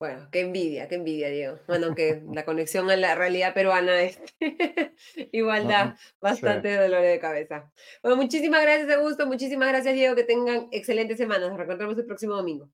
Bueno, 0.00 0.26
qué 0.32 0.40
envidia, 0.40 0.88
qué 0.88 0.96
envidia, 0.96 1.28
Diego. 1.28 1.60
Bueno, 1.68 1.86
aunque 1.86 2.20
la 2.32 2.44
conexión 2.44 2.90
a 2.90 2.96
la 2.96 3.14
realidad 3.14 3.54
peruana 3.54 4.00
es 4.00 4.20
igual 5.30 5.68
da 5.68 5.96
bastante 6.20 6.74
dolor 6.74 7.02
de 7.02 7.20
cabeza. 7.20 7.72
Bueno, 8.02 8.16
muchísimas 8.16 8.62
gracias, 8.62 8.90
Augusto. 8.96 9.28
Muchísimas 9.28 9.68
gracias, 9.68 9.94
Diego. 9.94 10.16
Que 10.16 10.24
tengan 10.24 10.66
excelentes 10.72 11.18
semanas. 11.18 11.50
Nos 11.50 11.56
reencontramos 11.56 11.96
el 11.96 12.06
próximo 12.06 12.34
domingo. 12.34 12.68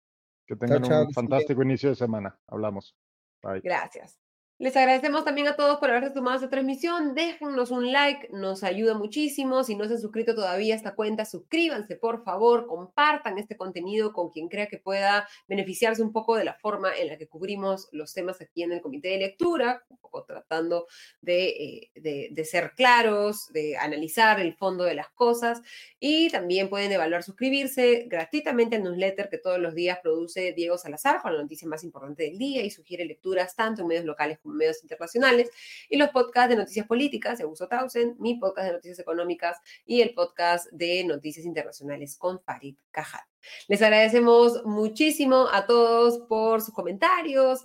Que 0.47 0.57
tengan 0.57 0.83
un 0.85 1.13
fantástico 1.13 1.63
inicio 1.63 1.91
de 1.91 1.97
semana. 1.97 2.35
Hablamos. 2.47 2.97
Bye. 3.43 3.61
Gracias. 3.61 4.24
Les 4.57 4.77
agradecemos 4.77 5.25
también 5.25 5.49
a 5.49 5.57
todos 5.57 5.79
por 5.79 5.91
haberse 5.91 6.11
tomado 6.11 6.37
esta 6.37 6.49
transmisión. 6.49 7.13
Déjennos 7.17 7.73
un 7.73 7.91
like, 7.91 8.29
nos 8.31 8.63
ayuda 8.63 8.95
muchísimo. 8.95 9.65
Si 9.65 9.75
no 9.75 9.85
se 9.87 9.95
han 9.95 10.01
suscrito 10.01 10.37
todavía 10.37 10.75
a 10.75 10.77
esta 10.77 10.95
cuenta, 10.95 11.25
suscríbanse, 11.25 11.97
por 11.97 12.23
favor. 12.23 12.69
Compartan 12.69 13.37
este 13.39 13.57
contenido 13.57 14.13
con 14.13 14.31
quien 14.31 14.49
crea 14.49 14.69
que 14.69 14.79
pueda 14.79 15.27
beneficiarse 15.49 16.05
un 16.05 16.13
poco 16.13 16.37
de 16.37 16.45
la 16.45 16.55
forma 16.55 16.95
en 16.97 17.09
la 17.09 17.19
que 17.19 17.27
cubrimos 17.27 17.89
los 17.91 18.15
temas 18.15 18.41
aquí 18.41 18.63
en 18.63 18.71
el 18.71 18.81
comité 18.81 19.09
de 19.09 19.19
lectura, 19.19 19.83
un 19.89 19.99
poco 19.99 20.25
tratando 20.25 20.87
de, 21.21 21.49
eh, 21.49 21.91
de, 21.97 22.29
de 22.31 22.45
ser 22.45 22.75
claros, 22.77 23.53
de 23.53 23.77
analizar 23.77 24.39
el 24.39 24.55
fondo 24.55 24.85
de 24.85 24.95
las 24.95 25.11
cosas. 25.11 25.63
Y 25.99 26.31
también 26.31 26.69
pueden 26.69 26.93
evaluar 26.93 27.25
suscribirse 27.25 28.05
gratuitamente 28.07 28.77
al 28.77 28.85
newsletter 28.85 29.29
que 29.29 29.39
todos 29.39 29.59
los 29.59 29.75
días 29.75 29.99
produce 30.01 30.53
Diego 30.53 30.79
Salazar 30.79 31.21
con 31.21 31.35
la 31.35 31.43
noticia 31.43 31.67
más 31.67 31.83
importante 31.83 32.23
del 32.23 32.39
día 32.39 32.63
y 32.63 32.71
sugiere 32.71 33.05
lecturas 33.05 33.57
tanto 33.57 33.83
en 33.83 33.89
medios 33.89 34.05
locales 34.05 34.39
medios 34.45 34.83
internacionales, 34.83 35.51
y 35.89 35.97
los 35.97 36.11
podcasts 36.11 36.51
de 36.51 36.57
noticias 36.57 36.87
políticas 36.87 37.39
de 37.39 37.45
Augusto 37.45 37.69
Tausen, 37.69 38.17
mi 38.19 38.37
podcast 38.37 38.67
de 38.67 38.73
noticias 38.73 38.99
económicas 38.99 39.59
y 39.85 40.01
el 40.01 40.15
podcast 40.15 40.71
de 40.73 41.05
noticias 41.05 41.47
internacionales 41.47 42.17
con 42.17 42.41
Farid 42.43 42.77
Cajat. 42.91 43.25
Les 43.69 43.83
agradecemos 43.83 44.65
muchísimo 44.65 45.49
a 45.53 45.67
todos 45.67 46.21
por 46.29 46.61
sus 46.61 46.75
comentarios. 46.75 47.65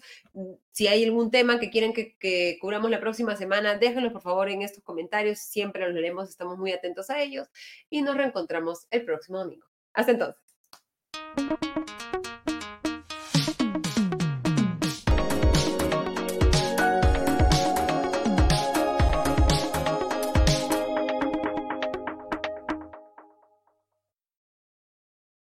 Si 0.71 0.87
hay 0.87 1.03
algún 1.03 1.31
tema 1.31 1.59
que 1.59 1.69
quieren 1.69 1.93
que, 1.93 2.57
cubramos 2.59 2.89
la 2.91 2.99
próxima 2.99 3.35
semana, 3.35 3.75
déjenlos 3.75 4.13
por 4.13 4.21
favor 4.21 4.49
en 4.49 4.61
estos 4.61 4.83
comentarios. 4.83 5.39
Siempre 5.39 5.85
los 5.85 5.93
leeremos, 5.93 6.29
estamos 6.29 6.57
muy 6.57 6.71
atentos 6.71 7.09
a 7.09 7.21
ellos 7.21 7.47
y 7.89 8.01
nos 8.01 8.15
reencontramos 8.15 8.87
el 8.91 9.05
próximo 9.05 9.39
domingo. 9.39 9.67
Hasta 9.93 10.11
entonces. 10.11 10.41